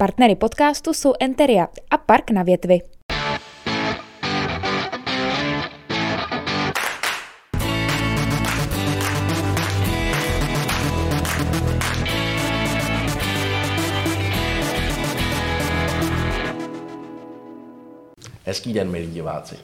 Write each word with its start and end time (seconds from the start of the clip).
Partnery 0.00 0.36
podcastu 0.36 0.94
jsou 0.94 1.12
Enteria 1.20 1.68
a 1.90 1.98
Park 1.98 2.30
na 2.30 2.42
větvi. 2.42 2.80
Hezký 18.44 18.72
den, 18.72 18.90
milí 18.90 19.06
diváci. 19.06 19.56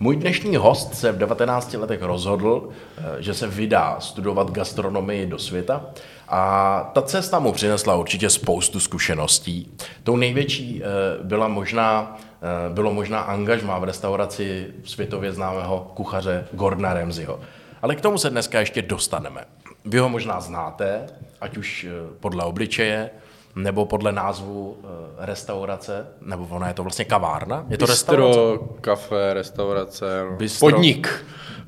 Můj 0.00 0.16
dnešní 0.16 0.56
host 0.56 0.94
se 0.94 1.12
v 1.12 1.18
19 1.18 1.74
letech 1.74 2.02
rozhodl, 2.02 2.68
eh, 2.98 3.02
že 3.22 3.34
se 3.34 3.46
vydá 3.46 3.96
studovat 4.00 4.50
gastronomii 4.50 5.26
do 5.26 5.38
světa 5.38 5.84
a 6.28 6.90
ta 6.94 7.02
cesta 7.02 7.38
mu 7.38 7.52
přinesla 7.52 7.94
určitě 7.94 8.30
spoustu 8.30 8.80
zkušeností. 8.80 9.72
Tou 10.02 10.16
největší 10.16 10.82
eh, 10.82 10.86
byla 11.22 11.48
možná, 11.48 12.18
eh, 12.42 12.74
bylo 12.74 12.94
možná 12.94 13.20
angažmá 13.20 13.78
v 13.78 13.84
restauraci 13.84 14.66
světově 14.84 15.32
známého 15.32 15.90
kuchaře 15.94 16.46
Gordona 16.52 16.94
Ramsayho. 16.94 17.40
Ale 17.82 17.96
k 17.96 18.00
tomu 18.00 18.18
se 18.18 18.30
dneska 18.30 18.60
ještě 18.60 18.82
dostaneme. 18.82 19.44
Vy 19.84 19.98
ho 19.98 20.08
možná 20.08 20.40
znáte, 20.40 21.06
ať 21.40 21.56
už 21.56 21.86
podle 22.20 22.44
obličeje, 22.44 23.10
nebo 23.56 23.86
podle 23.86 24.12
názvu 24.12 24.70
uh, 24.70 24.88
restaurace, 25.18 26.06
nebo 26.20 26.46
ona 26.50 26.68
je 26.68 26.74
to 26.74 26.82
vlastně 26.82 27.04
kavárna? 27.04 27.64
Je 27.68 27.78
to 27.78 27.86
Bistro, 27.86 28.26
restaurace? 28.26 28.64
kafe, 28.80 29.34
restaurace, 29.34 30.24
no. 30.30 30.36
Bistro. 30.36 30.70
podnik. 30.70 31.24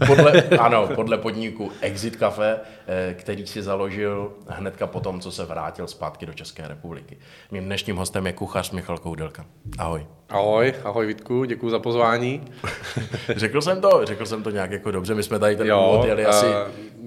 Podle, 0.07 0.43
ano, 0.43 0.89
podle 0.95 1.19
podniku 1.19 1.73
Exit 1.81 2.17
Cafe, 2.17 2.61
eh, 2.87 3.15
který 3.15 3.47
si 3.47 3.63
založil 3.63 4.33
hnedka 4.49 4.87
po 4.87 5.01
tom, 5.01 5.21
co 5.21 5.33
se 5.33 5.45
vrátil 5.45 5.87
zpátky 5.87 6.27
do 6.27 6.33
České 6.33 6.69
republiky. 6.69 7.19
Mým 7.51 7.65
dnešním 7.65 7.97
hostem 7.97 8.27
je 8.27 8.33
kuchař 8.33 8.71
Michal 8.71 8.99
Koudelka. 8.99 9.45
Ahoj. 9.79 10.07
Ahoj, 10.29 10.75
ahoj 10.85 11.07
Vítku, 11.07 11.45
děkuji 11.45 11.71
za 11.71 11.79
pozvání. 11.79 12.43
řekl 13.37 13.61
jsem 13.61 13.81
to, 13.81 14.01
řekl 14.05 14.27
jsem 14.27 14.43
to 14.43 14.51
nějak 14.51 14.71
jako 14.71 14.91
dobře, 14.91 15.15
my 15.15 15.23
jsme 15.23 15.39
tady 15.39 15.57
ten 15.57 15.73
úvod 15.73 16.05
jeli 16.05 16.27
asi 16.27 16.47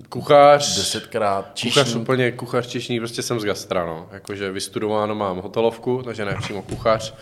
kuchař, 0.10 0.78
desetkrát. 0.78 1.60
Kuchař 1.62 1.96
úplně, 1.96 2.32
kuchař 2.32 2.68
čišník, 2.68 3.02
prostě 3.02 3.22
jsem 3.22 3.40
z 3.40 3.46
gastra, 3.46 3.86
no. 3.86 4.10
Jakože 4.12 4.52
vystudováno 4.52 5.16
mám 5.16 5.38
hotelovku, 5.38 6.02
takže 6.04 6.26
ne 6.26 6.36
přímo 6.40 6.62
kuchař. 6.62 7.14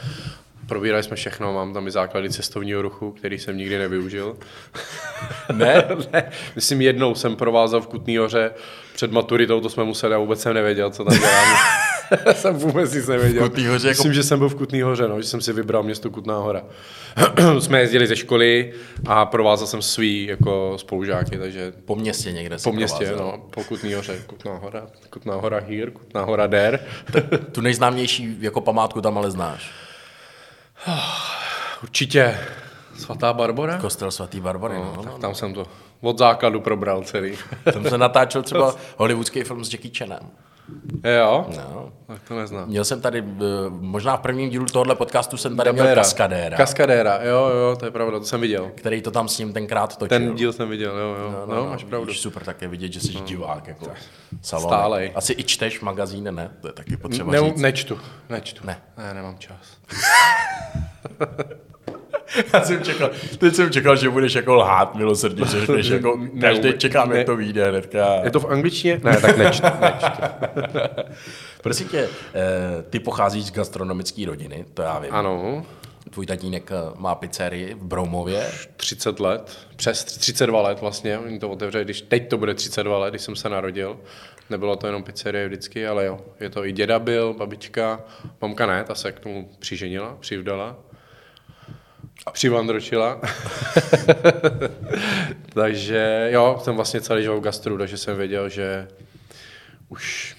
Probírali 0.74 1.04
jsme 1.04 1.16
všechno, 1.16 1.54
mám 1.54 1.74
tam 1.74 1.88
i 1.88 1.92
základy 1.92 2.30
cestovního 2.30 2.82
ruchu, 2.82 3.12
který 3.12 3.40
jsem 3.40 3.58
nikdy 3.58 3.78
nevyužil. 3.78 4.38
Ne? 5.54 5.88
ne. 6.14 6.32
Myslím, 6.56 6.82
jednou 6.82 7.16
jsem 7.16 7.36
provázal 7.36 7.82
v 7.82 7.88
Kutný 7.88 8.18
hoře 8.18 8.52
před 8.96 9.12
maturitou, 9.12 9.62
to 9.62 9.70
jsme 9.70 9.84
museli 9.84 10.16
a 10.16 10.18
vůbec 10.18 10.42
jsem 10.42 10.54
nevěděl, 10.54 10.90
co 10.90 11.04
tam 11.04 11.20
dělám. 11.20 11.58
jsem 12.34 12.56
vůbec 12.56 12.94
nic 12.94 13.08
nevěděl. 13.08 13.50
V 13.50 13.68
hoře 13.68 13.90
Myslím, 13.90 14.12
jako... 14.12 14.14
že 14.14 14.24
jsem 14.24 14.40
byl 14.40 14.50
v 14.50 14.56
Kutný 14.56 14.82
hoře, 14.82 15.08
no, 15.08 15.22
že 15.22 15.28
jsem 15.28 15.42
si 15.42 15.54
vybral 15.54 15.84
město 15.84 16.10
Kutná 16.10 16.38
hora. 16.38 16.64
jsme 17.60 17.80
jezdili 17.80 18.08
ze 18.08 18.16
školy 18.16 18.74
a 19.08 19.26
provázal 19.26 19.68
jsem 19.68 19.82
svý 19.82 20.26
jako 20.26 20.74
spolužáky, 20.78 21.38
takže... 21.38 21.74
Po 21.86 21.96
městě 21.96 22.32
někde 22.32 22.58
Po 22.64 22.72
městě, 22.72 23.06
provázal. 23.06 23.38
no, 23.38 23.46
po 23.50 23.64
Kutný 23.64 23.94
hoře. 23.94 24.24
Kutná 24.28 24.56
hora, 24.58 24.88
Kutná 25.10 25.36
hora 25.36 25.60
here, 25.60 25.92
Kutná 25.92 26.24
hora 26.24 26.48
there. 26.48 26.80
tu 27.52 27.62
nejznámější 27.62 28.38
jako 28.40 28.62
památku 28.62 29.02
tam 29.02 29.18
ale 29.18 29.32
znáš. 29.32 29.83
Určitě 31.84 32.38
Svatá 32.98 33.34
Barbara? 33.34 33.78
Kostel 33.78 34.12
svatý 34.12 34.40
Barbory, 34.40 34.76
no, 34.76 34.94
no, 34.96 35.04
no, 35.04 35.12
tam 35.18 35.32
no. 35.32 35.36
jsem 35.36 35.54
to 35.54 35.66
od 36.02 36.18
základu 36.18 36.62
probral 36.62 37.04
celý. 37.04 37.38
tam 37.74 37.84
se 37.84 37.98
natáčel 37.98 38.44
třeba 38.44 38.76
hollywoodský 38.98 39.44
film 39.44 39.66
s 39.66 39.74
Jackie 39.74 39.94
Chanem. 39.98 40.30
Jo? 41.20 41.46
No. 41.58 41.92
Tak 42.08 42.22
to 42.28 42.38
neznám. 42.40 42.68
Měl 42.70 42.86
jsem 42.86 43.02
tady, 43.02 43.20
eh, 43.20 43.44
možná 43.70 44.18
v 44.18 44.20
prvním 44.22 44.50
dílu 44.50 44.66
tohohle 44.66 44.96
podcastu 44.96 45.38
jsem 45.38 45.58
tady 45.58 45.68
Dabera. 45.68 45.84
měl 45.84 45.96
Kaskadéra. 45.96 46.58
Kaskadéra, 46.58 47.20
jo, 47.24 47.50
jo, 47.50 47.76
to 47.80 47.86
je 47.86 47.92
pravda, 47.92 48.20
to 48.20 48.26
jsem 48.26 48.42
viděl. 48.42 48.72
Který 48.76 49.02
to 49.02 49.12
tam 49.12 49.28
s 49.28 49.38
ním 49.38 49.54
tenkrát 49.54 49.98
točil. 49.98 50.20
Ten 50.20 50.36
díl 50.36 50.54
jsem 50.54 50.70
viděl, 50.70 50.98
jo, 50.98 51.16
jo, 51.20 51.32
no, 51.32 51.46
no, 51.46 51.56
no, 51.56 51.64
no 51.64 51.70
máš 51.70 51.84
pravdu. 51.84 52.14
super 52.14 52.44
také 52.44 52.68
vidět, 52.68 52.94
že 52.94 53.00
jsi 53.00 53.14
no. 53.14 53.22
divák, 53.22 53.68
jako 53.68 53.86
salon. 54.42 54.68
Stálej. 54.70 55.12
Asi 55.16 55.34
i 55.38 55.44
čteš 55.44 55.82
magazíny, 55.82 56.32
ne? 56.32 56.52
To 56.62 56.68
je 56.68 56.74
taky 56.74 56.98
potřeba 56.98 57.32
ne, 57.32 57.40
říct. 57.40 57.62
Nečtu, 57.62 58.00
nečtu. 58.30 58.68
Ne. 58.68 58.82
Ne, 58.98 59.14
nemám 59.14 59.38
čas. 59.38 59.78
Já 62.54 62.62
jsem 62.62 62.84
čekal, 62.84 63.10
teď 63.38 63.56
jsem 63.56 63.72
čekal, 63.72 63.96
že 63.96 64.10
budeš 64.10 64.34
jako 64.34 64.56
lhát 64.56 64.96
milosrdně, 64.96 65.46
že 65.46 65.60
řekneš 65.60 65.88
jako, 65.88 66.20
každý 66.42 66.74
čekám, 66.78 67.10
ne, 67.10 67.18
jak 67.18 67.26
to 67.26 67.36
vyjde 67.36 67.70
hnedka. 67.70 68.20
Je 68.24 68.32
to 68.32 68.40
v 68.40 68.46
angličtině? 68.46 69.02
Ne, 69.04 69.18
tak 69.18 69.38
nečtu. 69.38 69.68
nečtu. 69.82 70.22
Prosím 71.62 71.88
tě, 71.88 72.10
eh, 72.34 72.84
ty 72.90 73.00
pocházíš 73.00 73.46
z 73.46 73.52
gastronomické 73.52 74.26
rodiny, 74.26 74.66
to 74.74 74.82
já 74.82 75.00
vím. 75.00 75.14
Ano. 75.14 75.66
Tvůj 76.10 76.26
tatínek 76.26 76.72
eh, 76.72 76.76
má 76.96 77.16
pizzerii 77.16 77.74
v 77.74 77.84
Broumově. 77.84 78.52
30 78.78 79.20
let, 79.20 79.58
přes 79.76 80.04
32 80.04 80.62
let 80.62 80.82
vlastně, 80.82 81.20
oni 81.20 81.40
to 81.40 81.50
otevřeli, 81.50 81.84
když 81.84 82.02
teď 82.02 82.30
to 82.30 82.38
bude 82.38 82.54
32 82.54 82.98
let, 82.98 83.10
když 83.10 83.22
jsem 83.22 83.36
se 83.36 83.50
narodil. 83.50 84.00
Nebylo 84.50 84.76
to 84.76 84.88
jenom 84.88 85.04
pizzerie 85.04 85.48
vždycky, 85.48 85.88
ale 85.88 86.06
jo, 86.06 86.20
je 86.40 86.50
to 86.50 86.66
i 86.66 86.72
děda 86.72 87.00
byl, 87.00 87.34
babička, 87.34 88.02
mamka 88.42 88.66
ne, 88.66 88.84
ta 88.84 88.96
se 88.96 89.12
k 89.12 89.20
tomu 89.20 89.50
přiženila, 89.60 90.18
přivdala. 90.20 90.76
A 92.26 92.32
přivandročila. 92.32 93.22
takže 95.54 96.30
jo, 96.32 96.60
jsem 96.64 96.76
vlastně 96.76 97.02
celý 97.02 97.24
život 97.24 97.40
v 97.40 97.44
gastru, 97.44 97.78
takže 97.78 97.98
jsem 97.98 98.18
věděl, 98.18 98.50
že 98.50 98.88
už 99.90 100.36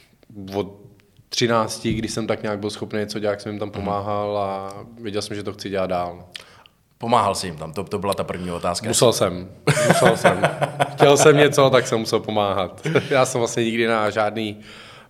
od 0.54 0.84
13, 1.28 1.86
když 1.86 2.12
jsem 2.12 2.26
tak 2.26 2.42
nějak 2.42 2.58
byl 2.58 2.70
schopný 2.70 2.98
něco 2.98 3.18
dělat, 3.18 3.40
jsem 3.40 3.52
jim 3.52 3.58
tam 3.58 3.70
pomáhal 3.70 4.38
a 4.38 4.74
věděl 5.00 5.22
jsem, 5.22 5.36
že 5.36 5.42
to 5.42 5.52
chci 5.52 5.70
dělat 5.70 5.86
dál. 5.86 6.24
Pomáhal 6.98 7.34
jsi 7.34 7.46
jim 7.46 7.56
tam, 7.56 7.72
to, 7.72 7.84
to 7.84 7.98
byla 7.98 8.14
ta 8.14 8.24
první 8.24 8.50
otázka. 8.50 8.88
Musel 8.88 9.12
jsem, 9.12 9.50
musel 9.88 10.16
jsem. 10.16 10.42
Chtěl 10.92 11.16
jsem 11.16 11.36
něco, 11.36 11.70
tak 11.70 11.86
jsem 11.86 11.98
musel 11.98 12.20
pomáhat. 12.20 12.86
Já 13.10 13.26
jsem 13.26 13.38
vlastně 13.38 13.64
nikdy 13.64 13.86
na 13.86 14.10
žádný 14.10 14.60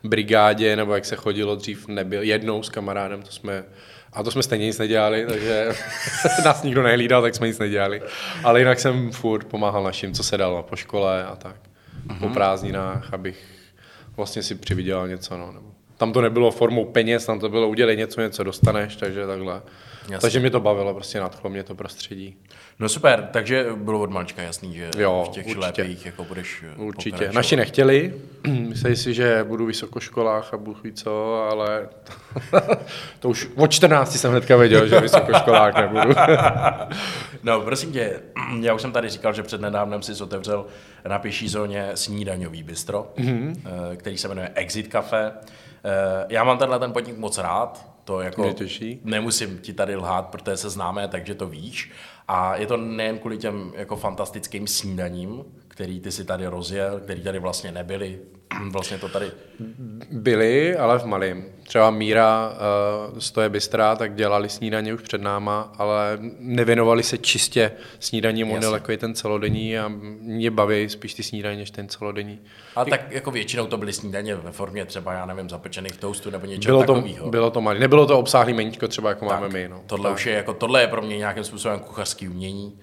brigádě, 0.05 0.77
nebo 0.77 0.95
jak 0.95 1.05
se 1.05 1.17
chodilo 1.17 1.57
dřív, 1.57 1.89
nebyl. 1.89 2.23
Jednou 2.23 2.63
s 2.63 2.69
kamarádem, 2.69 3.23
to 3.23 3.31
jsme 3.31 3.65
a 4.15 4.23
to 4.23 4.31
jsme 4.31 4.43
stejně 4.43 4.67
nic 4.67 4.79
nedělali, 4.79 5.27
takže 5.29 5.69
nás 6.45 6.63
nikdo 6.63 6.83
nehlídal, 6.83 7.23
tak 7.23 7.35
jsme 7.35 7.47
nic 7.47 7.59
nedělali. 7.59 8.03
Ale 8.45 8.59
jinak 8.59 8.81
jsem 8.81 9.13
furt 9.13 9.45
pomáhal 9.45 9.83
našim, 9.83 10.13
co 10.13 10.23
se 10.23 10.37
dalo 10.37 10.63
po 10.63 10.77
škole 10.77 11.25
a 11.25 11.37
tak. 11.37 11.57
Mm-hmm. 12.07 12.19
Po 12.19 12.29
prázdninách, 12.29 13.15
abych 13.15 13.45
vlastně 14.17 14.43
si 14.43 14.55
přivydělal 14.55 15.09
něco. 15.09 15.39
No, 15.39 15.55
tam 15.97 16.13
to 16.13 16.21
nebylo 16.21 16.51
formou 16.51 16.85
peněz, 16.85 17.27
tam 17.27 17.41
to 17.41 17.49
bylo 17.49 17.69
udělej 17.69 17.97
něco, 17.97 18.21
něco 18.21 18.45
dostaneš, 18.45 18.97
takže 18.97 19.27
takhle. 19.27 19.63
Jasně. 20.09 20.19
Takže 20.19 20.41
mě 20.41 20.51
to 20.51 20.61
bavilo, 20.61 20.95
prostě 20.95 21.21
nadchlo 21.21 21.51
mě 21.51 21.63
to 21.63 21.75
prostředí. 21.75 22.37
No 22.79 22.89
super, 22.89 23.29
takže 23.33 23.67
bylo 23.77 24.01
od 24.01 24.11
malička 24.11 24.43
jasný, 24.43 24.75
že 24.75 24.91
jo, 24.99 25.25
v 25.27 25.33
těch 25.33 25.47
určitě. 25.47 25.97
jako 26.05 26.25
budeš 26.25 26.65
eh, 26.73 26.77
Určitě. 26.77 27.31
Naši 27.33 27.57
nechtěli, 27.57 28.15
mysleli 28.69 28.97
si, 28.97 29.15
že 29.15 29.45
budu 29.45 29.65
v 29.65 29.67
vysokoškolách 29.67 30.55
a 30.55 30.57
budu 30.57 30.77
ví 30.85 30.93
co, 30.93 31.43
ale 31.51 31.89
to 33.21 33.29
už 33.29 33.49
od 33.57 33.71
14 33.71 34.17
jsem 34.17 34.31
hnedka 34.31 34.57
věděl, 34.57 34.89
že 34.89 35.01
vysokoškolák 35.01 35.77
nebudu. 35.77 36.15
no 37.43 37.61
prosím 37.61 37.93
tě, 37.93 38.21
já 38.61 38.75
už 38.75 38.83
jsem 38.83 38.93
tady 38.93 39.09
říkal, 39.09 39.33
že 39.33 39.43
před 39.43 39.61
nedávnem 39.61 40.03
si 40.03 40.23
otevřel 40.23 40.67
na 41.09 41.19
pěší 41.19 41.49
zóně 41.49 41.91
snídaňový 41.95 42.63
bistro, 42.63 43.13
mm-hmm. 43.17 43.55
který 43.97 44.19
se 44.19 44.29
jmenuje 44.29 44.51
Exit 44.55 44.93
Cafe. 44.93 45.33
Eh, 45.85 46.27
já 46.29 46.45
mám 46.45 46.59
tenhle 46.59 46.79
ten 46.79 46.93
podnik 46.93 47.17
moc 47.17 47.39
rád, 47.39 47.94
to 48.05 48.21
jako 48.21 48.55
nemusím 49.05 49.59
ti 49.59 49.73
tady 49.73 49.97
lhát, 49.97 50.29
protože 50.29 50.57
se 50.57 50.71
známe, 50.71 51.09
takže 51.09 51.35
to 51.35 51.47
víš. 51.47 51.91
A 52.29 52.57
je 52.57 52.67
to 52.67 52.77
nejen 52.77 53.19
kvůli 53.19 53.39
těm 53.39 53.73
jako 53.77 53.97
fantastickým 53.97 54.67
snídaním, 54.67 55.45
který 55.75 56.01
ty 56.01 56.13
si 56.13 56.25
tady 56.25 56.47
rozjel, 56.47 57.01
který 57.01 57.23
tady 57.23 57.39
vlastně 57.39 57.73
nebyli, 57.73 58.19
vlastně 58.71 58.99
to 58.99 59.09
tady... 59.09 59.31
Byli, 60.11 60.77
ale 60.77 60.99
v 60.99 61.05
malém. 61.05 61.45
Třeba 61.63 61.91
Míra 61.91 62.53
uh, 63.13 63.19
stoje 63.19 63.49
bystra, 63.49 63.97
tak 63.97 64.15
dělali 64.15 64.49
snídaně 64.49 64.95
už 64.95 65.03
před 65.03 65.23
náma, 65.23 65.73
ale 65.79 66.19
nevěnovali 66.39 67.03
se 67.03 67.19
čistě 67.19 67.73
snídaní 68.01 68.45
model, 68.45 68.75
jako 68.75 68.91
je 68.91 68.99
ten 68.99 69.15
celodenní 69.15 69.79
a 69.79 69.89
mě 70.21 70.51
baví 70.51 70.89
spíš 70.89 71.15
ty 71.15 71.23
snídaně, 71.23 71.57
než 71.57 71.71
ten 71.71 71.89
celodenní. 71.89 72.41
A 72.77 72.85
tak 72.85 73.13
jako 73.13 73.31
většinou 73.31 73.67
to 73.67 73.77
byly 73.77 73.93
snídaně 73.93 74.37
ve 74.37 74.53
formě 74.53 74.85
třeba, 74.85 75.13
já 75.13 75.27
nevím, 75.27 75.51
zapečených 75.51 75.97
toastů 75.97 76.31
nebo 76.31 76.47
něčeho 76.47 76.85
bylo 76.85 76.95
takového. 76.95 77.31
Bylo 77.31 77.51
to 77.51 77.61
malé. 77.61 77.79
Nebylo 77.79 78.07
to 78.07 78.19
obsáhlý 78.19 78.53
meníčko 78.53 78.89
třeba, 78.89 79.09
jako 79.09 79.29
tak, 79.29 79.41
máme 79.41 79.49
my. 79.53 79.69
No. 79.69 79.83
Tohle 79.87 80.11
tak. 80.11 80.15
už 80.15 80.27
je 80.27 80.33
jako, 80.33 80.55
tohle 80.55 80.81
je 80.81 80.87
pro 80.87 81.03
mě 81.03 81.19
nějakým 81.19 81.45
způsobem 81.45 81.81
kuchařský 81.81 82.29
umění 82.29 82.79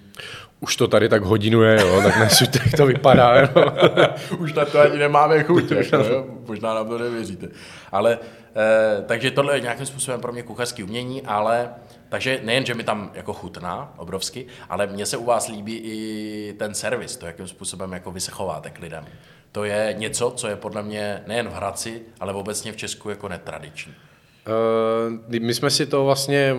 už 0.59 0.75
to 0.75 0.87
tady 0.87 1.09
tak 1.09 1.23
hodinu 1.23 1.61
je, 1.61 1.81
jo, 1.81 2.01
tak 2.03 2.19
nesuďte, 2.19 2.59
jak 2.65 2.75
to 2.75 2.85
vypadá. 2.85 3.39
Jo. 3.39 3.47
už 4.37 4.53
na 4.53 4.65
to 4.65 4.79
ani 4.79 4.97
nemáme 4.97 5.43
chuť, 5.43 5.71
jako, 5.71 5.95
jo. 5.95 6.25
možná 6.47 6.73
nám 6.73 6.87
to 6.87 6.97
nevěříte. 6.97 7.47
Ale, 7.91 8.19
eh, 8.55 9.01
takže 9.05 9.31
tohle 9.31 9.57
je 9.57 9.61
nějakým 9.61 9.85
způsobem 9.85 10.21
pro 10.21 10.31
mě 10.31 10.43
kuchařský 10.43 10.83
umění, 10.83 11.21
ale 11.21 11.69
takže 12.09 12.39
nejen, 12.43 12.65
že 12.65 12.73
mi 12.73 12.83
tam 12.83 13.11
jako 13.13 13.33
chutná 13.33 13.93
obrovsky, 13.97 14.45
ale 14.69 14.87
mně 14.87 15.05
se 15.05 15.17
u 15.17 15.25
vás 15.25 15.47
líbí 15.47 15.77
i 15.77 16.53
ten 16.59 16.73
servis, 16.73 17.17
to, 17.17 17.25
jakým 17.25 17.47
způsobem 17.47 17.91
jako 17.91 18.11
vy 18.11 18.19
se 18.19 18.31
chováte 18.31 18.69
k 18.69 18.79
lidem. 18.79 19.05
To 19.51 19.63
je 19.63 19.95
něco, 19.97 20.31
co 20.31 20.47
je 20.47 20.55
podle 20.55 20.83
mě 20.83 21.23
nejen 21.27 21.49
v 21.49 21.53
Hradci, 21.53 22.01
ale 22.19 22.33
obecně 22.33 22.71
v 22.71 22.77
Česku 22.77 23.09
jako 23.09 23.27
netradiční. 23.27 23.93
Uh, 24.47 25.39
my 25.41 25.53
jsme 25.53 25.69
si 25.69 25.85
to 25.85 26.05
vlastně, 26.05 26.55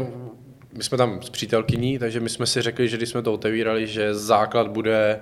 my 0.72 0.84
jsme 0.84 0.98
tam 0.98 1.22
s 1.22 1.30
přítelkyní, 1.30 1.98
takže 1.98 2.20
my 2.20 2.28
jsme 2.28 2.46
si 2.46 2.62
řekli, 2.62 2.88
že 2.88 2.96
když 2.96 3.08
jsme 3.08 3.22
to 3.22 3.32
otevírali, 3.32 3.86
že 3.86 4.14
základ 4.14 4.68
bude 4.68 5.20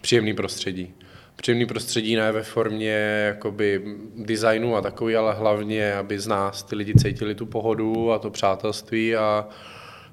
příjemný 0.00 0.34
prostředí. 0.34 0.94
Příjemný 1.36 1.66
prostředí 1.66 2.16
ne 2.16 2.32
ve 2.32 2.42
formě 2.42 3.24
jakoby 3.26 3.82
designu 4.16 4.76
a 4.76 4.80
takový, 4.80 5.16
ale 5.16 5.34
hlavně, 5.34 5.94
aby 5.94 6.18
z 6.18 6.26
nás 6.26 6.62
ty 6.62 6.76
lidi 6.76 6.94
cítili 6.94 7.34
tu 7.34 7.46
pohodu 7.46 8.12
a 8.12 8.18
to 8.18 8.30
přátelství 8.30 9.16
a 9.16 9.48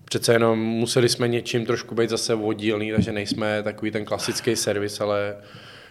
přece 0.06 0.33
jenom 0.33 0.59
museli 0.59 1.09
jsme 1.09 1.27
něčím 1.27 1.65
trošku 1.65 1.95
být 1.95 2.09
zase 2.09 2.36
oddílný, 2.36 2.91
takže 2.91 3.12
nejsme 3.12 3.63
takový 3.63 3.91
ten 3.91 4.06
klasický 4.06 4.56
servis, 4.56 5.01
ale 5.01 5.36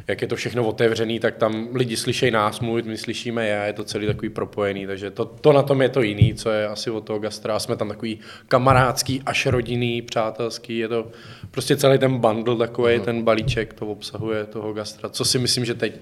jak 0.09 0.23
je 0.23 0.29
to 0.29 0.37
všechno 0.37 0.67
otevřený, 0.67 1.21
tak 1.21 1.37
tam 1.37 1.69
lidi 1.75 1.97
slyšejí 1.97 2.31
nás 2.31 2.61
mluvit, 2.61 2.87
my 2.87 2.99
slyšíme 2.99 3.47
je, 3.47 3.63
je 3.67 3.73
to 3.73 3.85
celý 3.85 4.07
takový 4.07 4.29
propojený, 4.29 4.87
takže 4.87 5.11
to, 5.11 5.25
to 5.25 5.53
na 5.53 5.63
tom 5.63 5.83
je 5.83 5.89
to 5.89 6.03
jiný, 6.03 6.35
co 6.35 6.51
je 6.51 6.69
asi 6.69 6.91
od 6.91 7.05
toho 7.05 7.19
gastra. 7.19 7.59
Jsme 7.59 7.77
tam 7.77 7.89
takový 7.89 8.19
kamarádský, 8.49 9.23
až 9.27 9.47
rodinný, 9.47 10.03
přátelský, 10.03 10.79
je 10.79 10.89
to 10.89 11.07
prostě 11.51 11.77
celý 11.77 11.99
ten 11.99 12.19
bundle 12.19 12.57
takový, 12.57 12.95
uh-huh. 12.95 13.05
ten 13.05 13.23
balíček 13.23 13.73
to 13.73 13.87
obsahuje 13.87 14.45
toho 14.45 14.73
gastra, 14.73 15.09
co 15.09 15.25
si 15.25 15.39
myslím, 15.39 15.65
že 15.65 15.75
teď 15.75 16.01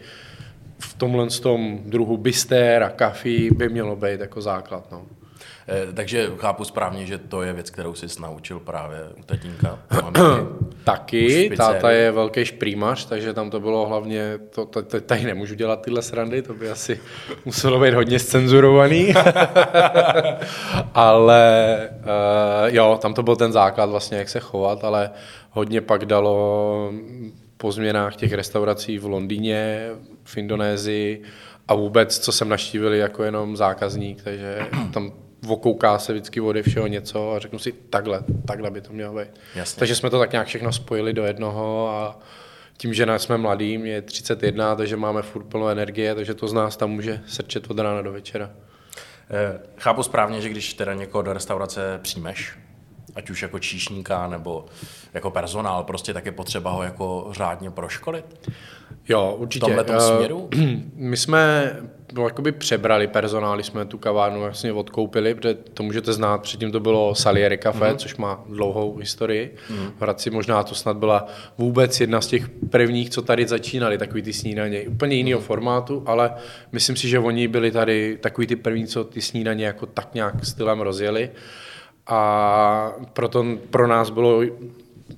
v 0.78 0.94
tomhle 0.94 1.26
tom 1.26 1.80
druhu 1.84 2.16
bister 2.16 2.82
a 2.82 2.90
kafí 2.90 3.50
by 3.50 3.68
mělo 3.68 3.96
být 3.96 4.20
jako 4.20 4.40
základ. 4.40 4.92
No. 4.92 5.06
Eh, 5.68 5.92
takže 5.92 6.30
chápu 6.36 6.64
správně, 6.64 7.06
že 7.06 7.18
to 7.18 7.42
je 7.42 7.52
věc, 7.52 7.70
kterou 7.70 7.94
jsi 7.94 8.06
naučil 8.20 8.60
právě 8.60 8.98
u 9.18 9.22
tatínka. 9.22 9.78
Taky, 10.84 11.50
táta 11.56 11.90
je 11.90 12.12
velký 12.12 12.44
šprýmař, 12.44 13.06
takže 13.06 13.32
tam 13.32 13.50
to 13.50 13.60
bylo 13.60 13.86
hlavně, 13.86 14.38
to, 14.50 14.66
to, 14.66 14.82
tady 15.00 15.24
nemůžu 15.24 15.54
dělat 15.54 15.82
tyhle 15.82 16.02
srandy, 16.02 16.42
to 16.42 16.54
by 16.54 16.70
asi 16.70 17.00
muselo 17.44 17.80
být 17.80 17.94
hodně 17.94 18.18
scenzurovaný. 18.18 19.14
ale 20.94 21.76
uh, 21.98 22.74
jo, 22.74 22.98
tam 23.02 23.14
to 23.14 23.22
byl 23.22 23.36
ten 23.36 23.52
základ 23.52 23.90
vlastně, 23.90 24.18
jak 24.18 24.28
se 24.28 24.40
chovat, 24.40 24.84
ale 24.84 25.10
hodně 25.50 25.80
pak 25.80 26.04
dalo 26.04 26.92
po 27.56 27.72
změnách 27.72 28.16
těch 28.16 28.32
restaurací 28.32 28.98
v 28.98 29.06
Londýně, 29.06 29.90
v 30.24 30.36
Indonésii 30.36 31.22
a 31.68 31.74
vůbec, 31.74 32.18
co 32.18 32.32
jsem 32.32 32.48
naštívili 32.48 32.98
jako 32.98 33.22
jenom 33.22 33.56
zákazník, 33.56 34.22
takže 34.22 34.58
tam 34.92 35.12
okouká 35.48 35.98
se 35.98 36.12
vždycky 36.12 36.40
vody 36.40 36.62
všeho 36.62 36.86
něco 36.86 37.32
a 37.32 37.38
řeknu 37.38 37.58
si, 37.58 37.72
takhle, 37.72 38.24
takhle 38.46 38.70
by 38.70 38.80
to 38.80 38.92
mělo 38.92 39.14
být. 39.14 39.28
Jasně. 39.54 39.78
Takže 39.78 39.94
jsme 39.94 40.10
to 40.10 40.18
tak 40.18 40.32
nějak 40.32 40.46
všechno 40.46 40.72
spojili 40.72 41.12
do 41.12 41.24
jednoho 41.24 41.88
a 41.88 42.18
tím, 42.76 42.94
že 42.94 43.06
jsme 43.16 43.38
mladí, 43.38 43.78
mě 43.78 43.90
je 43.90 44.02
31, 44.02 44.76
takže 44.76 44.96
máme 44.96 45.22
furt 45.22 45.44
plnou 45.44 45.68
energie, 45.68 46.14
takže 46.14 46.34
to 46.34 46.48
z 46.48 46.52
nás 46.52 46.76
tam 46.76 46.90
může 46.90 47.20
srčet 47.26 47.70
od 47.70 47.78
rána 47.78 48.02
do 48.02 48.12
večera. 48.12 48.50
Eh, 49.30 49.60
chápu 49.78 50.02
správně, 50.02 50.40
že 50.40 50.48
když 50.48 50.74
teda 50.74 50.94
někoho 50.94 51.22
do 51.22 51.32
restaurace 51.32 51.98
přijmeš, 52.02 52.58
ať 53.14 53.30
už 53.30 53.42
jako 53.42 53.58
číšníka 53.58 54.28
nebo 54.28 54.66
jako 55.14 55.30
personál, 55.30 55.84
prostě 55.84 56.14
tak 56.14 56.26
je 56.26 56.32
potřeba 56.32 56.70
ho 56.70 56.82
jako 56.82 57.28
řádně 57.30 57.70
proškolit? 57.70 58.50
Jo, 59.08 59.36
určitě. 59.38 59.72
V 59.72 59.84
tomhle 59.84 60.00
směru? 60.00 60.48
My 60.94 61.16
jsme 61.16 61.72
no, 62.12 62.24
jakoby 62.24 62.52
přebrali 62.52 63.06
personál, 63.06 63.62
jsme 63.62 63.84
tu 63.84 63.98
kavárnu 63.98 64.40
vlastně 64.40 64.72
odkoupili, 64.72 65.34
protože 65.34 65.54
to 65.54 65.82
můžete 65.82 66.12
znát, 66.12 66.42
předtím 66.42 66.72
to 66.72 66.80
bylo 66.80 67.14
Salieri 67.14 67.58
Café, 67.58 67.92
mm-hmm. 67.92 67.96
což 67.96 68.16
má 68.16 68.44
dlouhou 68.48 68.96
historii. 68.96 69.54
Mm-hmm. 69.70 69.90
V 69.98 70.02
Hradci 70.02 70.30
možná 70.30 70.62
to 70.62 70.74
snad 70.74 70.96
byla 70.96 71.26
vůbec 71.58 72.00
jedna 72.00 72.20
z 72.20 72.26
těch 72.26 72.48
prvních, 72.48 73.10
co 73.10 73.22
tady 73.22 73.46
začínali, 73.46 73.98
takový 73.98 74.22
ty 74.22 74.32
snídaně, 74.32 74.82
úplně 74.82 75.16
jiného 75.16 75.40
mm-hmm. 75.40 75.44
formátu, 75.44 76.02
ale 76.06 76.34
myslím 76.72 76.96
si, 76.96 77.08
že 77.08 77.18
oni 77.18 77.48
byli 77.48 77.70
tady 77.70 78.18
takový 78.20 78.46
ty 78.46 78.56
první, 78.56 78.86
co 78.86 79.04
ty 79.04 79.22
snídaně 79.22 79.66
jako 79.66 79.86
tak 79.86 80.14
nějak 80.14 80.44
stylem 80.44 80.80
rozjeli. 80.80 81.30
A 82.06 82.92
proto 83.12 83.44
pro 83.70 83.86
nás 83.86 84.10
bylo 84.10 84.42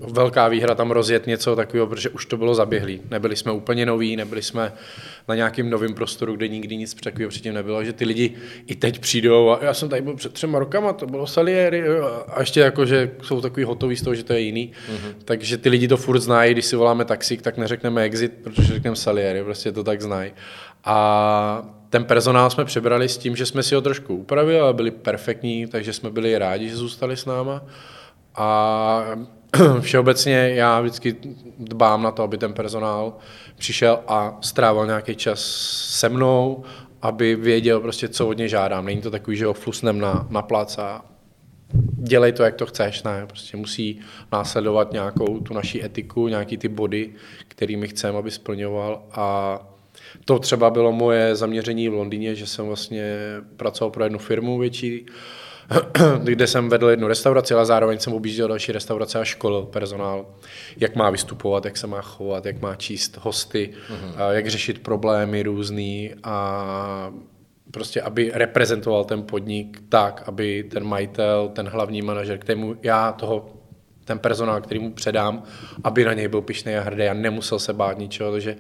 velká 0.01 0.49
výhra 0.49 0.75
tam 0.75 0.91
rozjet 0.91 1.27
něco 1.27 1.57
takového, 1.57 1.87
protože 1.87 2.09
už 2.09 2.27
to 2.27 2.37
bylo 2.37 2.55
zaběhlý. 2.55 3.01
Nebyli 3.11 3.37
jsme 3.37 3.53
úplně 3.53 3.87
noví, 3.87 4.17
nebyli 4.17 4.43
jsme 4.43 4.73
na 5.29 5.35
nějakém 5.35 5.71
novém 5.71 5.95
prostoru, 5.95 6.37
kde 6.37 6.49
nikdy 6.49 6.77
nic 6.77 6.95
takového 6.95 7.29
předtím 7.29 7.55
nebylo, 7.55 7.85
že 7.85 7.93
ty 7.93 8.05
lidi 8.05 8.35
i 8.67 8.75
teď 8.75 8.99
přijdou 8.99 9.51
a 9.51 9.59
já 9.63 9.75
jsem 9.75 9.89
tady 9.89 10.03
byl 10.03 10.15
před 10.15 10.33
třema 10.33 10.59
rokama, 10.59 10.93
to 10.93 11.07
bylo 11.07 11.27
Salieri 11.27 11.85
a 12.29 12.41
ještě 12.41 12.61
jako, 12.61 12.87
že 12.87 13.11
jsou 13.23 13.41
takový 13.41 13.65
hotový 13.65 13.97
z 13.97 14.03
toho, 14.03 14.15
že 14.15 14.25
to 14.25 14.33
je 14.33 14.41
jiný. 14.41 14.73
Mm-hmm. 14.73 15.15
Takže 15.25 15.59
ty 15.59 15.69
lidi 15.69 15.89
to 15.89 15.97
furt 15.97 16.21
znají, 16.21 16.53
když 16.53 16.65
si 16.65 16.77
voláme 16.77 17.05
taxík, 17.05 17.43
tak 17.43 17.57
neřekneme 17.57 18.03
exit, 18.03 18.33
protože 18.43 18.73
řekneme 18.73 18.97
Salieri, 18.97 19.45
prostě 19.45 19.73
to 19.73 19.85
tak 19.85 20.03
znají. 20.03 20.33
A 20.85 21.63
ten 21.91 22.05
personál 22.05 22.51
jsme 22.51 22.65
přebrali 22.65 23.09
s 23.09 23.19
tím, 23.19 23.37
že 23.37 23.47
jsme 23.47 23.63
si 23.63 23.75
ho 23.75 23.81
trošku 23.81 24.17
upravili, 24.17 24.61
ale 24.61 24.75
byli 24.75 24.91
perfektní, 24.91 25.67
takže 25.67 25.93
jsme 25.93 26.11
byli 26.11 26.39
rádi, 26.39 26.69
že 26.69 26.77
zůstali 26.77 27.17
s 27.17 27.27
náma. 27.27 27.63
A 28.35 29.05
všeobecně 29.81 30.51
já 30.55 30.81
vždycky 30.81 31.17
dbám 31.59 32.03
na 32.03 32.11
to, 32.11 32.23
aby 32.23 32.39
ten 32.39 32.53
personál 32.53 33.17
přišel 33.57 34.01
a 34.09 34.39
strávil 34.41 34.87
nějaký 34.87 35.17
čas 35.17 35.41
se 35.91 36.09
mnou, 36.09 36.65
aby 37.03 37.37
věděl 37.37 37.81
prostě, 37.81 38.09
co 38.09 38.29
od 38.29 38.39
něj 38.39 38.49
žádám. 38.49 38.85
Není 38.85 39.01
to 39.01 39.11
takový, 39.11 39.37
že 39.37 39.47
ho 39.47 39.53
flusnem 39.53 39.99
na, 39.99 40.27
na 40.31 40.43
plac 40.43 40.79
a 40.79 41.05
dělej 41.95 42.33
to, 42.33 42.43
jak 42.43 42.55
to 42.55 42.67
chceš, 42.67 43.03
ne, 43.03 43.27
prostě 43.27 43.57
musí 43.57 44.01
následovat 44.33 44.93
nějakou 44.93 45.41
tu 45.41 45.55
naší 45.55 45.85
etiku, 45.85 46.29
nějaký 46.29 46.57
ty 46.57 46.69
body, 46.69 47.11
kterými 47.49 47.89
chceme, 47.89 48.19
aby 48.19 48.31
splňoval 48.31 49.03
a 49.13 49.59
to 50.25 50.39
třeba 50.39 50.71
bylo 50.71 50.93
moje 50.93 51.37
zaměření 51.37 51.89
v 51.89 51.95
Londýně, 51.95 52.35
že 52.35 52.47
jsem 52.47 52.67
vlastně 52.67 53.17
pracoval 53.57 53.91
pro 53.91 54.05
jednu 54.05 54.19
firmu 54.19 54.59
větší, 54.59 55.07
kde 56.23 56.47
jsem 56.47 56.69
vedl 56.69 56.89
jednu 56.89 57.09
restauraci, 57.09 57.55
ale 57.55 57.67
zároveň 57.67 57.99
jsem 57.99 58.13
objížděl 58.13 58.49
další 58.49 58.73
restaurace 58.73 59.19
a 59.19 59.25
školil 59.25 59.63
personál, 59.63 60.27
jak 60.77 60.97
má 60.97 61.11
vystupovat, 61.11 61.65
jak 61.65 61.77
se 61.77 61.87
má 61.87 62.03
chovat, 62.03 62.47
jak 62.47 62.61
má 62.61 62.75
číst 62.75 63.19
hosty, 63.21 63.71
uh-huh. 63.91 64.31
jak 64.31 64.51
řešit 64.51 64.83
problémy 64.83 65.43
různý 65.43 66.15
a 66.25 67.13
prostě, 67.71 68.03
aby 68.03 68.31
reprezentoval 68.35 69.05
ten 69.05 69.23
podnik 69.23 69.83
tak, 69.89 70.23
aby 70.27 70.65
ten 70.71 70.85
majitel, 70.85 71.51
ten 71.55 71.69
hlavní 71.69 72.03
manažer, 72.03 72.39
kterému 72.39 72.77
já 72.83 73.13
toho 73.13 73.49
ten 74.05 74.19
personál, 74.19 74.61
který 74.61 74.81
mu 74.81 74.93
předám, 74.93 75.43
aby 75.85 76.05
na 76.05 76.13
něj 76.13 76.29
byl 76.29 76.43
pišný 76.43 76.77
a 76.77 76.83
hrdý 76.83 77.05
a 77.05 77.15
nemusel 77.15 77.59
se 77.59 77.73
bát 77.73 77.99
ničeho, 77.99 78.33
takže 78.33 78.57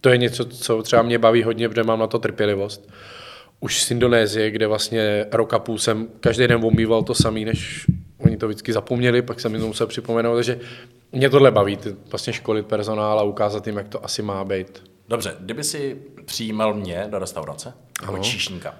to 0.00 0.08
je 0.08 0.16
něco, 0.18 0.44
co 0.44 0.82
třeba 0.82 1.02
mě 1.02 1.18
baví 1.18 1.42
hodně, 1.42 1.68
protože 1.68 1.82
mám 1.82 1.98
na 1.98 2.06
to 2.06 2.18
trpělivost 2.18 2.90
už 3.60 3.82
z 3.82 3.90
Indonésie, 3.90 4.50
kde 4.50 4.66
vlastně 4.66 5.26
rok 5.32 5.54
a 5.54 5.58
půl 5.58 5.78
jsem 5.78 6.08
každý 6.20 6.46
den 6.46 6.64
omýval 6.64 7.02
to 7.02 7.14
samý, 7.14 7.44
než 7.44 7.86
oni 8.18 8.36
to 8.36 8.48
vždycky 8.48 8.72
zapomněli, 8.72 9.22
pak 9.22 9.40
jsem 9.40 9.52
jim 9.52 9.60
to 9.60 9.66
musel 9.66 9.86
připomenout, 9.86 10.34
takže 10.34 10.60
mě 11.12 11.30
tohle 11.30 11.50
baví, 11.50 11.78
vlastně 12.10 12.32
školit 12.32 12.66
personál 12.66 13.18
a 13.18 13.22
ukázat 13.22 13.66
jim, 13.66 13.76
jak 13.76 13.88
to 13.88 14.04
asi 14.04 14.22
má 14.22 14.44
být. 14.44 14.82
Dobře, 15.08 15.36
kdyby 15.40 15.64
si 15.64 15.96
přijímal 16.24 16.74
mě 16.74 17.06
do 17.10 17.18
restaurace, 17.18 17.72
jako 18.02 18.18
číšníka, 18.18 18.74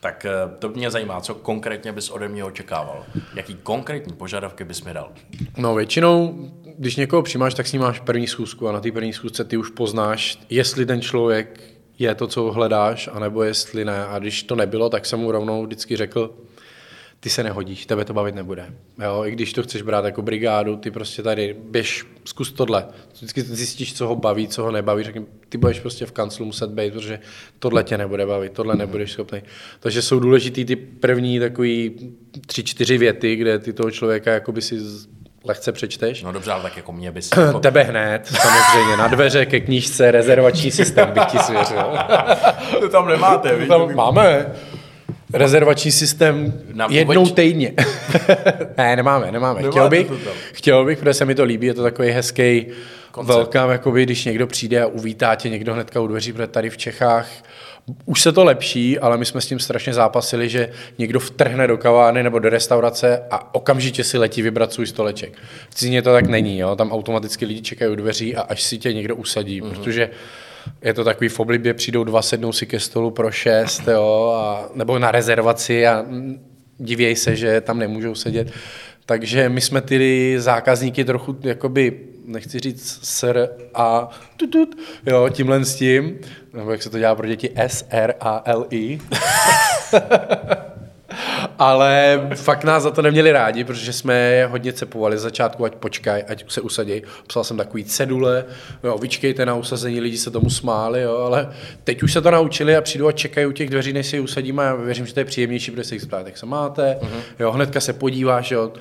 tak 0.00 0.24
eh, 0.24 0.30
to 0.58 0.68
mě 0.68 0.90
zajímá, 0.90 1.20
co 1.20 1.34
konkrétně 1.34 1.92
bys 1.92 2.10
ode 2.10 2.28
mě 2.28 2.44
očekával. 2.44 3.04
Jaký 3.34 3.54
konkrétní 3.54 4.12
požadavky 4.12 4.64
bys 4.64 4.84
mi 4.84 4.94
dal? 4.94 5.12
No 5.56 5.74
většinou, 5.74 6.48
když 6.78 6.96
někoho 6.96 7.22
přijímáš, 7.22 7.54
tak 7.54 7.66
s 7.66 7.72
ním 7.72 7.82
máš 7.82 8.00
první 8.00 8.26
schůzku 8.26 8.68
a 8.68 8.72
na 8.72 8.80
té 8.80 8.92
první 8.92 9.12
schůzce 9.12 9.44
ty 9.44 9.56
už 9.56 9.70
poznáš, 9.70 10.38
jestli 10.50 10.86
ten 10.86 11.00
člověk 11.00 11.60
je 12.00 12.14
to, 12.14 12.26
co 12.26 12.52
hledáš, 12.52 13.08
anebo 13.12 13.42
jestli 13.42 13.84
ne. 13.84 14.06
A 14.06 14.18
když 14.18 14.42
to 14.42 14.56
nebylo, 14.56 14.88
tak 14.88 15.06
jsem 15.06 15.20
mu 15.20 15.32
rovnou 15.32 15.66
vždycky 15.66 15.96
řekl, 15.96 16.34
ty 17.20 17.30
se 17.30 17.42
nehodíš, 17.42 17.86
tebe 17.86 18.04
to 18.04 18.14
bavit 18.14 18.34
nebude. 18.34 18.74
Jo, 19.02 19.24
I 19.24 19.30
když 19.30 19.52
to 19.52 19.62
chceš 19.62 19.82
brát 19.82 20.04
jako 20.04 20.22
brigádu, 20.22 20.76
ty 20.76 20.90
prostě 20.90 21.22
tady 21.22 21.56
běž, 21.70 22.06
zkus 22.24 22.52
tohle. 22.52 22.86
Vždycky 23.12 23.42
zjistíš, 23.42 23.94
co 23.94 24.06
ho 24.06 24.16
baví, 24.16 24.48
co 24.48 24.62
ho 24.62 24.70
nebaví, 24.70 25.04
řekni, 25.04 25.26
ty 25.48 25.58
budeš 25.58 25.80
prostě 25.80 26.06
v 26.06 26.12
kanclu 26.12 26.46
muset 26.46 26.70
být, 26.70 26.92
protože 26.92 27.20
tohle 27.58 27.84
tě 27.84 27.98
nebude 27.98 28.26
bavit, 28.26 28.52
tohle 28.52 28.76
nebudeš 28.76 29.12
schopný. 29.12 29.42
Takže 29.80 30.02
jsou 30.02 30.20
důležitý 30.20 30.64
ty 30.64 30.76
první 30.76 31.38
takový 31.40 31.96
tři, 32.46 32.64
čtyři 32.64 32.98
věty, 32.98 33.36
kde 33.36 33.58
ty 33.58 33.72
toho 33.72 33.90
člověka 33.90 34.32
jakoby 34.32 34.62
si 34.62 34.78
lehce 35.44 35.72
přečteš. 35.72 36.22
No 36.22 36.32
dobře, 36.32 36.52
ale 36.52 36.62
tak 36.62 36.76
jako 36.76 36.92
mě 36.92 37.12
bys... 37.12 37.30
Jako... 37.46 37.60
Tebe 37.60 37.82
hned, 37.82 38.26
samozřejmě, 38.26 38.96
na 38.96 39.08
dveře 39.08 39.46
ke 39.46 39.60
knížce, 39.60 40.10
rezervační 40.10 40.70
systém 40.70 41.10
bych 41.10 41.24
ti 41.24 41.38
svěřil. 41.38 41.98
to 42.80 42.88
tam 42.88 43.08
nemáte, 43.08 43.56
víš? 43.56 43.68
Tam 43.68 43.94
máme. 43.94 44.46
Rezervační 45.32 45.92
systém 45.92 46.52
na 46.72 46.86
jednou 46.90 47.24
vůbec... 47.24 47.34
týdně. 47.34 47.72
ne, 48.78 48.96
nemáme, 48.96 49.32
nemáme. 49.32 49.62
Chtěl 49.62 49.88
bych, 49.88 50.06
chtěl 50.52 50.84
bych, 50.84 50.98
protože 50.98 51.14
se 51.14 51.24
mi 51.24 51.34
to 51.34 51.44
líbí, 51.44 51.66
je 51.66 51.74
to 51.74 51.82
takový 51.82 52.10
hezký 52.10 52.66
velká, 53.22 53.72
jakoby, 53.72 54.02
když 54.02 54.24
někdo 54.24 54.46
přijde 54.46 54.82
a 54.82 54.86
uvítá 54.86 55.34
tě 55.34 55.48
někdo 55.48 55.74
hnedka 55.74 56.00
u 56.00 56.06
dveří, 56.06 56.32
protože 56.32 56.46
tady 56.46 56.70
v 56.70 56.76
Čechách 56.76 57.28
už 58.04 58.22
se 58.22 58.32
to 58.32 58.44
lepší, 58.44 58.98
ale 58.98 59.18
my 59.18 59.24
jsme 59.24 59.40
s 59.40 59.46
tím 59.46 59.58
strašně 59.58 59.94
zápasili, 59.94 60.48
že 60.48 60.70
někdo 60.98 61.20
vtrhne 61.20 61.66
do 61.66 61.78
kavárny 61.78 62.22
nebo 62.22 62.38
do 62.38 62.48
restaurace 62.48 63.22
a 63.30 63.54
okamžitě 63.54 64.04
si 64.04 64.18
letí 64.18 64.42
vybrat 64.42 64.72
svůj 64.72 64.86
stoleček. 64.86 65.38
V 65.70 65.74
cizině 65.74 66.02
to 66.02 66.12
tak 66.12 66.26
není, 66.26 66.58
jo? 66.58 66.76
tam 66.76 66.92
automaticky 66.92 67.46
lidi 67.46 67.62
čekají 67.62 67.92
u 67.92 67.94
dveří 67.94 68.36
a 68.36 68.40
až 68.40 68.62
si 68.62 68.78
tě 68.78 68.92
někdo 68.92 69.16
usadí, 69.16 69.62
mm-hmm. 69.62 69.70
protože 69.70 70.10
je 70.82 70.94
to 70.94 71.04
takový 71.04 71.28
v 71.28 71.40
oblibě, 71.40 71.74
přijdou 71.74 72.04
dva, 72.04 72.22
sednou 72.22 72.52
si 72.52 72.66
ke 72.66 72.80
stolu 72.80 73.10
pro 73.10 73.30
šest, 73.30 73.82
jo, 73.88 74.34
a, 74.36 74.68
nebo 74.74 74.98
na 74.98 75.10
rezervaci 75.10 75.86
a 75.86 76.06
divějí 76.78 77.16
se, 77.16 77.36
že 77.36 77.60
tam 77.60 77.78
nemůžou 77.78 78.14
sedět. 78.14 78.52
Takže 79.06 79.48
my 79.48 79.60
jsme 79.60 79.80
ty 79.80 80.34
zákazníky 80.38 81.04
trochu, 81.04 81.36
jakoby, 81.42 82.00
nechci 82.24 82.60
říct 82.60 83.00
sr 83.02 83.48
a 83.74 84.10
tutut, 84.36 84.76
jo, 85.06 85.28
tímhle 85.28 85.64
s 85.64 85.76
tím, 85.76 86.18
nebo 86.52 86.72
jak 86.72 86.82
se 86.82 86.90
to 86.90 86.98
dělá 86.98 87.14
pro 87.14 87.26
děti, 87.26 87.50
S, 87.56 87.86
R, 87.90 88.14
A, 88.20 88.42
L, 88.44 88.66
I. 88.70 89.00
Ale 91.58 92.20
fakt 92.34 92.64
nás 92.64 92.82
za 92.82 92.90
to 92.90 93.02
neměli 93.02 93.32
rádi, 93.32 93.64
protože 93.64 93.92
jsme 93.92 94.14
je 94.14 94.46
hodně 94.46 94.72
cepovali 94.72 95.18
z 95.18 95.20
začátku, 95.20 95.64
ať 95.64 95.74
počkaj, 95.74 96.24
ať 96.28 96.44
se 96.52 96.60
usadí. 96.60 97.02
Psal 97.26 97.44
jsem 97.44 97.56
takový 97.56 97.84
cedule, 97.84 98.44
jo, 98.84 98.98
vyčkejte 98.98 99.46
na 99.46 99.54
usazení, 99.54 100.00
lidi 100.00 100.18
se 100.18 100.30
tomu 100.30 100.50
smáli, 100.50 101.02
jo, 101.02 101.16
ale 101.16 101.52
teď 101.84 102.02
už 102.02 102.12
se 102.12 102.20
to 102.20 102.30
naučili 102.30 102.76
a 102.76 102.80
přijdu 102.80 103.08
a 103.08 103.12
čekají 103.12 103.46
u 103.46 103.52
těch 103.52 103.70
dveří, 103.70 103.92
než 103.92 104.06
si 104.06 104.16
je 104.16 104.20
usadíme 104.20 104.68
a 104.68 104.74
věřím, 104.74 105.06
že 105.06 105.14
to 105.14 105.20
je 105.20 105.24
příjemnější, 105.24 105.70
protože 105.70 105.84
se 105.84 105.94
jich 105.94 106.02
zeptat, 106.02 106.26
jak 106.26 106.38
se 106.38 106.46
máte, 106.46 106.98
uh-huh. 107.00 107.20
jo, 107.38 107.52
hnedka 107.52 107.80
se 107.80 107.92
podíváš, 107.92 108.50
jo, 108.50 108.72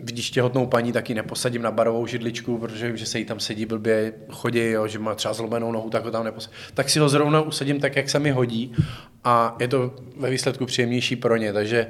když 0.00 0.30
těhotnou 0.30 0.66
paní 0.66 0.92
taky 0.92 1.14
neposadím 1.14 1.62
na 1.62 1.70
barovou 1.70 2.06
židličku, 2.06 2.58
protože 2.58 2.86
vím, 2.86 2.96
že 2.96 3.06
se 3.06 3.18
jí 3.18 3.24
tam 3.24 3.40
sedí 3.40 3.66
blbě, 3.66 4.12
chodí, 4.30 4.70
jo, 4.70 4.88
že 4.88 4.98
má 4.98 5.14
třeba 5.14 5.34
zlomenou 5.34 5.72
nohu, 5.72 5.90
tak 5.90 6.04
ho 6.04 6.10
tam 6.10 6.24
neposadím. 6.24 6.58
Tak 6.74 6.90
si 6.90 6.98
ho 6.98 7.08
zrovna 7.08 7.40
usadím 7.40 7.80
tak, 7.80 7.96
jak 7.96 8.10
se 8.10 8.18
mi 8.18 8.30
hodí 8.30 8.72
a 9.24 9.56
je 9.60 9.68
to 9.68 9.94
ve 10.16 10.30
výsledku 10.30 10.66
příjemnější 10.66 11.16
pro 11.16 11.36
ně, 11.36 11.52
takže 11.52 11.86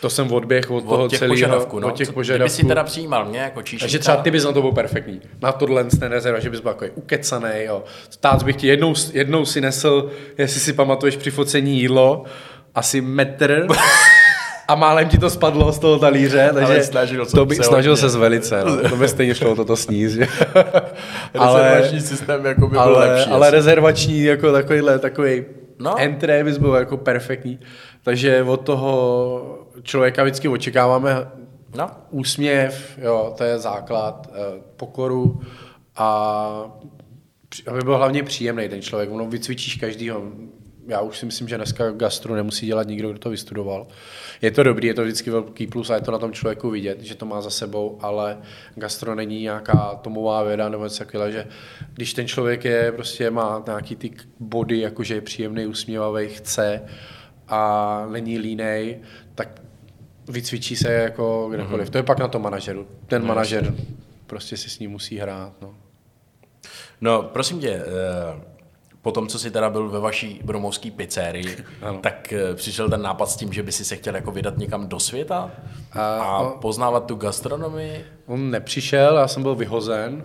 to 0.00 0.10
jsem 0.10 0.32
odběh 0.32 0.70
od, 0.70 0.76
od 0.76 0.88
toho 0.88 1.08
těch 1.08 1.18
celého, 1.18 1.34
požadavků, 1.34 1.80
no. 1.80 1.88
od 1.88 1.96
těch 1.96 2.12
požadavků. 2.12 2.44
Kdyby 2.44 2.62
si 2.62 2.66
teda 2.66 2.84
přijímal 2.84 3.24
mě 3.24 3.38
jako 3.38 3.62
číšníka. 3.62 3.84
Takže 3.84 3.98
třeba 3.98 4.16
ty 4.16 4.30
bys 4.30 4.44
na 4.44 4.52
to 4.52 4.62
byl 4.62 4.72
perfektní. 4.72 5.20
Na 5.42 5.52
tohle 5.52 5.84
ten 5.84 6.12
rezerva, 6.12 6.40
že 6.40 6.50
bys 6.50 6.60
byl 6.60 6.70
jako 6.70 6.86
ukecaný, 6.94 7.50
jo. 7.54 7.84
Stát 8.10 8.42
bych 8.42 8.56
ti 8.56 8.66
jednou, 8.66 8.94
jednou 9.12 9.44
si 9.44 9.60
nesl, 9.60 10.10
jestli 10.38 10.60
si 10.60 10.72
pamatuješ 10.72 11.16
při 11.16 11.30
focení 11.30 11.80
jídlo, 11.80 12.24
asi 12.74 13.00
metr 13.00 13.66
a 14.68 14.74
málem 14.74 15.08
ti 15.08 15.18
to 15.18 15.30
spadlo 15.30 15.72
z 15.72 15.78
toho 15.78 15.98
talíře, 15.98 16.50
takže 16.54 16.84
snažil 16.84 17.24
jsem 17.26 17.38
to 17.38 17.46
bych 17.46 17.56
se 17.58 17.64
snažil 17.64 17.92
hodně. 17.96 18.10
se 18.10 18.18
velice, 18.18 18.64
no. 18.64 18.88
to 18.88 18.96
by 18.96 19.08
stejně 19.08 19.34
šlo 19.34 19.56
toto 19.56 19.76
sníst, 19.76 20.14
že? 20.14 20.26
Rezervační 21.34 22.00
systém 22.00 22.44
jako 22.46 22.60
by 22.66 22.70
byl 22.70 22.80
ale, 22.80 22.98
lepší. 23.08 23.30
ale 23.30 23.46
asi. 23.46 23.56
rezervační 23.56 24.22
jako 24.22 24.52
takovýhle, 24.52 24.98
takový 24.98 25.44
No. 25.78 25.94
entré 25.98 26.44
bys 26.44 26.58
byl 26.58 26.74
jako 26.74 26.96
perfektní. 26.96 27.58
Takže 28.02 28.42
od 28.42 28.56
toho 28.56 29.58
člověka 29.82 30.22
vždycky 30.22 30.48
očekáváme 30.48 31.26
No. 31.76 31.90
úsměv, 32.10 32.98
jo, 33.02 33.34
to 33.38 33.44
je 33.44 33.58
základ, 33.58 34.28
eh, 34.32 34.60
pokoru 34.76 35.40
a 35.96 36.48
aby 37.66 37.80
byl 37.80 37.96
hlavně 37.96 38.22
příjemný 38.22 38.68
ten 38.68 38.82
člověk. 38.82 39.10
Ono 39.12 39.26
vycvičíš 39.26 39.76
každýho. 39.76 40.22
Já 40.86 41.00
už 41.00 41.18
si 41.18 41.26
myslím, 41.26 41.48
že 41.48 41.56
dneska 41.56 41.90
gastro 41.90 42.34
nemusí 42.34 42.66
dělat 42.66 42.86
nikdo, 42.88 43.10
kdo 43.10 43.18
to 43.18 43.30
vystudoval. 43.30 43.86
Je 44.42 44.50
to 44.50 44.62
dobrý, 44.62 44.88
je 44.88 44.94
to 44.94 45.02
vždycky 45.02 45.30
velký 45.30 45.66
plus 45.66 45.90
a 45.90 45.94
je 45.94 46.00
to 46.00 46.10
na 46.10 46.18
tom 46.18 46.32
člověku 46.32 46.70
vidět, 46.70 47.00
že 47.02 47.14
to 47.14 47.26
má 47.26 47.40
za 47.40 47.50
sebou, 47.50 47.98
ale 48.00 48.38
gastro 48.74 49.14
není 49.14 49.42
nějaká 49.42 50.00
tomová 50.02 50.42
věda 50.42 50.68
nebo 50.68 50.84
něco 50.84 50.98
takového, 50.98 51.32
že 51.32 51.46
když 51.94 52.14
ten 52.14 52.28
člověk 52.28 52.64
je, 52.64 52.92
prostě 52.92 53.30
má 53.30 53.62
nějaký 53.66 53.96
ty 53.96 54.10
body, 54.40 54.80
jakože 54.80 55.14
je 55.14 55.20
příjemný, 55.20 55.66
usměvavý, 55.66 56.28
chce 56.28 56.82
a 57.48 58.06
není 58.10 58.38
línej, 58.38 58.98
tak 59.34 59.60
vycvičí 60.28 60.76
se 60.76 60.92
jako 60.92 61.48
kdekoliv. 61.54 61.88
Mm-hmm. 61.88 61.92
To 61.92 61.98
je 61.98 62.02
pak 62.02 62.18
na 62.18 62.28
tom 62.28 62.42
manažeru. 62.42 62.86
Ten 63.06 63.22
No, 63.22 63.28
manažer 63.28 63.74
prostě 64.26 64.56
si 64.56 64.70
s 64.70 64.78
ním 64.78 64.90
musí 64.90 65.18
hrát. 65.18 65.52
No. 65.62 65.74
No, 67.00 67.22
prosím 67.22 67.60
tě, 67.60 67.70
eh, 67.70 68.55
po 69.06 69.12
tom, 69.12 69.26
co 69.28 69.38
jsi 69.38 69.50
teda 69.50 69.70
byl 69.70 69.88
ve 69.88 70.00
vaší 70.00 70.40
bromovské 70.44 70.90
pizzerii, 70.90 71.56
Ano. 71.82 71.98
tak 72.02 72.32
eh, 72.32 72.54
přišel 72.54 72.88
ten 72.90 73.02
nápad 73.02 73.30
s 73.30 73.36
tím, 73.36 73.52
že 73.52 73.62
by 73.62 73.72
si 73.72 73.84
se 73.84 73.96
chtěl 73.96 74.14
jako 74.14 74.30
vydat 74.30 74.58
někam 74.58 74.88
do 74.88 75.00
světa 75.00 75.50
a, 75.92 76.00
A- 76.00 76.22
a 76.38 76.42
no. 76.42 76.50
poznávat 76.60 77.06
tu 77.06 77.14
gastronomii. 77.14 78.04
On 78.26 78.50
nepřišel, 78.50 79.16
já 79.16 79.28
jsem 79.28 79.42
byl 79.42 79.54
vyhozen, 79.54 80.24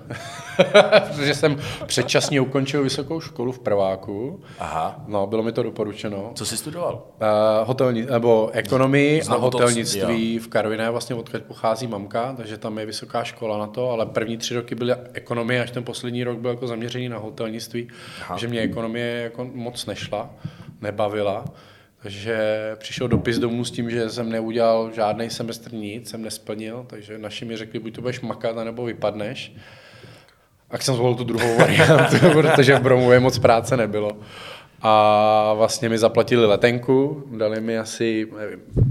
protože 1.07 1.33
jsem 1.35 1.57
předčasně 1.85 2.41
ukončil 2.41 2.83
vysokou 2.83 3.19
školu 3.21 3.51
v 3.51 3.59
prváku. 3.59 4.41
Aha. 4.59 5.03
No, 5.07 5.27
bylo 5.27 5.43
mi 5.43 5.51
to 5.51 5.63
doporučeno. 5.63 6.31
Co 6.35 6.45
jsi 6.45 6.57
studoval? 6.57 6.93
Uh, 7.21 7.67
hotelní, 7.67 8.01
nebo 8.01 8.49
ekonomii 8.53 9.21
a 9.21 9.23
Znovu 9.23 9.49
to- 9.49 9.57
hotelnictví 9.57 10.39
v 10.39 10.47
Karviné, 10.47 10.89
vlastně 10.89 11.15
odkud 11.15 11.41
pochází 11.43 11.87
mamka, 11.87 12.33
takže 12.37 12.57
tam 12.57 12.77
je 12.79 12.85
vysoká 12.85 13.23
škola 13.23 13.57
na 13.57 13.67
to, 13.67 13.89
ale 13.89 14.05
první 14.05 14.37
tři 14.37 14.55
roky 14.55 14.75
byly 14.75 14.93
ekonomie, 15.13 15.61
až 15.63 15.71
ten 15.71 15.83
poslední 15.83 16.23
rok 16.23 16.37
byl 16.37 16.51
jako 16.51 16.67
zaměřený 16.67 17.09
na 17.09 17.17
hotelnictví, 17.17 17.87
Aha. 18.21 18.37
že 18.37 18.47
mě 18.47 18.59
ekonomie 18.61 19.21
jako 19.21 19.49
moc 19.53 19.85
nešla, 19.85 20.29
nebavila, 20.81 21.45
takže 22.01 22.37
přišel 22.75 23.07
dopis 23.07 23.39
domů 23.39 23.65
s 23.65 23.71
tím, 23.71 23.89
že 23.89 24.09
jsem 24.09 24.29
neudělal 24.29 24.91
žádný 24.95 25.29
semestr 25.29 25.73
nic, 25.73 26.09
jsem 26.09 26.21
nesplnil, 26.21 26.85
takže 26.87 27.17
naši 27.17 27.45
mi 27.45 27.57
řekli, 27.57 27.79
buď 27.79 27.95
to 27.95 28.01
budeš 28.01 28.21
makat, 28.21 28.55
nebo 28.55 28.85
vypadneš. 28.85 29.53
A 30.69 30.77
jsem 30.77 30.95
zvolil 30.95 31.15
tu 31.15 31.23
druhou 31.23 31.57
variantu, 31.57 32.15
protože 32.33 32.75
v 32.75 32.81
Bromově 32.81 33.19
moc 33.19 33.39
práce 33.39 33.77
nebylo. 33.77 34.17
A 34.81 35.53
vlastně 35.53 35.89
mi 35.89 35.97
zaplatili 35.97 36.45
letenku, 36.45 37.23
dali 37.37 37.61
mi 37.61 37.77
asi 37.77 38.27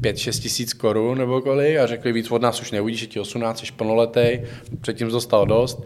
5-6 0.01 0.43
tisíc 0.43 0.73
korun 0.73 1.19
nebo 1.19 1.41
kolik 1.41 1.77
a 1.79 1.87
řekli, 1.87 2.13
víc 2.13 2.31
od 2.31 2.43
nás 2.43 2.61
už 2.61 2.71
neuvidíš, 2.71 3.01
že 3.01 3.07
ti 3.07 3.21
18, 3.21 3.67
jsi 3.67 3.73
plnoletej, 3.73 4.47
předtím 4.81 5.09
jsi 5.09 5.13
dostal 5.13 5.47
dost. 5.47 5.83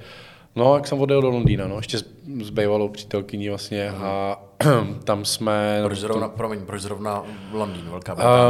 No, 0.56 0.75
jak 0.75 0.87
jsem 0.87 1.00
odjel 1.00 1.23
do 1.23 1.30
Londýna, 1.30 1.68
no, 1.68 1.76
ještě 1.76 1.99
s, 1.99 2.50
bývalou 2.50 2.88
přítelkyní 2.88 3.49
vlastně 3.49 3.90
a 3.90 4.42
tam 5.04 5.25
jsme... 5.25 5.80
Proč 5.84 5.99
zrovna, 5.99 6.28
promiň, 6.28 6.61
proč 6.61 6.82
zrovna 6.82 7.23
Londýn, 7.52 7.84
Velká 7.90 8.14
Británie? 8.14 8.44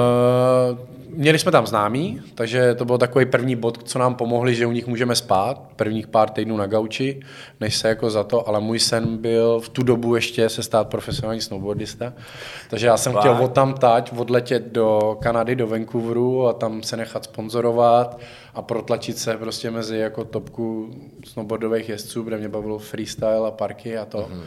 Uh, 0.73 0.79
měli 1.17 1.39
jsme 1.39 1.53
tam 1.53 1.67
známí, 1.67 2.21
takže 2.35 2.75
to 2.75 2.85
byl 2.85 2.99
takový 2.99 3.27
první 3.27 3.57
bod, 3.57 3.89
co 3.89 3.99
nám 3.99 4.15
pomohli, 4.15 4.55
že 4.55 4.67
u 4.67 4.73
nich 4.73 4.87
můžeme 4.87 5.15
spát, 5.15 5.61
prvních 5.77 6.07
pár 6.07 6.31
týdnů 6.31 6.57
na 6.57 6.67
gauči, 6.67 7.21
než 7.61 7.77
se 7.77 7.89
jako 7.89 8.11
za 8.11 8.25
to, 8.25 8.49
ale 8.49 8.61
můj 8.61 8.79
sen 8.79 9.17
byl 9.17 9.61
v 9.61 9.69
tu 9.69 9.83
dobu 9.83 10.15
ještě 10.15 10.49
se 10.49 10.63
stát 10.63 10.89
profesionální 10.89 11.41
snowboardista, 11.41 12.13
takže 12.71 12.87
já 12.87 12.97
jsem 12.97 13.13
Fakt? 13.13 13.21
chtěl 13.23 13.37
od 13.45 13.53
tam 13.53 13.75
tať 13.75 14.13
odletět 14.17 14.73
do 14.73 15.17
Kanady, 15.23 15.57
do 15.57 15.67
Vancouveru 15.67 16.47
a 16.47 16.53
tam 16.53 16.83
se 16.83 16.97
nechat 16.97 17.25
sponzorovat 17.25 18.21
a 18.55 18.63
protlačit 18.63 19.19
se 19.19 19.37
prostě 19.37 19.71
mezi 19.71 19.97
jako 19.97 20.25
topku 20.25 20.95
snowboardových 21.25 21.89
jezdců, 21.89 22.25
protože 22.25 22.37
mě 22.37 22.49
bavilo 22.49 22.79
freestyle 22.79 23.49
a 23.49 23.51
parky 23.51 23.99
a 23.99 24.05
to. 24.05 24.19
Mm-hmm 24.19 24.45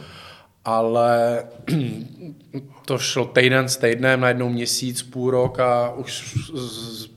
ale 0.68 1.42
to 2.86 2.98
šlo 2.98 3.24
týden 3.24 3.68
s 3.68 3.76
týdnem, 3.76 4.20
najednou 4.20 4.48
měsíc, 4.48 5.02
půl 5.02 5.30
rok 5.30 5.60
a 5.60 5.92
už 5.92 6.38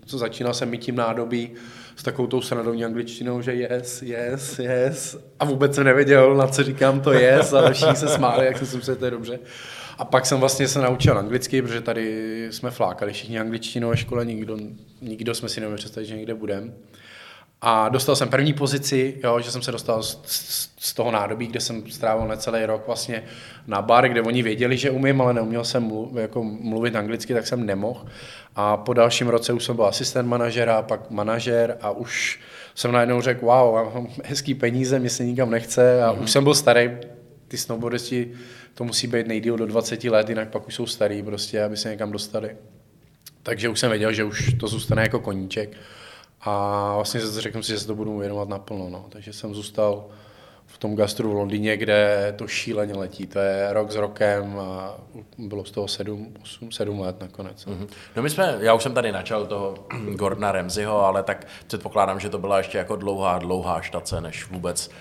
začínal 0.07 0.53
jsem 0.53 0.69
mít 0.69 0.81
tím 0.81 0.95
nádobí 0.95 1.51
s 1.95 2.03
takovou 2.03 2.27
tou 2.27 2.41
srandovní 2.41 2.85
angličtinou, 2.85 3.41
že 3.41 3.53
yes, 3.53 4.01
yes, 4.01 4.59
yes. 4.59 5.17
A 5.39 5.45
vůbec 5.45 5.75
jsem 5.75 5.83
nevěděl, 5.83 6.35
na 6.35 6.47
co 6.47 6.63
říkám 6.63 7.01
to 7.01 7.13
yes, 7.13 7.53
ale 7.53 7.73
všichni 7.73 7.95
se 7.95 8.07
smáli, 8.07 8.45
jak 8.45 8.57
jsem 8.57 8.67
si 8.67 8.77
myslel, 8.77 8.95
že 8.95 8.99
to 8.99 9.05
je 9.05 9.11
dobře. 9.11 9.39
A 10.01 10.05
pak 10.05 10.25
jsem 10.25 10.39
vlastně 10.39 10.67
se 10.67 10.81
naučil 10.81 11.17
anglicky, 11.17 11.61
protože 11.61 11.81
tady 11.81 12.47
jsme 12.51 12.71
flákali 12.71 13.13
všichni 13.13 13.39
angličtinu 13.39 13.89
ve 13.89 13.97
škole, 13.97 14.25
nikdo, 14.25 14.57
nikdo 15.01 15.35
jsme 15.35 15.49
si 15.49 15.59
nemohli 15.59 15.77
představit, 15.77 16.05
že 16.05 16.15
někde 16.15 16.33
budeme. 16.33 16.71
A 17.61 17.89
dostal 17.89 18.15
jsem 18.15 18.29
první 18.29 18.53
pozici, 18.53 19.19
jo, 19.23 19.39
že 19.39 19.51
jsem 19.51 19.61
se 19.61 19.71
dostal 19.71 20.03
z, 20.03 20.21
z, 20.25 20.69
z 20.79 20.93
toho 20.93 21.11
nádobí, 21.11 21.47
kde 21.47 21.59
jsem 21.59 21.91
strávil 21.91 22.27
necelý 22.27 22.65
rok 22.65 22.87
vlastně 22.87 23.23
na 23.67 23.81
bar, 23.81 24.09
kde 24.09 24.21
oni 24.21 24.43
věděli, 24.43 24.77
že 24.77 24.91
umím, 24.91 25.21
ale 25.21 25.33
neuměl 25.33 25.63
jsem 25.63 25.83
mluv, 25.83 26.15
jako 26.15 26.43
mluvit 26.43 26.95
anglicky, 26.95 27.33
tak 27.33 27.47
jsem 27.47 27.65
nemohl. 27.65 28.05
A 28.55 28.77
po 28.77 28.93
dalším 28.93 29.27
roce 29.27 29.53
už 29.53 29.63
jsem 29.63 29.75
byl 29.75 29.85
asistent 29.85 30.29
manažera, 30.29 30.81
pak 30.81 31.11
manažer 31.11 31.77
a 31.81 31.91
už 31.91 32.39
jsem 32.75 32.91
najednou 32.91 33.21
řekl, 33.21 33.45
wow, 33.45 33.75
já 33.75 33.83
mám 33.83 34.07
hezký 34.23 34.53
peníze, 34.53 34.99
mě 34.99 35.09
se 35.09 35.25
nikam 35.25 35.51
nechce 35.51 36.03
a 36.03 36.13
mm-hmm. 36.13 36.23
už 36.23 36.31
jsem 36.31 36.43
byl 36.43 36.53
starý, 36.53 36.89
ty 37.51 37.57
snowboardisti, 37.57 38.31
to 38.73 38.83
musí 38.83 39.07
být 39.07 39.27
nejdíl 39.27 39.57
do 39.57 39.65
20 39.65 40.03
let, 40.03 40.29
jinak 40.29 40.49
pak 40.49 40.67
už 40.67 40.75
jsou 40.75 40.85
starý 40.85 41.23
prostě, 41.23 41.63
aby 41.63 41.77
se 41.77 41.89
někam 41.89 42.11
dostali. 42.11 42.57
Takže 43.43 43.69
už 43.69 43.79
jsem 43.79 43.89
věděl, 43.89 44.13
že 44.13 44.23
už 44.23 44.53
to 44.59 44.67
zůstane 44.67 45.01
jako 45.01 45.19
koníček. 45.19 45.77
A 46.41 46.95
vlastně 46.95 47.21
řekl 47.21 47.63
si, 47.63 47.71
že 47.71 47.79
se 47.79 47.87
to 47.87 47.95
budu 47.95 48.17
věnovat 48.17 48.49
naplno. 48.49 48.89
No. 48.89 49.05
Takže 49.09 49.33
jsem 49.33 49.55
zůstal 49.55 50.05
v 50.65 50.77
tom 50.77 50.95
gastru 50.95 51.31
v 51.31 51.33
Londýně, 51.33 51.77
kde 51.77 52.33
to 52.37 52.47
šíleně 52.47 52.93
letí. 52.93 53.27
To 53.27 53.39
je 53.39 53.73
rok 53.73 53.91
s 53.91 53.95
rokem 53.95 54.59
a 54.59 54.97
bylo 55.37 55.65
z 55.65 55.71
toho 55.71 55.87
7, 55.87 56.33
8, 56.41 56.71
7 56.71 56.99
let 56.99 57.21
nakonec. 57.21 57.65
Mm-hmm. 57.65 57.87
No 58.15 58.23
my 58.23 58.29
jsme, 58.29 58.57
já 58.59 58.73
už 58.73 58.83
jsem 58.83 58.93
tady 58.93 59.11
načal 59.11 59.45
toho 59.45 59.75
Gordona 60.15 60.51
Ramseyho, 60.51 61.05
ale 61.05 61.23
tak 61.23 61.47
předpokládám, 61.67 62.19
že 62.19 62.29
to 62.29 62.37
byla 62.37 62.57
ještě 62.57 62.77
jako 62.77 62.95
dlouhá, 62.95 63.39
dlouhá 63.39 63.81
štace, 63.81 64.21
než 64.21 64.49
vůbec 64.49 64.91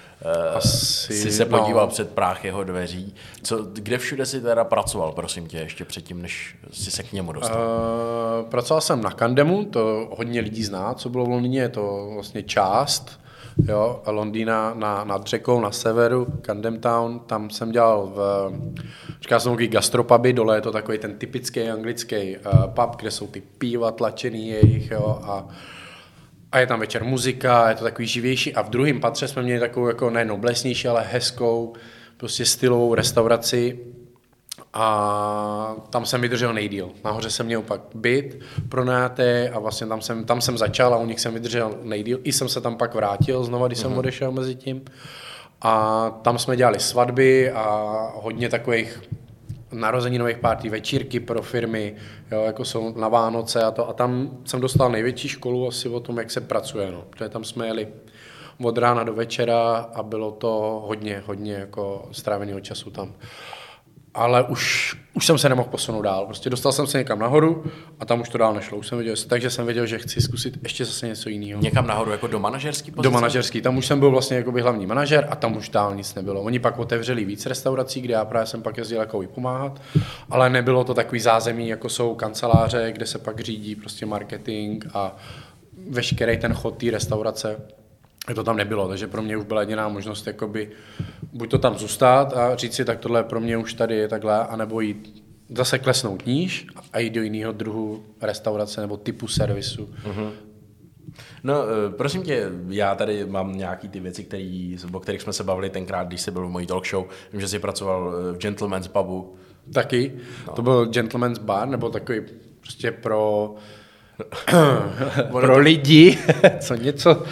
Asi, 0.55 1.15
si 1.15 1.33
se 1.33 1.45
podíval 1.45 1.87
no. 1.87 1.91
před 1.91 2.11
práh 2.11 2.45
jeho 2.45 2.65
dveří. 2.65 3.15
Co, 3.43 3.59
kde 3.73 3.99
všude 3.99 4.27
si 4.27 4.41
teda 4.41 4.65
pracoval, 4.65 5.13
prosím 5.13 5.47
tě, 5.49 5.59
ještě 5.59 5.85
předtím, 5.85 6.23
než 6.23 6.57
si 6.73 6.91
se 6.91 7.03
k 7.03 7.13
němu 7.13 7.33
dostal? 7.33 7.59
Uh, 7.59 8.51
pracoval 8.51 8.81
jsem 8.81 9.03
na 9.03 9.11
Kandemu, 9.11 9.65
to 9.65 10.09
hodně 10.17 10.41
lidí 10.41 10.65
zná, 10.65 10.95
co 10.95 11.09
bylo 11.09 11.25
v 11.25 11.29
Londýně, 11.29 11.61
je 11.61 11.69
to 11.69 12.11
vlastně 12.15 12.43
část 12.43 13.21
jo, 13.69 14.03
Londýna 14.07 14.75
na, 14.75 15.05
nad 15.05 15.27
řekou 15.27 15.61
na 15.61 15.71
severu, 15.71 16.27
Camden 16.43 16.81
Town, 16.81 17.21
tam 17.21 17.51
jsem 17.51 17.73
dělal 17.73 18.13
v, 18.15 18.51
říká 19.23 19.41
jsem 19.41 19.53
takový 19.53 19.69
gastropuby, 19.69 20.33
dole 20.33 20.57
je 20.57 20.61
to 20.61 20.73
takový 20.73 20.99
ten 20.99 21.19
typický 21.19 21.69
anglický 21.69 22.37
uh, 22.37 22.67
pub, 22.67 22.97
kde 22.97 23.11
jsou 23.11 23.27
ty 23.27 23.41
píva 23.59 23.91
tlačený 23.91 24.49
jejich, 24.49 24.91
jo, 24.91 25.21
a 25.23 25.49
a 26.53 26.59
je 26.59 26.67
tam 26.67 26.81
večer 26.81 27.05
muzika, 27.05 27.69
je 27.69 27.75
to 27.75 27.85
takový 27.85 28.09
živější 28.09 28.55
a 28.55 28.63
v 28.63 28.71
druhém 28.71 29.01
patře 29.01 29.29
jsme 29.29 29.43
měli 29.43 29.61
takovou 29.61 29.89
jako 29.89 30.11
ne 30.11 30.25
noblesnější, 30.25 30.89
ale 30.89 31.07
hezkou, 31.11 31.75
prostě 32.17 32.45
stylovou 32.45 32.95
restauraci 32.95 33.79
a 34.73 35.77
tam 35.91 36.07
jsem 36.07 36.21
vydržel 36.21 36.53
nejdíl. 36.53 36.91
Nahoře 37.05 37.31
jsem 37.31 37.47
měl 37.47 37.63
pak 37.63 37.81
byt 37.95 38.41
pronajatý 38.69 39.49
a 39.53 39.59
vlastně 39.59 39.87
tam 39.87 40.01
jsem, 40.01 40.25
tam 40.25 40.41
jsem 40.41 40.59
začal 40.59 40.95
a 40.95 40.99
u 40.99 41.07
nich 41.07 41.21
jsem 41.21 41.35
vydržel 41.35 41.79
nejdíl. 41.83 42.21
I 42.25 42.33
jsem 42.33 42.49
se 42.49 42.61
tam 42.61 42.77
pak 42.77 42.95
vrátil 42.95 43.45
znova, 43.45 43.67
když 43.67 43.79
jsem 43.79 43.93
uh-huh. 43.93 43.99
odešel 43.99 44.33
mezi 44.33 44.55
tím. 44.55 44.85
A 45.63 46.11
tam 46.23 46.39
jsme 46.39 46.57
dělali 46.57 46.81
svatby 46.81 47.51
a 47.51 47.65
hodně 48.15 48.49
takových 48.49 49.03
narozeninových 49.73 50.39
párty, 50.39 50.69
večírky 50.69 51.21
pro 51.21 51.43
firmy, 51.43 51.97
jo, 52.33 52.43
jako 52.43 52.65
jsou 52.65 52.99
na 52.99 53.09
Vánoce 53.09 53.63
a 53.63 53.71
to. 53.71 53.89
A 53.89 53.93
tam 53.93 54.39
jsem 54.45 54.61
dostal 54.61 54.91
největší 54.91 55.29
školu 55.29 55.69
asi 55.69 55.89
o 55.89 56.01
tom, 56.01 56.19
jak 56.19 56.31
se 56.31 56.41
pracuje. 56.41 56.93
No. 56.93 57.05
Protože 57.11 57.29
tam 57.29 57.45
jsme 57.45 57.67
jeli 57.67 57.89
od 58.63 58.79
rána 58.79 59.05
do 59.05 59.15
večera 59.15 59.77
a 59.95 60.03
bylo 60.03 60.31
to 60.31 60.83
hodně, 60.87 61.23
hodně 61.27 61.53
jako 61.55 62.09
stráveného 62.13 62.61
času 62.61 62.91
tam 62.91 63.13
ale 64.15 64.43
už, 64.43 64.95
už 65.15 65.27
jsem 65.27 65.39
se 65.39 65.49
nemohl 65.49 65.69
posunout 65.69 66.03
dál. 66.03 66.27
Prostě 66.27 66.51
dostal 66.51 66.73
jsem 66.73 66.87
se 66.87 66.99
někam 66.99 67.19
nahoru 67.19 67.65
a 68.01 68.05
tam 68.05 68.21
už 68.21 68.29
to 68.29 68.39
dál 68.39 68.55
nešlo. 68.55 68.79
Už 68.79 68.87
jsem 68.87 68.99
věděl, 68.99 69.15
takže 69.29 69.51
jsem 69.51 69.65
věděl, 69.65 69.87
že 69.87 69.99
chci 69.99 70.21
zkusit 70.21 70.59
ještě 70.63 70.85
zase 70.85 71.07
něco 71.07 71.29
jiného. 71.29 71.63
Někam 71.63 71.87
nahoru, 71.87 72.11
jako 72.11 72.27
do 72.27 72.41
manažerský 72.41 72.91
pozice? 72.91 73.03
Do 73.03 73.11
manažerský, 73.11 73.63
tam 73.63 73.77
už 73.77 73.87
jsem 73.87 74.01
byl 74.01 74.11
vlastně 74.11 74.37
jako 74.37 74.53
by 74.53 74.61
hlavní 74.61 74.87
manažer 74.87 75.27
a 75.31 75.37
tam 75.37 75.57
už 75.57 75.69
dál 75.69 75.95
nic 75.95 76.15
nebylo. 76.15 76.43
Oni 76.43 76.59
pak 76.59 76.79
otevřeli 76.79 77.25
víc 77.25 77.47
restaurací, 77.47 78.01
kde 78.01 78.15
já 78.15 78.25
právě 78.25 78.47
jsem 78.47 78.63
pak 78.63 78.77
jezdil 78.77 79.01
jako 79.01 79.23
pomáhat, 79.35 79.83
ale 80.31 80.51
nebylo 80.51 80.85
to 80.85 80.95
takový 80.95 81.21
zázemí, 81.21 81.69
jako 81.69 81.89
jsou 81.89 82.15
kanceláře, 82.15 82.93
kde 82.93 83.07
se 83.07 83.19
pak 83.19 83.41
řídí 83.41 83.77
prostě 83.77 84.07
marketing 84.07 84.85
a 84.95 85.17
veškerý 85.89 86.39
ten 86.39 86.55
chod 86.55 86.77
té 86.77 86.91
restaurace 86.91 87.57
to 88.35 88.45
tam 88.45 88.57
nebylo, 88.57 88.89
takže 88.89 89.07
pro 89.07 89.23
mě 89.23 89.37
už 89.37 89.45
byla 89.45 89.61
jediná 89.61 89.89
možnost 89.89 90.27
jakoby 90.27 90.71
buď 91.33 91.51
to 91.51 91.59
tam 91.59 91.79
zůstat 91.79 92.37
a 92.37 92.57
říct 92.57 92.75
si, 92.75 92.85
tak 92.85 92.99
tohle 92.99 93.25
pro 93.25 93.41
mě 93.41 93.57
už 93.57 93.75
tady 93.75 93.97
je 93.97 94.09
takhle, 94.09 94.47
anebo 94.47 94.81
jít 94.81 95.25
zase 95.57 95.79
klesnout 95.79 96.27
níž 96.27 96.67
a 96.93 96.99
jít 96.99 97.11
do 97.11 97.23
jiného 97.23 97.53
druhu 97.53 98.05
restaurace 98.23 98.81
nebo 98.81 98.97
typu 98.97 99.29
servisu. 99.29 99.91
Uh-huh. 100.05 100.31
No, 101.43 101.55
eh, 101.55 101.91
prosím 101.91 102.23
tě, 102.23 102.51
já 102.69 102.95
tady 102.95 103.27
mám 103.27 103.57
nějaký 103.57 103.89
ty 103.89 104.01
věci, 104.01 104.25
který, 104.25 104.77
o 104.93 105.01
kterých 105.01 105.23
jsme 105.23 105.33
se 105.33 105.45
bavili 105.45 105.71
tenkrát, 105.71 106.07
když 106.07 106.21
jsi 106.21 106.31
byl 106.31 106.47
v 106.47 106.51
mojí 106.51 106.67
talk 106.67 106.87
show. 106.87 107.07
Vím, 107.33 107.41
že 107.41 107.49
jsi 107.49 107.59
pracoval 107.59 108.15
eh, 108.15 108.33
v 108.33 108.39
Gentleman's 108.39 108.89
pubu. 108.89 109.35
Taky. 109.75 110.13
No. 110.47 110.53
To 110.53 110.63
byl 110.63 110.87
Gentleman's 110.87 111.39
bar, 111.39 111.69
nebo 111.69 111.91
takový 111.91 112.21
prostě 112.61 112.91
pro 112.91 113.55
pro 115.31 115.59
lidi, 115.59 116.19
co 116.61 116.75
něco, 116.75 117.23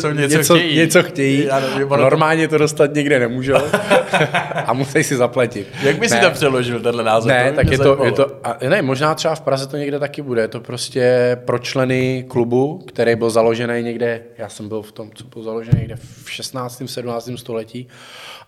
co 0.00 0.10
něco, 0.10 0.36
něco 0.36 0.54
chtějí. 0.54 0.76
Něco 0.76 1.02
chtějí. 1.02 1.48
Nevím, 1.74 1.88
Normálně 1.88 2.48
to 2.48 2.58
dostat 2.58 2.94
někde 2.94 3.18
nemůžou 3.18 3.54
a 4.66 4.72
musí 4.72 5.04
si 5.04 5.16
zaplatit. 5.16 5.66
Jak 5.82 5.98
by 5.98 6.08
si 6.08 6.20
to 6.20 6.30
přeložil, 6.30 6.80
tenhle 6.80 7.04
název? 7.04 7.28
Ne, 7.28 7.52
tak 7.52 7.70
je 7.70 7.78
to, 7.78 8.04
je 8.04 8.12
to, 8.12 8.26
a 8.44 8.56
ne, 8.68 8.82
možná 8.82 9.14
třeba 9.14 9.34
v 9.34 9.40
Praze 9.40 9.66
to 9.66 9.76
někde 9.76 9.98
taky 9.98 10.22
bude. 10.22 10.40
Je 10.42 10.48
to 10.48 10.60
prostě 10.60 11.36
pro 11.44 11.58
členy 11.58 12.24
klubu, 12.28 12.84
který 12.86 13.16
byl 13.16 13.30
založený 13.30 13.82
někde, 13.82 14.22
já 14.38 14.48
jsem 14.48 14.68
byl 14.68 14.82
v 14.82 14.92
tom, 14.92 15.10
co 15.14 15.24
byl 15.24 15.42
založený 15.42 15.78
někde 15.78 15.96
v 16.24 16.30
16. 16.30 16.82
17. 16.86 17.30
století 17.36 17.88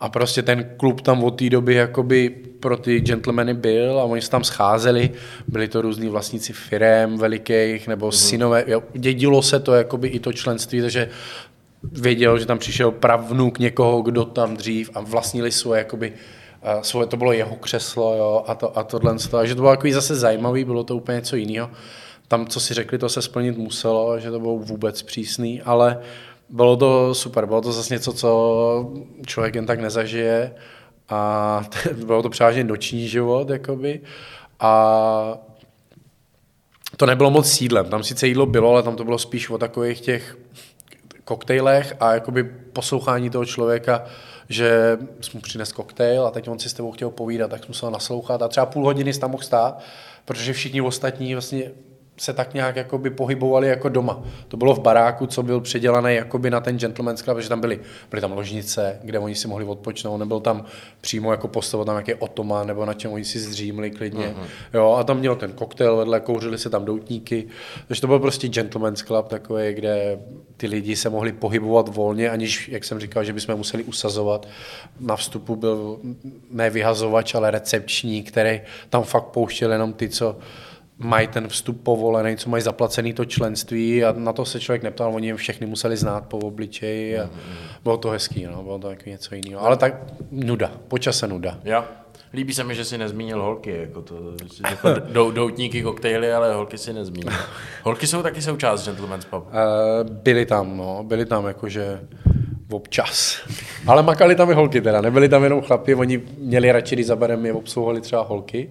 a 0.00 0.08
prostě 0.08 0.42
ten 0.42 0.70
klub 0.76 1.00
tam 1.00 1.24
od 1.24 1.30
té 1.30 1.50
doby 1.50 1.74
jakoby 1.74 2.30
pro 2.60 2.76
ty 2.76 3.00
gentlemany 3.00 3.54
byl 3.54 4.00
a 4.00 4.04
oni 4.04 4.22
se 4.22 4.30
tam 4.30 4.44
scházeli, 4.44 5.10
byli 5.48 5.68
to 5.68 5.82
různí 5.82 6.08
vlastníci 6.08 6.52
firem 6.52 7.16
velikých 7.48 7.88
nebo 7.88 8.08
mm-hmm. 8.08 8.28
synové, 8.28 8.64
jo, 8.66 8.82
dědilo 8.92 9.42
se 9.42 9.60
to 9.60 9.74
jakoby 9.74 10.08
i 10.08 10.20
to 10.20 10.32
členství, 10.32 10.80
takže 10.80 11.10
věděl, 11.82 12.38
že 12.38 12.46
tam 12.46 12.58
přišel 12.58 12.90
pravnuk 12.90 13.58
někoho, 13.58 14.02
kdo 14.02 14.24
tam 14.24 14.56
dřív 14.56 14.90
a 14.94 15.00
vlastnili 15.00 15.52
svoje 15.52 15.78
jakoby 15.78 16.12
uh, 16.12 16.82
svoje, 16.82 17.06
to 17.06 17.16
bylo 17.16 17.32
jeho 17.32 17.56
křeslo 17.56 18.16
jo, 18.16 18.44
a, 18.46 18.54
to, 18.54 18.78
a 18.78 18.82
tohle. 18.82 19.16
Takže 19.30 19.54
to 19.54 19.60
bylo 19.60 19.72
takový 19.72 19.92
zase 19.92 20.16
zajímavý, 20.16 20.64
bylo 20.64 20.84
to 20.84 20.96
úplně 20.96 21.16
něco 21.16 21.36
jiného. 21.36 21.70
Tam, 22.28 22.46
co 22.46 22.60
si 22.60 22.74
řekli, 22.74 22.98
to 22.98 23.08
se 23.08 23.22
splnit 23.22 23.58
muselo, 23.58 24.20
že 24.20 24.30
to 24.30 24.40
bylo 24.40 24.58
vůbec 24.58 25.02
přísný, 25.02 25.62
ale 25.62 25.98
bylo 26.48 26.76
to 26.76 27.14
super, 27.14 27.46
bylo 27.46 27.60
to 27.60 27.72
zase 27.72 27.94
něco, 27.94 28.12
co 28.12 28.92
člověk 29.26 29.54
jen 29.54 29.66
tak 29.66 29.80
nezažije 29.80 30.54
a 31.08 31.62
bylo 32.06 32.22
to 32.22 32.30
převážně 32.30 32.64
noční 32.64 33.08
život, 33.08 33.50
jakoby. 33.50 34.00
A 34.60 35.47
to 36.98 37.06
nebylo 37.06 37.30
moc 37.30 37.52
sídlem, 37.52 37.86
tam 37.86 38.02
sice 38.04 38.26
jídlo 38.26 38.46
bylo, 38.46 38.70
ale 38.70 38.82
tam 38.82 38.96
to 38.96 39.04
bylo 39.04 39.18
spíš 39.18 39.50
o 39.50 39.58
takových 39.58 40.00
těch 40.00 40.38
koktejlech 41.24 41.96
a 42.00 42.12
jakoby 42.12 42.44
poslouchání 42.72 43.30
toho 43.30 43.44
člověka, 43.44 44.04
že 44.48 44.98
jsi 45.20 45.30
mu 45.34 45.40
přines 45.40 45.72
koktejl 45.72 46.26
a 46.26 46.30
teď 46.30 46.48
on 46.48 46.58
si 46.58 46.68
s 46.68 46.74
tebou 46.74 46.92
chtěl 46.92 47.10
povídat, 47.10 47.50
tak 47.50 47.60
jsem 47.60 47.68
musel 47.68 47.90
naslouchat 47.90 48.42
a 48.42 48.48
třeba 48.48 48.66
půl 48.66 48.84
hodiny 48.84 49.12
jsi 49.12 49.20
tam 49.20 49.30
mohl 49.30 49.42
stát, 49.42 49.82
protože 50.24 50.52
všichni 50.52 50.80
ostatní 50.80 51.34
vlastně 51.34 51.70
se 52.18 52.32
tak 52.32 52.54
nějak 52.54 52.76
jakoby 52.76 53.10
pohybovali 53.10 53.68
jako 53.68 53.88
doma. 53.88 54.22
To 54.48 54.56
bylo 54.56 54.74
v 54.74 54.80
baráku, 54.80 55.26
co 55.26 55.42
byl 55.42 55.60
předělaný 55.60 56.14
jakoby 56.14 56.50
na 56.50 56.60
ten 56.60 56.78
gentleman's 56.78 57.22
club, 57.22 57.38
že 57.38 57.48
tam 57.48 57.60
byly, 57.60 57.80
byly 58.10 58.20
tam 58.20 58.32
ložnice, 58.32 58.98
kde 59.04 59.18
oni 59.18 59.34
si 59.34 59.48
mohli 59.48 59.64
odpočnout, 59.64 60.18
nebyl 60.18 60.40
tam 60.40 60.64
přímo 61.00 61.30
jako 61.32 61.48
postava 61.48 61.84
tam 61.84 61.94
nějaký 61.94 62.14
otoma, 62.14 62.64
nebo 62.64 62.84
na 62.84 62.94
čem 62.94 63.12
oni 63.12 63.24
si 63.24 63.38
zřímli 63.38 63.90
klidně. 63.90 64.26
Uh-huh. 64.26 64.46
Jo, 64.74 64.96
a 64.98 65.04
tam 65.04 65.18
měl 65.18 65.36
ten 65.36 65.52
koktejl 65.52 65.96
vedle, 65.96 66.20
kouřili 66.20 66.58
se 66.58 66.70
tam 66.70 66.84
doutníky. 66.84 67.48
Takže 67.88 68.00
to 68.00 68.06
byl 68.06 68.18
prostě 68.18 68.48
gentleman's 68.48 69.02
club 69.02 69.28
takový, 69.28 69.72
kde 69.72 70.18
ty 70.56 70.66
lidi 70.66 70.96
se 70.96 71.10
mohli 71.10 71.32
pohybovat 71.32 71.88
volně, 71.88 72.30
aniž, 72.30 72.68
jak 72.68 72.84
jsem 72.84 73.00
říkal, 73.00 73.24
že 73.24 73.32
bychom 73.32 73.56
museli 73.56 73.84
usazovat. 73.84 74.48
Na 75.00 75.16
vstupu 75.16 75.56
byl 75.56 75.98
ne 76.50 76.70
vyhazovač, 76.70 77.34
ale 77.34 77.50
recepční, 77.50 78.22
který 78.22 78.60
tam 78.90 79.02
fakt 79.02 79.24
pouštěl 79.24 79.72
jenom 79.72 79.92
ty, 79.92 80.08
co 80.08 80.36
mají 80.98 81.26
ten 81.26 81.48
vstup 81.48 81.82
povolený, 81.82 82.36
co 82.36 82.50
mají 82.50 82.62
zaplacený 82.62 83.12
to 83.12 83.24
členství 83.24 84.04
a 84.04 84.14
na 84.16 84.32
to 84.32 84.44
se 84.44 84.60
člověk 84.60 84.82
neptal, 84.82 85.14
oni 85.14 85.26
jim 85.26 85.36
všechny 85.36 85.66
museli 85.66 85.96
znát 85.96 86.24
po 86.26 86.38
obličeji 86.38 87.18
a 87.18 87.24
mm-hmm. 87.24 87.80
bylo 87.84 87.96
to 87.96 88.10
hezký, 88.10 88.44
no, 88.44 88.62
bylo 88.62 88.78
to 88.78 88.90
jako 88.90 89.10
něco 89.10 89.34
jiného. 89.34 89.64
Ale 89.64 89.76
tak 89.76 89.94
nuda, 90.30 90.72
počase 90.88 91.28
nuda. 91.28 91.58
Jo. 91.64 91.84
Líbí 92.34 92.54
se 92.54 92.64
mi, 92.64 92.74
že 92.74 92.84
jsi 92.84 92.98
nezmínil 92.98 93.42
holky, 93.42 93.76
jako 93.80 94.02
to, 94.02 94.14
jako 94.70 95.00
dou, 95.12 95.30
doutníky, 95.30 95.82
koktejly, 95.82 96.32
ale 96.32 96.54
holky 96.54 96.78
si 96.78 96.92
nezmínil. 96.92 97.32
Holky 97.82 98.06
jsou 98.06 98.22
taky 98.22 98.42
součást 98.42 98.84
Gentleman's 98.84 99.24
Pub. 99.24 99.44
Uh, 99.46 99.52
byly 100.10 100.46
tam, 100.46 100.76
no, 100.76 101.04
byly 101.04 101.26
tam 101.26 101.46
jakože 101.46 102.00
občas. 102.70 103.38
Ale 103.86 104.02
makali 104.02 104.34
tam 104.34 104.50
i 104.50 104.54
holky 104.54 104.80
teda, 104.80 105.00
nebyli 105.00 105.28
tam 105.28 105.44
jenom 105.44 105.62
chlapi, 105.62 105.94
oni 105.94 106.22
měli 106.38 106.72
radši, 106.72 106.94
když 106.94 107.06
za 107.06 107.16
barem 107.16 107.46
je 107.46 107.52
obsluhovali 107.52 108.00
třeba 108.00 108.22
holky. 108.22 108.70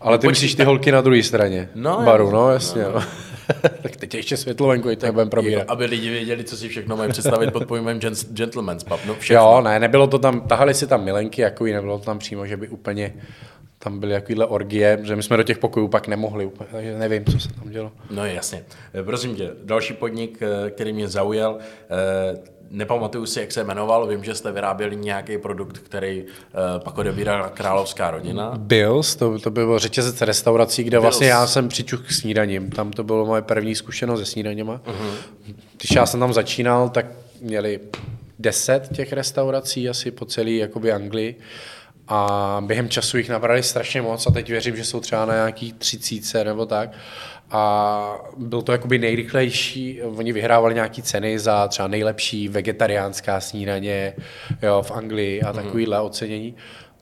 Ale 0.00 0.18
ty 0.18 0.28
myslíš 0.28 0.54
ty 0.54 0.64
holky 0.64 0.92
na 0.92 1.00
druhé 1.00 1.22
straně 1.22 1.68
no, 1.74 2.02
baru, 2.04 2.30
no 2.30 2.52
jasně. 2.52 2.82
No. 2.82 2.92
no. 2.92 3.02
tak 3.82 3.96
teď 3.96 4.14
ještě 4.14 4.36
světlovenku, 4.36 4.90
i 4.90 4.96
to 4.96 5.12
budeme 5.12 5.30
probírat. 5.30 5.58
Jako, 5.58 5.72
aby 5.72 5.84
lidi 5.84 6.10
věděli, 6.10 6.44
co 6.44 6.56
si 6.56 6.68
všechno 6.68 6.96
mají 6.96 7.10
představit 7.10 7.50
pod 7.50 7.66
pojmem 7.66 8.00
gentleman's 8.30 8.84
pub. 8.84 9.00
No, 9.06 9.14
všechno. 9.14 9.42
Jo, 9.42 9.60
ne, 9.60 9.80
nebylo 9.80 10.06
to 10.06 10.18
tam, 10.18 10.40
tahali 10.40 10.74
si 10.74 10.86
tam 10.86 11.04
milenky, 11.04 11.42
jako 11.42 11.64
nebylo 11.64 11.98
to 11.98 12.04
tam 12.04 12.18
přímo, 12.18 12.46
že 12.46 12.56
by 12.56 12.68
úplně 12.68 13.14
tam 13.78 14.00
byly 14.00 14.12
takovýhle 14.12 14.46
orgie, 14.46 14.98
že 15.02 15.16
my 15.16 15.22
jsme 15.22 15.36
do 15.36 15.42
těch 15.42 15.58
pokojů 15.58 15.88
pak 15.88 16.08
nemohli 16.08 16.46
úplně, 16.46 16.68
takže 16.72 16.98
nevím, 16.98 17.24
co 17.24 17.40
se 17.40 17.52
tam 17.52 17.70
dělo. 17.70 17.92
No 18.10 18.26
jasně. 18.26 18.64
Prosím 19.04 19.36
tě, 19.36 19.50
další 19.64 19.94
podnik, 19.94 20.38
eh, 20.42 20.70
který 20.70 20.92
mě 20.92 21.08
zaujal, 21.08 21.58
eh, 21.58 22.38
nepamatuju 22.70 23.26
si, 23.26 23.40
jak 23.40 23.52
se 23.52 23.64
jmenoval, 23.64 24.06
vím, 24.06 24.24
že 24.24 24.34
jste 24.34 24.52
vyráběli 24.52 24.96
nějaký 24.96 25.38
produkt, 25.38 25.78
který 25.78 26.22
uh, 26.22 26.28
pak 26.84 26.98
odebírala 26.98 27.48
královská 27.48 28.10
rodina. 28.10 28.52
Bills, 28.56 29.16
to, 29.16 29.38
to 29.38 29.50
bylo 29.50 29.78
řetězec 29.78 30.20
restaurací, 30.22 30.84
kde 30.84 30.90
Bills. 30.90 31.02
vlastně 31.02 31.26
já 31.26 31.46
jsem 31.46 31.68
přičuch 31.68 32.08
k 32.08 32.12
snídaním. 32.12 32.70
Tam 32.70 32.90
to 32.90 33.04
bylo 33.04 33.26
moje 33.26 33.42
první 33.42 33.74
zkušenost 33.74 34.20
se 34.20 34.26
snídaněma. 34.26 34.80
Uh-huh. 34.86 35.54
Když 35.76 35.90
já 35.90 36.06
jsem 36.06 36.20
tam 36.20 36.32
začínal, 36.32 36.88
tak 36.88 37.06
měli 37.40 37.80
deset 38.38 38.88
těch 38.96 39.12
restaurací 39.12 39.88
asi 39.88 40.10
po 40.10 40.24
celé 40.24 40.50
jakoby 40.50 40.92
Anglii 40.92 41.38
a 42.08 42.62
během 42.66 42.88
času 42.88 43.18
jich 43.18 43.28
nabrali 43.28 43.62
strašně 43.62 44.02
moc 44.02 44.26
a 44.26 44.30
teď 44.30 44.50
věřím, 44.50 44.76
že 44.76 44.84
jsou 44.84 45.00
třeba 45.00 45.24
na 45.24 45.34
nějaký 45.34 45.72
třicíce 45.72 46.44
nebo 46.44 46.66
tak 46.66 46.90
a 47.50 48.18
byl 48.36 48.62
to 48.62 48.72
jakoby 48.72 48.98
nejrychlejší, 48.98 50.02
oni 50.02 50.32
vyhrávali 50.32 50.74
nějaký 50.74 51.02
ceny 51.02 51.38
za 51.38 51.68
třeba 51.68 51.88
nejlepší 51.88 52.48
vegetariánská 52.48 53.40
snídaně 53.40 54.14
jo, 54.62 54.82
v 54.82 54.90
Anglii 54.90 55.42
a 55.42 55.52
mhm. 55.52 55.64
takovýhle 55.64 55.98
mm-hmm. 55.98 56.04
ocenění. 56.06 56.54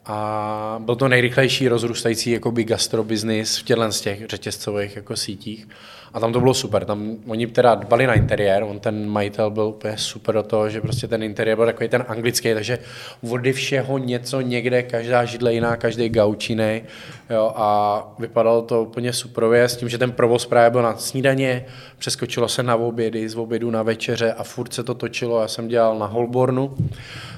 A 0.07 0.77
byl 0.85 0.97
to 0.97 1.09
nejrychlejší 1.09 1.69
rozrůstající 1.69 2.31
jakoby 2.31 2.65
gastrobiznis 2.65 3.59
v 3.59 3.63
těchto 3.63 3.93
z 3.93 4.01
těch 4.01 4.27
řetězcových 4.27 4.97
jako 4.97 5.17
sítích. 5.17 5.69
A 6.15 6.21
tam 6.21 6.33
to 6.33 6.41
bylo 6.41 6.55
super. 6.55 6.85
Tam 6.85 7.17
oni 7.27 7.47
teda 7.47 7.75
dbali 7.75 8.07
na 8.07 8.15
interiér, 8.15 8.63
on 8.63 8.81
ten 8.81 9.09
majitel 9.09 9.51
byl 9.51 9.65
úplně 9.65 9.99
super 9.99 10.35
do 10.35 10.43
toho, 10.43 10.71
že 10.71 10.81
prostě 10.81 11.09
ten 11.09 11.23
interiér 11.23 11.57
byl 11.57 11.67
takový 11.67 11.89
ten 11.89 12.05
anglický, 12.09 12.55
takže 12.55 12.79
vody 13.23 13.53
všeho 13.53 13.99
něco 13.99 14.41
někde, 14.41 14.83
každá 14.83 15.25
židle 15.25 15.55
jiná, 15.55 15.77
každý 15.77 16.09
gaučinej. 16.09 16.83
Jo, 17.31 17.53
a 17.57 18.15
vypadalo 18.19 18.63
to 18.63 18.83
úplně 18.83 19.13
superově 19.13 19.65
s 19.65 19.77
tím, 19.77 19.89
že 19.89 19.99
ten 19.99 20.13
provoz 20.13 20.47
právě 20.47 20.71
byl 20.71 20.83
na 20.83 20.97
snídaně, 20.97 21.65
přeskočilo 21.99 22.49
se 22.49 22.63
na 22.63 22.77
obědy, 22.77 23.29
z 23.29 23.37
obědu 23.37 23.71
na 23.71 23.83
večeře 23.83 24.33
a 24.33 24.45
furt 24.45 24.75
se 24.75 24.83
to 24.83 24.95
točilo. 24.95 25.41
Já 25.41 25.49
jsem 25.49 25.69
dělal 25.69 25.99
na 25.99 26.07
Holbornu, 26.07 26.75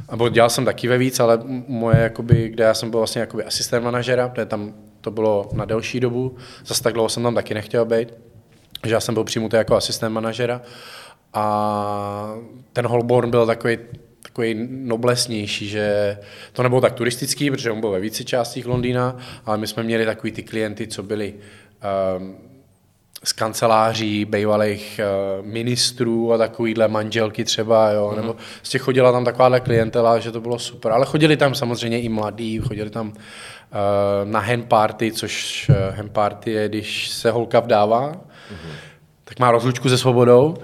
a 0.09 0.29
dělal 0.29 0.51
jsem 0.51 0.65
taky 0.65 0.89
ve 0.89 0.99
víc, 0.99 1.21
ale 1.21 1.39
moje, 1.69 1.99
jakoby, 1.99 2.49
kde 2.49 2.65
já 2.65 2.75
jsem 2.75 2.91
byl 2.91 3.01
vlastně 3.01 3.21
jakoby 3.21 3.45
asistent 3.45 3.85
manažera, 3.85 4.29
protože 4.29 4.47
tam 4.47 4.75
to 5.01 5.11
bylo 5.11 5.49
na 5.53 5.65
delší 5.65 6.01
dobu, 6.01 6.37
zase 6.67 6.83
tak 6.83 6.95
dlouho 6.95 7.09
jsem 7.09 7.23
tam 7.23 7.35
taky 7.35 7.55
nechtěl 7.55 7.85
být 7.85 8.09
že 8.85 8.95
já 8.95 9.01
jsem 9.01 9.15
byl 9.15 9.25
přijmutý 9.25 9.57
jako 9.57 9.77
asistent 9.77 10.15
manažera. 10.15 10.63
A 11.35 12.35
ten 12.73 12.87
Holborn 12.87 13.31
byl 13.31 13.47
takový 13.47 13.79
takový 14.23 14.69
noblesnější, 14.71 15.69
že 15.69 16.19
to 16.53 16.63
nebylo 16.63 16.81
tak 16.81 16.93
turistický, 16.93 17.51
protože 17.51 17.71
on 17.71 17.81
byl 17.81 17.91
ve 17.91 18.01
více 18.01 18.25
částích 18.25 18.67
Londýna, 18.67 19.17
ale 19.45 19.59
my 19.59 19.67
jsme 19.67 19.83
měli 19.83 20.05
takový 20.05 20.33
ty 20.33 20.43
klienty, 20.43 20.87
co 20.87 21.03
byli 21.03 21.35
um, 22.19 22.37
z 23.27 23.33
kanceláří 23.33 24.25
bývalých 24.25 25.01
uh, 25.41 25.47
ministrů 25.47 26.33
a 26.33 26.39
takovýhle 26.39 26.89
manželky 26.89 27.45
třeba, 27.45 27.91
jo, 27.91 28.11
mm-hmm. 28.13 28.17
nebo 28.17 28.37
z 28.63 28.69
těch 28.69 28.83
chodila 28.83 29.13
tam 29.13 29.25
takováhle 29.25 29.61
klientela, 29.61 30.19
že 30.19 30.33
to 30.33 30.41
bylo 30.41 30.59
super. 30.59 30.93
Ale 30.93 31.07
chodili 31.07 31.37
tam 31.37 31.55
samozřejmě 31.55 32.01
i 32.01 32.09
mladí, 32.09 32.59
chodili 32.59 32.91
tam 32.91 33.09
uh, 33.09 33.15
na 34.25 34.41
hen 34.41 34.63
party, 34.63 35.13
což 35.13 35.67
uh, 35.69 35.97
hen 35.97 36.09
party 36.09 36.51
je, 36.51 36.69
když 36.69 37.09
se 37.09 37.31
holka 37.31 37.61
vdává, 37.61 38.13
mm-hmm. 38.13 38.73
tak 39.25 39.39
má 39.39 39.51
rozlučku 39.51 39.89
se 39.89 39.99
svobodou, 39.99 40.57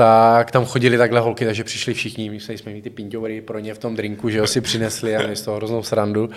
tak 0.00 0.50
tam 0.50 0.64
chodili 0.64 0.98
takhle 0.98 1.20
holky, 1.20 1.44
takže 1.44 1.64
přišli 1.64 1.94
všichni, 1.94 2.30
my 2.30 2.40
jsme 2.40 2.72
mít 2.72 2.82
ty 2.82 2.90
pinťovery 2.90 3.40
pro 3.40 3.58
ně 3.58 3.74
v 3.74 3.78
tom 3.78 3.96
drinku, 3.96 4.30
že 4.30 4.40
ho 4.40 4.46
si 4.46 4.60
přinesli 4.60 5.16
a 5.16 5.18
měli 5.18 5.36
z 5.36 5.42
toho 5.42 5.56
hroznou 5.56 5.82
srandu 5.82 6.30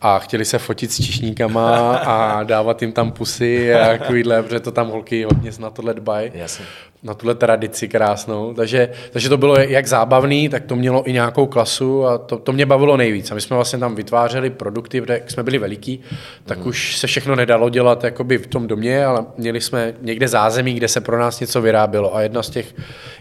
a 0.00 0.18
chtěli 0.18 0.44
se 0.44 0.58
fotit 0.58 0.92
s 0.92 0.96
čišníkama 0.96 1.96
a 1.96 2.42
dávat 2.42 2.82
jim 2.82 2.92
tam 2.92 3.12
pusy 3.12 3.74
a 3.74 3.98
takovýhle, 3.98 4.42
protože 4.42 4.60
to 4.60 4.72
tam 4.72 4.88
holky 4.88 5.24
hodně 5.24 5.50
na 5.60 5.70
tohle 5.70 5.94
dbají. 5.94 6.30
Jasně 6.34 6.64
na 7.06 7.14
tuhle 7.14 7.34
tradici 7.34 7.88
krásnou. 7.88 8.54
Takže, 8.54 8.88
takže 9.10 9.28
to 9.28 9.36
bylo 9.36 9.56
jak 9.56 9.86
zábavný, 9.86 10.48
tak 10.48 10.64
to 10.64 10.76
mělo 10.76 11.08
i 11.08 11.12
nějakou 11.12 11.46
klasu 11.46 12.06
a 12.06 12.18
to, 12.18 12.38
to 12.38 12.52
mě 12.52 12.66
bavilo 12.66 12.96
nejvíc. 12.96 13.30
A 13.30 13.34
my 13.34 13.40
jsme 13.40 13.56
vlastně 13.56 13.78
tam 13.78 13.94
vytvářeli 13.94 14.50
produkty, 14.50 15.00
protože 15.00 15.12
jak 15.12 15.30
jsme 15.30 15.42
byli 15.42 15.58
veliký, 15.58 16.00
tak 16.44 16.58
mm. 16.58 16.66
už 16.66 16.96
se 16.96 17.06
všechno 17.06 17.36
nedalo 17.36 17.68
dělat 17.68 18.04
jakoby 18.04 18.38
v 18.38 18.46
tom 18.46 18.66
domě, 18.66 19.06
ale 19.06 19.24
měli 19.36 19.60
jsme 19.60 19.94
někde 20.00 20.28
zázemí, 20.28 20.74
kde 20.74 20.88
se 20.88 21.00
pro 21.00 21.18
nás 21.18 21.40
něco 21.40 21.62
vyrábělo. 21.62 22.16
A 22.16 22.22
jedna 22.22 22.42
z 22.42 22.50
těch 22.50 22.74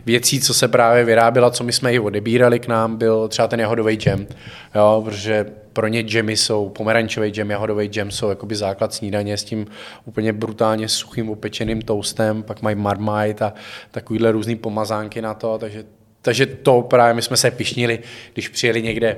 věcí, 0.05 0.41
co 0.41 0.53
se 0.53 0.67
právě 0.67 1.03
vyráběla, 1.03 1.51
co 1.51 1.63
my 1.63 1.73
jsme 1.73 1.93
i 1.93 1.99
odebírali 1.99 2.59
k 2.59 2.67
nám, 2.67 2.97
byl 2.97 3.27
třeba 3.27 3.47
ten 3.47 3.59
jahodový 3.59 3.95
džem. 3.95 4.27
Jo, 4.75 5.01
protože 5.05 5.45
pro 5.73 5.87
ně 5.87 6.01
džemy 6.01 6.37
jsou, 6.37 6.69
pomerančový 6.69 7.29
džem, 7.29 7.51
jahodový 7.51 7.87
džem 7.87 8.11
jsou 8.11 8.29
jakoby 8.29 8.55
základ 8.55 8.93
snídaně 8.93 9.37
s 9.37 9.43
tím 9.43 9.67
úplně 10.05 10.33
brutálně 10.33 10.89
suchým 10.89 11.29
upečeným 11.29 11.81
toastem, 11.81 12.43
pak 12.43 12.61
mají 12.61 12.75
marmite 12.75 13.45
a 13.45 13.53
takovýhle 13.91 14.31
různý 14.31 14.55
pomazánky 14.55 15.21
na 15.21 15.33
to, 15.33 15.57
takže 15.57 15.83
takže 16.21 16.45
to 16.45 16.81
právě 16.81 17.13
my 17.13 17.21
jsme 17.21 17.37
se 17.37 17.51
pišnili, 17.51 17.99
když 18.33 18.49
přijeli 18.49 18.81
někde, 18.81 19.17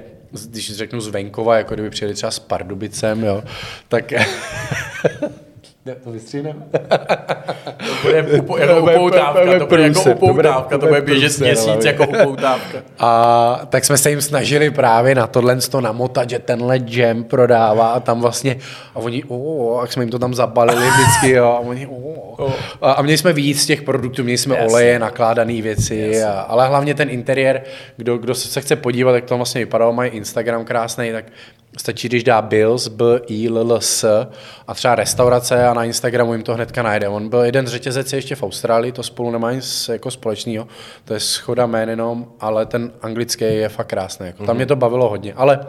když 0.49 0.75
řeknu 0.75 1.01
z 1.01 1.07
venkova, 1.07 1.57
jako 1.57 1.73
kdyby 1.73 1.89
přijeli 1.89 2.13
třeba 2.13 2.31
s 2.31 2.39
Pardubicem, 2.39 3.23
jo, 3.23 3.43
tak 3.87 4.13
Ne, 5.87 5.95
to 5.95 6.11
vystříneme. 6.11 6.59
to 7.79 7.93
bude 8.03 8.23
upo, 8.23 8.57
jako 8.57 8.79
upoutávka, 8.79 9.59
to 9.59 9.65
bude 9.65 9.81
jako 9.81 10.03
upoutávka, 10.03 10.77
to 10.77 10.87
bude 10.87 11.01
běžet 11.01 11.39
měsíc 11.39 11.85
jako 11.85 12.07
upoutávka. 12.07 12.77
A 12.99 13.61
tak 13.69 13.85
jsme 13.85 13.97
se 13.97 14.09
jim 14.09 14.21
snažili 14.21 14.71
právě 14.71 15.15
na 15.15 15.27
tohle 15.27 15.55
to 15.55 15.81
namotat, 15.81 16.29
že 16.29 16.39
tenhle 16.39 16.79
jam 16.87 17.23
prodává 17.23 17.87
a 17.87 17.99
tam 17.99 18.21
vlastně, 18.21 18.57
a 18.95 18.99
oni, 18.99 19.23
o, 19.27 19.77
jak 19.81 19.93
jsme 19.93 20.03
jim 20.03 20.09
to 20.09 20.19
tam 20.19 20.33
zabalili 20.33 20.89
vždycky, 20.89 21.29
jo, 21.29 21.45
a 21.45 21.59
oni, 21.59 21.87
o. 21.87 22.53
A, 22.81 22.91
a 22.91 23.01
měli 23.01 23.17
jsme 23.17 23.33
víc 23.33 23.65
těch 23.65 23.81
produktů, 23.81 24.23
měli 24.23 24.37
jsme 24.37 24.55
Jasně. 24.55 24.69
oleje, 24.69 24.99
nakládané 24.99 25.61
věci, 25.61 26.23
a, 26.23 26.39
ale 26.39 26.67
hlavně 26.67 26.93
ten 26.93 27.09
interiér, 27.09 27.61
kdo, 27.97 28.17
kdo 28.17 28.35
se 28.35 28.61
chce 28.61 28.75
podívat, 28.75 29.15
jak 29.15 29.25
to 29.25 29.37
vlastně 29.37 29.61
vypadalo, 29.61 29.93
mají 29.93 30.11
Instagram 30.11 30.65
krásný, 30.65 31.11
tak 31.11 31.25
Stačí, 31.77 32.09
když 32.09 32.23
dá 32.23 32.41
Bills, 32.41 32.87
B, 32.87 33.05
I, 33.27 33.47
L, 33.47 33.57
L, 33.57 33.81
S 33.81 34.27
a 34.67 34.73
třeba 34.73 34.95
restaurace 34.95 35.67
a 35.67 35.73
na 35.73 35.83
Instagramu 35.83 36.33
jim 36.33 36.43
to 36.43 36.53
hnedka 36.53 36.83
najde. 36.83 37.07
On 37.07 37.29
byl 37.29 37.39
jeden 37.39 37.67
z 37.67 37.71
řetězec 37.71 38.13
ještě 38.13 38.35
v 38.35 38.43
Austrálii, 38.43 38.91
to 38.91 39.03
spolu 39.03 39.31
nemá 39.31 39.51
nic 39.51 39.89
jako 39.93 40.11
společného, 40.11 40.67
to 41.05 41.13
je 41.13 41.19
schoda 41.19 41.65
jmén 41.65 41.89
jenom, 41.89 42.27
ale 42.39 42.65
ten 42.65 42.91
anglický 43.01 43.45
je 43.45 43.69
fakt 43.69 43.87
krásný. 43.87 44.25
Jako. 44.25 44.37
Tam 44.37 44.47
mhm. 44.47 44.55
mě 44.55 44.65
to 44.65 44.75
bavilo 44.75 45.09
hodně, 45.09 45.33
ale 45.33 45.59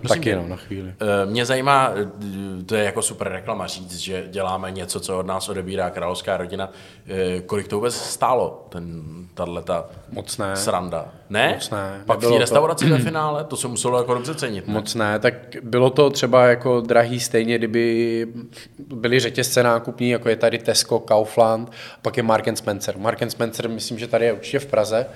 Prosím 0.00 0.22
taky 0.22 0.34
no, 0.34 0.48
na 0.48 0.56
chvíli. 0.56 0.94
Eh, 1.00 1.26
mě 1.26 1.46
zajímá, 1.46 1.92
eh, 1.94 2.64
to 2.64 2.74
je 2.74 2.84
jako 2.84 3.02
super 3.02 3.28
reklama 3.28 3.66
říct, 3.66 3.96
že 3.96 4.24
děláme 4.30 4.70
něco, 4.70 5.00
co 5.00 5.18
od 5.18 5.26
nás 5.26 5.48
odebírá 5.48 5.90
královská 5.90 6.36
rodina. 6.36 6.70
Eh, 7.06 7.40
kolik 7.40 7.68
to 7.68 7.76
vůbec 7.76 7.94
stálo, 7.94 8.66
ten, 8.68 9.02
tato 9.34 9.86
Moc 10.12 10.38
ne. 10.38 10.56
sranda? 10.56 11.08
Ne? 11.30 11.52
Moc 11.54 11.70
ne. 11.70 12.02
Pak 12.06 12.18
v 12.18 12.32
té 12.32 12.38
restauraci 12.38 12.88
to... 12.88 12.94
ve 12.94 12.98
finále, 12.98 13.44
to 13.44 13.56
se 13.56 13.68
muselo 13.68 13.98
jako 13.98 14.14
dobře 14.14 14.34
cenit. 14.34 14.68
Ne? 14.68 14.74
Moc 14.74 14.94
ne, 14.94 15.18
tak 15.18 15.34
bylo 15.62 15.90
to 15.90 16.10
třeba 16.10 16.46
jako 16.46 16.80
drahý 16.80 17.20
stejně, 17.20 17.58
kdyby 17.58 18.26
byly 18.94 19.20
řetězce 19.20 19.62
nákupní, 19.62 20.10
jako 20.10 20.28
je 20.28 20.36
tady 20.36 20.58
Tesco, 20.58 20.98
Kaufland, 20.98 21.72
pak 22.02 22.16
je 22.16 22.22
Mark 22.22 22.56
Spencer. 22.56 22.98
Mark 22.98 23.30
Spencer 23.30 23.68
myslím, 23.68 23.98
že 23.98 24.06
tady 24.06 24.24
je 24.24 24.32
určitě 24.32 24.58
v 24.58 24.66
Praze, 24.66 25.06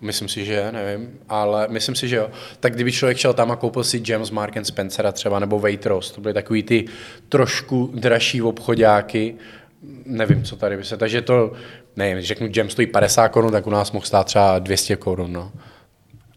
Myslím 0.00 0.28
si, 0.28 0.44
že 0.44 0.72
nevím, 0.72 1.18
ale 1.28 1.68
myslím 1.68 1.94
si, 1.94 2.08
že 2.08 2.16
jo. 2.16 2.30
Tak 2.60 2.74
kdyby 2.74 2.92
člověk 2.92 3.18
šel 3.18 3.34
tam 3.34 3.50
a 3.50 3.56
koupil 3.56 3.84
si 3.84 4.02
James 4.06 4.30
Mark 4.30 4.54
Spencera 4.62 5.12
třeba, 5.12 5.38
nebo 5.38 5.60
Waitrose, 5.60 6.14
to 6.14 6.20
byly 6.20 6.34
takový 6.34 6.62
ty 6.62 6.84
trošku 7.28 7.90
dražší 7.94 8.42
obchodáky, 8.42 9.34
nevím, 10.06 10.44
co 10.44 10.56
tady 10.56 10.76
by 10.76 10.84
se, 10.84 10.96
takže 10.96 11.22
to, 11.22 11.52
nevím, 11.96 12.16
když 12.16 12.28
řeknu, 12.28 12.48
Jam 12.56 12.70
stojí 12.70 12.86
50 12.86 13.28
korun, 13.28 13.52
tak 13.52 13.66
u 13.66 13.70
nás 13.70 13.92
mohl 13.92 14.06
stát 14.06 14.26
třeba 14.26 14.58
200 14.58 14.96
korun, 14.96 15.32
no. 15.32 15.52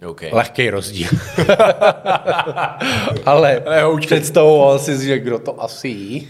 Okay. 0.06 0.30
Lehký 0.34 0.70
rozdíl. 0.70 1.08
Ale 3.26 3.63
představoval 4.00 4.80
si, 4.80 5.06
že 5.06 5.20
kdo 5.20 5.39
to 5.39 5.63
asi 5.63 5.88
jí. 5.88 6.28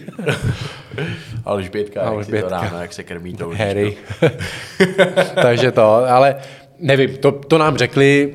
Alžbětka, 1.44 2.02
Alžbětka. 2.08 2.54
Jak 2.54 2.64
si 2.64 2.68
to 2.68 2.70
ráno, 2.70 2.82
jak 2.82 2.92
se 2.92 3.02
krmí 3.02 3.34
to 3.34 3.48
Harry. 3.48 3.96
Takže 5.42 5.72
to, 5.72 5.90
ale 5.92 6.36
nevím, 6.80 7.16
to, 7.16 7.32
to 7.32 7.58
nám 7.58 7.76
řekli, 7.76 8.32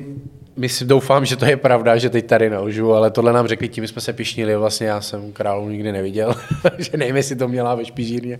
my 0.56 0.68
si 0.68 0.84
doufám, 0.84 1.24
že 1.24 1.36
to 1.36 1.44
je 1.44 1.56
pravda, 1.56 1.96
že 1.96 2.10
teď 2.10 2.26
tady 2.26 2.50
nelžu, 2.50 2.94
ale 2.94 3.10
tohle 3.10 3.32
nám 3.32 3.46
řekli, 3.46 3.68
tím 3.68 3.86
jsme 3.86 4.00
se 4.00 4.12
pišnili, 4.12 4.56
vlastně 4.56 4.86
já 4.86 5.00
jsem 5.00 5.32
králu 5.32 5.68
nikdy 5.68 5.92
neviděl, 5.92 6.34
že 6.78 6.96
nevím, 6.96 7.16
jestli 7.16 7.36
to 7.36 7.48
měla 7.48 7.74
ve 7.74 7.84
špižírně, 7.84 8.38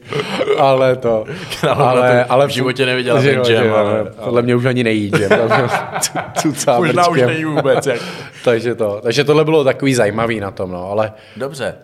ale 0.58 0.96
to, 0.96 1.24
ale, 1.68 2.24
ale 2.24 2.46
v 2.46 2.50
životě 2.50 2.86
neviděla 2.86 3.22
ten 3.22 3.44
džem, 3.44 3.72
ale, 3.72 3.98
ale, 4.00 4.10
podle 4.24 4.42
mě 4.42 4.56
už 4.56 4.64
ani 4.64 4.84
nejí 4.84 5.10
džem, 5.10 5.30
Možná 6.76 7.08
už 7.08 7.20
nejí 7.20 7.44
vůbec. 7.44 7.86
Jak. 7.86 8.00
takže 8.44 8.74
to, 8.74 9.00
takže 9.02 9.24
tohle 9.24 9.44
bylo 9.44 9.64
takový 9.64 9.94
zajímavý 9.94 10.40
na 10.40 10.50
tom, 10.50 10.70
no, 10.70 10.90
ale 10.90 11.12
Dobře, 11.36 11.74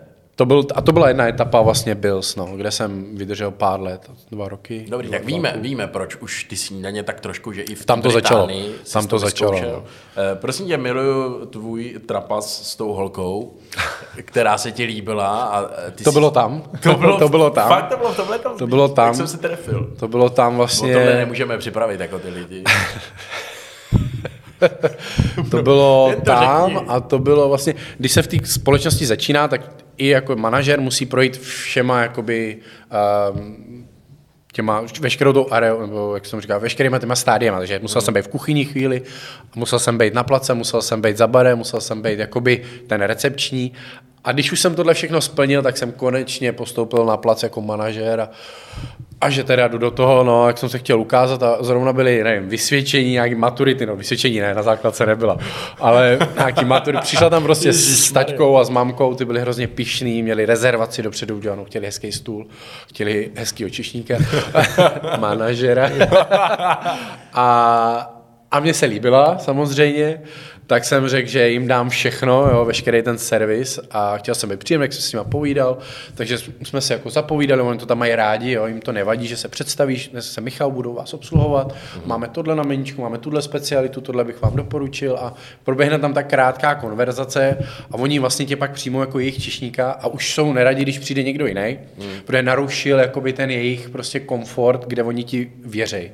to 0.41 0.45
byl, 0.45 0.65
a 0.75 0.81
to 0.81 0.91
byla 0.91 1.07
jedna 1.07 1.27
etapa 1.27 1.61
vlastně 1.61 1.95
Bills, 1.95 2.35
no, 2.35 2.45
kde 2.45 2.71
jsem 2.71 3.17
vydržel 3.17 3.51
pár 3.51 3.81
let, 3.81 4.11
dva 4.31 4.47
roky. 4.47 4.85
Dobrý, 4.89 5.07
dva, 5.07 5.17
tak 5.17 5.25
víme, 5.25 5.53
víme, 5.57 5.87
proč 5.87 6.15
už 6.15 6.43
ty 6.43 6.55
snídaně 6.55 7.03
tak 7.03 7.19
trošku, 7.19 7.53
že 7.53 7.61
i 7.61 7.75
v 7.75 7.85
Tam 7.85 8.01
to 8.01 8.09
začalo. 8.09 8.47
Tam 8.93 9.07
to 9.07 9.19
začalo. 9.19 9.61
No. 9.61 9.83
Eh, 10.17 10.35
prosím 10.35 10.67
tě, 10.67 10.77
miluju 10.77 11.45
tvůj 11.45 11.99
trapas 12.05 12.71
s 12.71 12.75
tou 12.75 12.93
holkou, 12.93 13.53
která 14.21 14.57
se 14.57 14.71
ti 14.71 14.83
líbila. 14.83 15.43
A 15.43 15.69
eh, 15.87 15.91
ty 15.91 16.03
to 16.03 16.11
jsi... 16.11 16.13
bylo 16.13 16.31
tam. 16.31 16.63
To 16.83 16.95
bylo, 16.95 17.19
to 17.19 17.29
bylo 17.29 17.49
tam. 17.49 17.69
Fakt 17.69 17.89
to 17.89 17.97
bylo 17.97 18.13
v 18.13 18.15
tomhle 18.15 18.39
tam. 18.39 18.57
To 18.57 18.67
bylo 18.67 18.87
tam. 18.87 19.07
Jak 19.07 19.15
jsem 19.15 19.27
se 19.27 19.37
trefil. 19.37 19.93
To 19.99 20.07
bylo 20.07 20.29
tam 20.29 20.57
vlastně. 20.57 20.95
O 20.95 20.99
tohle 20.99 21.15
nemůžeme 21.15 21.57
připravit 21.57 21.99
jako 21.99 22.19
ty 22.19 22.29
lidi. 22.29 22.63
to 25.51 25.63
bylo 25.63 26.13
to 26.15 26.21
tam 26.21 26.71
řekni. 26.71 26.87
a 26.87 26.99
to 26.99 27.19
bylo 27.19 27.49
vlastně, 27.49 27.75
když 27.97 28.11
se 28.11 28.21
v 28.21 28.27
té 28.27 28.37
společnosti 28.43 29.05
začíná, 29.05 29.47
tak 29.47 29.61
i 30.01 30.07
jako 30.07 30.35
manažer 30.35 30.81
musí 30.81 31.05
projít 31.05 31.37
všema 31.37 32.01
jakoby 32.01 32.57
um, 33.35 33.87
těma, 34.53 34.83
veškerou 34.99 35.33
tou 35.33 35.47
areou, 35.51 35.81
nebo 35.81 36.13
jak 36.13 36.25
jsem 36.25 36.41
říkal, 36.41 36.59
veškerýma 36.59 36.99
těma 36.99 37.15
stádiema, 37.15 37.57
takže 37.57 37.79
musel 37.79 38.01
jsem 38.01 38.13
být 38.13 38.21
v 38.21 38.27
kuchyni 38.27 38.65
chvíli, 38.65 39.01
musel 39.55 39.79
jsem 39.79 39.97
být 39.97 40.13
na 40.13 40.23
place, 40.23 40.53
musel 40.53 40.81
jsem 40.81 41.01
být 41.01 41.17
za 41.17 41.27
barem, 41.27 41.57
musel 41.57 41.81
jsem 41.81 42.01
být 42.01 42.19
jakoby 42.19 42.63
ten 42.87 43.01
recepční 43.01 43.73
a 44.23 44.31
když 44.31 44.51
už 44.51 44.59
jsem 44.59 44.75
tohle 44.75 44.93
všechno 44.93 45.21
splnil, 45.21 45.61
tak 45.61 45.77
jsem 45.77 45.91
konečně 45.91 46.53
postoupil 46.53 47.05
na 47.05 47.17
plac 47.17 47.43
jako 47.43 47.61
manažer 47.61 48.19
a, 48.19 48.29
a 49.21 49.29
že 49.29 49.43
teda 49.43 49.67
jdu 49.67 49.77
do 49.77 49.91
toho, 49.91 50.23
no, 50.23 50.47
jak 50.47 50.57
jsem 50.57 50.69
se 50.69 50.79
chtěl 50.79 50.99
ukázat 50.99 51.43
a 51.43 51.57
zrovna 51.63 51.93
byly, 51.93 52.23
nevím, 52.23 52.49
vysvědčení, 52.49 53.11
nějaký 53.11 53.35
maturity, 53.35 53.85
no 53.85 53.95
vysvědčení 53.95 54.39
ne, 54.39 54.53
na 54.53 54.63
základce 54.63 55.05
nebyla, 55.05 55.37
ale 55.79 56.19
nějaký 56.37 56.65
maturity, 56.65 57.03
přišla 57.03 57.29
tam 57.29 57.43
prostě 57.43 57.73
s 57.73 58.11
taťkou 58.11 58.57
a 58.57 58.63
s 58.63 58.69
mamkou, 58.69 59.15
ty 59.15 59.25
byli 59.25 59.39
hrozně 59.39 59.67
pišný, 59.67 60.23
měli 60.23 60.45
rezervaci 60.45 61.01
dopředu 61.01 61.35
udělanou, 61.35 61.65
chtěli 61.65 61.85
hezký 61.85 62.11
stůl, 62.11 62.47
chtěli 62.89 63.31
hezký 63.35 63.65
očišníka, 63.65 64.15
manažera. 65.19 65.91
A, 67.33 68.21
a 68.51 68.59
mně 68.59 68.73
se 68.73 68.85
líbila 68.85 69.37
samozřejmě, 69.37 70.21
tak 70.71 70.85
jsem 70.85 71.07
řekl, 71.07 71.29
že 71.29 71.49
jim 71.49 71.67
dám 71.67 71.89
všechno, 71.89 72.49
jo, 72.51 72.65
veškerý 72.65 73.01
ten 73.01 73.17
servis 73.17 73.79
a 73.91 74.17
chtěl 74.17 74.35
jsem 74.35 74.51
je 74.51 74.57
příjemně, 74.57 74.83
jak 74.83 74.93
jsem 74.93 75.01
s 75.01 75.13
nimi 75.13 75.25
povídal, 75.29 75.77
takže 76.15 76.37
jsme 76.63 76.81
se 76.81 76.93
jako 76.93 77.09
zapovídali, 77.09 77.61
oni 77.61 77.79
to 77.79 77.85
tam 77.85 77.97
mají 77.97 78.15
rádi, 78.15 78.51
jo, 78.51 78.65
jim 78.67 78.81
to 78.81 78.91
nevadí, 78.91 79.27
že 79.27 79.37
se 79.37 79.47
představíš, 79.47 80.07
dnes 80.07 80.31
se 80.31 80.41
Michal, 80.41 80.71
budou 80.71 80.93
vás 80.93 81.13
obsluhovat, 81.13 81.75
mm. 81.95 82.01
máme 82.05 82.27
tohle 82.27 82.55
na 82.55 82.63
meničku, 82.63 83.01
máme 83.01 83.17
tuhle 83.17 83.41
specialitu, 83.41 84.01
tohle 84.01 84.23
bych 84.23 84.41
vám 84.41 84.55
doporučil 84.55 85.17
a 85.17 85.33
proběhne 85.63 85.99
tam 85.99 86.13
ta 86.13 86.23
krátká 86.23 86.75
konverzace 86.75 87.57
a 87.91 87.95
oni 87.95 88.19
vlastně 88.19 88.45
tě 88.45 88.55
pak 88.55 88.71
přijmou 88.71 88.99
jako 88.99 89.19
jejich 89.19 89.43
čišníka 89.43 89.91
a 89.91 90.07
už 90.07 90.33
jsou 90.33 90.53
neradi, 90.53 90.81
když 90.81 90.99
přijde 90.99 91.23
někdo 91.23 91.47
jiný, 91.47 91.79
mm. 91.97 92.05
protože 92.25 92.43
narušil 92.43 92.99
jakoby 92.99 93.33
ten 93.33 93.49
jejich 93.49 93.89
prostě 93.89 94.19
komfort, 94.19 94.85
kde 94.87 95.03
oni 95.03 95.23
ti 95.23 95.51
věří. 95.65 96.11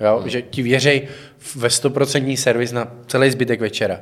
Jo? 0.00 0.18
Hmm. 0.18 0.30
Že 0.30 0.42
ti 0.42 0.62
věřej 0.62 1.08
ve 1.56 1.68
100% 1.68 2.36
servis 2.36 2.72
na 2.72 2.92
celý 3.06 3.30
zbytek 3.30 3.60
večera. 3.60 4.00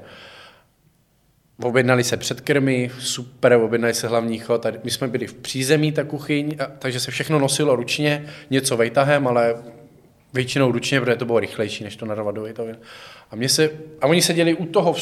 Objednali 1.63 2.05
se 2.05 2.17
předkrmy, 2.17 2.91
super, 2.99 3.53
objednali 3.53 3.95
se 3.95 4.09
hlavní 4.09 4.39
chod. 4.39 4.67
My 4.85 4.91
jsme 4.91 5.09
byli 5.09 5.27
v 5.27 5.35
přízemí, 5.35 5.93
ta 5.93 6.05
kuchyň, 6.05 6.57
a, 6.59 6.67
takže 6.79 7.01
se 7.01 7.11
všechno 7.11 7.39
nosilo 7.39 7.77
ručně, 7.77 8.27
něco 8.51 8.77
vejtahem, 8.77 9.27
ale 9.29 9.55
většinou 10.35 10.73
ručně, 10.73 11.01
protože 11.01 11.17
to 11.17 11.25
bylo 11.25 11.41
rychlejší, 11.41 11.85
než 11.85 11.97
to 11.97 12.07
narvat 12.07 12.35
do. 12.35 12.47
A, 13.31 13.37
mě 13.37 13.49
se, 13.49 13.71
a 14.01 14.07
oni 14.07 14.23
seděli 14.23 14.55
u 14.55 14.67
toho 14.67 14.95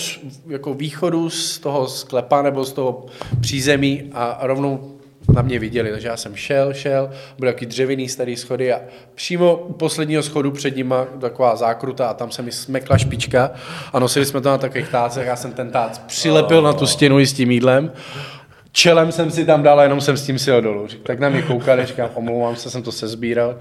jako 0.48 0.74
východu 0.74 1.30
z 1.30 1.58
toho 1.58 1.88
sklepa 1.88 2.42
nebo 2.42 2.64
z 2.64 2.72
toho 2.72 3.06
přízemí 3.40 4.10
a 4.12 4.38
rovnou 4.42 4.93
na 5.34 5.42
mě 5.42 5.58
viděli, 5.58 5.90
takže 5.90 6.08
já 6.08 6.16
jsem 6.16 6.36
šel, 6.36 6.72
šel, 6.72 7.10
byl 7.38 7.48
jaký 7.48 7.66
dřevěný 7.66 8.08
starý 8.08 8.36
schody 8.36 8.72
a 8.72 8.80
přímo 9.14 9.56
u 9.56 9.72
posledního 9.72 10.22
schodu 10.22 10.50
před 10.50 10.76
nima 10.76 11.04
taková 11.20 11.56
zákruta 11.56 12.08
a 12.08 12.14
tam 12.14 12.30
se 12.30 12.42
mi 12.42 12.52
smekla 12.52 12.98
špička 12.98 13.50
a 13.92 13.98
nosili 13.98 14.26
jsme 14.26 14.40
to 14.40 14.48
na 14.48 14.58
takových 14.58 14.88
tácech, 14.88 15.26
já 15.26 15.36
jsem 15.36 15.52
ten 15.52 15.70
tác 15.70 16.06
přilepil 16.06 16.62
na 16.62 16.72
tu 16.72 16.86
stěnu 16.86 17.18
i 17.18 17.26
s 17.26 17.32
tím 17.32 17.50
jídlem 17.50 17.92
čelem 18.74 19.12
jsem 19.12 19.30
si 19.30 19.44
tam 19.44 19.62
dal, 19.62 19.80
jenom 19.80 20.00
jsem 20.00 20.16
s 20.16 20.26
tím 20.26 20.38
sil 20.44 20.58
dolů. 20.62 20.86
Tak 21.02 21.18
na 21.18 21.28
mě 21.28 21.42
koukali, 21.42 21.86
říkám, 21.86 22.10
omlouvám 22.14 22.56
se, 22.56 22.70
jsem 22.70 22.82
to 22.82 22.92
sezbíral. 22.92 23.56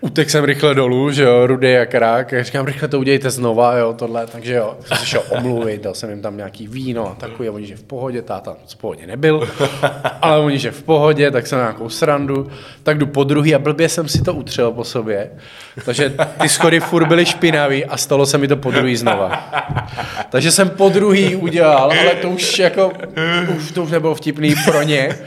Utek 0.00 0.30
jsem 0.30 0.44
rychle 0.44 0.74
dolů, 0.74 1.10
že 1.10 1.22
jo, 1.22 1.46
rudý 1.46 1.72
jak 1.72 1.94
rák, 1.94 2.32
já 2.32 2.42
říkám, 2.42 2.66
rychle 2.66 2.88
to 2.88 2.98
udějte 2.98 3.30
znova, 3.30 3.76
jo, 3.76 3.92
tohle, 3.92 4.26
takže 4.26 4.54
jo, 4.54 4.76
jsem 4.86 4.96
se 4.96 5.06
šel 5.06 5.22
omluvit, 5.28 5.82
dal 5.82 5.94
jsem 5.94 6.10
jim 6.10 6.22
tam 6.22 6.36
nějaký 6.36 6.68
víno 6.68 7.10
a 7.10 7.14
takový, 7.14 7.48
a 7.48 7.52
oni, 7.52 7.66
že 7.66 7.76
v 7.76 7.82
pohodě, 7.82 8.22
táta 8.22 8.56
v 8.68 8.76
pohodě 8.76 9.06
nebyl, 9.06 9.48
ale 10.22 10.38
oni, 10.38 10.58
že 10.58 10.70
v 10.70 10.82
pohodě, 10.82 11.30
tak 11.30 11.46
jsem 11.46 11.58
nějakou 11.58 11.88
srandu, 11.88 12.50
tak 12.82 12.98
jdu 12.98 13.06
po 13.06 13.24
druhý 13.24 13.54
a 13.54 13.58
blbě 13.58 13.88
jsem 13.88 14.08
si 14.08 14.22
to 14.22 14.34
utřel 14.34 14.72
po 14.72 14.84
sobě, 14.84 15.30
takže 15.84 16.14
ty 16.40 16.48
schody 16.48 16.80
furt 16.80 17.06
byly 17.06 17.26
špinavý 17.26 17.84
a 17.84 17.96
stalo 17.96 18.26
se 18.26 18.38
mi 18.38 18.48
to 18.48 18.56
po 18.56 18.70
druhý 18.70 18.96
znova. 18.96 19.50
Takže 20.30 20.50
jsem 20.50 20.70
po 20.70 20.88
druhý 20.88 21.36
udělal, 21.36 21.92
ale 22.00 22.14
to 22.22 22.30
už 22.30 22.58
jako, 22.58 22.92
už 23.56 23.72
to 23.72 23.82
už 23.82 23.90
nebylo 23.90 24.14
vtipný 24.14 24.54
pro 24.64 24.82
ně, 24.82 25.18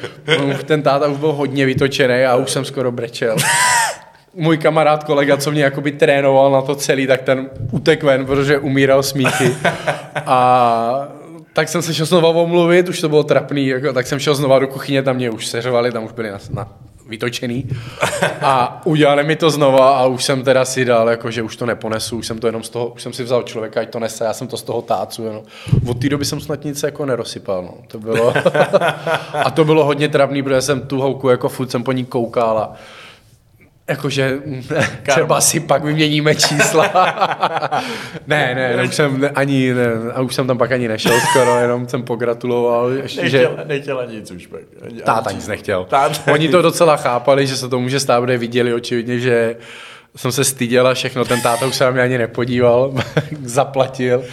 ten 0.66 0.82
táta 0.82 1.08
už 1.08 1.18
byl 1.18 1.32
hodně 1.32 1.66
vytočený 1.66 2.24
a 2.26 2.36
už 2.36 2.52
jsem 2.52 2.66
skoro 2.66 2.92
brečel 2.92 3.36
můj 4.34 4.58
kamarád, 4.58 5.04
kolega, 5.04 5.38
co 5.38 5.52
mě 5.52 5.64
jakoby 5.64 5.92
trénoval 5.92 6.52
na 6.52 6.62
to 6.62 6.76
celý, 6.76 7.08
tak 7.08 7.22
ten 7.22 7.50
utek 7.72 8.04
ven, 8.04 8.26
protože 8.26 8.60
umíral 8.60 9.04
smíchy. 9.04 9.56
A 10.26 11.08
tak 11.54 11.70
jsem 11.70 11.82
se 11.82 11.94
šel 11.94 12.06
znova 12.06 12.30
omluvit, 12.30 12.90
už 12.90 13.02
to 13.02 13.10
bylo 13.10 13.24
trapný, 13.24 13.68
jako, 13.68 13.94
tak 13.94 14.08
jsem 14.08 14.20
šel 14.20 14.36
znova 14.36 14.60
do 14.60 14.68
kuchyně, 14.68 15.04
tam 15.04 15.16
mě 15.16 15.30
už 15.30 15.48
seřovali, 15.48 15.92
tam 15.92 16.04
už 16.04 16.12
byli 16.12 16.32
na, 16.32 16.38
na 16.50 16.68
vytočený. 17.12 17.70
A 18.42 18.82
udělali 18.86 19.24
mi 19.24 19.36
to 19.36 19.50
znova 19.50 19.98
a 19.98 20.06
už 20.06 20.24
jsem 20.24 20.44
teda 20.44 20.66
si 20.66 20.86
dal, 20.86 21.10
jako, 21.10 21.32
že 21.32 21.42
už 21.42 21.56
to 21.56 21.66
neponesu, 21.66 22.18
už 22.18 22.28
jsem 22.28 22.40
to 22.40 22.48
jenom 22.48 22.64
z 22.64 22.70
toho, 22.70 22.88
už 22.88 23.02
jsem 23.02 23.14
si 23.14 23.24
vzal 23.24 23.44
člověka, 23.44 23.82
ať 23.82 23.90
to 23.90 24.00
nese, 24.00 24.24
já 24.24 24.34
jsem 24.34 24.48
to 24.48 24.58
z 24.58 24.64
toho 24.64 24.82
tácu. 24.82 25.26
Jenom. 25.26 25.42
Od 25.88 26.02
té 26.02 26.10
doby 26.10 26.26
jsem 26.26 26.40
snad 26.40 26.64
nic 26.64 26.84
jako 26.84 27.06
nerozsypal. 27.06 27.62
No. 27.62 27.74
To 27.88 28.00
bylo, 28.00 28.34
a 29.34 29.52
to 29.52 29.66
bylo 29.66 29.86
hodně 29.86 30.08
trapný, 30.10 30.44
protože 30.44 30.62
jsem 30.62 30.82
tu 30.82 31.02
houku 31.02 31.30
jako 31.30 31.50
furt 31.50 31.72
jsem 31.72 31.84
po 31.84 31.92
ní 31.92 32.06
koukal 32.06 32.58
a 32.58 32.76
Jakože 33.88 34.40
třeba 35.08 35.42
si 35.42 35.60
pak 35.60 35.84
vyměníme 35.84 36.36
čísla. 36.36 36.86
ne, 38.28 38.56
ne, 38.56 38.78
ne, 38.78 38.84
už 38.84 38.96
jsem 38.96 39.30
ani, 39.36 39.74
ne, 39.74 39.86
a 40.14 40.22
už 40.22 40.36
jsem 40.36 40.48
tam 40.48 40.58
pak 40.58 40.72
ani 40.72 40.88
nešel 40.88 41.20
skoro, 41.30 41.60
jenom 41.60 41.88
jsem 41.88 42.04
pogratuloval. 42.04 42.92
Ještě, 42.92 43.22
nechtěl, 43.22 43.58
že... 43.58 43.66
nechtěla 43.66 44.06
nic 44.06 44.32
už 44.32 44.48
pak. 44.48 44.62
Ani, 44.86 45.02
táta 45.02 45.32
nic 45.32 45.48
nechtěl. 45.48 45.86
Táta 45.90 46.32
Oni 46.32 46.50
to 46.50 46.62
docela 46.62 46.98
chápali, 46.98 47.48
že 47.48 47.58
se 47.58 47.70
to 47.70 47.80
může 47.80 48.00
stát, 48.00 48.22
protože 48.22 48.38
viděli 48.38 48.74
očividně, 48.74 49.20
že 49.20 49.56
jsem 50.16 50.32
se 50.32 50.44
styděl 50.44 50.88
a 50.88 50.94
všechno, 50.94 51.26
ten 51.26 51.42
táta 51.42 51.66
už 51.66 51.76
se 51.76 51.84
na 51.84 51.92
mě 51.92 52.02
ani 52.02 52.18
nepodíval, 52.18 52.94
zaplatil. 53.44 54.24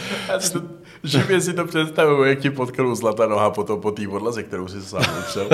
Živě 1.05 1.41
si 1.41 1.55
to 1.55 1.65
představuju, 1.65 2.25
jak 2.25 2.39
ti 2.39 2.51
potkal 2.51 2.95
zlatá 2.95 3.27
noha 3.27 3.51
potom 3.51 3.81
po 3.81 3.91
té 3.91 4.09
podlaze, 4.09 4.43
kterou 4.43 4.69
si 4.69 4.83
sám 4.83 5.03
utřel. 5.19 5.49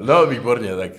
no, 0.00 0.26
výborně, 0.26 0.76
tak 0.76 0.90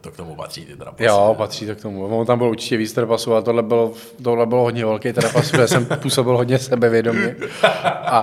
to 0.00 0.10
k 0.10 0.16
tomu 0.16 0.34
patří 0.34 0.66
ty 0.66 0.76
trapasy. 0.76 1.04
Jo, 1.04 1.34
patří 1.38 1.66
to 1.66 1.74
k 1.74 1.80
tomu. 1.80 2.06
On 2.20 2.26
tam 2.26 2.38
byl 2.38 2.48
určitě 2.48 2.76
víc 2.76 2.92
trapasů, 2.92 3.32
ale 3.32 3.42
tohle 3.42 3.62
bylo, 3.62 3.92
tohle 4.22 4.46
bylo 4.46 4.62
hodně 4.62 4.84
velký 4.84 5.12
trapas, 5.12 5.50
protože 5.50 5.68
jsem 5.68 5.86
působil 5.86 6.36
hodně 6.36 6.58
sebevědomě. 6.58 7.36
A, 7.82 8.18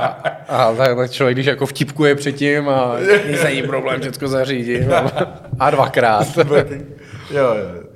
a 0.47 0.73
tak, 0.73 0.97
tak, 0.97 1.11
člověk, 1.11 1.35
když 1.35 1.45
jako 1.45 1.65
vtipkuje 1.65 2.15
předtím 2.15 2.69
a 2.69 2.95
nic 3.29 3.43
není 3.43 3.63
problém, 3.63 4.01
všechno 4.01 4.27
zařídí. 4.27 4.79
A 5.59 5.69
dvakrát. 5.69 6.27
jo, 6.37 6.45
jo. 7.31 7.87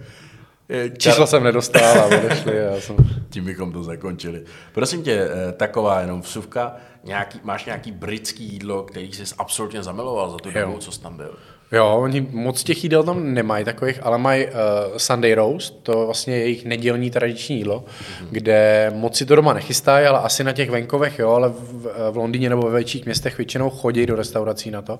Číslo 0.97 1.27
jsem 1.27 1.43
nedostal 1.43 1.99
a 1.99 2.05
odešli. 2.05 2.57
Já 2.57 2.81
jsem... 2.81 2.95
Tím 3.29 3.45
bychom 3.45 3.71
to 3.71 3.83
zakončili. 3.83 4.43
Prosím 4.73 5.03
tě, 5.03 5.29
eh, 5.31 5.51
taková 5.51 6.01
jenom 6.01 6.21
vsuvka, 6.21 6.75
nějaký, 7.03 7.39
máš 7.43 7.65
nějaký 7.65 7.91
britský 7.91 8.43
jídlo, 8.43 8.83
který 8.83 9.13
jsi 9.13 9.23
absolutně 9.37 9.83
zamiloval 9.83 10.29
za 10.29 10.37
tu 10.37 10.51
dobu, 10.51 10.77
co 10.77 10.91
jsi 10.91 11.01
tam 11.01 11.17
byl? 11.17 11.37
Jo, 11.71 11.99
oni 12.01 12.27
moc 12.31 12.63
těch 12.63 12.84
jídel 12.84 13.03
tam 13.03 13.34
nemají 13.34 13.65
takových, 13.65 13.99
ale 14.03 14.17
mají 14.17 14.45
uh, 14.45 14.51
Sunday 14.97 15.34
roast, 15.34 15.84
to 15.84 16.05
vlastně 16.05 16.36
je 16.36 16.39
jejich 16.39 16.65
nedělní 16.65 17.12
tradiční 17.12 17.57
jídlo, 17.57 17.79
mm-hmm. 17.79 18.27
kde 18.31 18.91
moc 18.95 19.17
si 19.17 19.25
to 19.25 19.36
doma 19.36 19.53
nechystají, 19.53 20.05
ale 20.05 20.19
asi 20.19 20.43
na 20.43 20.51
těch 20.51 20.69
venkovech, 20.69 21.19
jo, 21.19 21.29
ale 21.29 21.49
v, 21.49 22.12
v 22.12 22.17
Londýně 22.17 22.49
nebo 22.49 22.62
ve 22.62 22.75
větších 22.75 23.05
městech 23.05 23.38
většinou 23.38 23.69
chodí 23.69 24.05
do 24.05 24.15
restaurací 24.15 24.71
na 24.71 24.81
to. 24.81 24.99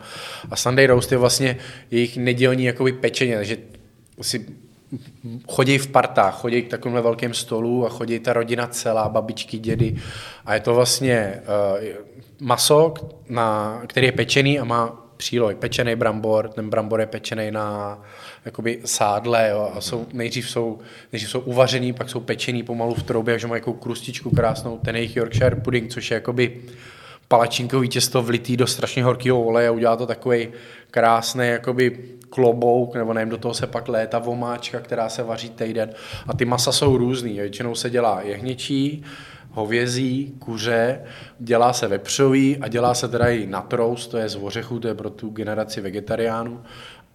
A 0.52 0.56
Sunday 0.56 0.86
roast 0.86 1.12
je 1.12 1.18
vlastně 1.18 1.58
jejich 1.92 2.18
nedělní 2.18 2.64
jakoby 2.64 2.92
pečeně, 2.92 3.36
takže 3.36 3.58
si 4.22 4.46
chodí 5.48 5.78
v 5.78 5.88
partách, 5.88 6.40
chodí 6.40 6.62
k 6.62 6.70
takovým 6.70 6.98
velkým 7.04 7.34
stolu 7.34 7.86
a 7.86 7.90
chodí 7.90 8.20
ta 8.20 8.34
rodina 8.34 8.68
celá, 8.68 9.10
babičky, 9.10 9.60
dědy 9.60 9.96
a 10.46 10.54
je 10.54 10.60
to 10.60 10.74
vlastně 10.74 11.42
uh, 11.72 11.86
maso, 12.40 12.94
na, 13.30 13.82
který 13.88 14.06
je 14.06 14.12
pečený 14.12 14.60
a 14.60 14.64
má 14.64 15.01
přílohy. 15.22 15.56
Pečený 15.56 15.96
brambor, 15.96 16.50
ten 16.50 16.70
brambor 16.70 17.00
je 17.00 17.06
pečený 17.06 17.52
na 17.52 18.00
jakoby 18.46 18.82
sádle 18.86 19.50
jo, 19.50 19.72
a 19.76 19.82
jsou, 19.82 20.08
nejdřív, 20.14 20.50
jsou, 20.50 20.80
nejdřív 21.12 21.30
jsou 21.30 21.40
uvařený, 21.40 21.94
pak 21.94 22.10
jsou 22.10 22.20
pečený 22.20 22.64
pomalu 22.64 22.94
v 22.94 23.04
troubě, 23.04 23.40
že 23.40 23.48
mají 23.48 23.60
jako 23.60 23.74
krustičku 23.74 24.30
krásnou, 24.30 24.78
ten 24.78 24.96
jejich 24.96 25.16
Yorkshire 25.16 25.56
pudding, 25.56 25.92
což 25.92 26.12
je 26.12 26.16
jakoby 26.16 26.62
palačinkový 27.28 27.88
těsto 27.90 28.22
vlitý 28.22 28.58
do 28.58 28.68
strašně 28.68 29.04
horkého 29.04 29.44
oleje 29.44 29.68
a 29.68 29.72
udělá 29.72 29.96
to 29.96 30.06
takový 30.06 30.48
krásný 30.92 31.48
jakoby 31.48 31.98
klobouk, 32.30 32.96
nebo 32.96 33.14
nevím, 33.14 33.30
do 33.30 33.38
toho 33.38 33.54
se 33.54 33.68
pak 33.68 33.88
léta 33.88 34.20
vomáčka, 34.20 34.80
která 34.80 35.10
se 35.10 35.24
vaří 35.24 35.50
týden. 35.50 35.94
A 36.28 36.34
ty 36.34 36.46
masa 36.46 36.72
jsou 36.72 36.98
různý. 36.98 37.34
Většinou 37.34 37.76
se 37.76 37.90
dělá 37.90 38.22
jehněčí, 38.22 39.06
hovězí, 39.52 40.34
kuře, 40.40 41.02
dělá 41.40 41.74
se 41.74 41.88
vepřový 41.88 42.58
a 42.58 42.68
dělá 42.68 42.94
se 42.94 43.08
teda 43.08 43.28
i 43.28 43.48
na 43.48 43.62
to 44.08 44.18
je 44.18 44.30
z 44.30 44.36
ořechu, 44.36 44.80
to 44.80 44.88
je 44.88 44.94
pro 44.94 45.10
tu 45.10 45.30
generaci 45.30 45.82
vegetariánů. 45.82 46.62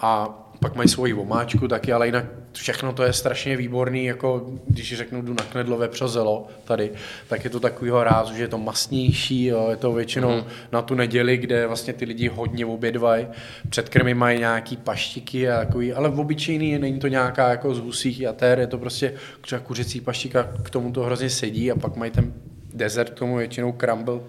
A 0.00 0.42
pak 0.60 0.74
mají 0.74 0.88
svoji 0.88 1.14
omáčku 1.14 1.68
taky, 1.68 1.92
ale 1.92 2.06
jinak 2.06 2.24
všechno 2.52 2.92
to 2.92 3.02
je 3.02 3.12
strašně 3.12 3.56
výborný, 3.56 4.04
jako 4.04 4.46
když 4.66 4.96
řeknu, 4.96 5.22
jdu 5.22 5.34
na 5.34 5.44
knedlo 5.44 5.78
vepřozelo 5.78 6.48
tady, 6.64 6.90
tak 7.28 7.44
je 7.44 7.50
to 7.50 7.60
takovýho 7.60 8.04
rázu, 8.04 8.34
že 8.34 8.42
je 8.42 8.48
to 8.48 8.58
masnější, 8.58 9.44
jo, 9.44 9.66
je 9.70 9.76
to 9.76 9.92
většinou 9.92 10.36
mm. 10.36 10.44
na 10.72 10.82
tu 10.82 10.94
neděli, 10.94 11.36
kde 11.36 11.66
vlastně 11.66 11.92
ty 11.92 12.04
lidi 12.04 12.28
hodně 12.28 12.66
obědvají, 12.66 13.26
před 13.68 13.88
krmy 13.88 14.14
mají 14.14 14.38
nějaký 14.38 14.76
paštiky 14.76 15.50
a 15.50 15.64
takový, 15.64 15.92
ale 15.92 16.08
v 16.08 16.20
obyčejný 16.20 16.78
není 16.78 16.98
to 16.98 17.08
nějaká 17.08 17.48
jako 17.48 17.74
z 17.74 17.78
husích 17.78 18.20
jater, 18.20 18.58
je 18.58 18.66
to 18.66 18.78
prostě 18.78 19.14
třeba 19.40 19.60
kuřecí 19.60 20.00
paštika, 20.00 20.48
k 20.62 20.70
tomu 20.70 20.92
to 20.92 21.02
hrozně 21.02 21.30
sedí 21.30 21.72
a 21.72 21.76
pak 21.76 21.96
mají 21.96 22.10
ten 22.10 22.32
dezert 22.74 23.10
k 23.10 23.18
tomu 23.18 23.36
většinou 23.36 23.72
crumble, 23.80 24.20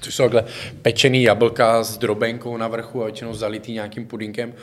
což 0.00 0.14
jsou 0.14 0.22
takhle 0.22 0.44
pečený 0.82 1.22
jablka 1.22 1.84
s 1.84 1.98
drobenkou 1.98 2.56
na 2.56 2.68
vrchu 2.68 3.02
a 3.02 3.04
většinou 3.04 3.34
zalitý 3.34 3.72
nějakým 3.72 4.06
pudinkem. 4.06 4.54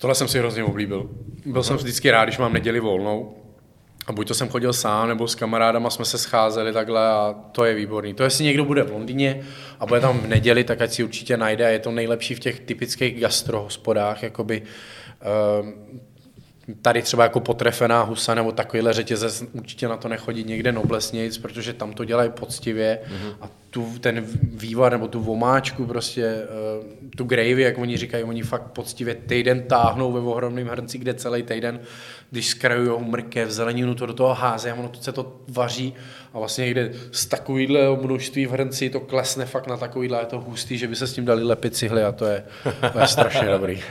Tohle 0.00 0.14
jsem 0.14 0.28
si 0.28 0.38
hrozně 0.38 0.64
oblíbil. 0.64 1.10
Byl 1.46 1.62
jsem 1.62 1.76
vždycky 1.76 2.10
rád, 2.10 2.24
když 2.24 2.38
mám 2.38 2.52
neděli 2.52 2.80
volnou, 2.80 3.36
a 4.06 4.12
buď 4.12 4.28
to 4.28 4.34
jsem 4.34 4.48
chodil 4.48 4.72
sám, 4.72 5.08
nebo 5.08 5.28
s 5.28 5.34
kamarádama 5.34 5.90
jsme 5.90 6.04
se 6.04 6.18
scházeli 6.18 6.72
takhle 6.72 7.08
a 7.08 7.34
to 7.52 7.64
je 7.64 7.74
výborný. 7.74 8.14
To 8.14 8.22
jestli 8.22 8.44
někdo 8.44 8.64
bude 8.64 8.82
v 8.82 8.92
Londýně 8.92 9.40
a 9.80 9.86
bude 9.86 10.00
tam 10.00 10.18
v 10.18 10.26
neděli, 10.26 10.64
tak 10.64 10.80
ať 10.80 10.92
si 10.92 11.04
určitě 11.04 11.36
najde 11.36 11.66
a 11.66 11.68
je 11.68 11.78
to 11.78 11.90
nejlepší 11.90 12.34
v 12.34 12.40
těch 12.40 12.60
typických 12.60 13.20
gastrohospodách, 13.20 14.22
jakoby 14.22 14.62
uh, 14.62 15.68
tady 16.82 17.02
třeba 17.02 17.22
jako 17.22 17.40
potrefená 17.40 18.02
husa 18.02 18.34
nebo 18.34 18.52
takovýhle 18.52 18.92
řetězec 18.92 19.44
určitě 19.52 19.88
na 19.88 19.96
to 19.96 20.08
nechodí 20.08 20.44
někde 20.44 20.72
noblesnějc, 20.72 21.38
protože 21.38 21.72
tam 21.72 21.92
to 21.92 22.04
dělají 22.04 22.30
poctivě 22.30 22.98
mm-hmm. 23.04 23.34
a 23.40 23.48
tu, 23.70 23.98
ten 24.00 24.26
vývar 24.42 24.92
nebo 24.92 25.08
tu 25.08 25.20
vomáčku 25.20 25.86
prostě, 25.86 26.42
uh, 26.82 27.10
tu 27.16 27.24
gravy, 27.24 27.62
jak 27.62 27.78
oni 27.78 27.96
říkají, 27.96 28.24
oni 28.24 28.42
fakt 28.42 28.62
poctivě 28.62 29.14
týden 29.14 29.62
táhnou 29.62 30.12
ve 30.12 30.20
ohromném 30.20 30.66
hrnci, 30.66 30.98
kde 30.98 31.14
celý 31.14 31.42
týden, 31.42 31.80
když 32.30 32.46
skrajují 32.48 33.04
mrkev, 33.04 33.50
zeleninu, 33.50 33.94
to 33.94 34.06
do 34.06 34.12
toho 34.12 34.34
hází 34.34 34.70
a 34.70 34.74
ono 34.74 34.88
to 34.88 35.00
se 35.00 35.12
to 35.12 35.36
vaří 35.48 35.94
a 36.34 36.38
vlastně 36.38 36.64
někde 36.64 36.92
z 37.12 37.26
takovýhle 37.26 37.96
množství 38.02 38.46
v 38.46 38.50
hrnci 38.50 38.90
to 38.90 39.00
klesne 39.00 39.46
fakt 39.46 39.66
na 39.66 39.76
takovýhle, 39.76 40.18
je 40.20 40.26
to 40.26 40.40
hustý, 40.40 40.78
že 40.78 40.88
by 40.88 40.96
se 40.96 41.06
s 41.06 41.12
tím 41.12 41.24
dali 41.24 41.44
lepit 41.44 41.76
cihly 41.76 42.04
a 42.04 42.12
to 42.12 42.24
je, 42.24 42.44
to 42.92 42.98
je 43.00 43.06
strašně 43.06 43.48
dobrý. 43.50 43.82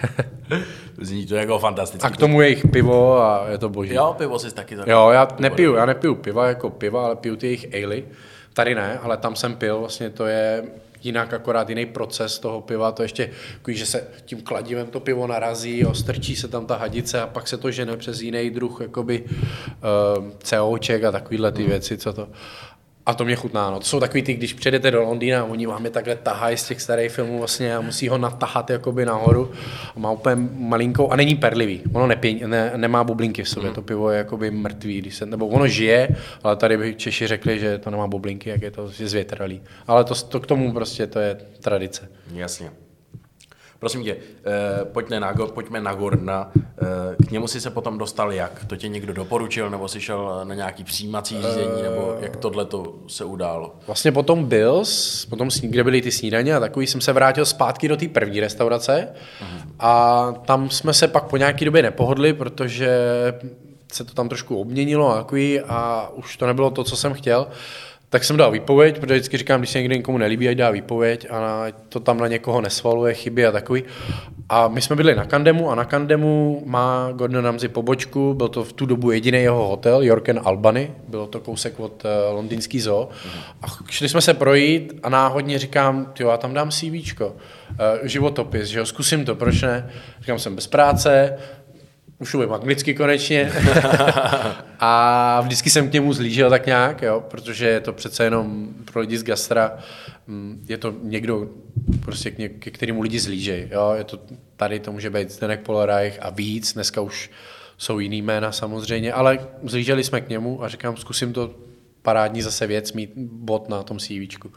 Zní 1.02 1.26
to 1.26 1.36
jako 1.36 1.60
fantasticky. 1.60 2.08
A 2.08 2.10
k 2.10 2.18
tomu 2.18 2.42
jejich 2.42 2.68
pivo 2.68 3.22
a 3.22 3.50
je 3.50 3.58
to 3.58 3.70
boží. 3.70 3.94
Jo, 3.94 4.16
pivo 4.18 4.40
si 4.40 4.54
taky 4.56 4.76
tak. 4.76 4.88
Jo, 4.88 5.10
já 5.10 5.28
nepiju, 5.40 5.76
já 5.76 5.86
nepiju 5.86 6.16
piva 6.16 6.48
jako 6.48 6.70
piva, 6.70 7.06
ale 7.06 7.16
piju 7.16 7.36
ty 7.36 7.48
jejich 7.48 7.84
ale. 7.84 8.02
Tady 8.54 8.76
ne, 8.76 9.00
ale 9.02 9.18
tam 9.18 9.36
jsem 9.36 9.56
pil, 9.56 9.80
vlastně 9.80 10.10
to 10.10 10.26
je 10.26 10.64
jinak 11.04 11.34
akorát 11.34 11.70
jiný 11.70 11.86
proces 11.86 12.40
toho 12.40 12.62
piva, 12.62 12.92
to 12.92 13.04
ještě, 13.04 13.32
že 13.68 13.86
se 13.86 14.08
tím 14.26 14.42
kladivem 14.42 14.88
to 14.88 15.00
pivo 15.00 15.28
narazí, 15.28 15.80
jo, 15.80 15.94
strčí 15.94 16.36
se 16.36 16.48
tam 16.48 16.66
ta 16.66 16.76
hadice 16.76 17.22
a 17.22 17.28
pak 17.28 17.48
se 17.48 17.58
to 17.58 17.72
žene 17.72 17.98
přes 17.98 18.22
jiný 18.22 18.50
druh 18.50 18.82
jakoby 18.82 19.24
uh, 19.24 20.32
COček 20.44 21.04
a 21.04 21.12
takovýhle 21.12 21.52
ty 21.52 21.64
věci, 21.64 21.98
co 21.98 22.14
to 22.14 22.28
a 23.10 23.14
to 23.14 23.26
mě 23.26 23.36
chutná. 23.36 23.70
No. 23.70 23.80
To 23.80 23.86
jsou 23.86 24.00
takový 24.00 24.24
ty, 24.24 24.34
když 24.34 24.54
přijedete 24.54 24.92
do 24.92 25.02
Londýna, 25.02 25.46
oni 25.46 25.66
vám 25.66 25.86
je 25.86 25.92
takhle 25.92 26.16
tahají 26.16 26.58
z 26.58 26.68
těch 26.68 26.82
starých 26.82 27.12
filmů 27.12 27.40
vlastně 27.40 27.76
a 27.76 27.82
musí 27.82 28.08
ho 28.08 28.18
natahat 28.18 28.70
jakoby 28.70 29.06
nahoru. 29.06 29.52
A 29.96 30.00
má 30.00 30.12
úplně 30.12 30.36
malinkou, 30.58 31.10
a 31.10 31.16
není 31.16 31.36
perlivý. 31.36 31.82
Ono 31.94 32.08
nepěň, 32.08 32.42
ne, 32.46 32.72
nemá 32.76 33.04
bublinky 33.04 33.44
v 33.44 33.50
sobě, 33.50 33.70
mm. 33.70 33.76
to 33.76 33.82
pivo 33.82 34.10
je 34.10 34.18
jakoby 34.18 34.52
mrtvý, 34.52 35.02
když 35.02 35.16
se, 35.16 35.26
nebo 35.26 35.48
ono 35.48 35.68
žije, 35.68 36.08
ale 36.44 36.56
tady 36.56 36.78
by 36.78 36.96
Češi 36.96 37.28
řekli, 37.28 37.60
že 37.60 37.78
to 37.78 37.90
nemá 37.90 38.08
bublinky, 38.08 38.50
jak 38.50 38.62
je 38.62 38.72
to 38.72 38.88
zvětralý. 38.88 39.62
Ale 39.88 40.04
to, 40.04 40.16
to 40.16 40.40
k 40.40 40.48
tomu 40.48 40.74
prostě, 40.74 41.08
to 41.08 41.20
je 41.20 41.38
tradice. 41.60 42.10
Jasně. 42.34 42.72
Prosím 43.80 44.04
tě, 44.04 44.16
eh, 44.46 44.86
pojďme, 44.86 45.20
na, 45.20 45.34
pojďme 45.54 45.82
na 45.82 45.94
Gordona. 45.94 46.52
Eh, 46.58 47.26
k 47.28 47.32
němu 47.32 47.48
si 47.48 47.62
se 47.62 47.70
potom 47.70 47.98
dostal 47.98 48.32
jak? 48.34 48.66
To 48.66 48.76
tě 48.76 48.88
někdo 48.88 49.14
doporučil, 49.14 49.70
nebo 49.70 49.88
jsi 49.88 50.02
šel 50.02 50.42
na 50.44 50.56
nějaký 50.56 50.84
přijímací 50.84 51.36
řízení, 51.42 51.82
nebo 51.84 52.18
jak 52.20 52.36
tohle 52.36 52.66
to 52.66 52.96
se 53.08 53.26
událo? 53.26 53.76
Vlastně 53.88 54.12
potom 54.12 54.46
byl, 54.46 54.84
potom, 55.30 55.50
kde 55.62 55.84
byly 55.84 56.02
ty 56.02 56.12
snídaně 56.12 56.56
a 56.56 56.60
takový, 56.60 56.88
jsem 56.88 57.02
se 57.02 57.14
vrátil 57.14 57.46
zpátky 57.46 57.88
do 57.88 57.98
té 57.98 58.08
první 58.08 58.40
restaurace 58.40 59.08
uh-huh. 59.42 59.62
a 59.80 60.32
tam 60.46 60.70
jsme 60.70 60.94
se 60.94 61.08
pak 61.08 61.24
po 61.24 61.38
nějaké 61.38 61.66
době 61.66 61.82
nepohodli, 61.82 62.34
protože 62.34 62.90
se 63.92 64.04
to 64.04 64.14
tam 64.14 64.30
trošku 64.30 64.62
obměnilo 64.62 65.12
a 65.12 65.18
takový 65.18 65.60
a 65.60 66.10
už 66.16 66.38
to 66.38 66.48
nebylo 66.48 66.72
to, 66.72 66.84
co 66.84 66.98
jsem 66.98 67.14
chtěl. 67.14 67.48
Tak 68.12 68.24
jsem 68.24 68.38
dal 68.38 68.52
výpověď, 68.52 69.00
protože 69.00 69.14
vždycky 69.14 69.38
říkám, 69.38 69.62
když 69.62 69.70
se 69.70 69.78
někdo 69.78 69.96
někomu 69.96 70.18
nelíbí, 70.18 70.50
ať 70.50 70.58
dá 70.58 70.72
výpověď 70.72 71.28
a 71.30 71.66
to 71.90 72.00
tam 72.00 72.18
na 72.18 72.28
někoho 72.28 72.62
nesvaluje 72.62 73.14
chyby 73.14 73.46
a 73.46 73.52
takový. 73.52 73.84
A 74.50 74.68
my 74.68 74.82
jsme 74.82 74.96
byli 74.96 75.16
na 75.16 75.26
Kandemu 75.26 75.72
a 75.72 75.76
na 75.76 75.86
Kandemu 75.86 76.64
má 76.66 77.12
Gordon 77.12 77.44
Ramsay 77.44 77.70
pobočku, 77.70 78.34
byl 78.34 78.48
to 78.48 78.64
v 78.64 78.74
tu 78.74 78.86
dobu 78.86 79.12
jediný 79.12 79.38
jeho 79.38 79.68
hotel, 79.68 80.04
York 80.04 80.30
and 80.30 80.42
Albany, 80.44 80.92
bylo 81.08 81.28
to 81.28 81.40
kousek 81.40 81.80
od 81.80 82.06
uh, 82.06 82.36
londýnský 82.36 82.80
zoo. 82.80 83.10
A 83.62 83.68
šli 83.90 84.10
jsme 84.10 84.22
se 84.22 84.34
projít 84.34 85.00
a 85.04 85.10
náhodně 85.10 85.60
říkám, 85.60 86.14
jo, 86.20 86.30
já 86.30 86.38
tam 86.38 86.54
dám 86.54 86.72
CVčko, 86.72 87.28
uh, 87.28 87.36
životopis, 88.04 88.68
že 88.68 88.80
jo, 88.80 88.86
zkusím 88.86 89.26
to, 89.26 89.36
proč 89.36 89.62
ne? 89.62 89.90
Říkám, 90.20 90.40
jsem 90.40 90.56
bez 90.56 90.68
práce, 90.68 91.38
už 92.20 92.34
umím 92.34 92.54
anglicky 92.54 92.94
konečně. 92.94 93.52
a 94.80 95.42
vždycky 95.42 95.70
jsem 95.70 95.90
k 95.90 95.94
němu 95.94 96.14
zlížel 96.14 96.50
tak 96.50 96.66
nějak, 96.66 97.02
jo, 97.02 97.24
protože 97.28 97.68
je 97.68 97.80
to 97.80 97.94
přece 97.94 98.24
jenom 98.24 98.68
pro 98.92 99.02
lidi 99.02 99.18
z 99.18 99.24
gastra, 99.24 99.78
mm, 100.28 100.66
je 100.70 100.78
to 100.78 100.94
někdo, 101.04 101.48
prostě 102.02 102.32
k, 102.32 102.38
ně, 102.38 102.50
ke 102.50 102.72
kterému 102.72 103.02
lidi 103.02 103.20
zlížejí. 103.20 103.68
Jo. 103.72 103.94
Je 103.98 104.04
to, 104.04 104.20
tady 104.56 104.80
to 104.80 104.92
může 104.92 105.10
být 105.10 105.32
Zdenek 105.32 105.62
Polarajch 105.62 106.20
a 106.22 106.30
víc, 106.30 106.74
dneska 106.74 107.02
už 107.02 107.32
jsou 107.78 108.00
jiný 108.00 108.22
jména 108.22 108.52
samozřejmě, 108.52 109.14
ale 109.14 109.40
zlíželi 109.64 110.04
jsme 110.04 110.22
k 110.22 110.30
němu 110.30 110.64
a 110.64 110.68
říkám, 110.68 110.98
zkusím 110.98 111.34
to 111.34 111.52
parádní 112.02 112.42
zase 112.42 112.68
věc 112.68 112.94
mít 112.94 113.12
bod 113.18 113.70
na 113.70 113.84
tom 113.84 114.00
CVčku. 114.00 114.52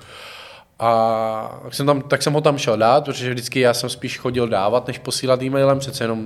A 0.78 1.60
tak 1.62 1.74
jsem, 1.74 1.86
tam, 1.86 2.02
tak 2.02 2.22
jsem 2.22 2.32
ho 2.32 2.40
tam 2.40 2.58
šel 2.58 2.76
dát, 2.76 3.04
protože 3.04 3.30
vždycky 3.30 3.60
já 3.60 3.74
jsem 3.74 3.90
spíš 3.90 4.18
chodil 4.18 4.48
dávat, 4.48 4.86
než 4.86 4.98
posílat 4.98 5.42
e-mailem, 5.42 5.78
přece 5.78 6.04
jenom 6.04 6.24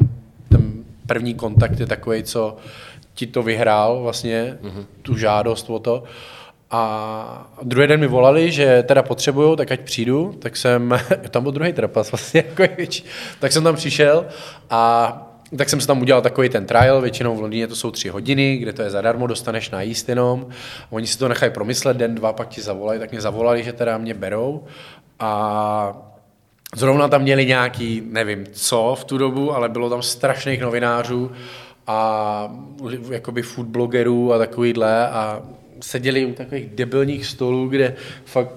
první 1.06 1.34
kontakt 1.34 1.80
je 1.80 1.86
takový, 1.86 2.22
co 2.22 2.56
ti 3.14 3.26
to 3.26 3.42
vyhrál 3.42 4.02
vlastně, 4.02 4.58
mm-hmm. 4.62 4.84
tu 5.02 5.16
žádost 5.16 5.70
o 5.70 5.78
to. 5.78 6.02
A 6.70 7.52
druhý 7.62 7.86
den 7.86 8.00
mi 8.00 8.06
volali, 8.06 8.52
že 8.52 8.82
teda 8.82 9.02
potřebuju, 9.02 9.56
tak 9.56 9.72
ať 9.72 9.80
přijdu, 9.80 10.34
tak 10.38 10.56
jsem, 10.56 10.98
tam 11.30 11.42
byl 11.42 11.52
druhý 11.52 11.72
trapas 11.72 12.12
vlastně, 12.12 12.44
jako 12.58 12.74
větší, 12.76 13.04
tak 13.38 13.52
jsem 13.52 13.64
tam 13.64 13.76
přišel 13.76 14.26
a 14.70 15.22
tak 15.58 15.68
jsem 15.68 15.80
si 15.80 15.86
tam 15.86 16.02
udělal 16.02 16.22
takový 16.22 16.48
ten 16.48 16.66
trial, 16.66 17.00
většinou 17.00 17.36
v 17.36 17.40
Londýně 17.40 17.66
to 17.66 17.76
jsou 17.76 17.90
tři 17.90 18.08
hodiny, 18.08 18.56
kde 18.56 18.72
to 18.72 18.82
je 18.82 18.90
zadarmo, 18.90 19.26
dostaneš 19.26 19.70
najíst 19.70 20.08
jenom. 20.08 20.46
Oni 20.90 21.06
si 21.06 21.18
to 21.18 21.28
nechají 21.28 21.52
promyslet, 21.52 21.96
den, 21.96 22.14
dva, 22.14 22.32
pak 22.32 22.48
ti 22.48 22.60
zavolají, 22.60 23.00
tak 23.00 23.10
mě 23.10 23.20
zavolali, 23.20 23.64
že 23.64 23.72
teda 23.72 23.98
mě 23.98 24.14
berou. 24.14 24.64
A 25.18 26.15
Zrovna 26.74 27.08
tam 27.08 27.22
měli 27.22 27.46
nějaký, 27.46 28.02
nevím 28.06 28.46
co 28.52 28.96
v 29.00 29.04
tu 29.04 29.18
dobu, 29.18 29.54
ale 29.54 29.68
bylo 29.68 29.90
tam 29.90 30.02
strašných 30.02 30.60
novinářů 30.60 31.32
a 31.86 32.54
jakoby 33.10 33.42
food 33.42 33.66
blogerů 33.66 34.32
a 34.32 34.38
takovýhle 34.38 35.08
a 35.08 35.42
seděli 35.80 36.24
u 36.24 36.32
takových 36.32 36.66
debilních 36.74 37.26
stolů, 37.26 37.68
kde 37.68 37.94
fakt 38.24 38.52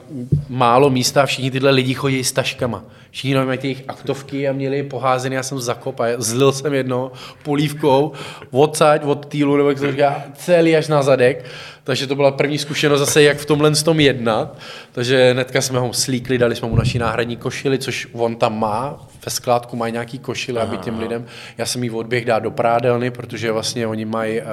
málo 0.50 0.90
místa 0.90 1.24
a 1.24 1.26
všichni 1.26 1.52
tyhle 1.52 1.72
lidi 1.72 1.94
chodí 1.94 2.24
s 2.24 2.32
taškama. 2.32 2.84
Všichni 3.12 3.36
mají 3.36 3.60
ty 3.60 3.68
jejich 3.68 3.84
aktovky 3.88 4.48
a 4.48 4.54
měli 4.54 4.84
poházeny, 4.84 5.36
já 5.36 5.44
jsem 5.44 5.60
zakop 5.60 6.00
a 6.00 6.06
zlil 6.18 6.52
jsem 6.52 6.74
jedno 6.74 7.12
polívkou 7.44 8.12
odsaď, 8.52 9.04
od 9.04 9.26
týlu, 9.26 9.58
nebo 9.58 9.70
jak 9.70 9.78
se 9.78 9.92
říká, 9.92 10.24
celý 10.36 10.76
až 10.76 10.88
na 10.88 11.04
zadek. 11.04 11.46
Takže 11.84 12.08
to 12.08 12.16
byla 12.16 12.32
první 12.32 12.58
zkušenost 12.58 13.00
zase, 13.00 13.24
jak 13.24 13.38
v 13.38 13.46
tomhle 13.46 13.72
tom 13.76 14.00
jednat. 14.00 14.58
Takže 14.92 15.32
hnedka 15.32 15.62
jsme 15.62 15.80
ho 15.80 15.94
slíkli, 15.94 16.38
dali 16.38 16.56
jsme 16.56 16.68
mu 16.68 16.76
naši 16.76 17.00
náhradní 17.00 17.38
košili, 17.38 17.78
což 17.78 18.08
on 18.14 18.36
tam 18.36 18.60
má, 18.60 19.08
ve 19.26 19.32
skládku 19.32 19.76
mají 19.76 19.94
nějaký 19.94 20.20
košily, 20.20 20.60
aby 20.60 20.78
těm 20.78 21.00
lidem, 21.00 21.26
já 21.58 21.66
jsem 21.66 21.84
jí 21.84 21.92
odběh 21.92 22.26
dát 22.26 22.40
do 22.40 22.52
prádelny, 22.52 23.12
protože 23.12 23.52
vlastně 23.52 23.88
oni 23.88 24.06
mají, 24.06 24.42
uh, 24.42 24.48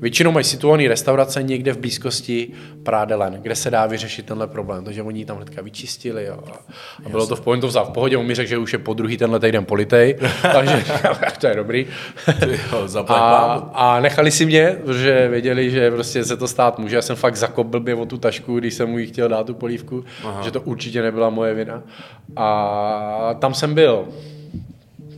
většinou 0.00 0.32
mají 0.32 0.44
situovaný 0.44 0.88
restaurace 0.88 1.42
někde 1.42 1.72
v 1.72 1.78
blízkosti 1.78 2.52
prádelen, 2.82 3.38
kde 3.42 3.54
se 3.54 3.70
dá 3.70 3.86
vyřešit 3.86 4.26
tenhle 4.26 4.46
problém, 4.46 4.84
takže 4.84 5.02
oni 5.02 5.24
tam 5.24 5.36
hnedka 5.36 5.62
vyčistili 5.62 6.24
jo, 6.24 6.38
a, 6.52 6.72
a 7.06 7.08
bylo 7.08 7.26
to 7.26 7.36
v 7.36 7.40
pohodě, 7.40 7.60
to 7.60 7.66
vzal 7.66 7.84
v 7.84 7.90
pohodě, 7.90 8.16
on 8.16 8.26
mi 8.26 8.34
řekl, 8.34 8.48
že 8.48 8.58
už 8.58 8.72
je 8.72 8.78
po 8.78 8.94
druhý 8.94 9.16
tenhle 9.16 9.40
týden 9.40 9.64
politej, 9.64 10.18
takže 10.42 10.84
to 11.40 11.46
je 11.46 11.54
dobrý. 11.54 11.86
a, 13.06 13.70
a, 13.74 14.00
nechali 14.00 14.30
si 14.30 14.46
mě, 14.46 14.76
protože 14.84 15.28
věděli, 15.28 15.70
že 15.70 15.90
prostě 15.90 16.24
se 16.24 16.36
to 16.36 16.48
stát 16.48 16.78
může, 16.78 16.96
já 16.96 17.02
jsem 17.02 17.16
fakt 17.16 17.36
zakop 17.36 17.66
blbě 17.66 17.94
o 17.94 18.06
tu 18.06 18.18
tašku, 18.18 18.58
když 18.58 18.74
jsem 18.74 18.90
mu 18.90 18.98
jí 18.98 19.06
chtěl 19.06 19.28
dát 19.28 19.46
tu 19.46 19.54
polívku, 19.54 20.04
Aha. 20.24 20.42
že 20.42 20.50
to 20.50 20.60
určitě 20.60 21.02
nebyla 21.02 21.30
moje 21.30 21.54
vina. 21.54 21.82
A 22.36 23.34
tam 23.38 23.54
jsem 23.54 23.74
byl 23.76 24.08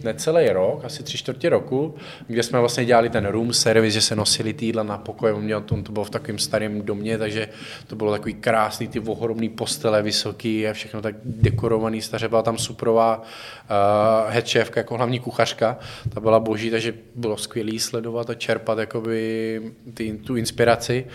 necelý 0.05 0.49
rok, 0.49 0.85
asi 0.85 1.03
tři 1.03 1.19
čtvrtě 1.19 1.49
roku, 1.49 1.95
kde 2.27 2.43
jsme 2.43 2.59
vlastně 2.59 2.85
dělali 2.85 3.11
ten 3.11 3.27
room 3.27 3.53
service, 3.53 3.91
že 3.91 4.01
se 4.01 4.17
nosili 4.17 4.53
týdla 4.53 4.83
na 4.83 4.99
pokoj, 4.99 5.33
on 5.33 5.43
měl, 5.43 5.65
on 5.71 5.83
to 5.83 5.93
bylo 5.93 6.05
v 6.05 6.11
takovém 6.11 6.39
starém 6.39 6.83
domě, 6.83 7.19
takže 7.19 7.49
to 7.87 7.97
bylo 7.97 8.13
takový 8.13 8.35
krásný, 8.35 8.89
ty 8.89 9.01
ohromný 9.01 9.49
postele 9.49 10.03
vysoký 10.03 10.69
a 10.69 10.73
všechno 10.73 11.03
tak 11.03 11.15
dekorovaný, 11.25 12.03
staře 12.03 12.29
byla 12.29 12.43
tam 12.43 12.59
suprová 12.59 13.23
uh, 13.23 14.33
head 14.33 14.49
chefka, 14.49 14.81
jako 14.81 14.97
hlavní 14.97 15.19
kuchařka, 15.21 15.79
ta 16.15 16.21
byla 16.21 16.41
boží, 16.41 16.71
takže 16.71 16.95
bylo 17.15 17.37
skvělý 17.37 17.79
sledovat 17.79 18.31
a 18.31 18.35
čerpat 18.35 18.79
jakoby 18.79 19.63
ty, 19.95 20.13
tu 20.13 20.37
inspiraci 20.37 21.07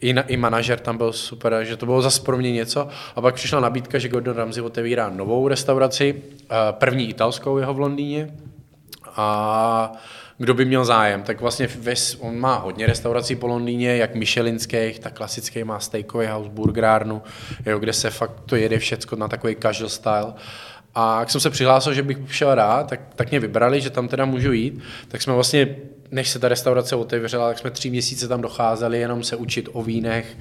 i, 0.00 0.12
na, 0.12 0.22
i 0.22 0.36
manažer 0.36 0.78
tam 0.78 0.96
byl 0.96 1.12
super, 1.12 1.64
že 1.64 1.76
to 1.76 1.86
bylo 1.86 2.02
zase 2.02 2.22
pro 2.22 2.36
mě 2.36 2.52
něco. 2.52 2.88
A 3.16 3.20
pak 3.20 3.34
přišla 3.34 3.60
nabídka, 3.60 3.98
že 3.98 4.08
Gordon 4.08 4.36
Ramsay 4.36 4.62
otevírá 4.62 5.10
novou 5.10 5.48
restauraci, 5.48 6.22
eh, 6.50 6.54
první 6.70 7.08
italskou 7.08 7.58
jeho 7.58 7.74
v 7.74 7.80
Londýně. 7.80 8.30
A 9.16 9.92
kdo 10.38 10.54
by 10.54 10.64
měl 10.64 10.84
zájem, 10.84 11.22
tak 11.22 11.40
vlastně 11.40 11.68
ves, 11.78 12.16
on 12.20 12.38
má 12.38 12.56
hodně 12.56 12.86
restaurací 12.86 13.36
po 13.36 13.46
Londýně, 13.46 13.96
jak 13.96 14.14
Michelinských, 14.14 14.98
tak 14.98 15.12
klasický 15.12 15.64
má 15.64 15.80
steakový 15.80 16.26
house, 16.26 16.50
burgerárnu, 16.50 17.22
jo, 17.66 17.78
kde 17.78 17.92
se 17.92 18.10
fakt 18.10 18.40
to 18.46 18.56
jede 18.56 18.78
všecko 18.78 19.16
na 19.16 19.28
takový 19.28 19.56
casual 19.62 19.88
style. 19.88 20.32
A 20.94 21.20
jak 21.20 21.30
jsem 21.30 21.40
se 21.40 21.50
přihlásil, 21.50 21.94
že 21.94 22.02
bych 22.02 22.18
šel 22.30 22.54
rád, 22.54 22.88
tak, 22.88 23.00
tak 23.14 23.30
mě 23.30 23.40
vybrali, 23.40 23.80
že 23.80 23.90
tam 23.90 24.08
teda 24.08 24.24
můžu 24.24 24.52
jít. 24.52 24.80
Tak 25.08 25.22
jsme 25.22 25.32
vlastně, 25.32 25.76
než 26.10 26.28
se 26.28 26.38
ta 26.38 26.48
restaurace 26.48 26.96
otevřela, 26.96 27.48
tak 27.48 27.58
jsme 27.58 27.70
tři 27.70 27.90
měsíce 27.90 28.28
tam 28.28 28.40
docházeli 28.40 29.00
jenom 29.00 29.22
se 29.22 29.36
učit 29.36 29.68
o 29.72 29.82
vínech, 29.82 30.36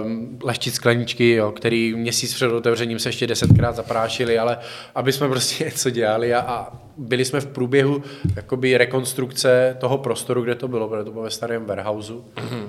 uh, 0.00 0.10
lehčit 0.42 0.74
skleničky, 0.74 1.30
jo, 1.30 1.52
který 1.52 1.94
měsíc 1.94 2.34
před 2.34 2.52
otevřením 2.52 2.98
se 2.98 3.08
ještě 3.08 3.26
desetkrát 3.26 3.76
zaprášili, 3.76 4.38
ale 4.38 4.58
aby 4.94 5.12
jsme 5.12 5.28
prostě 5.28 5.64
něco 5.70 5.90
dělali 5.90 6.34
a, 6.34 6.40
a 6.40 6.72
byli 6.96 7.24
jsme 7.24 7.40
v 7.40 7.46
průběhu 7.46 8.02
jakoby 8.36 8.78
rekonstrukce 8.78 9.76
toho 9.80 9.98
prostoru, 9.98 10.42
kde 10.42 10.54
to 10.54 10.68
bylo, 10.68 10.88
protože 10.88 11.04
to 11.04 11.12
bylo 11.12 11.24
ve 11.24 11.30
starém 11.30 11.64
warehouse. 11.64 12.12
Mm-hmm 12.12 12.68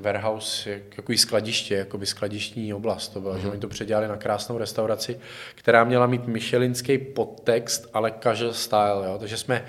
warehouse, 0.00 0.70
jak, 0.70 0.82
jako 0.96 1.12
skladiště, 1.16 1.74
jako 1.74 1.98
by 1.98 2.06
skladištní 2.06 2.74
oblast 2.74 3.08
to 3.08 3.20
bylo, 3.20 3.32
mm. 3.32 3.38
že 3.38 3.44
mhm. 3.44 3.52
oni 3.52 3.60
to 3.60 3.68
předělali 3.68 4.08
na 4.08 4.16
krásnou 4.16 4.58
restauraci, 4.58 5.20
která 5.54 5.84
měla 5.84 6.06
mít 6.06 6.26
michelinský 6.26 6.98
podtext, 6.98 7.86
ale 7.94 8.12
casual 8.22 8.52
style, 8.52 9.06
jo? 9.06 9.16
takže 9.18 9.36
jsme 9.36 9.64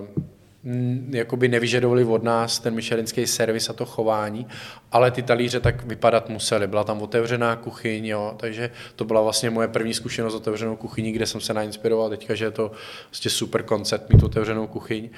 uh, 0.00 0.24
jakoby 1.10 1.48
nevyžadovali 1.48 2.04
od 2.04 2.22
nás 2.22 2.58
ten 2.58 2.74
michelinský 2.74 3.26
servis 3.26 3.70
a 3.70 3.72
to 3.72 3.86
chování, 3.86 4.46
ale 4.92 5.10
ty 5.10 5.22
talíře 5.22 5.60
tak 5.60 5.84
vypadat 5.84 6.28
musely. 6.28 6.66
Byla 6.66 6.84
tam 6.84 7.02
otevřená 7.02 7.56
kuchyň, 7.56 8.06
jo, 8.06 8.34
takže 8.36 8.70
to 8.96 9.04
byla 9.04 9.22
vlastně 9.22 9.50
moje 9.50 9.68
první 9.68 9.94
zkušenost 9.94 10.32
s 10.32 10.36
otevřenou 10.36 10.76
kuchyní, 10.76 11.12
kde 11.12 11.26
jsem 11.26 11.40
se 11.40 11.54
nainspiroval 11.54 12.10
teďka, 12.10 12.34
že 12.34 12.44
je 12.44 12.50
to 12.50 12.70
vlastně 13.10 13.30
super 13.30 13.62
koncept 13.62 14.12
mít 14.12 14.22
otevřenou 14.22 14.66
kuchyň. 14.66 15.10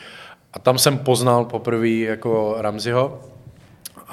A 0.53 0.59
tam 0.59 0.79
jsem 0.79 0.99
poznal 0.99 1.45
poprvé 1.45 1.89
jako 1.89 2.55
Ramziho, 2.59 3.32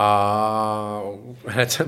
a 0.02 1.02
hned 1.46 1.72
jsem, 1.72 1.88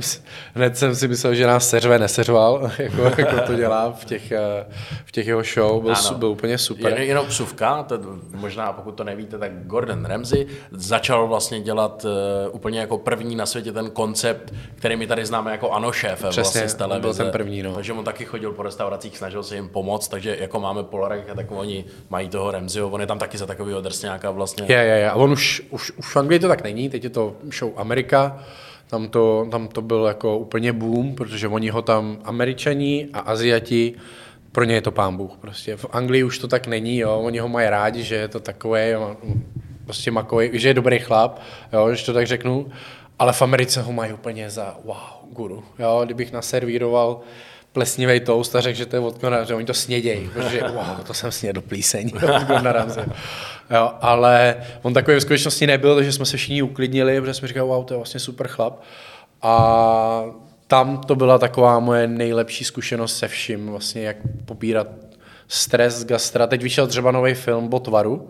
hned 0.54 0.78
jsem 0.78 0.96
si 0.96 1.08
myslel, 1.08 1.36
že 1.36 1.48
nás 1.48 1.70
seřve, 1.70 2.00
neseřval, 2.00 2.72
jako, 2.78 3.22
jako 3.22 3.42
to 3.48 3.56
dělá 3.56 3.92
v 3.92 4.06
těch, 4.06 4.32
eh, 4.32 4.66
v 5.06 5.12
těch 5.12 5.28
jeho 5.28 5.44
show, 5.44 5.82
byl, 5.82 5.94
ano. 5.96 6.18
byl 6.18 6.30
úplně 6.30 6.58
super. 6.58 6.94
Jen, 6.94 7.02
jenom 7.02 7.26
psuvka, 7.26 7.84
to, 7.84 8.00
možná 8.36 8.74
pokud 8.74 8.92
to 8.92 9.04
nevíte, 9.04 9.38
tak 9.38 9.52
Gordon 9.66 10.06
Ramsay 10.06 10.46
začal 10.72 11.28
vlastně 11.28 11.62
dělat 11.62 12.06
uh, 12.06 12.56
úplně 12.56 12.80
jako 12.80 12.98
první 12.98 13.36
na 13.36 13.46
světě 13.46 13.72
ten 13.72 13.90
koncept, 13.90 14.54
který 14.76 14.96
my 14.96 15.08
tady 15.08 15.26
známe 15.26 15.52
jako 15.52 15.72
Ano 15.72 15.92
šéf 15.92 16.22
vlastně 16.22 16.70
z 16.70 16.76
televize. 16.76 17.02
byl 17.02 17.14
ten 17.14 17.32
první, 17.32 17.64
no. 17.64 17.76
Takže 17.76 17.94
on 17.94 18.06
taky 18.06 18.26
chodil 18.26 18.52
po 18.52 18.64
restauracích, 18.64 19.18
snažil 19.18 19.44
se 19.44 19.56
jim 19.56 19.70
pomoct, 19.70 20.08
takže 20.08 20.38
jako 20.40 20.60
máme 20.60 20.84
Polarek, 20.84 21.36
tak 21.36 21.52
oni 21.52 21.86
mají 22.10 22.30
toho 22.30 22.52
Ramsayho, 22.52 22.90
on 22.90 23.02
je 23.02 23.08
tam 23.08 23.20
taky 23.20 23.38
za 23.38 23.46
takového 23.46 23.82
drsňáka 23.82 24.32
vlastně. 24.32 24.66
Je, 24.70 24.78
je, 24.78 24.98
je. 24.98 25.10
A 25.10 25.16
on 25.16 25.32
už, 25.32 25.62
už, 25.70 25.92
už 25.92 26.14
v 26.14 26.18
Anglii 26.18 26.40
to 26.40 26.48
tak 26.48 26.64
není, 26.64 26.90
teď 26.90 27.04
je 27.04 27.10
to 27.10 27.36
show 27.60 27.72
Amerika 27.78 28.01
Amerika, 28.02 28.40
tam 28.88 29.10
to, 29.10 29.48
tam 29.52 29.68
to 29.68 29.82
byl 29.82 30.06
jako 30.06 30.38
úplně 30.38 30.74
boom, 30.74 31.16
protože 31.16 31.48
oni 31.48 31.70
ho 31.70 31.82
tam, 31.82 32.18
američani 32.24 33.08
a 33.14 33.20
aziati, 33.20 33.94
pro 34.52 34.64
ně 34.64 34.76
je 34.76 34.82
to 34.82 34.92
pán 34.92 35.18
Bůh 35.18 35.38
prostě. 35.42 35.78
V 35.78 35.86
Anglii 35.92 36.24
už 36.24 36.40
to 36.40 36.48
tak 36.48 36.68
není, 36.68 36.98
jo, 36.98 37.20
oni 37.20 37.40
ho 37.40 37.48
mají 37.48 37.70
rádi, 37.70 38.04
že 38.04 38.16
je 38.16 38.28
to 38.28 38.40
takové, 38.40 38.98
prostě 39.86 40.12
makový, 40.12 40.50
že 40.54 40.68
je 40.68 40.74
dobrý 40.74 41.00
chlap, 41.00 41.40
jo, 41.74 41.88
když 41.88 42.04
to 42.04 42.14
tak 42.14 42.28
řeknu, 42.28 42.72
ale 43.20 43.34
v 43.34 43.42
Americe 43.42 43.82
ho 43.82 43.92
mají 43.92 44.14
úplně 44.14 44.50
za 44.50 44.78
wow, 44.84 45.30
guru, 45.32 45.64
jo, 45.80 46.02
kdybych 46.06 46.32
naservíroval 46.32 47.22
plesnivý 47.74 48.20
toast 48.20 48.56
a 48.56 48.62
řekl, 48.62 48.78
že 48.78 48.86
to 48.86 48.96
je 48.96 49.00
od 49.00 49.24
že 49.44 49.56
oni 49.56 49.66
to 49.66 49.74
snědějí, 49.74 50.30
protože 50.34 50.62
wow, 50.62 51.04
to 51.08 51.14
jsem 51.14 51.32
snědl 51.32 51.62
plíseň 51.62 52.12
jo, 53.72 53.92
ale 54.02 54.56
on 54.82 54.94
takový 54.94 55.18
v 55.18 55.22
skutečnosti 55.22 55.68
nebyl, 55.68 55.96
takže 55.96 56.12
jsme 56.12 56.26
se 56.26 56.38
všichni 56.38 56.62
uklidnili, 56.62 57.22
protože 57.22 57.34
jsme 57.34 57.48
říkali, 57.48 57.68
wow, 57.68 57.86
to 57.86 57.94
je 57.94 57.98
vlastně 57.98 58.20
super 58.20 58.48
chlap. 58.48 58.82
A 59.42 60.24
tam 60.68 60.98
to 60.98 61.16
byla 61.16 61.38
taková 61.38 61.80
moje 61.80 62.08
nejlepší 62.08 62.64
zkušenost 62.64 63.18
se 63.18 63.28
vším, 63.28 63.68
vlastně 63.68 64.04
jak 64.04 64.18
popírat 64.46 64.88
stres 65.48 65.94
z 65.94 66.06
gastra. 66.06 66.48
Teď 66.48 66.64
vyšel 66.64 66.88
třeba 66.88 67.12
nový 67.12 67.34
film 67.34 67.68
Botvaru, 67.68 68.30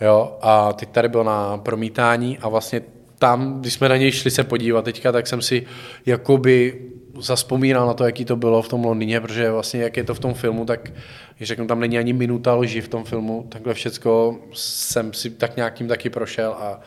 jo, 0.00 0.38
a 0.42 0.72
teď 0.72 0.88
tady 0.88 1.08
byl 1.08 1.24
na 1.24 1.58
promítání 1.58 2.38
a 2.38 2.48
vlastně 2.48 2.82
tam, 3.18 3.60
když 3.60 3.72
jsme 3.72 3.88
na 3.88 3.96
něj 3.96 4.12
šli 4.12 4.30
se 4.30 4.44
podívat 4.44 4.84
teďka, 4.84 5.12
tak 5.12 5.26
jsem 5.26 5.42
si 5.42 5.66
jakoby 6.06 6.80
zaspomínal 7.18 7.86
na 7.86 7.94
to, 7.94 8.04
jaký 8.04 8.24
to 8.24 8.36
bylo 8.36 8.62
v 8.62 8.68
tom 8.68 8.84
Londýně, 8.84 9.20
protože 9.20 9.50
vlastně 9.50 9.82
jak 9.82 9.96
je 9.96 10.04
to 10.04 10.14
v 10.14 10.20
tom 10.20 10.34
filmu, 10.34 10.64
tak 10.64 10.92
když 11.36 11.48
řeknu, 11.48 11.66
tam 11.66 11.80
není 11.80 11.98
ani 11.98 12.12
minuta 12.12 12.54
lži 12.54 12.80
v 12.80 12.88
tom 12.88 13.04
filmu, 13.04 13.46
takhle 13.48 13.74
všecko 13.74 14.38
jsem 14.52 15.12
si 15.12 15.30
tak 15.30 15.56
nějakým 15.56 15.88
taky 15.88 16.10
prošel 16.10 16.52
a 16.52 16.80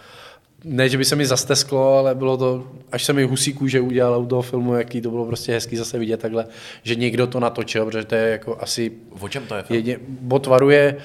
ne, 0.63 0.89
že 0.89 0.97
by 0.97 1.05
se 1.05 1.15
mi 1.15 1.26
zastesklo, 1.26 1.97
ale 1.97 2.15
bylo 2.15 2.38
to, 2.38 2.67
až 2.91 3.03
se 3.03 3.13
mi 3.13 3.23
husí 3.23 3.53
kůže 3.53 3.82
udělal 3.82 4.21
u 4.21 4.26
toho 4.26 4.41
filmu, 4.41 4.76
jaký 4.76 5.01
to 5.01 5.09
bylo 5.09 5.26
prostě 5.26 5.53
hezký 5.53 5.76
zase 5.76 5.99
vidět 5.99 6.19
takhle, 6.19 6.47
že 6.84 6.95
někdo 6.95 7.28
to 7.28 7.39
natočil, 7.39 7.86
protože 7.86 8.03
to 8.03 8.15
je 8.15 8.30
jako 8.32 8.57
asi... 8.61 8.91
O 9.19 9.30
čem 9.30 9.47
to 9.47 9.55
je 9.55 9.63
film? 9.63 9.76
Jedě, 9.76 9.99
Botvaruje 10.07 10.78
je 10.78 10.97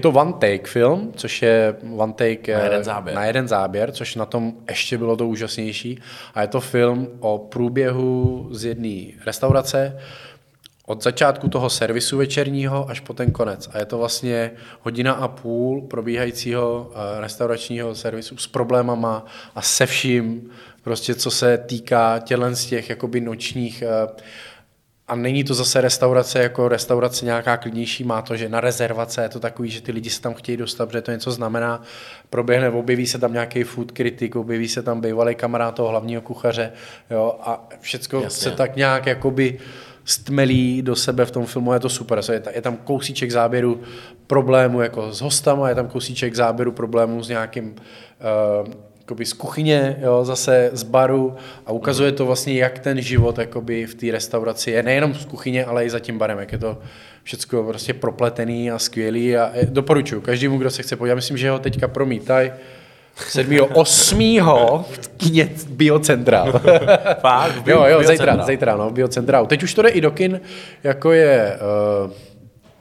to 0.00 0.10
one 0.10 0.32
take 0.32 0.66
film, 0.66 1.12
což 1.16 1.42
je 1.42 1.76
one 1.96 2.12
take 2.12 2.58
na 2.58 2.64
jeden, 2.64 2.84
záběr. 2.84 3.16
na 3.16 3.24
jeden 3.24 3.48
záběr, 3.48 3.92
což 3.92 4.14
na 4.14 4.26
tom 4.26 4.52
ještě 4.68 4.98
bylo 4.98 5.16
to 5.16 5.28
úžasnější. 5.28 6.00
A 6.34 6.42
je 6.42 6.48
to 6.48 6.60
film 6.60 7.08
o 7.20 7.38
průběhu 7.38 8.48
z 8.50 8.64
jedné 8.64 9.12
restaurace, 9.26 9.98
od 10.86 11.02
začátku 11.02 11.48
toho 11.48 11.70
servisu 11.70 12.16
večerního 12.16 12.90
až 12.90 13.00
po 13.00 13.12
ten 13.12 13.30
konec. 13.30 13.70
A 13.72 13.78
je 13.78 13.84
to 13.84 13.98
vlastně 13.98 14.50
hodina 14.80 15.12
a 15.12 15.28
půl 15.28 15.82
probíhajícího 15.82 16.90
eh, 16.92 17.20
restauračního 17.20 17.94
servisu 17.94 18.36
s 18.36 18.46
problémama 18.46 19.26
a 19.54 19.62
se 19.62 19.86
vším, 19.86 20.50
prostě 20.82 21.14
co 21.14 21.30
se 21.30 21.58
týká 21.58 22.18
tělen 22.18 22.56
z 22.56 22.66
těch 22.66 22.90
jakoby 22.90 23.20
nočních 23.20 23.84
uh, 23.86 24.16
a 25.10 25.16
není 25.16 25.44
to 25.44 25.54
zase 25.54 25.80
restaurace 25.80 26.42
jako 26.42 26.68
restaurace 26.68 27.24
nějaká 27.24 27.56
klidnější, 27.56 28.04
má 28.04 28.22
to, 28.22 28.36
že 28.36 28.48
na 28.48 28.60
rezervace 28.60 29.22
je 29.22 29.28
to 29.28 29.40
takový, 29.40 29.70
že 29.70 29.80
ty 29.80 29.92
lidi 29.92 30.10
se 30.10 30.20
tam 30.20 30.34
chtějí 30.34 30.56
dostat, 30.56 30.86
protože 30.86 31.02
to 31.02 31.10
něco 31.10 31.32
znamená, 31.32 31.82
proběhne, 32.30 32.70
objeví 32.70 33.06
se 33.06 33.18
tam 33.18 33.32
nějaký 33.32 33.62
food 33.62 33.92
kritik, 33.92 34.36
objeví 34.36 34.68
se 34.68 34.82
tam 34.82 35.00
bývalý 35.00 35.34
kamarád 35.34 35.74
toho 35.74 35.88
hlavního 35.88 36.22
kuchaře, 36.22 36.72
jo, 37.10 37.38
a 37.40 37.68
všecko 37.80 38.20
Jasně. 38.20 38.50
se 38.50 38.56
tak 38.56 38.76
nějak 38.76 39.06
jakoby 39.06 39.58
stmelí 40.04 40.82
do 40.82 40.96
sebe 40.96 41.24
v 41.24 41.30
tom 41.30 41.46
filmu, 41.46 41.72
je 41.72 41.80
to 41.80 41.88
super. 41.88 42.20
Je 42.54 42.62
tam 42.62 42.76
kousíček 42.76 43.30
záběru 43.30 43.80
problému 44.26 44.80
jako 44.80 45.12
s 45.12 45.20
hostama, 45.20 45.68
je 45.68 45.74
tam 45.74 45.88
kousíček 45.88 46.34
záběru 46.34 46.72
problému 46.72 47.22
s 47.22 47.28
nějakým 47.28 47.74
uh, 48.64 48.89
jakoby 49.10 49.26
z 49.26 49.32
kuchyně, 49.32 49.96
jo, 50.02 50.24
zase 50.24 50.70
z 50.72 50.82
baru 50.82 51.34
a 51.66 51.72
ukazuje 51.72 52.12
to 52.12 52.26
vlastně, 52.26 52.54
jak 52.54 52.78
ten 52.78 53.00
život 53.00 53.38
jakoby 53.38 53.86
v 53.86 53.94
té 53.94 54.10
restauraci 54.10 54.70
je, 54.70 54.82
nejenom 54.82 55.14
z 55.14 55.24
kuchyně, 55.24 55.64
ale 55.64 55.84
i 55.84 55.90
za 55.90 55.98
tím 55.98 56.18
barem, 56.18 56.38
jak 56.38 56.52
je 56.52 56.58
to 56.58 56.78
všechno 57.22 57.62
prostě 57.62 57.94
propletený 57.94 58.70
a 58.70 58.78
skvělý 58.78 59.36
a 59.36 59.52
doporučuji 59.64 60.20
každému, 60.20 60.58
kdo 60.58 60.70
se 60.70 60.82
chce 60.82 60.96
podívat, 60.96 61.14
myslím, 61.14 61.36
že 61.36 61.50
ho 61.50 61.58
teďka 61.58 61.88
promítaj, 61.88 62.52
7. 63.16 63.58
8. 63.72 64.18
v 64.82 65.08
kině 65.16 65.48
Biocentrál. 65.68 66.60
Fakt? 67.20 67.62
Bio, 67.62 67.78
jo, 67.78 67.86
jo, 67.86 68.08
zítra, 68.08 68.44
zítra, 68.46 68.76
no, 68.76 68.90
Biocentrál. 68.90 69.46
Teď 69.46 69.62
už 69.62 69.74
to 69.74 69.82
jde 69.82 69.88
i 69.88 70.00
do 70.00 70.10
kin, 70.10 70.40
jako 70.84 71.12
je 71.12 71.58
uh, 72.04 72.10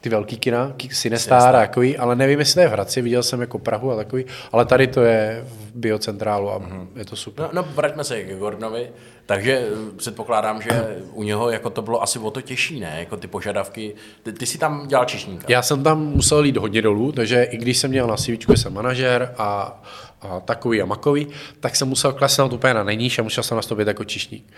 ty 0.02 0.10
velký 0.10 0.38
kina, 0.38 0.74
Sinestar 0.92 1.56
a 1.56 1.60
takový, 1.60 1.98
ale 1.98 2.16
nevím, 2.16 2.40
jestli 2.40 2.54
to 2.54 2.60
je 2.60 2.68
v 2.68 2.72
Hradci, 2.72 3.02
viděl 3.02 3.24
jsem 3.24 3.42
jako 3.42 3.60
Prahu 3.60 3.92
a 3.92 3.96
takový, 3.96 4.26
ale 4.52 4.66
tady 4.66 4.88
to 4.88 5.02
je 5.02 5.46
v 5.46 5.76
biocentrálu 5.76 6.52
a 6.52 6.60
mm-hmm. 6.60 6.88
je 6.96 7.06
to 7.06 7.16
super. 7.16 7.50
No, 7.54 7.62
no 7.62 7.68
vraťme 7.76 8.04
se 8.04 8.24
k 8.24 8.38
Gordonovi, 8.38 8.90
takže 9.26 9.68
eh, 9.68 9.98
předpokládám, 9.98 10.62
že 10.62 10.98
u 11.14 11.24
něho 11.24 11.50
jako 11.50 11.70
to 11.70 11.82
bylo 11.82 12.04
asi 12.04 12.20
o 12.20 12.32
to 12.32 12.42
těžší, 12.42 12.80
ne? 12.80 12.96
Jako 13.00 13.18
ty 13.18 13.28
požadavky. 13.28 13.96
Ty, 14.24 14.34
ty 14.34 14.46
jsi 14.46 14.58
tam 14.58 14.88
dělal 14.88 15.06
čišníka. 15.06 15.46
Já 15.48 15.62
jsem 15.62 15.84
tam 15.84 16.06
musel 16.06 16.46
jít 16.46 16.58
hodně 16.58 16.82
dolů, 16.82 17.12
takže 17.12 17.44
i 17.44 17.58
když 17.58 17.78
jsem 17.78 17.92
měl 17.92 18.08
na 18.08 18.16
CV, 18.18 18.32
jsem 18.56 18.74
manažer 18.74 19.34
a 19.38 19.82
a 20.22 20.40
takový 20.40 20.82
a 20.82 20.86
makový, 20.86 21.28
tak 21.60 21.76
jsem 21.76 21.88
musel 21.88 22.14
klesnout 22.14 22.54
úplně 22.54 22.74
na 22.74 22.84
nejníž 22.84 23.20
a 23.20 23.24
musel 23.24 23.44
jsem 23.44 23.56
nastoupit 23.56 23.88
jako 23.88 24.04
čišník. 24.04 24.54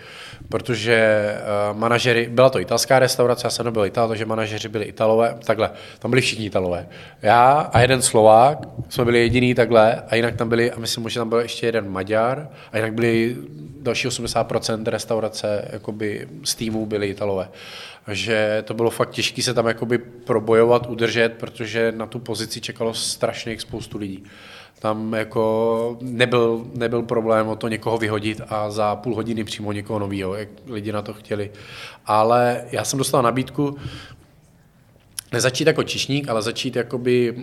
Protože 0.48 1.26
uh, 1.72 1.78
manažery, 1.78 2.28
byla 2.30 2.50
to 2.50 2.60
italská 2.60 2.98
restaurace, 2.98 3.46
já 3.46 3.50
jsem 3.50 3.64
nebyl 3.64 3.86
Ital, 3.86 4.08
takže 4.08 4.24
manažeři 4.24 4.68
byli 4.68 4.84
Italové, 4.84 5.36
takhle, 5.44 5.70
tam 5.98 6.10
byli 6.10 6.20
všichni 6.20 6.46
Italové. 6.46 6.88
Já 7.22 7.50
a 7.52 7.80
jeden 7.80 8.02
Slovák 8.02 8.58
jsme 8.88 9.04
byli 9.04 9.18
jediný 9.18 9.54
takhle 9.54 10.02
a 10.08 10.14
jinak 10.14 10.36
tam 10.36 10.48
byli, 10.48 10.72
a 10.72 10.78
myslím, 10.78 11.08
že 11.08 11.20
tam 11.20 11.28
byl 11.28 11.38
ještě 11.38 11.66
jeden 11.66 11.90
Maďar 11.90 12.48
a 12.72 12.76
jinak 12.76 12.94
byli 12.94 13.36
další 13.82 14.08
80% 14.08 14.82
restaurace 14.86 15.68
jakoby 15.72 16.28
z 16.44 16.54
týmu 16.54 16.86
byli 16.86 17.08
Italové. 17.08 17.48
Že 18.08 18.62
to 18.66 18.74
bylo 18.74 18.90
fakt 18.90 19.10
těžké 19.10 19.42
se 19.42 19.54
tam 19.54 19.66
jakoby 19.66 19.98
probojovat, 19.98 20.86
udržet, 20.86 21.32
protože 21.32 21.92
na 21.96 22.06
tu 22.06 22.18
pozici 22.18 22.60
čekalo 22.60 22.94
strašných 22.94 23.60
spoustu 23.60 23.98
lidí. 23.98 24.24
Tam 24.82 25.12
jako 25.14 25.96
nebyl, 26.00 26.66
nebyl 26.74 27.02
problém 27.02 27.48
o 27.48 27.56
to 27.56 27.68
někoho 27.68 27.98
vyhodit 27.98 28.40
a 28.48 28.70
za 28.70 28.96
půl 28.96 29.14
hodiny 29.14 29.44
přímo 29.44 29.72
někoho 29.72 29.98
nového, 29.98 30.34
jak 30.34 30.48
lidi 30.66 30.92
na 30.92 31.02
to 31.02 31.12
chtěli. 31.12 31.50
Ale 32.06 32.64
já 32.72 32.84
jsem 32.84 32.98
dostal 32.98 33.22
nabídku 33.22 33.76
nezačít 35.32 35.66
jako 35.66 35.82
čišník, 35.82 36.28
ale 36.28 36.42
začít 36.42 36.76
jakoby 36.76 37.34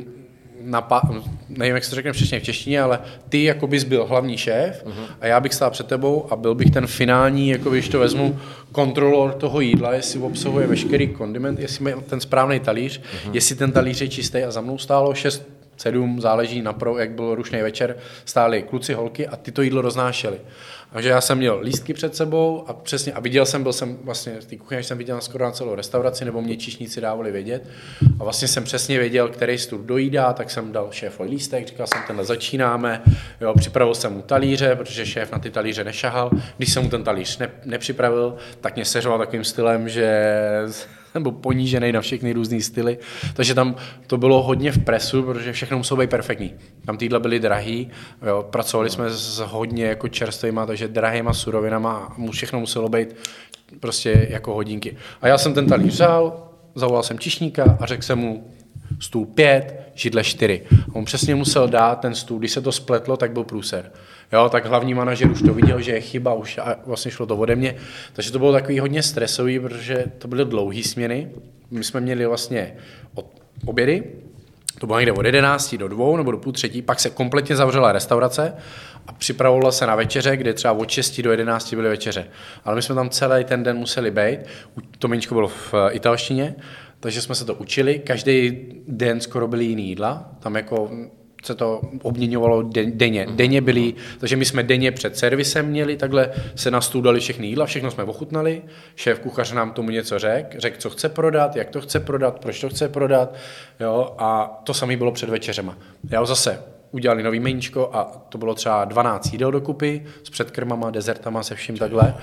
napa- 0.66 1.24
nevím, 1.50 1.76
jak 1.76 1.84
se 1.84 1.90
to 1.90 1.96
řekne 1.96 2.12
přesně 2.12 2.40
v 2.40 2.44
češtině, 2.44 2.82
ale 2.82 3.00
ty 3.30 3.44
jako 3.44 3.68
bys 3.68 3.84
byl 3.84 4.06
hlavní 4.06 4.38
šéf 4.38 4.86
uh-huh. 4.86 5.06
a 5.22 5.28
já 5.28 5.40
bych 5.40 5.54
stál 5.54 5.72
před 5.72 5.88
tebou 5.88 6.28
a 6.30 6.36
byl 6.36 6.56
bych 6.56 6.72
ten 6.72 6.88
finální, 6.88 7.50
jako 7.50 7.70
když 7.70 7.90
to 7.90 8.00
vezmu, 8.00 8.40
kontrolor 8.72 9.34
toho 9.34 9.62
jídla, 9.62 9.94
jestli 9.94 10.20
obsahuje 10.20 10.68
veškerý 10.68 11.08
kondiment, 11.08 11.60
jestli 11.60 11.96
má 11.96 12.02
ten 12.02 12.20
správný 12.20 12.60
talíř, 12.60 13.02
uh-huh. 13.02 13.32
jestli 13.34 13.56
ten 13.56 13.72
talíř 13.72 14.02
je 14.02 14.08
čistý 14.08 14.44
a 14.44 14.52
za 14.52 14.62
mnou 14.62 14.78
stálo 14.78 15.14
šest 15.14 15.59
sedm, 15.80 16.22
záleží 16.22 16.62
na 16.62 16.74
pro, 16.74 16.98
jak 16.98 17.12
byl 17.12 17.36
rušný 17.36 17.62
večer, 17.62 17.98
stáli 18.26 18.62
kluci, 18.62 18.94
holky 18.94 19.28
a 19.28 19.36
ty 19.36 19.52
to 19.52 19.62
jídlo 19.62 19.82
roznášeli. 19.82 20.40
Takže 20.94 21.10
já 21.10 21.22
jsem 21.22 21.38
měl 21.38 21.60
lístky 21.62 21.94
před 21.94 22.16
sebou 22.16 22.64
a 22.68 22.74
přesně, 22.74 23.14
a 23.14 23.20
viděl 23.20 23.46
jsem, 23.46 23.64
byl 23.64 23.74
jsem 23.74 23.98
vlastně 24.04 24.34
v 24.40 24.46
té 24.46 24.58
kuchyni, 24.58 24.84
jsem 24.84 24.98
viděl 24.98 25.22
skoro 25.22 25.46
na 25.46 25.52
celou 25.52 25.76
restauraci, 25.76 26.26
nebo 26.26 26.42
mě 26.42 26.58
číšníci 26.58 27.02
dávali 27.02 27.32
vědět. 27.32 27.68
A 28.20 28.24
vlastně 28.24 28.48
jsem 28.48 28.64
přesně 28.64 29.00
věděl, 29.00 29.30
který 29.30 29.58
stůl 29.58 29.80
dojídá, 29.80 30.34
tak 30.34 30.52
jsem 30.52 30.72
dal 30.72 30.88
šéfovi 30.92 31.30
lístek, 31.30 31.68
říkal 31.68 31.88
jsem, 31.88 32.02
tenhle 32.08 32.26
začínáme, 32.26 33.02
jo, 33.42 33.54
připravil 33.58 33.96
jsem 33.96 34.14
mu 34.14 34.22
talíře, 34.22 34.76
protože 34.76 35.06
šéf 35.06 35.32
na 35.32 35.40
ty 35.40 35.52
talíře 35.52 35.84
nešahal. 35.84 36.32
Když 36.58 36.74
jsem 36.74 36.84
mu 36.84 36.90
ten 36.90 37.04
talíř 37.04 37.38
ne, 37.38 37.50
nepřipravil, 37.66 38.36
tak 38.62 38.76
mě 38.76 38.86
seřoval 38.86 39.20
takovým 39.20 39.44
stylem, 39.44 39.90
že 39.90 40.34
nebo 41.14 41.32
ponížený 41.32 41.92
na 41.92 42.02
všechny 42.02 42.34
různé 42.34 42.62
styly. 42.62 42.98
Takže 43.34 43.54
tam 43.54 43.76
to 44.08 44.18
bylo 44.18 44.44
hodně 44.44 44.72
v 44.72 44.80
presu, 44.84 45.24
protože 45.24 45.54
všechno 45.54 45.78
muselo 45.78 46.00
být 46.00 46.10
perfektní. 46.10 46.54
Tam 46.86 46.98
týdle 46.98 47.20
byly 47.20 47.40
drahý, 47.40 47.90
jo, 48.28 48.48
pracovali 48.50 48.90
jsme 48.90 49.10
s 49.10 49.40
hodně 49.40 49.86
jako 49.86 50.08
čerstvýma, 50.08 50.66
takže 50.66 50.88
drahýma 50.88 51.34
surovinama 51.34 51.98
a 51.98 52.32
všechno 52.32 52.60
muselo 52.60 52.90
být 52.90 53.16
prostě 53.80 54.28
jako 54.30 54.54
hodinky. 54.54 54.98
A 55.22 55.28
já 55.28 55.38
jsem 55.38 55.54
ten 55.54 55.68
talíř 55.68 55.94
vzal, 55.94 56.50
zavolal 56.76 57.04
jsem 57.04 57.20
čišníka 57.20 57.78
a 57.80 57.86
řekl 57.86 58.04
jsem 58.04 58.20
mu, 58.20 58.54
stůl 59.00 59.26
5, 59.26 59.92
židle 59.94 60.24
4. 60.24 60.62
On 60.94 61.06
přesně 61.06 61.36
musel 61.36 61.68
dát 61.68 62.00
ten 62.00 62.16
stůl, 62.16 62.40
když 62.40 62.52
se 62.52 62.62
to 62.62 62.72
spletlo, 62.72 63.18
tak 63.18 63.32
byl 63.32 63.44
průser. 63.44 63.92
Jo, 64.34 64.50
tak 64.50 64.66
hlavní 64.66 64.94
manažer 64.94 65.32
už 65.32 65.42
to 65.42 65.54
viděl, 65.54 65.82
že 65.82 65.92
je 65.92 66.02
chyba, 66.02 66.34
už 66.34 66.58
a 66.58 66.76
vlastně 66.86 67.12
šlo 67.12 67.26
to 67.26 67.38
ode 67.38 67.56
mě. 67.56 67.76
Takže 68.14 68.32
to 68.32 68.40
bylo 68.40 68.52
takový 68.54 68.80
hodně 68.80 69.04
stresový, 69.04 69.60
protože 69.60 70.06
to 70.18 70.28
byly 70.28 70.46
dlouhé 70.46 70.84
směny. 70.84 71.32
My 71.72 71.84
jsme 71.84 72.00
měli 72.00 72.26
vlastně 72.26 72.76
od 73.16 73.26
obědy, 73.66 74.04
to 74.80 74.88
bylo 74.88 75.00
někde 75.00 75.12
od 75.12 75.26
11 75.26 75.76
do 75.76 75.88
2 75.88 76.18
nebo 76.18 76.32
do 76.32 76.38
půl 76.38 76.54
třetí, 76.54 76.82
pak 76.82 77.00
se 77.00 77.10
kompletně 77.10 77.56
zavřela 77.56 77.92
restaurace 77.92 78.54
a 79.08 79.14
připravovala 79.14 79.72
se 79.72 79.88
na 79.88 79.96
večeře, 79.96 80.38
kde 80.38 80.54
třeba 80.54 80.74
od 80.74 80.90
6 80.90 81.22
do 81.22 81.32
11 81.32 81.74
byly 81.74 81.90
večeře. 81.90 82.28
Ale 82.66 82.76
my 82.76 82.82
jsme 82.82 82.96
tam 82.96 83.10
celý 83.10 83.44
ten 83.44 83.64
den 83.64 83.78
museli 83.78 84.12
být. 84.12 84.40
To 85.00 85.08
meničko 85.08 85.36
bylo 85.36 85.48
v 85.48 85.74
eh, 85.74 85.92
italštině, 85.92 86.56
takže 87.00 87.22
jsme 87.22 87.36
se 87.36 87.46
to 87.46 87.56
učili. 87.56 88.00
Každý 88.00 88.66
den 88.88 89.22
skoro 89.22 89.48
byly 89.48 89.66
jiný 89.66 89.88
jídla. 89.88 90.32
Tam 90.40 90.56
jako 90.56 90.92
se 91.44 91.56
to 91.56 91.82
obměňovalo 92.02 92.64
denně. 92.86 93.26
Mhm. 93.28 93.38
Denně 93.38 93.62
byli, 93.62 93.94
takže 94.20 94.36
my 94.36 94.46
jsme 94.46 94.64
denně 94.64 94.92
před 94.92 95.18
servisem 95.18 95.66
měli, 95.66 95.98
takhle 95.98 96.32
se 96.56 96.72
na 96.72 96.82
stůl 96.82 97.02
dali 97.02 97.20
všechny 97.20 97.48
jídla, 97.48 97.66
všechno 97.66 97.92
jsme 97.92 98.04
ochutnali, 98.04 98.62
šéf 98.96 99.20
kuchař 99.20 99.52
nám 99.52 99.72
tomu 99.72 99.90
něco 99.90 100.20
řekl, 100.20 100.60
řekl, 100.60 100.78
co 100.80 100.90
chce 100.90 101.10
prodat, 101.10 101.56
jak 101.56 101.70
to 101.70 101.82
chce 101.82 102.00
prodat, 102.00 102.40
proč 102.40 102.62
to 102.62 102.70
chce 102.70 102.90
prodat, 102.90 103.36
jo, 103.80 104.16
a 104.18 104.62
to 104.64 104.74
samé 104.74 104.98
bylo 104.98 105.12
před 105.12 105.30
večeřema. 105.30 105.78
Já 106.12 106.26
zase 106.26 106.64
udělali 106.92 107.24
nový 107.24 107.40
meníčko 107.40 107.90
a 107.94 108.04
to 108.30 108.38
bylo 108.38 108.56
třeba 108.56 108.86
12 108.86 109.32
jídel 109.32 109.52
dokupy 109.52 110.06
s 110.24 110.30
předkrmama, 110.30 110.92
dezertama, 110.92 111.44
se 111.44 111.56
vším 111.56 111.78
takhle. 111.78 112.16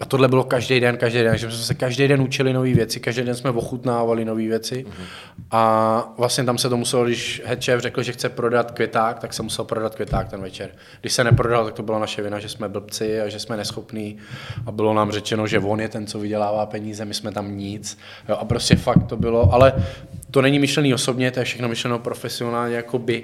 A 0.00 0.04
tohle 0.04 0.28
bylo 0.28 0.44
každý 0.44 0.80
den, 0.80 0.96
každý 0.96 1.18
den, 1.18 1.38
že 1.38 1.50
jsme 1.50 1.64
se 1.64 1.74
každý 1.74 2.08
den 2.08 2.22
učili 2.22 2.52
nové 2.52 2.74
věci, 2.74 3.00
každý 3.00 3.22
den 3.22 3.34
jsme 3.34 3.50
ochutnávali 3.50 4.24
nové 4.24 4.42
věci. 4.42 4.84
Mm-hmm. 4.84 5.04
A 5.50 6.14
vlastně 6.18 6.44
tam 6.44 6.58
se 6.58 6.68
to 6.68 6.76
muselo, 6.76 7.04
když 7.04 7.42
head 7.44 7.62
řekl, 7.78 8.02
že 8.02 8.12
chce 8.12 8.28
prodat 8.28 8.70
květák, 8.70 9.18
tak 9.18 9.34
se 9.34 9.42
musel 9.42 9.64
prodat 9.64 9.94
květák 9.94 10.28
ten 10.28 10.42
večer. 10.42 10.70
Když 11.00 11.12
se 11.12 11.24
neprodal, 11.24 11.64
tak 11.64 11.74
to 11.74 11.82
byla 11.82 11.98
naše 11.98 12.22
vina, 12.22 12.38
že 12.38 12.48
jsme 12.48 12.68
blbci 12.68 13.20
a 13.20 13.28
že 13.28 13.38
jsme 13.38 13.56
neschopní. 13.56 14.18
A 14.66 14.72
bylo 14.72 14.94
nám 14.94 15.12
řečeno, 15.12 15.46
že 15.46 15.58
on 15.58 15.80
je 15.80 15.88
ten, 15.88 16.06
co 16.06 16.18
vydělává 16.18 16.66
peníze, 16.66 17.04
my 17.04 17.14
jsme 17.14 17.32
tam 17.32 17.56
nic. 17.56 17.98
Jo, 18.28 18.36
a 18.36 18.44
prostě 18.44 18.76
fakt 18.76 19.06
to 19.06 19.16
bylo, 19.16 19.52
ale 19.52 19.72
to 20.32 20.42
není 20.42 20.58
myšlený 20.58 20.94
osobně, 20.94 21.30
to 21.30 21.38
je 21.38 21.44
všechno 21.44 21.68
myšleno 21.68 21.98
profesionálně, 21.98 22.76
jako 22.76 22.98
by, 22.98 23.22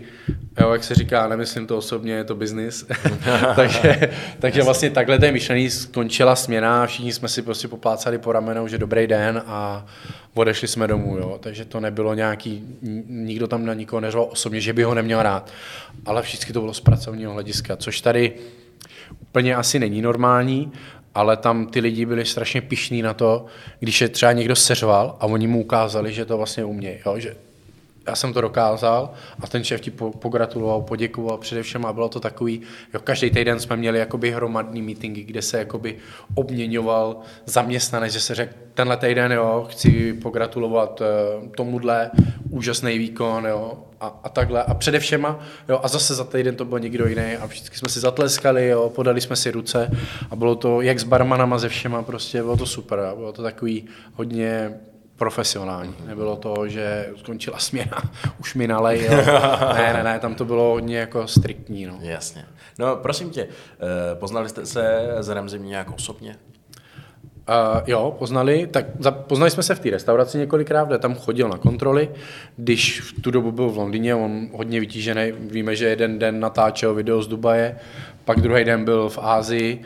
jo, 0.61 0.72
jak 0.72 0.84
se 0.84 0.94
říká, 0.94 1.28
nemyslím 1.28 1.66
to 1.66 1.76
osobně, 1.76 2.12
je 2.12 2.24
to 2.24 2.34
biznis. 2.34 2.86
takže, 3.56 4.11
takže 4.38 4.62
vlastně 4.62 4.90
takhle 4.90 5.18
té 5.18 5.32
myšlený 5.32 5.70
skončila 5.70 6.36
směna, 6.36 6.86
všichni 6.86 7.12
jsme 7.12 7.28
si 7.28 7.42
prostě 7.42 7.68
poplácali 7.68 8.18
po 8.18 8.32
ramenou, 8.32 8.68
že 8.68 8.78
dobrý 8.78 9.06
den 9.06 9.42
a 9.46 9.86
odešli 10.34 10.68
jsme 10.68 10.86
domů, 10.86 11.18
jo. 11.18 11.38
takže 11.42 11.64
to 11.64 11.80
nebylo 11.80 12.14
nějaký, 12.14 12.64
nikdo 13.09 13.46
tam 13.46 13.66
na 13.66 13.74
nikoho 13.74 14.00
neřval 14.00 14.28
osobně, 14.30 14.61
že 14.61 14.72
by 14.72 14.82
ho 14.82 14.94
neměl 14.94 15.22
rád, 15.22 15.52
ale 16.06 16.22
vždycky 16.22 16.52
to 16.52 16.61
bylo 16.61 16.74
z 16.74 16.80
pracovního 16.80 17.32
hlediska, 17.32 17.76
což 17.76 18.00
tady 18.00 18.32
úplně 19.20 19.54
asi 19.54 19.78
není 19.78 20.02
normální, 20.02 20.72
ale 21.19 21.37
tam 21.37 21.66
ty 21.66 21.81
lidi 21.81 22.07
byli 22.07 22.25
strašně 22.25 22.61
pišní 22.61 23.03
na 23.03 23.14
to, 23.14 23.47
když 23.81 24.01
je 24.01 24.09
třeba 24.09 24.33
někdo 24.33 24.57
seřval 24.57 25.16
a 25.21 25.27
oni 25.27 25.47
mu 25.47 25.61
ukázali, 25.61 26.12
že 26.12 26.25
to 26.25 26.37
vlastně 26.37 26.64
umějí, 26.64 26.99
jo? 27.07 27.19
že 27.19 27.37
já 28.09 28.14
jsem 28.14 28.32
to 28.32 28.40
dokázal 28.40 29.11
a 29.40 29.46
ten 29.46 29.64
šéf 29.64 29.80
ti 29.80 29.90
pogratuloval, 29.90 30.82
poděkoval 30.82 31.38
především 31.38 31.86
a 31.86 31.92
bylo 31.92 32.09
to 32.09 32.20
takový, 32.20 32.61
jo, 32.94 33.00
každý 33.04 33.30
týden 33.30 33.61
jsme 33.61 33.76
měli 33.76 33.98
jakoby 33.98 34.30
hromadný 34.30 34.82
meetingy, 34.82 35.24
kde 35.24 35.42
se 35.42 35.59
jakoby 35.59 35.96
obměňoval 36.34 37.16
zaměstnanec, 37.46 38.12
že 38.12 38.20
se 38.20 38.34
řekl, 38.34 38.54
tenhle 38.74 38.96
týden, 38.96 39.32
jo, 39.32 39.66
chci 39.70 40.12
pogratulovat 40.12 41.00
uh, 41.00 41.48
tomuhle, 41.48 42.11
úžasný 42.50 42.98
výkon, 42.98 43.46
jo, 43.46 43.78
a, 44.00 44.20
a 44.24 44.28
takhle. 44.28 44.62
A 44.62 44.74
především, 44.74 45.26
jo, 45.68 45.80
a 45.82 45.88
zase 45.88 46.14
za 46.14 46.24
týden 46.24 46.56
to 46.56 46.64
byl 46.64 46.78
někdo 46.78 47.06
jiný 47.06 47.36
a 47.36 47.46
všichni 47.48 47.76
jsme 47.76 47.88
si 47.88 48.00
zatleskali, 48.00 48.68
jo, 48.68 48.88
podali 48.94 49.20
jsme 49.20 49.36
si 49.36 49.50
ruce 49.50 49.90
a 50.30 50.36
bylo 50.36 50.54
to 50.54 50.80
jak 50.80 50.98
s 50.98 51.04
barmanama, 51.04 51.59
ze 51.59 51.68
všema, 51.68 52.02
prostě 52.02 52.42
bylo 52.42 52.56
to 52.56 52.66
super. 52.66 53.12
Bylo 53.16 53.32
to 53.32 53.42
takový 53.42 53.84
hodně 54.14 54.74
profesionální. 55.19 55.95
Nebylo 56.07 56.37
to, 56.37 56.69
že 56.69 57.09
skončila 57.16 57.59
směna, 57.59 58.03
už 58.41 58.55
mi 58.55 58.69
nalej. 58.69 59.09
Ne, 59.75 59.93
ne, 59.93 60.03
ne, 60.03 60.19
tam 60.19 60.35
to 60.35 60.45
bylo 60.45 60.71
hodně 60.71 60.99
jako 60.99 61.29
striktní. 61.29 61.87
No. 61.87 61.99
Jasně. 62.01 62.45
No 62.79 62.97
prosím 62.97 63.31
tě, 63.31 63.43
eh, 63.43 64.14
poznali 64.14 64.49
jste 64.49 64.66
se 64.66 65.09
s 65.19 65.29
Remzim 65.29 65.66
nějak 65.66 65.91
osobně? 65.91 66.37
Uh, 67.49 67.81
jo, 67.87 68.16
poznali, 68.19 68.66
tak 68.66 68.87
za, 68.99 69.11
poznali 69.11 69.51
jsme 69.51 69.62
se 69.62 69.75
v 69.75 69.81
té 69.81 69.91
restauraci 69.91 70.39
několikrát, 70.39 70.89
kde 70.89 70.99
tam 70.99 71.14
chodil 71.14 71.49
na 71.49 71.59
kontroly, 71.59 72.11
když 72.57 73.01
v 73.01 73.23
tu 73.23 73.31
dobu 73.31 73.53
byl 73.53 73.71
v 73.71 73.79
Londýně, 73.79 74.14
on 74.14 74.49
hodně 74.53 74.81
vytížený, 74.81 75.33
víme, 75.33 75.77
že 75.77 75.89
jeden 75.89 76.19
den 76.19 76.41
natáčel 76.41 76.95
video 76.95 77.23
z 77.23 77.29
Dubaje, 77.29 77.79
pak 78.25 78.41
druhý 78.41 78.64
den 78.64 78.85
byl 78.85 79.09
v 79.09 79.19
Ázii 79.23 79.83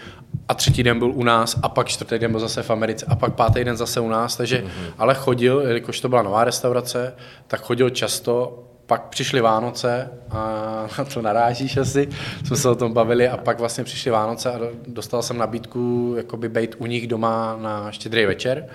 a 0.49 0.55
třetí 0.55 0.82
den 0.82 0.99
byl 0.99 1.11
u 1.11 1.24
nás 1.24 1.57
a 1.62 1.68
pak 1.68 1.88
čtvrtý 1.88 2.18
den 2.18 2.30
byl 2.30 2.40
zase 2.40 2.62
v 2.62 2.70
Americe 2.70 3.07
a 3.09 3.16
pak 3.16 3.34
pátý 3.34 3.64
den 3.64 3.76
zase 3.76 4.01
u 4.01 4.09
nás, 4.09 4.36
takže 4.36 4.59
mm-hmm. 4.59 4.93
ale 4.99 5.14
chodil, 5.14 5.61
jelikož 5.61 6.01
to 6.01 6.09
byla 6.09 6.22
nová 6.22 6.45
restaurace, 6.45 7.14
tak 7.47 7.61
chodil 7.61 7.90
často 7.90 8.59
pak 8.86 9.09
přišly 9.09 9.40
Vánoce 9.40 10.11
a 10.30 10.38
na 10.99 11.05
to 11.05 11.22
narážíš 11.22 11.76
asi, 11.76 12.09
jsme 12.45 12.57
se 12.57 12.68
o 12.68 12.74
tom 12.74 12.93
bavili 12.93 13.28
a 13.28 13.36
pak 13.36 13.59
vlastně 13.59 13.84
přišly 13.84 14.11
Vánoce 14.11 14.53
a 14.53 14.59
dostal 14.86 15.22
jsem 15.22 15.38
nabídku 15.38 16.14
jakoby 16.16 16.49
být 16.49 16.74
u 16.78 16.86
nich 16.86 17.07
doma 17.07 17.59
na 17.61 17.93
štědrý 17.93 18.26
večer 18.26 18.66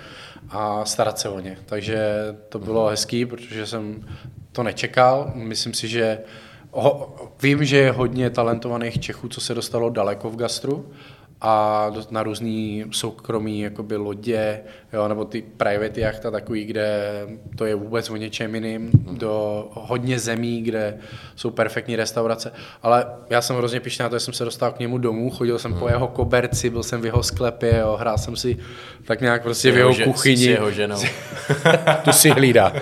a 0.50 0.86
starat 0.86 1.20
se 1.20 1.30
o 1.30 1.40
ně. 1.40 1.58
Takže 1.66 2.16
to 2.50 2.60
bylo 2.60 2.88
hezký, 2.88 3.26
protože 3.26 3.66
jsem 3.66 4.06
to 4.52 4.64
nečekal. 4.64 5.32
Myslím 5.36 5.74
si, 5.74 5.88
že 5.88 6.20
ho, 6.72 7.16
vím, 7.42 7.66
že 7.66 7.78
je 7.78 7.92
hodně 7.92 8.30
talentovaných 8.30 9.00
Čechů, 9.00 9.30
co 9.30 9.42
se 9.42 9.54
dostalo 9.54 9.90
daleko 9.90 10.30
v 10.30 10.36
gastru, 10.36 10.92
a 11.42 11.92
na 12.12 12.24
různý 12.24 12.86
soukromí 12.92 13.60
jakoby 13.60 13.96
lodě, 13.96 14.60
jo, 14.94 15.08
nebo 15.08 15.26
ty 15.26 15.44
private 15.58 16.02
jachta 16.02 16.32
takový, 16.32 16.66
kde 16.66 17.02
to 17.56 17.66
je 17.66 17.76
vůbec 17.76 18.10
o 18.10 18.16
něčem 18.16 18.56
jiným, 18.56 18.92
do 19.12 19.68
hodně 19.74 20.20
zemí, 20.20 20.62
kde 20.62 20.98
jsou 21.36 21.50
perfektní 21.50 21.96
restaurace. 21.96 22.54
Ale 22.84 23.06
já 23.30 23.42
jsem 23.42 23.56
hrozně 23.56 23.80
pišný 23.80 24.04
na 24.04 24.10
to, 24.10 24.16
že 24.16 24.20
jsem 24.20 24.34
se 24.34 24.46
dostal 24.46 24.72
k 24.72 24.80
němu 24.80 24.98
domů, 24.98 25.30
chodil 25.30 25.60
jsem 25.60 25.74
po 25.74 25.86
hmm. 25.86 25.94
jeho 25.94 26.08
koberci, 26.08 26.70
byl 26.70 26.84
jsem 26.84 27.02
v 27.02 27.06
jeho 27.06 27.24
sklepě, 27.24 27.78
jo, 27.78 27.98
hrál 28.00 28.18
jsem 28.18 28.36
si 28.36 28.58
tak 29.06 29.22
nějak 29.22 29.44
prostě 29.44 29.72
v 29.72 29.78
jeho, 29.78 29.92
jeho 29.92 30.12
kuchyni. 30.14 30.44
S 30.44 30.48
jeho 30.48 30.72
ženou. 30.72 31.02
tu 32.04 32.12
si 32.12 32.30
hlídá. 32.30 32.74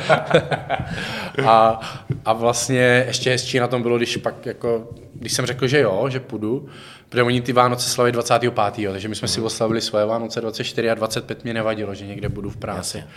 a, 1.46 1.80
a 2.26 2.34
vlastně 2.34 3.04
ještě 3.08 3.30
hezčí 3.30 3.60
na 3.60 3.68
tom 3.68 3.82
bylo, 3.82 3.98
když 3.98 4.18
pak 4.18 4.46
jako, 4.46 4.88
když 5.16 5.34
jsem 5.34 5.46
řekl, 5.46 5.68
že 5.68 5.80
jo, 5.80 6.06
že 6.10 6.20
půjdu, 6.20 6.70
Protože 7.10 7.24
oni 7.24 7.42
ty 7.42 7.54
Vánoce 7.54 7.90
slaví 7.90 8.12
25. 8.12 8.54
takže 8.92 9.08
my 9.08 9.16
jsme 9.16 9.28
si 9.28 9.40
mhm. 9.40 9.46
oslavili 9.46 9.82
svoje 9.82 10.06
Vánoce 10.06 10.42
24 10.42 10.90
a 10.90 10.94
25 10.94 11.44
mě 11.44 11.54
nevadilo, 11.54 11.96
že 11.96 12.08
někde 12.08 12.30
budu 12.30 12.50
v 12.50 12.58
práci. 12.58 12.98
Jasně. 12.98 13.12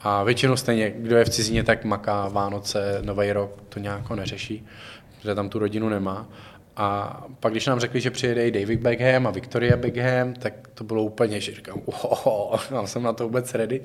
A 0.00 0.24
většinou 0.24 0.56
stejně, 0.56 0.90
kdo 0.90 1.16
je 1.16 1.24
v 1.24 1.28
cizině, 1.28 1.64
tak 1.64 1.84
maká 1.84 2.28
Vánoce, 2.28 2.98
Nový 3.02 3.32
rok, 3.32 3.62
to 3.68 3.78
nějak 3.78 4.10
neřeší, 4.10 4.66
protože 5.16 5.34
tam 5.34 5.48
tu 5.48 5.58
rodinu 5.58 5.88
nemá. 5.88 6.28
A 6.76 7.20
pak, 7.40 7.52
když 7.52 7.66
nám 7.66 7.80
řekli, 7.80 8.00
že 8.00 8.10
přijede 8.10 8.48
i 8.48 8.50
David 8.50 8.80
Beckham 8.80 9.26
a 9.26 9.30
Victoria 9.30 9.76
Beckham, 9.76 10.34
tak 10.34 10.68
to 10.74 10.84
bylo 10.84 11.02
úplně, 11.02 11.40
že 11.40 11.54
říkám, 11.54 11.80
oh, 11.84 12.60
já 12.70 12.86
jsem 12.86 13.02
na 13.02 13.12
to 13.12 13.24
vůbec 13.24 13.54
ready. 13.54 13.80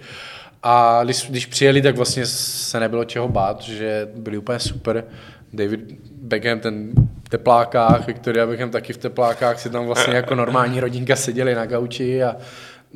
A 0.64 1.04
když, 1.04 1.30
když 1.30 1.46
přijeli, 1.46 1.82
tak 1.82 1.96
vlastně 1.96 2.26
se 2.26 2.80
nebylo 2.80 3.06
čeho 3.06 3.28
bát, 3.28 3.62
že 3.62 4.08
byli 4.16 4.38
úplně 4.38 4.60
super 4.60 5.04
David 5.54 5.80
Beckham, 6.26 6.60
ten 6.60 6.92
v 7.24 7.30
teplákách, 7.30 8.08
Victoria 8.08 8.46
Beckham 8.48 8.70
taky 8.70 8.94
v 8.94 8.98
teplákách, 8.98 9.60
si 9.60 9.70
tam 9.70 9.86
vlastně 9.86 10.16
jako 10.16 10.36
normální 10.36 10.80
rodinka 10.80 11.16
seděli 11.16 11.56
na 11.56 11.66
gauči 11.66 12.24
a 12.24 12.36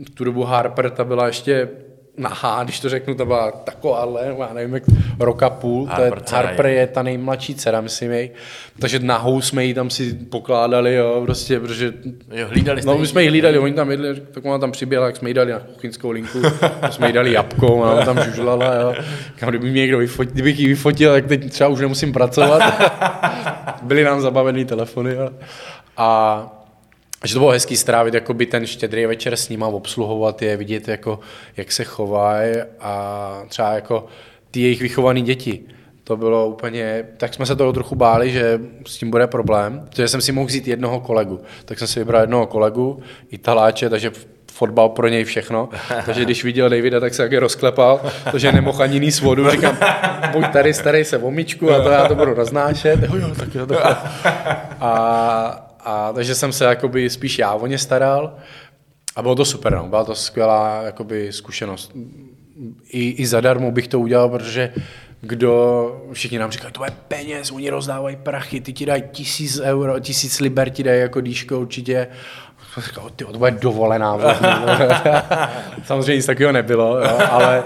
v 0.06 0.10
tu 0.10 0.24
dobu 0.24 0.44
Harper 0.44 0.90
ta 0.90 1.04
byla 1.04 1.28
ještě 1.28 1.70
nahá, 2.20 2.64
když 2.64 2.80
to 2.80 2.90
řeknu, 2.90 3.16
to 3.16 3.26
byla 3.26 3.52
takováhle, 3.52 4.36
já 4.40 4.54
nevím, 4.54 4.74
jak 4.74 4.84
roka 5.20 5.50
půl, 5.50 5.86
Harper, 5.86 6.22
to 6.22 6.36
je, 6.36 6.42
Harper 6.42 6.66
je 6.66 6.88
ta 6.88 7.04
nejmladší 7.04 7.56
dcera, 7.56 7.82
myslím 7.82 8.12
jej, 8.12 8.32
takže 8.80 9.00
nahou 9.00 9.42
jsme 9.42 9.66
ji 9.66 9.74
tam 9.74 9.90
si 9.90 10.14
pokládali, 10.14 10.96
jo, 10.96 11.22
prostě, 11.26 11.60
protože... 11.60 11.94
Jo, 12.32 12.48
hlídali 12.48 12.82
No, 12.86 12.98
my 12.98 13.08
jsme 13.08 13.24
ji 13.24 13.30
hlídali, 13.30 13.60
oni 13.60 13.74
tam 13.74 13.92
jedli, 13.92 14.22
tak 14.32 14.46
ona 14.46 14.58
tam 14.58 14.72
přiběhla, 14.72 15.08
jak 15.08 15.18
jsme 15.18 15.30
jí 15.30 15.34
dali 15.34 15.52
na 15.52 15.60
kuchyňskou 15.60 16.12
linku, 16.12 16.42
jsme 16.90 17.08
jí 17.08 17.14
dali 17.14 17.34
jabkou, 17.34 17.84
a 17.84 17.92
ona 17.92 18.06
tam 18.06 18.24
žužlala, 18.24 18.76
jo. 18.76 18.94
Kam, 19.36 19.50
kdyby 19.50 19.72
mě 19.72 19.82
někdo 19.82 19.98
vyfotil, 19.98 20.34
kdybych 20.34 20.60
ji 20.60 20.68
vyfotil, 20.68 21.14
tak 21.14 21.28
teď 21.28 21.52
třeba 21.52 21.70
už 21.70 21.80
nemusím 21.80 22.14
pracovat. 22.14 22.64
Byly 23.84 24.04
nám 24.04 24.22
zabavený 24.22 24.66
telefony, 24.66 25.14
jo. 25.14 25.30
A 25.98 26.59
že 27.26 27.34
to 27.34 27.40
bylo 27.40 27.52
hezký 27.52 27.78
strávit 27.78 28.14
jakoby 28.14 28.46
ten 28.46 28.68
štědrý 28.68 29.06
večer 29.06 29.36
s 29.36 29.50
nima, 29.50 29.68
obsluhovat 29.68 30.42
je, 30.42 30.58
vidět, 30.58 30.88
jako, 30.88 31.20
jak 31.58 31.72
se 31.72 31.84
chovají 31.84 32.56
a 32.80 33.44
třeba 33.48 33.72
jako 33.72 34.06
ty 34.52 34.62
jejich 34.62 34.82
vychované 34.82 35.22
děti. 35.22 35.62
To 36.04 36.18
bylo 36.18 36.48
úplně, 36.48 37.06
tak 37.18 37.34
jsme 37.34 37.46
se 37.46 37.56
toho 37.56 37.74
trochu 37.74 37.96
báli, 37.96 38.32
že 38.32 38.60
s 38.88 38.98
tím 38.98 39.10
bude 39.10 39.28
problém, 39.28 39.88
protože 39.90 40.08
jsem 40.08 40.22
si 40.22 40.32
mohl 40.32 40.48
vzít 40.48 40.68
jednoho 40.68 41.00
kolegu. 41.00 41.42
Tak 41.66 41.80
jsem 41.80 41.88
si 41.88 42.00
vybral 42.00 42.22
jednoho 42.22 42.48
kolegu, 42.48 43.00
Italáče, 43.30 43.90
takže 43.90 44.12
fotbal 44.52 44.90
pro 44.90 45.08
něj 45.08 45.24
všechno. 45.24 45.70
Takže 46.06 46.26
když 46.26 46.44
viděl 46.44 46.70
Davida, 46.70 47.00
tak 47.00 47.14
se 47.14 47.24
taky 47.24 47.38
rozklepal, 47.38 48.02
protože 48.24 48.52
nemohl 48.52 48.84
ani 48.84 49.00
níst 49.00 49.22
vodu. 49.22 49.50
Říkám, 49.50 49.78
buď 50.32 50.46
tady, 50.54 50.74
starý 50.74 51.06
se 51.06 51.18
o 51.18 51.32
myčku 51.32 51.72
a 51.72 51.84
to 51.84 51.90
já 51.90 52.08
to 52.08 52.16
budu 52.16 52.34
roznášet. 52.34 53.00
Jo, 53.04 53.16
jo, 53.16 53.36
tak 53.40 53.56
jo. 53.56 53.68
A, 54.80 55.69
a 55.90 56.14
takže 56.14 56.36
jsem 56.36 56.54
se 56.54 56.66
jakoby 56.66 57.10
spíš 57.10 57.40
já 57.40 57.54
o 57.54 57.68
ně 57.68 57.78
staral 57.78 58.36
a 59.16 59.22
bylo 59.22 59.36
to 59.36 59.46
super, 59.46 59.76
no. 59.76 59.88
byla 59.88 60.04
to 60.04 60.16
skvělá 60.16 60.82
jakoby, 60.82 61.34
zkušenost. 61.34 61.92
I, 62.90 63.10
I 63.10 63.28
zadarmo 63.28 63.72
bych 63.72 63.88
to 63.88 64.00
udělal, 64.00 64.30
protože 64.30 64.74
kdo, 65.22 66.10
všichni 66.14 66.40
nám 66.40 66.52
říkají, 66.52 66.74
to 66.74 66.84
je 66.84 66.92
peněz, 67.08 67.52
oni 67.52 67.70
rozdávají 67.70 68.16
prachy, 68.16 68.62
ty 68.62 68.74
ti 68.74 68.86
dají 68.86 69.04
tisíc 69.12 69.60
euro, 69.60 70.00
tisíc 70.00 70.40
liber 70.40 70.70
ti 70.70 70.84
dají 70.84 71.02
jako 71.02 71.22
díško 71.22 71.60
určitě. 71.60 72.08
Říkal, 72.86 73.10
ty, 73.16 73.26
to 73.26 73.38
bude 73.38 73.52
dovolená. 73.52 74.18
Samozřejmě 75.86 76.16
nic 76.16 76.26
takového 76.26 76.52
nebylo, 76.52 76.98
jo, 76.98 77.20
ale, 77.30 77.64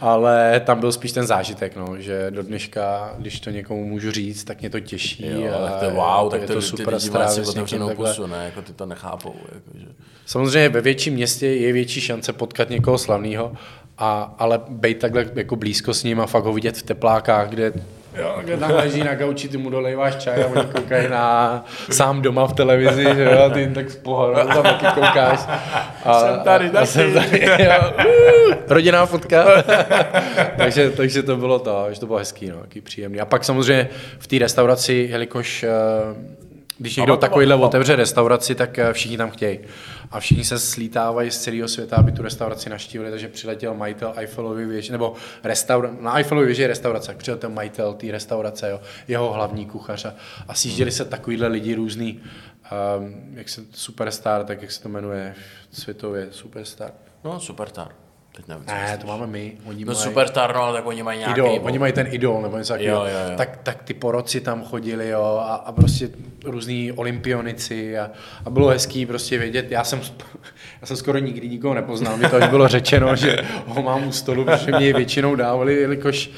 ale 0.00 0.60
tam 0.64 0.80
byl 0.80 0.92
spíš 0.92 1.12
ten 1.12 1.26
zážitek, 1.26 1.76
no, 1.76 1.98
že 1.98 2.30
do 2.30 2.42
dneška, 2.42 3.14
když 3.18 3.40
to 3.40 3.50
někomu 3.50 3.84
můžu 3.84 4.10
říct, 4.10 4.44
tak 4.44 4.60
mě 4.60 4.70
to 4.70 4.80
těší. 4.80 5.26
Jo, 5.26 5.54
a 5.54 5.70
tak 5.70 5.78
to 5.78 5.84
je 5.84 5.90
wow, 5.90 6.30
tak 6.30 6.40
je 6.40 6.46
to, 6.46 6.52
to 6.52 6.62
super 6.62 6.94
lidi 6.94 7.00
si 7.00 7.10
s 7.10 7.54
někým 7.54 7.82
otevřenou 7.82 7.94
pusu, 7.94 8.26
ne, 8.26 8.44
jako 8.44 8.62
ty 8.62 8.72
to 8.72 8.86
nechápou. 8.86 9.34
Jako, 9.54 9.78
že... 9.78 9.86
Samozřejmě 10.26 10.68
ve 10.68 10.80
větším 10.80 11.14
městě 11.14 11.46
je 11.46 11.72
větší 11.72 12.00
šance 12.00 12.32
potkat 12.32 12.70
někoho 12.70 12.98
slavného, 12.98 13.52
a, 13.98 14.34
ale 14.38 14.60
být 14.68 14.98
takhle 14.98 15.26
jako 15.34 15.56
blízko 15.56 15.94
s 15.94 16.04
ním 16.04 16.20
a 16.20 16.26
fakt 16.26 16.44
ho 16.44 16.52
vidět 16.52 16.76
v 16.76 16.82
teplákách, 16.82 17.48
kde 17.48 17.72
Jo, 18.18 18.36
kde 18.44 18.56
tam 18.56 18.70
leží 18.70 19.04
na 19.04 19.14
gauči, 19.14 19.48
ty 19.48 19.56
mu 19.56 19.70
dolejváš 19.70 20.16
čaj 20.16 20.42
a 20.42 20.46
oni 20.46 20.66
koukají 20.72 21.08
na 21.08 21.64
sám 21.90 22.22
doma 22.22 22.46
v 22.46 22.52
televizi, 22.52 23.02
že 23.02 23.24
jo, 23.24 23.50
ty 23.54 23.60
jim 23.60 23.74
tak 23.74 23.90
z 23.90 23.96
pohodu 23.96 24.34
tam 24.34 24.62
taky 24.62 24.86
koukáš. 24.94 25.40
A, 26.04 26.20
Jsem 26.20 26.40
tady 26.44 26.70
a, 26.70 26.80
a 26.80 26.86
jsem 26.86 27.14
tady, 27.14 27.44
jo, 27.44 27.92
rodinná 28.68 29.06
fotka. 29.06 29.46
takže, 30.56 30.90
takže 30.90 31.22
to 31.22 31.36
bylo 31.36 31.58
to, 31.58 31.86
že 31.90 32.00
to 32.00 32.06
bylo 32.06 32.18
hezký, 32.18 32.48
no, 32.48 32.56
taky 32.56 32.80
příjemný. 32.80 33.20
A 33.20 33.24
pak 33.24 33.44
samozřejmě 33.44 33.88
v 34.18 34.26
té 34.26 34.38
restauraci, 34.38 35.08
jelikož 35.10 35.62
eh, 35.62 36.36
když 36.78 36.96
někdo 36.96 37.16
takovýhle 37.16 37.54
otevře 37.54 37.96
restauraci, 37.96 38.54
tak 38.54 38.78
eh, 38.78 38.92
všichni 38.92 39.16
tam 39.16 39.30
chtějí. 39.30 39.58
A 40.10 40.20
všichni 40.20 40.44
se 40.44 40.58
slítávají 40.58 41.30
z 41.30 41.38
celého 41.38 41.68
světa, 41.68 41.96
aby 41.96 42.12
tu 42.12 42.22
restauraci 42.22 42.70
naštívili, 42.70 43.10
takže 43.10 43.28
přiletěl 43.28 43.74
majitel 43.74 44.12
Eiffelovy 44.16 44.66
věže, 44.66 44.92
nebo 44.92 45.14
restaura, 45.44 45.90
na 46.00 46.16
Eiffelově 46.16 46.46
věži 46.46 46.62
je 46.62 46.68
restaurace, 46.68 47.06
tak 47.06 47.16
přiletěl 47.16 47.50
majitel 47.50 47.94
té 47.94 48.12
restaurace, 48.12 48.70
jo, 48.70 48.80
jeho 49.08 49.32
hlavní 49.32 49.66
kuchař 49.66 50.04
a, 50.04 50.14
a 50.48 50.54
sjížděli 50.54 50.90
se 50.90 51.04
takovýhle 51.04 51.48
lidi 51.48 51.74
různý, 51.74 52.20
um, 52.98 53.14
jak 53.34 53.48
se 53.48 53.62
superstar, 53.72 54.44
tak 54.44 54.62
jak 54.62 54.72
se 54.72 54.82
to 54.82 54.88
jmenuje 54.88 55.34
světově, 55.70 56.28
superstar. 56.30 56.92
No, 57.24 57.40
superstar. 57.40 58.05
Teď 58.36 58.48
nevím, 58.48 58.64
Ne, 58.66 58.98
to 59.00 59.06
máme 59.06 59.26
my. 59.26 59.52
Oni 59.66 59.84
No 59.84 59.92
mají- 59.92 60.04
superstar, 60.04 60.54
no, 60.54 60.62
ale 60.62 60.76
tak 60.76 60.86
oni 60.86 61.02
mají 61.02 61.18
nějaký... 61.18 61.40
idol, 61.40 61.58
oni 61.62 61.78
mají 61.78 61.92
ten 61.92 62.06
idol 62.10 62.42
nebo 62.42 62.58
něco 62.58 62.72
takového. 62.72 63.06
Tak, 63.36 63.56
tak 63.62 63.82
ty 63.82 63.94
poroci 63.94 64.40
tam 64.40 64.64
chodili 64.64 65.08
jo, 65.08 65.40
a, 65.42 65.54
a 65.54 65.72
prostě 65.72 66.08
různí 66.44 66.92
olympionici 66.92 67.98
a, 67.98 68.10
a, 68.44 68.50
bylo 68.50 68.68
hezký 68.68 69.06
prostě 69.06 69.38
vědět, 69.38 69.70
já 69.70 69.84
jsem, 69.84 70.00
já 70.80 70.86
jsem 70.86 70.96
skoro 70.96 71.18
nikdy 71.18 71.48
nikoho 71.48 71.74
nepoznal, 71.74 72.16
mi 72.16 72.28
to 72.28 72.36
až 72.36 72.48
bylo 72.48 72.68
řečeno, 72.68 73.16
že 73.16 73.36
ho 73.66 73.82
mám 73.82 74.06
u 74.08 74.12
stolu, 74.12 74.44
protože 74.44 74.72
mě 74.72 74.86
je 74.86 74.92
většinou 74.94 75.34
dávali, 75.34 75.74
jelikož 75.74 76.30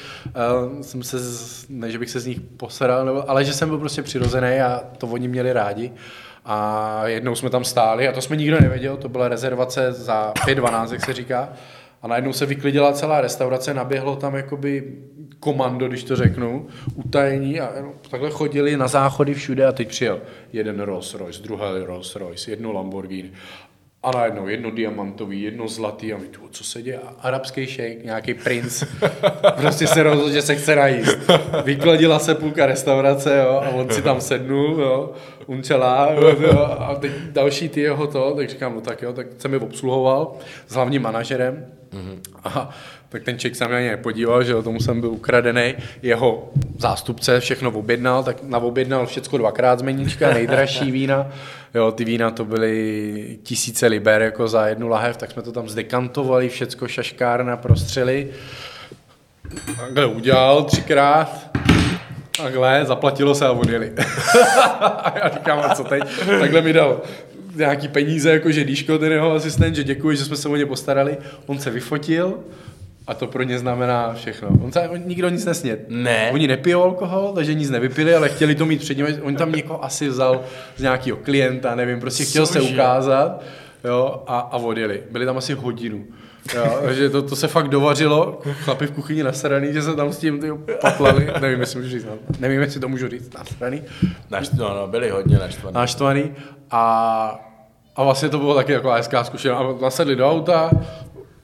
uh, 0.73 0.81
jsem 0.81 1.03
se, 1.03 1.19
z, 1.19 1.65
ne, 1.69 1.91
že 1.91 1.99
bych 1.99 2.09
se 2.09 2.19
z 2.19 2.25
nich 2.25 2.41
posadal, 2.41 3.05
nebo, 3.05 3.29
ale 3.29 3.45
že 3.45 3.53
jsem 3.53 3.69
byl 3.69 3.77
prostě 3.77 4.01
přirozený 4.03 4.61
a 4.61 4.81
to 4.97 5.07
oni 5.07 5.27
měli 5.27 5.53
rádi. 5.53 5.91
A 6.45 7.01
jednou 7.07 7.35
jsme 7.35 7.49
tam 7.49 7.63
stáli 7.63 8.07
a 8.07 8.11
to 8.11 8.21
jsme 8.21 8.35
nikdo 8.35 8.59
nevěděl, 8.61 8.97
to 8.97 9.09
byla 9.09 9.27
rezervace 9.27 9.93
za 9.93 10.33
5.12, 10.45 10.91
jak 10.93 11.05
se 11.05 11.13
říká. 11.13 11.49
A 12.01 12.07
najednou 12.07 12.33
se 12.33 12.45
vyklidila 12.45 12.93
celá 12.93 13.21
restaurace, 13.21 13.73
naběhlo 13.73 14.15
tam 14.15 14.35
jakoby 14.35 14.97
komando, 15.39 15.87
když 15.87 16.03
to 16.03 16.15
řeknu, 16.15 16.67
utajení 16.95 17.59
a 17.59 17.73
takhle 18.09 18.29
chodili 18.29 18.77
na 18.77 18.87
záchody 18.87 19.33
všude 19.33 19.65
a 19.65 19.71
teď 19.71 19.87
přijel 19.87 20.21
jeden 20.53 20.79
Rolls 20.79 21.13
Royce, 21.13 21.43
druhý 21.43 21.83
Rolls 21.85 22.15
Royce, 22.15 22.51
jedno 22.51 22.71
Lamborghini 22.73 23.31
a 24.03 24.11
najednou 24.11 24.47
jedno 24.47 24.71
diamantový, 24.71 25.41
jedno 25.41 25.67
zlatý 25.67 26.13
a 26.13 26.17
my 26.17 26.27
tu, 26.27 26.39
co 26.51 26.63
se 26.63 26.81
děje? 26.81 26.99
Arabský 27.19 27.67
šejk, 27.67 28.05
nějaký 28.05 28.33
princ, 28.33 28.83
prostě 29.55 29.87
se 29.87 30.03
rozhodl, 30.03 30.31
že 30.31 30.41
se 30.41 30.55
chce 30.55 30.75
najíst. 30.75 31.17
Vykladila 31.63 32.19
se 32.19 32.35
půlka 32.35 32.65
restaurace, 32.65 33.37
jo, 33.37 33.61
a 33.65 33.69
on 33.69 33.89
si 33.89 34.01
tam 34.01 34.21
sednul, 34.21 34.81
jo, 34.81 35.13
unčelá, 35.45 36.09
jo, 36.41 36.59
a 36.79 36.95
teď 36.95 37.11
další 37.11 37.69
ty 37.69 37.81
jeho 37.81 38.07
to, 38.07 38.35
tak 38.35 38.49
říkám, 38.49 38.75
no 38.75 38.81
tak 38.81 39.01
jo, 39.01 39.13
tak 39.13 39.27
jsem 39.37 39.51
mi 39.51 39.57
obsluhoval 39.57 40.33
s 40.67 40.73
hlavním 40.75 41.01
manažerem, 41.01 41.65
a 42.43 42.69
tak 43.09 43.23
ten 43.23 43.39
člověk 43.39 43.55
se 43.55 43.63
na 43.63 43.69
mě 43.79 43.89
nepodíval, 43.89 44.43
že 44.43 44.51
jo, 44.51 44.63
tomu 44.63 44.79
jsem 44.79 45.01
byl 45.01 45.09
ukradený. 45.09 45.73
Jeho 46.01 46.49
zástupce 46.77 47.39
všechno 47.39 47.71
objednal, 47.71 48.23
tak 48.23 48.43
naobjednal 48.43 49.05
všecko 49.05 49.37
dvakrát 49.37 49.79
z 49.79 49.81
meníčka, 49.81 50.29
nejdražší 50.33 50.91
vína. 50.91 51.27
Jo, 51.73 51.91
ty 51.91 52.05
vína 52.05 52.31
to 52.31 52.45
byly 52.45 53.37
tisíce 53.43 53.87
liber 53.87 54.21
jako 54.21 54.47
za 54.47 54.67
jednu 54.67 54.87
lahev, 54.87 55.17
tak 55.17 55.31
jsme 55.31 55.41
to 55.41 55.51
tam 55.51 55.69
zdekantovali, 55.69 56.49
všecko 56.49 56.87
šaškárna, 56.87 57.57
prostřeli. 57.57 58.29
Takhle 59.77 60.05
udělal 60.05 60.63
třikrát, 60.63 61.49
takhle, 62.37 62.85
zaplatilo 62.85 63.35
se 63.35 63.45
a 63.45 63.51
odjeli. 63.51 63.93
a 64.79 65.13
já 65.23 65.29
říkám, 65.29 65.59
a 65.59 65.75
co 65.75 65.83
teď? 65.83 66.03
Takhle 66.39 66.61
mi 66.61 66.73
dal 66.73 67.01
nějaký 67.55 67.87
peníze, 67.87 68.31
jako 68.31 68.51
že 68.51 68.63
Díško, 68.63 68.97
ten 68.97 69.11
jeho 69.11 69.31
asistent, 69.31 69.75
že 69.75 69.83
děkuji, 69.83 70.17
že 70.17 70.25
jsme 70.25 70.37
se 70.37 70.49
o 70.49 70.55
ně 70.55 70.65
postarali. 70.65 71.17
On 71.45 71.59
se 71.59 71.69
vyfotil 71.69 72.39
a 73.09 73.13
to 73.13 73.27
pro 73.27 73.43
ně 73.43 73.59
znamená 73.59 74.13
všechno. 74.13 74.49
On 74.63 74.71
se, 74.71 74.89
on, 74.89 74.99
nikdo 75.05 75.29
nic 75.29 75.45
nesněd. 75.45 75.85
Ne. 75.87 76.29
Oni 76.33 76.47
nepijou 76.47 76.83
alkohol, 76.83 77.31
takže 77.35 77.53
nic 77.53 77.69
nevypili, 77.69 78.15
ale 78.15 78.29
chtěli 78.29 78.55
to 78.55 78.65
mít 78.65 78.79
před 78.79 78.97
nimi. 78.97 79.21
On 79.21 79.35
tam 79.35 79.51
někoho 79.51 79.85
asi 79.85 80.07
vzal 80.07 80.41
z 80.77 80.81
nějakého 80.81 81.17
klienta, 81.17 81.75
nevím, 81.75 81.99
prostě 81.99 82.25
chtěl 82.25 82.45
se 82.45 82.59
Cože? 82.59 82.73
ukázat 82.73 83.41
jo, 83.83 84.23
a, 84.27 84.39
a 84.39 84.57
odjeli. 84.57 85.03
Byli 85.11 85.25
tam 85.25 85.37
asi 85.37 85.53
hodinu. 85.53 86.05
Jo, 86.55 86.79
takže 86.85 87.09
to, 87.09 87.21
to, 87.21 87.35
se 87.35 87.47
fakt 87.47 87.67
dovařilo, 87.67 88.39
chlapi 88.53 88.87
v 88.87 88.91
kuchyni 88.91 89.23
nasraný, 89.23 89.73
že 89.73 89.81
se 89.81 89.95
tam 89.95 90.13
s 90.13 90.17
tím 90.17 90.39
ty, 90.39 90.47
patlali, 90.81 91.31
nevím, 91.41 91.59
jestli 91.59 91.79
můžu 91.79 91.91
říct, 91.91 92.05
no. 92.05 92.11
nevím, 92.39 92.61
jestli 92.61 92.79
to 92.79 92.89
můžu 92.89 93.07
říct, 93.07 93.33
nasraný, 93.33 93.83
Naš, 94.29 94.49
no, 94.49 94.75
no, 94.75 94.87
byli 94.87 95.09
hodně 95.09 95.37
naštvaní. 95.37 95.75
naštvaný 95.75 96.31
a, 96.71 97.45
a 97.95 98.03
vlastně 98.03 98.29
to 98.29 98.37
bylo 98.37 98.55
taky 98.55 98.71
jako 98.71 98.91
hezká 98.91 99.23
zkušenost. 99.23 99.59
A 99.59 99.83
nasedli 99.83 100.15
do 100.15 100.31
auta, 100.31 100.71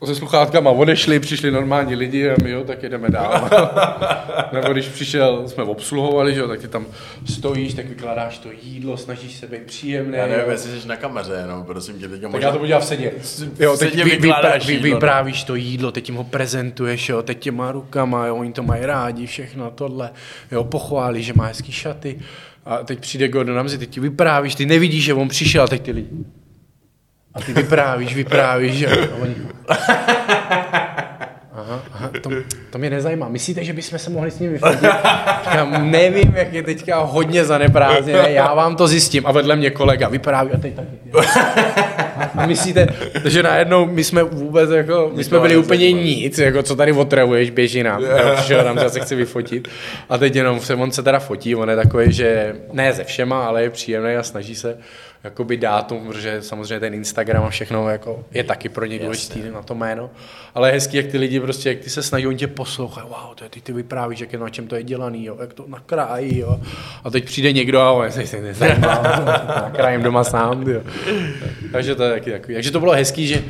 se 0.06 0.16
sluchátkama 0.16 0.72
odešli, 0.72 1.20
přišli 1.20 1.52
normální 1.52 1.96
lidi 1.96 2.30
a 2.30 2.36
my 2.44 2.52
jo, 2.52 2.64
tak 2.64 2.84
jedeme 2.84 3.10
dál. 3.10 3.50
Nebo 4.54 4.74
když 4.74 4.88
přišel, 4.88 5.48
jsme 5.48 5.64
obsluhovali, 5.64 6.34
že 6.34 6.40
jo, 6.40 6.48
tak 6.48 6.60
ty 6.60 6.68
tam 6.68 6.86
stojíš, 7.30 7.74
tak 7.74 7.86
vykládáš 7.86 8.38
to 8.38 8.50
jídlo, 8.64 8.98
snažíš 8.98 9.36
se 9.36 9.48
být 9.48 9.62
příjemný. 9.62 10.18
Já 10.18 10.28
nevím, 10.28 10.52
jestli 10.52 10.82
jsi 10.82 10.88
na 10.88 10.96
kameře, 10.96 11.34
jenom 11.42 11.64
prosím 11.64 12.00
tě, 12.00 12.08
teďka 12.08 12.30
Tak 12.30 12.42
já 12.42 12.52
to 12.52 12.58
budu 12.58 12.68
dělat 12.68 12.80
v 12.80 12.86
sedě. 12.86 13.12
Jo, 13.60 13.78
teď 13.78 14.04
vy, 14.04 14.04
vykládáš 14.04 14.66
vy, 14.66 14.74
jídlo, 14.74 14.90
no. 14.90 14.96
vyprávíš 14.96 15.44
to 15.44 15.56
jídlo, 15.56 15.92
teď 15.92 16.10
jim 16.10 16.16
ho 16.16 16.24
prezentuješ, 16.24 17.10
jo, 17.10 17.22
teď 17.22 17.40
těma 17.40 17.72
rukama, 17.72 18.28
jo, 18.28 18.36
oni 18.36 18.52
to 18.52 18.64
mají 18.64 18.86
rádi, 18.86 19.28
všechno 19.28 19.72
tohle, 19.72 20.10
jo, 20.52 20.64
pochválí, 20.64 21.24
že 21.24 21.34
má 21.34 21.46
hezký 21.46 21.72
šaty. 21.72 22.20
A 22.66 22.78
teď 22.78 23.00
přijde 23.00 23.28
Gordon 23.28 23.56
Ramsay, 23.56 23.78
teď 23.78 23.90
ti 23.90 24.00
vyprávíš, 24.00 24.56
ty 24.56 24.66
nevidíš, 24.66 25.04
že 25.04 25.14
on 25.14 25.28
přišel, 25.28 25.64
a 25.64 25.68
teď 25.68 25.82
ty 25.82 25.92
lidi. 25.92 26.10
A 27.36 27.42
ty 27.42 27.54
vyprávíš, 27.54 28.16
vyprávíš, 28.16 28.74
že 28.74 28.88
a 28.88 29.16
oni... 29.22 29.36
Aha, 31.58 31.84
aha. 31.94 32.10
to, 32.22 32.30
to 32.70 32.78
mě 32.78 32.90
nezajímá. 32.90 33.30
Myslíte, 33.30 33.64
že 33.64 33.74
bychom 33.74 34.00
se 34.00 34.10
mohli 34.10 34.32
s 34.32 34.40
ním 34.40 34.52
vyfotit? 34.52 34.80
Říkám, 35.44 35.92
nevím, 35.92 36.34
jak 36.36 36.54
je 36.54 36.64
teďka 36.64 37.00
hodně 37.00 37.46
zaneprázdněné, 37.46 38.32
já 38.32 38.54
vám 38.54 38.76
to 38.76 38.88
zjistím. 38.88 39.28
A 39.28 39.32
vedle 39.32 39.56
mě 39.56 39.70
kolega 39.70 40.08
vypráví 40.08 40.52
a 40.52 40.58
teď 40.58 40.76
taky. 40.76 40.98
A 42.38 42.46
myslíte, 42.48 42.88
že 43.26 43.44
najednou 43.44 43.86
my 43.86 44.04
jsme 44.04 44.24
vůbec 44.24 44.70
jako, 44.70 45.12
my 45.16 45.24
jsme 45.24 45.40
byli 45.40 45.58
úplně 45.58 45.92
nic, 45.92 46.38
jako 46.38 46.64
co 46.64 46.76
tady 46.76 46.92
otravuješ, 46.92 47.50
běží 47.50 47.84
nám. 47.84 48.04
Já 48.18 48.36
přišel 48.36 48.80
že 48.82 48.90
se 48.90 49.00
chci 49.00 49.16
vyfotit. 49.16 49.68
A 50.10 50.18
teď 50.18 50.36
jenom 50.36 50.60
se, 50.60 50.76
on 50.76 50.92
se 50.92 51.04
teda 51.04 51.20
fotí, 51.20 51.56
on 51.56 51.70
je 51.70 51.76
takový, 51.76 52.14
že 52.14 52.56
ne 52.74 52.94
ze 52.94 53.04
všema, 53.04 53.46
ale 53.46 53.64
je 53.64 53.70
příjemný 53.70 54.16
a 54.16 54.24
snaží 54.24 54.56
se 54.56 54.78
jakoby 55.24 55.58
dát 55.58 55.88
tomu, 55.88 56.08
protože 56.08 56.42
samozřejmě 56.42 56.80
ten 56.80 56.94
Instagram 56.94 57.44
a 57.44 57.50
všechno 57.50 57.90
jako 57.90 58.26
je 58.32 58.44
taky 58.44 58.70
pro 58.70 58.86
ně 58.86 59.00
důležitý 59.00 59.42
na 59.54 59.62
to 59.62 59.76
jméno. 59.76 60.10
Ale 60.54 60.70
je 60.70 60.74
hezký, 60.74 60.98
jak 60.98 61.06
ty 61.06 61.18
lidi 61.18 61.40
prostě, 61.40 61.70
jak 61.70 61.80
ty 61.80 61.90
se 61.90 62.04
snaží, 62.04 62.28
oni 62.28 62.38
tě 62.38 62.48
poslouchají, 62.48 63.08
wow, 63.08 63.36
to 63.36 63.44
je, 63.44 63.50
ty, 63.50 63.62
ty 63.62 63.74
vyprávíš, 63.74 64.20
jak 64.20 64.34
je, 64.34 64.40
na 64.40 64.50
čem 64.50 64.68
to 64.68 64.76
je 64.76 64.84
dělaný, 64.84 65.26
jo, 65.26 65.38
jak 65.42 65.54
to 65.54 65.66
nakrájí, 65.68 66.40
jo. 66.40 66.60
A 67.04 67.10
teď 67.10 67.26
přijde 67.26 67.52
někdo 67.52 67.80
a 67.80 67.92
on 67.92 68.12
se 68.12 68.42
nezajímá, 68.42 69.02
nakrájím 69.62 70.04
doma 70.04 70.24
sám, 70.24 70.70
jo. 70.70 70.82
Takže 71.72 71.96
to 71.96 72.04
je 72.04 72.12
taky 72.12 72.32
takový. 72.32 72.54
Takže 72.54 72.72
to 72.72 72.80
bylo 72.80 72.92
hezký, 72.92 73.28
že 73.28 73.44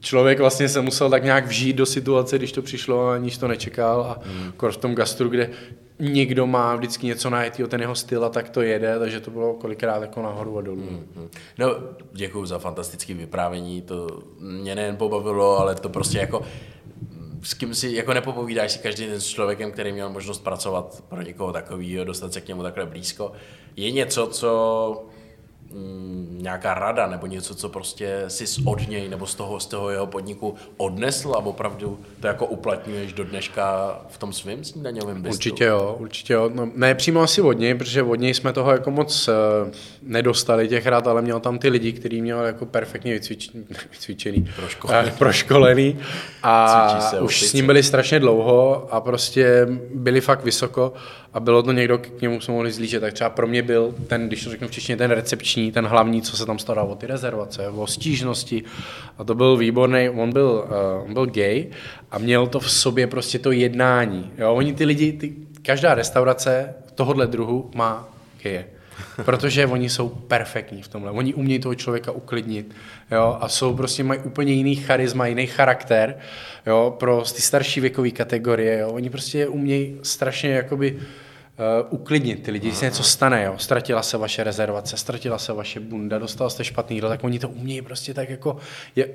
člověk 0.00 0.38
vlastně 0.38 0.68
se 0.68 0.80
musel 0.80 1.10
tak 1.10 1.24
nějak 1.24 1.46
vžít 1.46 1.76
do 1.76 1.86
situace, 1.86 2.38
když 2.38 2.52
to 2.52 2.62
přišlo, 2.62 3.08
aniž 3.08 3.38
to 3.38 3.48
nečekal 3.48 4.02
a 4.02 4.20
hmm. 4.24 4.52
v 4.70 4.76
tom 4.76 4.94
gastru, 4.94 5.28
kde 5.28 5.50
někdo 6.00 6.46
má 6.46 6.76
vždycky 6.76 7.06
něco 7.06 7.30
najetýho, 7.30 7.68
ten 7.68 7.80
jeho 7.80 7.94
styl 7.94 8.24
a 8.24 8.28
tak 8.28 8.48
to 8.48 8.62
jede, 8.62 8.98
takže 8.98 9.20
to 9.20 9.30
bylo 9.30 9.54
kolikrát 9.54 10.02
jako 10.02 10.22
nahoru 10.22 10.58
a 10.58 10.60
dolů. 10.60 10.82
Mm-hmm. 10.82 11.28
No, 11.58 11.74
děkuji 12.12 12.46
za 12.46 12.58
fantastické 12.58 13.14
vyprávění, 13.14 13.82
to 13.82 14.22
mě 14.38 14.74
nejen 14.74 14.96
pobavilo, 14.96 15.58
ale 15.58 15.74
to 15.74 15.88
prostě 15.88 16.18
jako 16.18 16.42
s 17.42 17.54
kým 17.54 17.74
si 17.74 17.94
jako 17.94 18.14
nepopovídáš 18.14 18.72
si 18.72 18.78
každý 18.78 19.06
den 19.06 19.20
s 19.20 19.26
člověkem, 19.26 19.72
který 19.72 19.92
měl 19.92 20.10
možnost 20.10 20.44
pracovat 20.44 21.04
pro 21.08 21.22
někoho 21.22 21.52
takového, 21.52 22.04
dostat 22.04 22.32
se 22.32 22.40
k 22.40 22.48
němu 22.48 22.62
takhle 22.62 22.86
blízko. 22.86 23.32
Je 23.76 23.90
něco, 23.90 24.26
co 24.26 25.04
Mm, 25.74 26.38
nějaká 26.42 26.74
rada 26.74 27.06
nebo 27.06 27.26
něco, 27.26 27.54
co 27.54 27.68
prostě 27.68 28.24
si 28.28 28.44
od 28.64 28.88
něj 28.88 29.08
nebo 29.08 29.26
z 29.26 29.34
toho, 29.34 29.60
z 29.60 29.66
toho 29.66 29.90
jeho 29.90 30.06
podniku 30.06 30.54
odnesl 30.76 31.32
a 31.32 31.38
opravdu 31.38 31.98
to 32.20 32.26
jako 32.26 32.46
uplatňuješ 32.46 33.12
do 33.12 33.24
dneška 33.24 33.96
v 34.08 34.18
tom 34.18 34.32
svém 34.32 34.64
snídaňovém 34.64 35.22
bistru? 35.22 35.36
Určitě 35.36 35.64
jo, 35.64 35.96
určitě 35.98 36.32
jo. 36.32 36.50
No, 36.54 36.70
ne 36.74 36.94
přímo 36.94 37.20
asi 37.20 37.40
od 37.40 37.52
něj, 37.52 37.74
protože 37.74 38.02
od 38.02 38.14
něj 38.14 38.34
jsme 38.34 38.52
toho 38.52 38.72
jako 38.72 38.90
moc 38.90 39.28
uh, 39.28 39.34
nedostali 40.02 40.68
těch 40.68 40.86
rad, 40.86 41.06
ale 41.06 41.22
měl 41.22 41.40
tam 41.40 41.58
ty 41.58 41.68
lidi, 41.68 41.92
který 41.92 42.22
měl 42.22 42.44
jako 42.44 42.66
perfektně 42.66 43.12
vycvič, 43.12 43.50
vycvičený, 43.90 44.48
proškolený, 44.56 45.10
uh, 45.10 45.16
proškolený 45.18 45.98
a 46.42 47.00
už 47.20 47.42
s 47.42 47.52
ním 47.52 47.66
byli 47.66 47.82
strašně 47.82 48.20
dlouho 48.20 48.88
a 48.94 49.00
prostě 49.00 49.68
byli 49.94 50.20
fakt 50.20 50.44
vysoko 50.44 50.92
a 51.32 51.40
bylo 51.40 51.62
to 51.62 51.72
někdo, 51.72 51.98
k 51.98 52.20
němu 52.20 52.40
jsme 52.40 52.54
mohli 52.54 52.72
zlížet. 52.72 53.00
Tak 53.00 53.14
třeba 53.14 53.30
pro 53.30 53.46
mě 53.46 53.62
byl 53.62 53.94
ten, 54.06 54.26
když 54.26 54.44
to 54.44 54.50
řeknu 54.50 54.68
v 54.68 54.70
češtině, 54.70 54.96
ten 54.96 55.10
recepční, 55.10 55.72
ten 55.72 55.86
hlavní, 55.86 56.22
co 56.22 56.36
se 56.36 56.46
tam 56.46 56.58
staral 56.58 56.86
o 56.86 56.94
ty 56.94 57.06
rezervace, 57.06 57.68
o 57.68 57.86
stížnosti. 57.86 58.62
A 59.18 59.24
to 59.24 59.34
byl 59.34 59.56
výborný, 59.56 60.08
on 60.08 60.32
byl, 60.32 60.64
uh, 60.66 61.06
on 61.06 61.14
byl 61.14 61.26
gay 61.26 61.66
a 62.10 62.18
měl 62.18 62.46
to 62.46 62.60
v 62.60 62.70
sobě 62.70 63.06
prostě 63.06 63.38
to 63.38 63.52
jednání. 63.52 64.32
Jo? 64.38 64.54
Oni 64.54 64.74
ty 64.74 64.84
lidi, 64.84 65.12
ty, 65.12 65.34
každá 65.62 65.94
restaurace 65.94 66.74
tohohle 66.94 67.26
druhu 67.26 67.70
má 67.74 68.08
geje. 68.42 68.66
Protože 69.24 69.66
oni 69.66 69.90
jsou 69.90 70.08
perfektní 70.08 70.82
v 70.82 70.88
tomhle. 70.88 71.10
Oni 71.10 71.34
umějí 71.34 71.58
toho 71.58 71.74
člověka 71.74 72.12
uklidnit 72.12 72.74
jo? 73.10 73.38
a 73.40 73.48
jsou 73.48 73.74
prostě, 73.74 74.04
mají 74.04 74.20
úplně 74.20 74.52
jiný 74.52 74.76
charisma, 74.76 75.26
jiný 75.26 75.46
charakter 75.46 76.18
jo? 76.66 76.96
pro 76.98 77.22
ty 77.34 77.42
starší 77.42 77.80
věkové 77.80 78.10
kategorie. 78.10 78.78
Jo? 78.78 78.88
Oni 78.88 79.10
prostě 79.10 79.48
umějí 79.48 79.96
strašně 80.02 80.50
jakoby 80.50 80.92
uh, 80.92 81.00
uklidnit 81.90 82.42
ty 82.42 82.50
lidi, 82.50 82.68
když 82.68 82.78
se 82.78 82.84
něco 82.84 83.02
stane, 83.02 83.44
jo? 83.44 83.54
ztratila 83.56 84.02
se 84.02 84.18
vaše 84.18 84.44
rezervace, 84.44 84.96
ztratila 84.96 85.38
se 85.38 85.52
vaše 85.52 85.80
bunda, 85.80 86.18
dostal 86.18 86.50
jste 86.50 86.64
špatný 86.64 86.96
jídlo, 86.96 87.08
tak 87.08 87.24
oni 87.24 87.38
to 87.38 87.48
umějí 87.48 87.82
prostě 87.82 88.14
tak 88.14 88.30
jako, 88.30 88.56
je, 88.96 89.08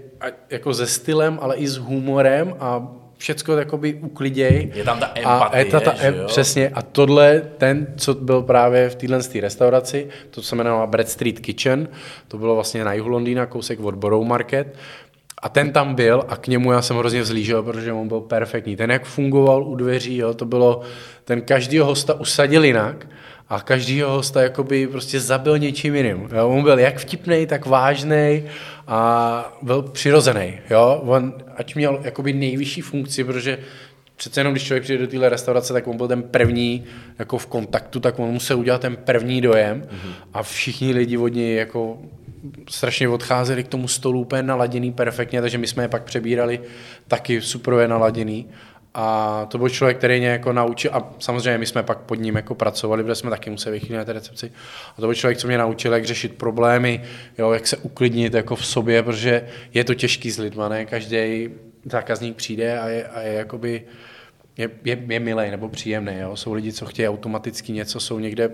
jako 0.50 0.74
se 0.74 0.88
stylem, 0.88 1.40
ale 1.42 1.56
i 1.56 1.68
s 1.68 1.78
humorem 1.78 2.56
a 2.60 2.88
všecko 3.18 3.57
jakoby 3.57 3.93
ukliděj. 3.93 4.72
Je 4.76 4.84
tam 4.84 4.99
ta 4.99 5.11
empatie, 5.16 5.49
a 5.51 5.57
je 5.57 5.66
ta, 5.66 5.80
ta, 5.80 5.93
že 5.95 6.07
jo? 6.18 6.26
Přesně. 6.28 6.70
A 6.70 6.82
tohle, 6.82 7.41
ten, 7.57 7.88
co 7.97 8.13
byl 8.13 8.41
právě 8.41 8.89
v 8.89 8.95
téhle 8.95 9.20
restauraci, 9.41 10.07
to 10.30 10.41
se 10.41 10.55
jmenovalo 10.55 10.88
Bread 10.88 11.09
Street 11.09 11.39
Kitchen, 11.39 11.88
to 12.28 12.38
bylo 12.38 12.55
vlastně 12.55 12.84
na 12.84 12.93
jihu 12.93 13.07
Londýna, 13.07 13.45
kousek 13.45 13.80
od 13.80 13.95
Borough 13.95 14.28
Market. 14.28 14.76
A 15.41 15.49
ten 15.49 15.72
tam 15.72 15.95
byl 15.95 16.24
a 16.28 16.38
k 16.38 16.47
němu 16.47 16.72
já 16.72 16.82
jsem 16.82 16.97
hrozně 16.97 17.22
vzlížel, 17.22 17.63
protože 17.63 17.93
on 17.93 18.07
byl 18.07 18.22
perfektní. 18.22 18.76
Ten, 18.76 18.91
jak 18.91 19.05
fungoval 19.05 19.63
u 19.63 19.76
dveří, 19.76 20.18
jo, 20.18 20.34
to 20.34 20.45
bylo, 20.45 20.82
ten 21.24 21.41
každýho 21.41 21.86
hosta 21.86 22.13
usadil 22.13 22.66
jinak 22.66 23.07
a 23.50 23.62
každýho 23.62 24.10
hosta 24.12 24.41
jakoby 24.41 24.88
prostě 24.88 25.20
zabil 25.20 25.58
něčím 25.58 25.96
jiným. 25.96 26.30
Jo. 26.36 26.50
On 26.50 26.64
byl 26.64 26.80
jak 26.80 26.98
vtipný, 26.98 27.48
tak 27.48 27.66
vážný 27.66 28.43
a 28.88 29.58
byl 29.62 29.82
přirozený. 29.82 30.60
Jo. 30.70 31.02
On, 31.06 31.34
ať 31.56 31.76
měl 31.76 32.00
jakoby 32.04 32.34
nejvyšší 32.34 32.82
funkci, 32.82 33.24
protože 33.24 33.58
přece 34.16 34.39
jenom, 34.39 34.54
když 34.54 34.64
člověk 34.64 34.84
přijde 34.84 35.06
do 35.06 35.08
téhle 35.08 35.30
restaurace, 35.30 35.74
tak 35.74 35.88
on 35.88 35.98
byl 35.98 36.08
ten 36.08 36.24
první 36.24 36.84
jako 37.20 37.38
v 37.38 37.48
kontaktu, 37.48 38.00
tak 38.00 38.20
on 38.20 38.30
musel 38.30 38.60
udělat 38.60 38.82
ten 38.82 38.96
první 38.96 39.41
dojem 39.41 39.82
mm-hmm. 39.82 40.14
a 40.34 40.43
všichni 40.43 40.93
lidi 40.93 41.18
od 41.18 41.28
něj 41.28 41.56
jako 41.56 41.98
strašně 42.70 43.10
odcházeli 43.10 43.64
k 43.64 43.68
tomu 43.68 43.88
stolu 43.88 44.20
úplně 44.20 44.43
naladěný 44.43 44.91
perfektně, 44.91 45.41
takže 45.41 45.58
my 45.58 45.68
jsme 45.68 45.84
je 45.84 45.88
pak 45.88 46.04
přebírali 46.04 46.60
taky 47.08 47.41
super 47.41 47.88
naladěný. 47.88 48.48
A 48.98 49.46
to 49.50 49.58
byl 49.58 49.70
člověk, 49.70 49.98
který 49.98 50.20
mě 50.20 50.28
jako 50.28 50.54
naučil, 50.54 50.91
a 50.93 51.14
samozřejmě 51.20 51.58
my 51.58 51.66
jsme 51.66 51.84
pak 51.84 51.98
pod 51.98 52.16
ním 52.16 52.36
jako 52.36 52.56
pracovali, 52.56 53.04
protože 53.04 53.16
jsme 53.16 53.30
taky 53.30 53.50
museli 53.50 53.80
vychýlit 53.80 53.98
na 53.98 54.06
té 54.06 54.14
recepci. 54.14 54.52
A 54.98 55.02
to 55.02 55.08
byl 55.08 55.14
člověk, 55.14 55.38
co 55.38 55.48
mě 55.48 55.58
naučil, 55.58 55.93
jak 55.93 56.06
řešit 56.06 56.36
problémy, 56.36 57.02
jo, 57.38 57.52
jak 57.52 57.68
se 57.68 57.78
uklidnit 57.78 58.34
jako 58.34 58.56
v 58.56 58.66
sobě, 58.66 59.04
protože 59.04 59.48
je 59.74 59.84
to 59.84 59.93
těžký 59.93 60.32
s 60.32 60.38
lidma, 60.38 60.70
ne? 60.70 60.86
Každý 60.86 61.50
zákazník 61.86 62.36
přijde 62.36 62.80
a 62.80 62.88
je, 62.88 63.08
a 63.08 63.22
je 63.22 63.34
jakoby, 63.34 63.84
je, 64.58 64.70
je, 64.84 65.04
je 65.08 65.20
milý 65.20 65.52
nebo 65.52 65.70
příjemný. 65.70 66.14
Jo? 66.20 66.36
Jsou 66.36 66.54
lidi, 66.54 66.74
co 66.74 66.86
chtějí 66.86 67.08
automaticky 67.08 67.72
něco, 67.72 68.00
jsou 68.00 68.20
někde 68.20 68.50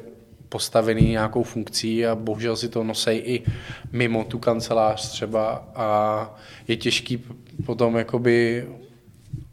postavený 0.49 1.09
nějakou 1.09 1.43
funkcí 1.43 2.05
a 2.05 2.15
bohužel 2.15 2.55
si 2.55 2.69
to 2.69 2.83
nosej 2.83 3.21
i 3.25 3.43
mimo 3.91 4.23
tu 4.23 4.39
kancelář 4.39 5.11
třeba 5.11 5.71
a 5.75 6.39
je 6.67 6.77
těžký 6.77 7.23
potom 7.65 7.97
jakoby 7.97 8.65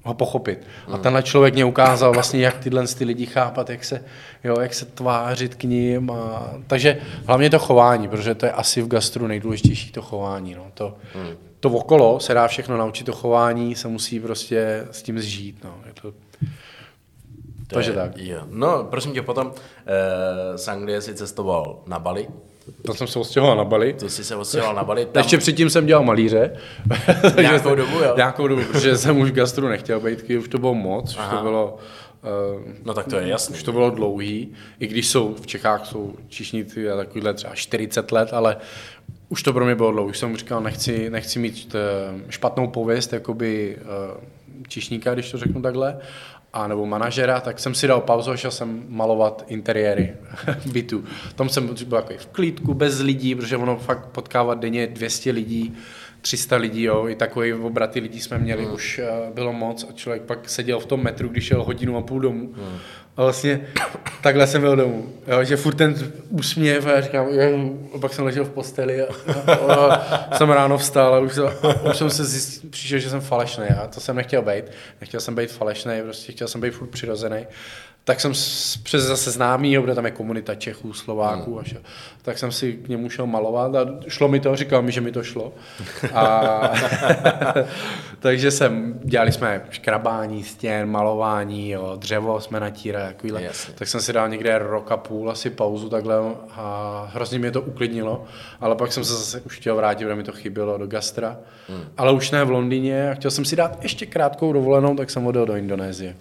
ho 0.09 0.15
pochopit. 0.15 0.67
A 0.93 0.99
tenhle 0.99 1.23
člověk 1.23 1.55
mě 1.55 1.65
ukázal 1.65 2.13
vlastně, 2.13 2.41
jak 2.41 2.59
tyhle 2.59 2.87
ty 2.87 3.05
lidi 3.05 3.27
chápat, 3.27 3.71
jak 3.71 3.85
se, 3.85 4.05
jo, 4.45 4.61
jak 4.61 4.75
se 4.75 4.85
tvářit 4.85 5.55
k 5.55 5.65
ním. 5.65 6.11
A, 6.11 6.53
takže 6.67 6.99
hlavně 7.27 7.51
to 7.51 7.59
chování, 7.59 8.09
protože 8.09 8.35
to 8.35 8.47
je 8.47 8.53
asi 8.53 8.83
v 8.83 8.89
gastru 8.89 9.27
nejdůležitější 9.27 9.93
to 9.93 10.03
chování. 10.03 10.55
No. 10.55 10.67
To, 10.75 10.97
hmm. 11.15 11.37
to 11.61 11.71
okolo 11.71 12.21
se 12.21 12.35
dá 12.35 12.49
všechno 12.49 12.77
naučit, 12.77 13.05
to 13.05 13.13
chování 13.13 13.75
se 13.75 13.89
musí 13.89 14.21
prostě 14.21 14.87
s 14.91 15.03
tím 15.03 15.21
zžít. 15.21 15.65
No. 15.65 15.75
Je 15.87 15.93
to, 16.03 16.13
to 17.69 17.75
Takže 17.75 17.91
je, 17.91 17.95
tak. 17.95 18.19
Jo. 18.19 18.41
No, 18.51 18.85
prosím 18.85 19.13
tě, 19.13 19.23
potom 19.23 19.53
eh, 19.87 20.59
z 20.59 20.69
Anglie 20.69 21.01
si 21.01 21.15
cestoval 21.15 21.79
na 21.87 21.99
Bali. 21.99 22.29
To 22.83 22.95
jsem 22.95 23.07
se 23.07 23.19
odstěhoval 23.19 23.57
na 23.57 23.65
Bali. 23.65 23.93
To 23.93 24.09
jsi 24.09 24.25
se 24.25 24.37
odstěhoval 24.37 24.75
na 24.75 24.85
Bali. 24.85 25.07
Tam... 25.07 25.21
Ještě 25.21 25.39
předtím 25.39 25.71
jsem 25.71 25.87
dělal 25.87 26.05
malíře. 26.05 26.57
nějakou 27.41 27.75
dobu, 27.75 27.99
jo? 27.99 28.13
Nějakou 28.17 28.49
dobu, 28.49 28.63
protože 28.73 28.97
jsem 28.97 29.19
už 29.19 29.33
gastru 29.33 29.69
nechtěl 29.69 30.01
být, 30.01 30.31
už 30.31 30.49
to 30.49 30.59
bylo 30.59 30.75
moc, 30.75 31.17
Aha. 31.19 31.33
už 31.33 31.39
to 31.39 31.43
bylo... 31.43 31.79
Uh, 32.57 32.63
no 32.85 32.95
tak 32.95 33.07
to 33.07 33.17
je 33.17 33.29
jasné. 33.29 33.57
Už 33.57 33.63
to 33.63 33.73
bylo 33.73 33.91
dlouhý, 33.91 34.53
i 34.81 34.87
když 34.87 35.09
jsou 35.09 35.35
v 35.35 35.47
Čechách 35.47 35.87
jsou 35.87 36.15
čišníci 36.29 36.91
a 36.91 36.97
takovýhle 36.97 37.35
třeba 37.35 37.55
40 37.55 38.13
let, 38.13 38.29
ale 38.33 38.57
už 39.29 39.43
to 39.43 39.53
pro 39.53 39.65
mě 39.65 39.75
bylo 39.75 39.93
dlouho. 39.93 40.09
Už 40.09 40.19
jsem 40.19 40.37
říkal, 40.37 40.61
nechci, 40.61 41.11
nechci 41.11 41.39
mít 41.39 41.75
eh, 41.75 42.21
špatnou 42.31 42.67
pověst 42.67 43.13
jakoby 43.13 43.77
uh, 43.81 44.21
čišníka, 44.69 45.15
když 45.15 45.31
to 45.31 45.39
řeknu 45.39 45.63
takhle 45.63 45.99
a 46.53 46.69
nebo 46.69 46.87
manažera, 46.87 47.41
tak 47.41 47.59
jsem 47.59 47.75
si 47.75 47.87
dal 47.87 48.01
pauzu 48.01 48.31
a 48.31 48.37
šel 48.37 48.51
jsem 48.51 48.85
malovat 48.89 49.45
interiéry 49.49 50.15
bytu. 50.73 51.05
Tom 51.35 51.49
jsem 51.49 51.67
byl 51.87 51.99
jako 51.99 52.13
v 52.19 52.27
klídku, 52.27 52.75
bez 52.75 53.01
lidí, 53.01 53.35
protože 53.35 53.57
ono 53.57 53.77
fakt 53.77 54.07
potkávat 54.07 54.59
denně 54.59 54.87
200 54.87 55.31
lidí, 55.31 55.77
300 56.21 56.57
lidí, 56.57 56.83
jo, 56.83 57.09
i 57.09 57.15
takový 57.15 57.53
obraty 57.53 58.01
lidí 58.01 58.21
jsme 58.21 58.39
měli, 58.39 58.65
hmm. 58.65 58.75
už 58.75 59.01
uh, 59.03 59.35
bylo 59.35 59.53
moc 59.53 59.87
a 59.91 59.93
člověk 59.93 60.23
pak 60.23 60.49
seděl 60.49 60.81
v 60.81 60.87
tom 60.87 61.03
metru, 61.03 61.29
když 61.29 61.45
šel 61.45 61.65
hodinu 61.65 61.97
a 61.97 62.03
půl 62.03 62.21
domů. 62.21 62.53
Hmm. 62.57 62.79
A 63.17 63.23
vlastně 63.23 63.61
takhle 64.23 64.47
jsem 64.47 64.61
byl 64.61 64.77
domů, 64.77 65.13
jo, 65.27 65.45
že 65.45 65.57
furt 65.57 65.75
ten 65.75 66.13
úsměv 66.29 66.87
a 66.87 66.91
já 66.91 67.01
říkám, 67.01 67.27
jo, 67.29 67.71
a 67.95 67.99
pak 67.99 68.13
jsem 68.13 68.25
ležel 68.25 68.45
v 68.45 68.51
posteli 68.51 69.03
a, 69.03 69.07
a, 69.53 69.75
a 70.31 70.37
jsem 70.37 70.51
ráno 70.51 70.79
vstal 70.79 71.15
a 71.15 71.19
už, 71.19 71.33
jsem, 71.33 71.47
a 71.63 71.91
už 71.91 71.97
jsem 71.97 72.11
se 72.11 72.25
zjistil, 72.25 72.71
přišel, 72.71 72.99
že 72.99 73.11
jsem 73.11 73.21
falešný 73.21 73.65
a 73.65 73.87
to 73.87 74.01
jsem 74.01 74.17
nechtěl 74.17 74.43
být. 74.43 74.65
Nechtěl 75.01 75.21
jsem 75.21 75.35
být 75.35 75.53
falešný, 75.53 75.93
prostě 76.03 76.33
chtěl 76.33 76.49
jsem 76.49 76.61
být 76.61 76.71
furt 76.71 76.89
přirozený. 76.89 77.47
Tak 78.09 78.21
jsem 78.21 78.33
přes 78.83 79.05
zase 79.05 79.31
známý, 79.31 79.79
protože 79.79 79.95
tam 79.95 80.05
je 80.05 80.11
komunita 80.11 80.55
Čechů, 80.55 80.93
Slováků, 80.93 81.51
hmm. 81.51 81.59
a 81.59 81.65
šel, 81.65 81.81
tak 82.23 82.39
jsem 82.39 82.53
si 82.53 82.73
k 82.73 82.89
němu 82.89 83.11
šel 83.11 83.27
malovat 83.27 83.75
a 83.75 83.87
šlo 84.09 84.29
mi 84.29 84.41
to, 84.41 84.57
říkal 84.57 84.83
mi, 84.83 84.93
že 84.93 85.01
mi 85.01 85.13
to 85.13 85.23
šlo. 85.23 85.53
A, 86.15 86.73
takže 88.21 88.51
jsem, 88.51 89.01
dělali 89.05 89.33
jsme 89.33 89.63
škrabání 89.71 90.45
stěn, 90.45 90.91
malování, 90.91 91.71
jo, 91.71 91.97
dřevo 91.97 92.41
jsme 92.41 92.61
natírali, 92.61 93.07
takovýhle. 93.07 93.43
Jasně. 93.43 93.75
Tak 93.75 93.89
jsem 93.89 94.01
si 94.01 94.13
dal 94.13 94.29
někde 94.29 94.59
rok 94.59 94.93
a 94.93 94.97
půl 94.97 95.31
asi 95.31 95.51
pauzu 95.51 95.89
takhle 95.89 96.17
a 96.51 97.09
hrozně 97.15 97.39
mě 97.39 97.51
to 97.51 97.63
uklidnilo, 97.63 98.25
ale 98.61 98.75
pak 98.75 98.93
jsem 98.93 99.05
se 99.05 99.13
zase 99.13 99.41
už 99.41 99.57
chtěl 99.57 99.77
vrátit, 99.77 100.05
protože 100.05 100.15
mi 100.15 100.23
to 100.23 100.33
chybělo 100.33 100.79
do 100.79 100.87
gastra, 100.87 101.37
hmm. 101.69 101.85
ale 101.97 102.13
už 102.13 102.31
ne 102.31 102.45
v 102.45 102.51
Londýně 102.51 103.11
a 103.11 103.15
chtěl 103.15 103.31
jsem 103.31 103.45
si 103.45 103.57
dát 103.57 103.83
ještě 103.83 104.07
krátkou 104.07 104.53
dovolenou, 104.53 104.97
tak 104.97 105.11
jsem 105.11 105.27
odjel 105.27 105.47
do 105.47 105.57
Indonésie. 105.57 106.17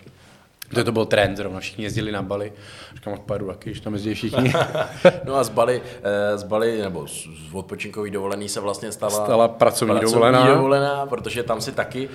To, 0.74 0.84
to 0.84 0.91
byl 0.91 1.05
trend, 1.05 1.38
zrovna 1.38 1.59
všichni 1.59 1.84
jezdili 1.84 2.11
na 2.11 2.22
Bali. 2.22 2.53
Říkám, 2.95 3.13
jak 3.13 3.22
pojedu 3.22 3.47
taky, 3.47 3.70
když 3.70 3.82
tam 3.82 3.93
jezdí 3.93 4.13
všichni. 4.13 4.53
no 5.26 5.36
a 5.36 5.43
z 5.43 5.49
Bali, 5.49 5.82
eh, 6.03 6.38
z 6.38 6.43
Bali 6.43 6.82
nebo 6.82 7.07
z 7.07 7.28
odpočinkový 7.53 8.11
dovolený 8.11 8.49
se 8.49 8.59
vlastně 8.59 8.91
stala, 8.91 9.26
stala 9.26 9.47
pracovní, 9.47 9.95
pracovní 9.95 10.13
dovolená. 10.13 10.47
dovolená. 10.47 11.05
protože 11.05 11.43
tam 11.43 11.61
si 11.61 11.72
taky, 11.72 12.09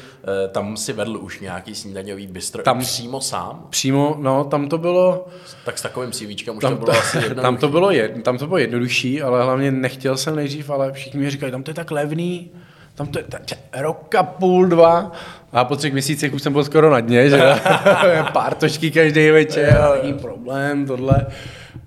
eh, 0.44 0.48
tam 0.48 0.76
si 0.76 0.92
vedl 0.92 1.16
už 1.16 1.40
nějaký 1.40 1.74
snídaňový 1.74 2.26
bistro 2.26 2.62
tam, 2.62 2.80
přímo 2.80 3.20
sám. 3.20 3.66
Přímo, 3.70 4.16
no, 4.18 4.44
tam 4.44 4.68
to 4.68 4.78
bylo... 4.78 5.26
Tak 5.64 5.78
s 5.78 5.82
takovým 5.82 6.12
CVčkem 6.12 6.56
už 6.56 6.62
tam, 6.62 6.76
to 6.76 6.84
bylo 6.84 6.92
asi 6.92 7.16
jednodušší. 7.16 7.42
Tam 7.42 7.56
to 7.56 7.68
bylo, 7.68 7.90
jed, 7.90 8.22
tam 8.22 8.38
to 8.38 8.46
bylo 8.46 8.58
jednodušší, 8.58 9.22
ale 9.22 9.42
hlavně 9.42 9.70
nechtěl 9.70 10.16
jsem 10.16 10.36
nejdřív, 10.36 10.70
ale 10.70 10.92
všichni 10.92 11.20
mi 11.20 11.30
říkali, 11.30 11.52
tam 11.52 11.62
to 11.62 11.70
je 11.70 11.74
tak 11.74 11.90
levný, 11.90 12.50
tam 12.94 13.06
to 13.06 13.18
je 13.18 13.24
tak, 13.24 13.42
roka 13.72 14.22
půl, 14.22 14.66
dva, 14.66 15.12
a 15.52 15.64
po 15.64 15.76
třech 15.76 15.92
měsících 15.92 16.34
už 16.34 16.42
jsem 16.42 16.52
byl 16.52 16.64
skoro 16.64 16.90
na 16.90 17.00
dně, 17.00 17.30
že 17.30 17.40
pár 18.32 18.54
točky 18.54 18.90
každý 18.90 19.30
večer, 19.30 19.82
není 20.02 20.14
problém, 20.14 20.86
tohle. 20.86 21.26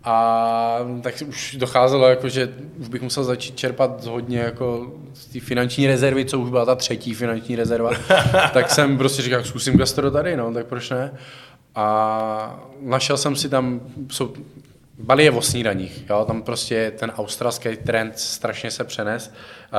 A 0.03 0.79
tak 1.01 1.15
už 1.27 1.55
docházelo, 1.59 2.07
jako, 2.07 2.29
že 2.29 2.49
už 2.77 2.87
bych 2.87 3.01
musel 3.01 3.23
začít 3.23 3.57
čerpat 3.57 4.05
hodně 4.05 4.39
jako 4.39 4.91
z 5.13 5.25
té 5.25 5.39
finanční 5.39 5.87
rezervy, 5.87 6.25
co 6.25 6.39
už 6.39 6.49
byla 6.49 6.65
ta 6.65 6.75
třetí 6.75 7.13
finanční 7.13 7.55
rezerva. 7.55 7.91
tak 8.53 8.69
jsem 8.69 8.97
prostě 8.97 9.21
říkal, 9.21 9.43
zkusím 9.43 9.77
gastro 9.77 10.11
tady, 10.11 10.37
no, 10.37 10.53
tak 10.53 10.65
proč 10.65 10.89
ne? 10.89 11.11
A 11.75 12.65
našel 12.81 13.17
jsem 13.17 13.35
si 13.35 13.49
tam, 13.49 13.81
jsou, 14.11 14.33
Bali 14.97 15.23
je 15.23 15.31
o 15.31 15.41
snídaních, 15.41 16.09
jo? 16.09 16.25
tam 16.25 16.41
prostě 16.41 16.91
ten 16.99 17.11
australský 17.17 17.77
trend 17.77 18.19
strašně 18.19 18.71
se 18.71 18.83
přenes. 18.83 19.33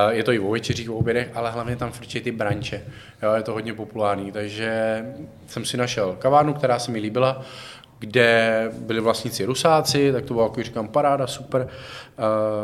Je 0.09 0.23
to 0.23 0.31
i 0.31 0.39
o 0.39 0.51
večeřích, 0.51 0.89
o 0.89 0.95
obědech, 0.95 1.31
ale 1.33 1.51
hlavně 1.51 1.75
tam 1.75 1.91
frčí 1.91 2.21
ty 2.21 2.31
branče. 2.31 2.83
Jo? 3.23 3.33
Je 3.33 3.43
to 3.43 3.53
hodně 3.53 3.73
populární, 3.73 4.31
takže 4.31 5.03
jsem 5.47 5.65
si 5.65 5.77
našel 5.77 6.15
kavárnu, 6.19 6.53
která 6.53 6.79
se 6.79 6.91
mi 6.91 6.99
líbila, 6.99 7.41
kde 7.99 8.71
byli 8.77 8.99
vlastníci 8.99 9.45
Rusáci, 9.45 10.11
tak 10.11 10.25
to 10.25 10.33
bylo, 10.33 10.45
jako 10.45 10.63
říkám, 10.63 10.87
paráda, 10.87 11.27
super. 11.27 11.67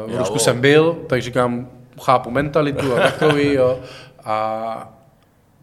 V 0.08 0.18
Rusku 0.18 0.40
jsem 0.40 0.62
byl, 0.62 0.94
tak 1.08 1.22
říkám, 1.22 1.70
chápu 2.02 2.32
mentalitu 2.32 2.96
a 2.96 3.00
takový, 3.00 3.54
jo. 3.54 3.80
A 4.24 4.93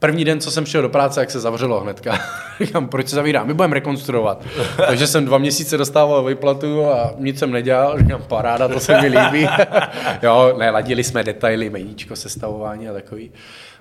První 0.01 0.25
den, 0.25 0.41
co 0.41 0.51
jsem 0.51 0.67
šel 0.67 0.83
do 0.83 0.89
práce, 0.89 1.21
jak 1.21 1.31
se 1.31 1.41
zavřelo 1.41 1.81
hnedka. 1.81 2.19
Říkám, 2.61 2.89
proč 2.89 3.09
se 3.09 3.17
zavírá? 3.17 3.45
My 3.45 3.55
budeme 3.55 3.75
rekonstruovat. 3.75 4.45
Takže 4.77 5.07
jsem 5.07 5.25
dva 5.25 5.39
měsíce 5.39 5.77
dostával 5.77 6.25
výplatu 6.25 6.87
a 6.87 7.15
nic 7.19 7.39
jsem 7.39 7.51
nedělal. 7.51 7.99
Říkám, 7.99 8.23
paráda, 8.23 8.69
to 8.69 8.81
se 8.81 9.01
mi 9.01 9.09
líbí. 9.09 9.49
jo, 10.23 10.55
ne, 10.59 10.71
ladili 10.71 11.05
jsme 11.05 11.25
detaily, 11.25 11.71
meníčko, 11.71 12.17
sestavování 12.17 12.89
a 12.89 12.93
takový. 12.93 13.31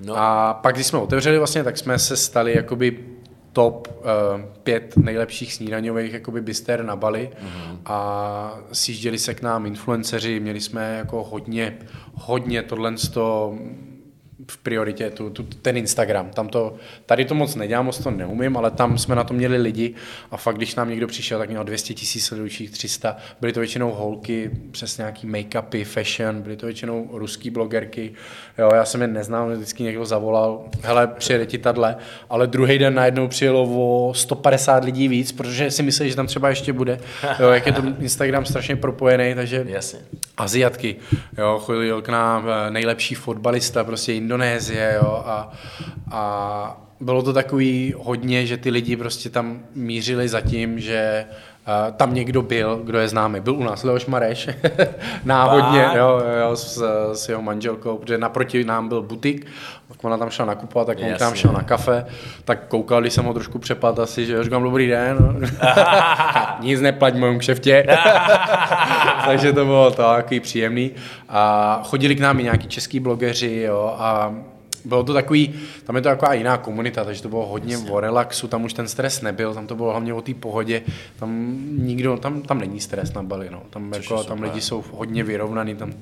No. 0.01 0.13
A 0.17 0.53
pak, 0.53 0.75
když 0.75 0.87
jsme 0.87 0.99
otevřeli 0.99 1.37
vlastně, 1.37 1.63
tak 1.63 1.77
jsme 1.77 1.99
se 1.99 2.17
stali 2.17 2.55
jakoby 2.55 2.99
top 3.53 3.87
uh, 3.87 4.41
pět 4.63 4.97
nejlepších 4.97 5.53
snídaňových 5.53 6.13
jakoby 6.13 6.41
bister 6.41 6.83
na 6.83 6.95
Bali 6.95 7.29
mm-hmm. 7.33 7.77
a 7.85 8.59
sjížděli 8.71 9.17
se 9.17 9.33
k 9.33 9.41
nám 9.41 9.65
influenceři, 9.65 10.39
měli 10.39 10.61
jsme 10.61 10.95
jako 10.97 11.23
hodně, 11.23 11.77
hodně 12.13 12.63
tohle 12.63 12.93
v 14.49 14.57
prioritě 14.57 15.09
tu, 15.09 15.29
tu, 15.29 15.43
ten 15.43 15.77
Instagram. 15.77 16.29
Tam 16.29 16.47
to, 16.47 16.75
tady 17.05 17.25
to 17.25 17.35
moc 17.35 17.55
nedělám, 17.55 17.85
moc 17.85 17.99
to 17.99 18.11
neumím, 18.11 18.57
ale 18.57 18.71
tam 18.71 18.97
jsme 18.97 19.15
na 19.15 19.23
to 19.23 19.33
měli 19.33 19.57
lidi 19.57 19.93
a 20.31 20.37
fakt, 20.37 20.55
když 20.55 20.75
nám 20.75 20.89
někdo 20.89 21.07
přišel, 21.07 21.39
tak 21.39 21.49
měl 21.49 21.63
200 21.63 21.93
tisíc 21.93 22.25
sledujících, 22.25 22.71
300. 22.71 23.17
Byly 23.41 23.53
to 23.53 23.59
většinou 23.59 23.91
holky, 23.91 24.51
přes 24.71 24.97
nějaký 24.97 25.27
make-upy, 25.27 25.85
fashion, 25.85 26.41
byly 26.41 26.57
to 26.57 26.65
většinou 26.65 27.09
ruský 27.13 27.49
blogerky. 27.49 28.11
Jo, 28.57 28.69
já 28.73 28.85
jsem 28.85 29.01
je 29.01 29.07
neznal, 29.07 29.51
vždycky 29.55 29.83
někdo 29.83 30.05
zavolal, 30.05 30.65
hele, 30.81 31.07
přijede 31.07 31.45
ti 31.45 31.57
tadle, 31.57 31.95
ale 32.29 32.47
druhý 32.47 32.77
den 32.77 32.93
najednou 32.93 33.27
přijelo 33.27 33.63
o 33.63 34.13
150 34.13 34.83
lidí 34.83 35.07
víc, 35.07 35.31
protože 35.31 35.71
si 35.71 35.83
mysleli, 35.83 36.09
že 36.09 36.15
tam 36.15 36.27
třeba 36.27 36.49
ještě 36.49 36.73
bude. 36.73 36.99
Jo, 37.39 37.49
jak 37.49 37.65
je 37.65 37.73
to 37.73 37.83
Instagram 37.99 38.45
strašně 38.45 38.75
propojený, 38.75 39.35
takže 39.35 39.65
Jasně. 39.69 39.99
Aziatky, 40.37 40.95
jo, 41.37 41.59
chodil 41.63 42.01
k 42.01 42.09
nám 42.09 42.47
eh, 42.49 42.71
nejlepší 42.71 43.15
fotbalista, 43.15 43.83
prostě 43.83 44.13
Indonésie, 44.39 44.99
jo, 45.03 45.23
a, 45.25 45.51
a 46.11 46.81
bylo 46.99 47.23
to 47.23 47.33
takový 47.33 47.93
hodně, 47.97 48.45
že 48.45 48.57
ty 48.57 48.69
lidi 48.69 48.95
prostě 48.95 49.29
tam 49.29 49.59
mířili 49.75 50.29
za 50.29 50.41
tím, 50.41 50.79
že 50.79 51.25
uh, 51.27 51.95
tam 51.95 52.13
někdo 52.13 52.41
byl, 52.41 52.81
kdo 52.83 52.99
je 52.99 53.07
známý. 53.07 53.39
Byl 53.39 53.55
u 53.55 53.63
nás 53.63 53.83
Leoš 53.83 54.05
Mareš, 54.05 54.49
náhodně, 55.25 55.89
jo, 55.95 56.21
jo, 56.41 56.55
s, 56.55 56.83
s 57.13 57.29
jeho 57.29 57.41
manželkou, 57.41 57.97
protože 57.97 58.17
naproti 58.17 58.63
nám 58.63 58.87
byl 58.87 59.01
butik, 59.01 59.47
ona 60.03 60.17
tam 60.17 60.29
šla 60.29 60.45
nakupovat, 60.45 60.85
tak 60.85 60.97
on 61.01 61.13
tam 61.19 61.35
šel 61.35 61.51
na 61.51 61.63
kafe, 61.63 62.05
tak 62.45 62.67
koukal, 62.67 63.01
když 63.01 63.13
jsem 63.13 63.25
ho 63.25 63.33
trošku 63.33 63.59
přepad 63.59 63.99
asi, 63.99 64.25
že 64.25 64.43
říkám 64.43 64.63
dobrý 64.63 64.87
den, 64.87 65.49
nic 66.59 66.81
neplať 66.81 67.15
mojím 67.15 67.39
kšeftě, 67.39 67.85
takže 69.25 69.53
to 69.53 69.65
bylo 69.65 69.91
takový 69.91 70.39
příjemný. 70.39 70.91
A 71.29 71.81
chodili 71.83 72.15
k 72.15 72.19
nám 72.19 72.39
i 72.39 72.43
nějaký 72.43 72.67
český 72.67 72.99
blogeři, 72.99 73.61
jo, 73.67 73.95
a 73.97 74.33
bylo 74.85 75.03
to 75.03 75.13
takový, 75.13 75.53
tam 75.83 75.95
je 75.95 76.01
to 76.01 76.09
taková 76.09 76.33
jiná 76.33 76.57
komunita, 76.57 77.05
takže 77.05 77.21
to 77.21 77.29
bylo 77.29 77.45
hodně 77.45 77.73
Jasně. 77.73 77.91
o 77.91 77.99
relaxu, 77.99 78.47
tam 78.47 78.63
už 78.63 78.73
ten 78.73 78.87
stres 78.87 79.21
nebyl, 79.21 79.53
tam 79.53 79.67
to 79.67 79.75
bylo 79.75 79.91
hlavně 79.91 80.13
o 80.13 80.21
té 80.21 80.33
pohodě, 80.33 80.81
tam 81.19 81.57
nikdo, 81.77 82.17
tam, 82.17 82.41
tam 82.41 82.59
není 82.59 82.79
stres 82.79 83.13
na 83.13 83.23
Bali, 83.23 83.49
no. 83.51 83.61
tam, 83.69 83.93
jako, 83.93 84.23
tam 84.23 84.41
lidi 84.41 84.61
jsou 84.61 84.83
hodně 84.93 85.23
vyrovnaný, 85.23 85.75
tam 85.75 85.93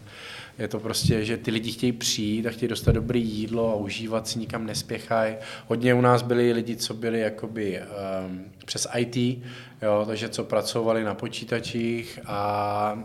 je 0.60 0.68
to 0.68 0.80
prostě, 0.80 1.26
že 1.26 1.38
ty 1.38 1.52
lidi 1.52 1.72
chtějí 1.72 1.92
přijít 1.92 2.48
a 2.48 2.52
chtějí 2.52 2.70
dostat 2.70 2.92
dobré 2.92 3.20
jídlo 3.20 3.72
a 3.72 3.76
užívat 3.76 4.28
si, 4.28 4.40
nikam 4.40 4.66
nespěchají. 4.66 5.36
Hodně 5.68 5.94
u 5.94 6.02
nás 6.02 6.22
byli 6.22 6.52
lidi, 6.54 6.76
co 6.76 6.94
byli 6.94 7.20
jakoby 7.20 7.80
um, 7.80 8.46
přes 8.66 8.88
IT, 8.98 9.44
jo, 9.82 10.04
takže 10.08 10.30
co 10.30 10.44
pracovali 10.44 11.04
na 11.04 11.16
počítačích 11.16 12.20
a 12.26 13.00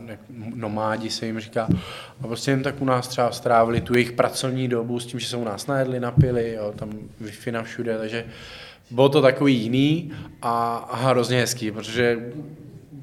nomádi 0.54 1.10
se 1.10 1.26
jim 1.26 1.40
říká. 1.40 1.68
A 2.20 2.26
prostě 2.26 2.50
jen 2.50 2.62
tak 2.62 2.82
u 2.82 2.84
nás 2.84 3.08
třeba 3.08 3.32
strávili 3.32 3.80
tu 3.80 3.94
jejich 3.94 4.12
pracovní 4.12 4.68
dobu 4.68 5.00
s 5.00 5.06
tím, 5.06 5.20
že 5.20 5.26
se 5.26 5.36
u 5.36 5.44
nás 5.44 5.66
najedli, 5.66 6.00
napili, 6.00 6.52
jo, 6.52 6.72
tam 6.76 6.90
Wi-Fi 7.22 7.52
na 7.52 7.62
všude, 7.62 7.98
takže 7.98 8.24
bylo 8.90 9.08
to 9.08 9.22
takový 9.22 9.54
jiný 9.56 10.12
a, 10.42 10.76
a 10.76 10.96
hrozně 10.96 11.40
hezký, 11.40 11.70
protože 11.70 12.32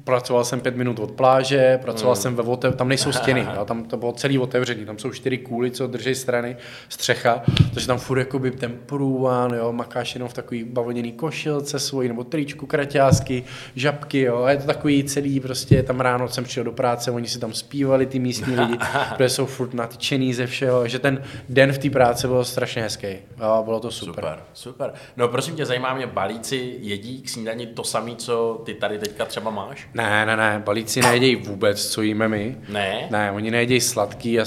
pracoval 0.04 0.44
jsem 0.44 0.60
pět 0.60 0.76
minut 0.76 0.98
od 0.98 1.10
pláže, 1.10 1.78
pracoval 1.82 2.14
mm. 2.14 2.20
jsem 2.20 2.36
ve 2.36 2.42
otev, 2.42 2.76
tam 2.76 2.88
nejsou 2.88 3.12
stěny, 3.12 3.46
jo, 3.56 3.64
tam 3.64 3.84
to 3.84 3.96
bylo 3.96 4.12
celý 4.12 4.38
otevřený, 4.38 4.84
tam 4.84 4.98
jsou 4.98 5.10
čtyři 5.10 5.38
kůly, 5.38 5.70
co 5.70 5.86
drží 5.86 6.14
strany, 6.14 6.56
střecha, 6.88 7.42
takže 7.74 7.86
tam 7.86 7.98
furt 7.98 8.18
jakoby 8.18 8.50
temperuván, 8.50 9.50
jo, 9.50 9.72
makáš 9.72 10.14
jenom 10.14 10.28
v 10.28 10.32
takový 10.32 10.64
bavlněný 10.64 11.12
košilce 11.12 11.78
svojí, 11.78 12.08
nebo 12.08 12.24
tričku, 12.24 12.66
kraťásky, 12.66 13.44
žabky, 13.74 14.20
jo, 14.20 14.42
a 14.42 14.50
je 14.50 14.56
to 14.56 14.66
takový 14.66 15.04
celý, 15.04 15.40
prostě 15.40 15.82
tam 15.82 16.00
ráno 16.00 16.28
jsem 16.28 16.44
přišel 16.44 16.64
do 16.64 16.72
práce, 16.72 17.10
oni 17.10 17.28
si 17.28 17.38
tam 17.38 17.52
zpívali 17.52 18.06
ty 18.06 18.18
místní 18.18 18.56
lidi, 18.56 18.78
protože 19.16 19.28
jsou 19.28 19.46
furt 19.46 19.74
nadšený 19.74 20.34
ze 20.34 20.46
všeho, 20.46 20.88
že 20.88 20.98
ten 20.98 21.22
den 21.48 21.72
v 21.72 21.78
té 21.78 21.90
práci 21.90 22.26
byl 22.26 22.44
strašně 22.44 22.82
hezký, 22.82 23.06
jo, 23.40 23.62
bylo 23.64 23.80
to 23.80 23.90
super. 23.90 24.14
Super, 24.14 24.38
super. 24.52 24.92
No 25.16 25.28
prosím 25.28 25.56
tě, 25.56 25.66
zajímá 25.66 25.94
mě, 25.94 26.06
balíci 26.06 26.76
jedí 26.80 27.22
k 27.22 27.28
snídani 27.28 27.66
to 27.66 27.84
samé, 27.84 28.16
co 28.16 28.62
ty 28.64 28.74
tady 28.74 28.98
teďka 28.98 29.24
třeba 29.24 29.50
máš? 29.50 29.88
Ne, 29.94 30.26
ne, 30.26 30.36
ne, 30.36 30.62
balíci 30.64 31.00
nejedějí 31.00 31.36
vůbec, 31.36 31.88
co 31.88 32.02
jíme 32.02 32.28
my. 32.28 32.56
Ne? 32.68 33.06
Ne, 33.10 33.32
oni 33.32 33.50
nejedějí 33.50 33.80
sladký 33.80 34.40
a 34.40 34.44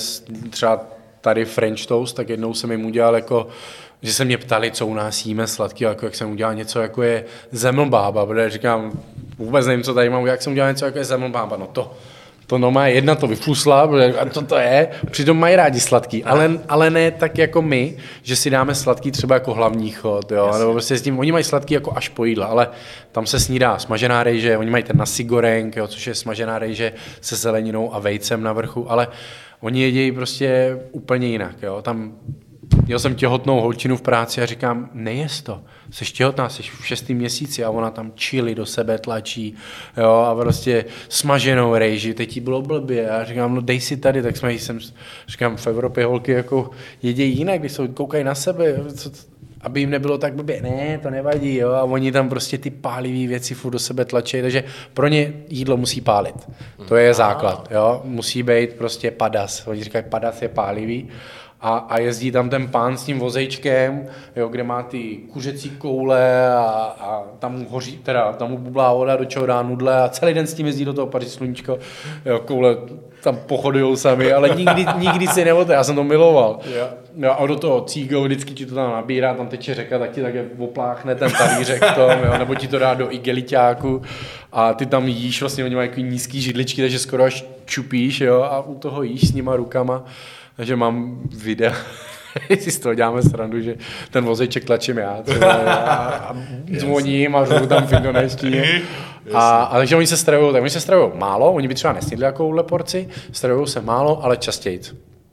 třeba 0.49 0.83
tady 1.21 1.45
French 1.45 1.85
toast, 1.85 2.15
tak 2.15 2.29
jednou 2.29 2.53
jsem 2.53 2.71
jim 2.71 2.85
udělal 2.85 3.15
jako 3.15 3.47
že 4.03 4.13
se 4.13 4.25
mě 4.25 4.37
ptali, 4.37 4.71
co 4.71 4.87
u 4.87 4.93
nás 4.93 5.25
jíme 5.25 5.47
sladký, 5.47 5.83
jako 5.83 6.05
jak 6.05 6.15
jsem 6.15 6.31
udělal 6.31 6.55
něco, 6.55 6.81
jako 6.81 7.03
je 7.03 7.25
zemlbába, 7.51 8.25
protože 8.25 8.49
říkám, 8.49 8.91
vůbec 9.37 9.67
nevím, 9.67 9.83
co 9.83 9.93
tady 9.93 10.09
mám, 10.09 10.25
jak 10.25 10.41
jsem 10.41 10.53
udělal 10.53 10.71
něco, 10.71 10.85
jako 10.85 10.97
je 10.97 11.03
zemlbába, 11.03 11.57
no 11.57 11.67
to, 11.67 11.93
to 12.53 12.57
no 12.57 12.71
má 12.71 12.87
jedna 12.87 13.15
to 13.15 13.27
vyfusla, 13.27 13.89
a 14.19 14.25
to 14.25 14.41
to 14.41 14.55
je, 14.55 14.89
přitom 15.11 15.39
mají 15.39 15.55
rádi 15.55 15.79
sladký, 15.79 16.23
ale, 16.23 16.59
ale 16.69 16.89
ne 16.89 17.11
tak 17.11 17.37
jako 17.37 17.61
my, 17.61 17.97
že 18.23 18.35
si 18.35 18.49
dáme 18.49 18.75
sladký 18.75 19.11
třeba 19.11 19.35
jako 19.35 19.53
hlavní 19.53 19.91
chod, 19.91 20.31
jo, 20.31 20.45
Jasně. 20.45 20.59
nebo 20.59 20.71
prostě 20.71 20.97
s 20.97 21.01
tím, 21.01 21.19
oni 21.19 21.31
mají 21.31 21.43
sladký 21.43 21.73
jako 21.73 21.93
až 21.95 22.09
po 22.09 22.25
jídle, 22.25 22.45
ale 22.45 22.67
tam 23.11 23.25
se 23.25 23.39
snídá 23.39 23.79
smažená 23.79 24.23
rejže, 24.23 24.57
oni 24.57 24.69
mají 24.69 24.83
ten 24.83 24.97
nasi 24.97 25.23
goreng, 25.23 25.75
jo, 25.75 25.87
což 25.87 26.07
je 26.07 26.15
smažená 26.15 26.59
rejže 26.59 26.93
se 27.21 27.35
zeleninou 27.35 27.95
a 27.95 27.99
vejcem 27.99 28.43
na 28.43 28.53
vrchu, 28.53 28.91
ale 28.91 29.07
oni 29.61 29.81
jedějí 29.81 30.11
prostě 30.11 30.79
úplně 30.91 31.27
jinak, 31.27 31.55
jo, 31.61 31.81
tam 31.81 32.13
měl 32.85 32.99
jsem 32.99 33.15
těhotnou 33.15 33.61
holčinu 33.61 33.97
v 33.97 34.01
práci 34.01 34.41
a 34.41 34.45
říkám, 34.45 34.89
nejest 34.93 35.45
to, 35.45 35.61
jsi 35.91 36.05
těhotná, 36.05 36.49
jsi 36.49 36.63
v 36.63 36.87
šestém 36.87 37.17
měsíci. 37.17 37.63
A 37.63 37.69
ona 37.69 37.91
tam 37.91 38.11
čili 38.15 38.55
do 38.55 38.65
sebe 38.65 38.97
tlačí, 38.97 39.55
jo, 39.97 40.11
a 40.11 40.35
prostě 40.35 40.85
smaženou 41.09 41.75
rejži, 41.75 42.13
teď 42.13 42.35
jí 42.35 42.41
bylo 42.41 42.61
blbě. 42.61 43.09
A 43.09 43.23
říkám, 43.23 43.55
no 43.55 43.61
dej 43.61 43.79
si 43.79 43.97
tady, 43.97 44.21
tak 44.21 44.37
jsme 44.37 44.53
jí 44.53 44.59
sem, 44.59 44.79
říkám, 45.27 45.57
v 45.57 45.67
Evropě 45.67 46.05
holky 46.05 46.31
jako 46.31 46.69
jedějí 47.01 47.37
jinak, 47.37 47.59
když 47.59 47.71
jsou, 47.71 47.87
koukají 47.87 48.23
na 48.23 48.35
sebe, 48.35 48.75
co, 48.95 49.11
aby 49.61 49.79
jim 49.79 49.89
nebylo 49.89 50.17
tak 50.17 50.33
blbě, 50.33 50.61
ne, 50.61 50.99
to 51.03 51.09
nevadí, 51.09 51.55
jo, 51.55 51.71
a 51.71 51.83
oni 51.83 52.11
tam 52.11 52.29
prostě 52.29 52.57
ty 52.57 52.69
pálivé 52.69 53.27
věci 53.27 53.53
furt 53.53 53.71
do 53.71 53.79
sebe 53.79 54.05
tlačí, 54.05 54.41
takže 54.41 54.63
pro 54.93 55.07
ně 55.07 55.33
jídlo 55.49 55.77
musí 55.77 56.01
pálit. 56.01 56.35
To 56.87 56.95
je 56.95 57.13
základ, 57.13 57.67
jo, 57.71 58.01
musí 58.03 58.43
být 58.43 58.73
prostě 58.73 59.11
padas, 59.11 59.67
oni 59.67 59.83
říkají, 59.83 60.05
padas 60.09 60.41
je 60.41 60.49
pálivý, 60.49 61.07
a, 61.63 61.77
a 61.77 61.99
jezdí 61.99 62.31
tam 62.31 62.49
ten 62.49 62.67
pán 62.67 62.97
s 62.97 63.03
tím 63.03 63.19
vozejčkem, 63.19 64.05
jo, 64.35 64.47
kde 64.47 64.63
má 64.63 64.83
ty 64.83 65.17
kuřecí 65.33 65.69
koule 65.69 66.53
a, 66.55 66.95
a 66.99 67.23
tam 67.39 67.59
mu 67.59 67.69
hoří, 67.69 67.97
teda 67.97 68.33
tam 68.33 68.49
mu 68.49 68.57
bublá 68.57 68.93
voda, 68.93 69.15
do 69.15 69.25
čeho 69.25 69.45
dá 69.45 69.61
nudle 69.61 70.01
a 70.01 70.09
celý 70.09 70.33
den 70.33 70.47
s 70.47 70.53
tím 70.53 70.65
jezdí 70.65 70.85
do 70.85 70.93
toho 70.93 71.07
paří 71.07 71.29
sluníčko, 71.29 71.79
jo, 72.25 72.39
koule 72.39 72.77
tam 73.23 73.35
pochodujou 73.47 73.95
sami, 73.95 74.33
ale 74.33 74.49
nikdy, 74.49 74.85
nikdy 74.97 75.27
si 75.27 75.45
nevote, 75.45 75.73
já 75.73 75.83
jsem 75.83 75.95
to 75.95 76.03
miloval. 76.03 76.59
Jo. 76.75 76.87
Jo, 77.15 77.35
a 77.39 77.47
do 77.47 77.55
toho 77.55 77.81
cígou 77.81 78.23
vždycky 78.23 78.53
ti 78.53 78.65
to 78.65 78.75
tam 78.75 78.91
nabírá, 78.91 79.33
tam 79.33 79.47
teče 79.47 79.73
řeka, 79.73 79.99
tak 79.99 80.11
ti 80.11 80.21
také 80.21 80.45
opláchne 80.57 81.15
ten 81.15 81.31
talířek 81.31 81.83
v 81.83 81.95
tom, 81.95 82.11
jo, 82.25 82.37
nebo 82.37 82.55
ti 82.55 82.67
to 82.67 82.79
dá 82.79 82.93
do 82.93 83.13
igeliťáku 83.13 84.01
a 84.51 84.73
ty 84.73 84.85
tam 84.85 85.07
jíš, 85.07 85.41
vlastně 85.41 85.63
oni 85.63 85.75
mají 85.75 85.89
nízký 85.97 86.41
židličky, 86.41 86.81
takže 86.81 86.99
skoro 86.99 87.23
až 87.23 87.45
čupíš, 87.65 88.21
jo, 88.21 88.41
a 88.41 88.61
u 88.61 88.75
toho 88.75 89.03
jíš 89.03 89.27
s 89.27 89.33
nima 89.33 89.55
rukama. 89.55 90.05
Takže 90.57 90.75
mám 90.75 91.21
videa, 91.37 91.73
si 92.59 92.71
z 92.71 92.79
toho 92.79 92.95
děláme 92.95 93.21
srandu, 93.21 93.61
že 93.61 93.75
ten 94.11 94.25
vozeček 94.25 94.65
tlačím 94.65 94.97
já 94.97 95.21
třeba, 95.21 95.53
a, 95.73 96.35
zvoním 96.77 97.35
a 97.35 97.45
řvu 97.45 97.67
tam 97.67 97.87
v 97.87 97.93
indonéštině. 97.93 98.81
A, 99.33 99.63
a 99.63 99.77
takže 99.77 99.95
oni 99.95 100.07
se 100.07 100.17
stravují, 100.17 100.53
tak 100.53 100.61
oni 100.61 100.69
se 100.69 100.79
stravují 100.79 101.11
málo, 101.15 101.53
oni 101.53 101.67
by 101.67 101.73
třeba 101.73 101.93
nesnědli 101.93 102.23
takovouhle 102.23 102.63
porci, 102.63 103.09
stravují 103.31 103.67
se 103.67 103.81
málo, 103.81 104.23
ale 104.23 104.37
častěji. 104.37 104.81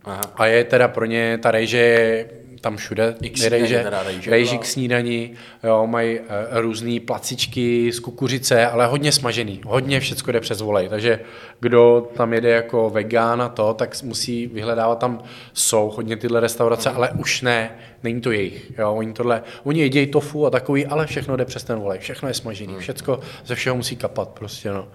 Aha. 0.05 0.21
A 0.37 0.47
je 0.47 0.65
teda 0.65 0.89
pro 0.89 1.05
ně 1.05 1.39
ta 1.43 1.51
rejže 1.51 2.25
tam 2.61 2.77
všude 2.77 3.15
rejže, 3.49 3.83
teda 3.83 4.03
rejže, 4.03 4.31
rejži 4.31 4.55
no. 4.55 4.61
k 4.61 4.65
snídani, 4.65 5.31
jo, 5.65 5.87
mají 5.87 6.19
uh, 6.19 6.27
různé 6.53 7.01
placičky 7.01 7.93
z 7.93 8.01
kukuřice, 8.01 8.67
ale 8.67 8.87
hodně 8.87 9.13
smažený, 9.13 9.61
hodně 9.65 10.01
všecko 10.01 10.33
jde 10.33 10.41
přes 10.41 10.61
volej, 10.61 10.89
takže 10.89 11.21
kdo 11.61 12.11
tam 12.17 12.33
jede 12.33 12.51
jako 12.51 12.91
vegán 12.91 13.43
a 13.43 13.49
to, 13.49 13.75
tak 13.75 14.03
musí 14.03 14.47
vyhledávat 14.47 14.99
tam, 14.99 15.23
jsou 15.53 15.93
hodně 15.97 16.17
tyhle 16.17 16.41
restaurace, 16.41 16.91
ale 16.91 17.11
už 17.11 17.43
ne, 17.43 17.71
není 18.03 18.21
to 18.21 18.33
jejich, 18.33 18.73
jo, 18.79 18.95
oni 18.95 19.13
tohle, 19.13 19.43
oni 19.65 19.81
jedí 19.81 20.07
tofu 20.07 20.47
a 20.47 20.51
takový, 20.51 20.87
ale 20.87 21.07
všechno 21.07 21.37
jde 21.37 21.45
přes 21.45 21.65
ten 21.65 21.79
volej, 21.79 21.99
všechno 21.99 22.29
je 22.29 22.35
smažený, 22.35 22.75
všecko 22.79 23.21
ze 23.45 23.55
všeho 23.55 23.77
musí 23.77 23.97
kapat 23.97 24.29
prostě, 24.29 24.71
no. 24.71 24.89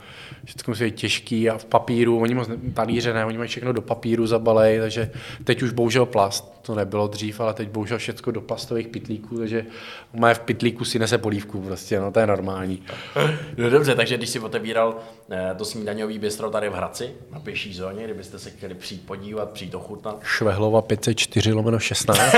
Všechno 0.46 0.72
musí 0.72 0.84
být 0.84 0.96
těžký 0.96 1.50
a 1.50 1.58
v 1.58 1.66
papíru, 1.66 2.20
oni 2.20 2.34
moc 2.36 2.50
talíře 2.74 3.14
ne, 3.14 3.26
oni 3.26 3.38
mají 3.38 3.50
všechno 3.50 3.74
do 3.74 3.82
papíru 3.82 4.28
zabalej, 4.28 4.80
takže 4.80 5.12
teď 5.44 5.62
už 5.62 5.72
bohužel 5.72 6.06
plast, 6.06 6.56
to 6.62 6.76
nebylo 6.76 7.08
dřív, 7.08 7.40
ale 7.40 7.54
teď 7.56 7.70
bohužel 7.70 7.98
všechno 7.98 8.32
do 8.32 8.42
plastových 8.42 8.88
pytlíků, 8.88 9.38
takže 9.38 9.66
má 10.14 10.34
v 10.34 10.40
pytlíku 10.40 10.86
si 10.86 11.00
nese 11.00 11.18
polívku 11.18 11.62
prostě, 11.62 12.00
no 12.00 12.12
to 12.12 12.20
je 12.20 12.28
normální. 12.28 12.82
No 13.58 13.70
dobře, 13.70 13.96
takže 13.96 14.18
když 14.18 14.30
si 14.30 14.40
otevíral 14.40 14.96
eh, 15.32 15.56
to 15.58 15.66
snídaňový 15.66 16.20
bistro 16.20 16.50
tady 16.50 16.70
v 16.70 16.74
Hradci, 16.74 17.10
na 17.34 17.40
pěší 17.40 17.74
zóně, 17.74 18.04
kdybyste 18.04 18.40
se 18.40 18.50
chtěli 18.50 18.74
přijít 18.74 19.06
podívat, 19.06 19.50
přijít 19.50 19.76
ochutnat. 19.76 20.20
Švehlova 20.24 20.82
504 20.82 21.54
lomeno 21.54 21.80
16. 21.80 22.20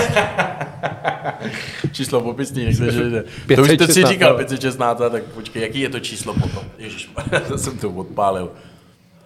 Číslo 1.91 2.22
popisný, 2.22 2.63
jak 2.63 2.76
se 2.76 2.91
že 2.91 3.24
To 3.24 3.30
516, 3.47 3.59
už 3.59 3.78
teď 3.78 3.91
si 3.91 4.03
říkal 4.03 4.30
ale- 4.30 4.38
516, 4.38 4.97
tak 5.11 5.24
počkej, 5.24 5.61
jaký 5.61 5.80
je 5.80 5.89
to 5.89 5.99
číslo 5.99 6.34
potom? 6.34 6.63
Ježiš, 6.78 7.09
to 7.47 7.57
jsem 7.57 7.78
to 7.78 7.89
odpálil. 7.89 8.51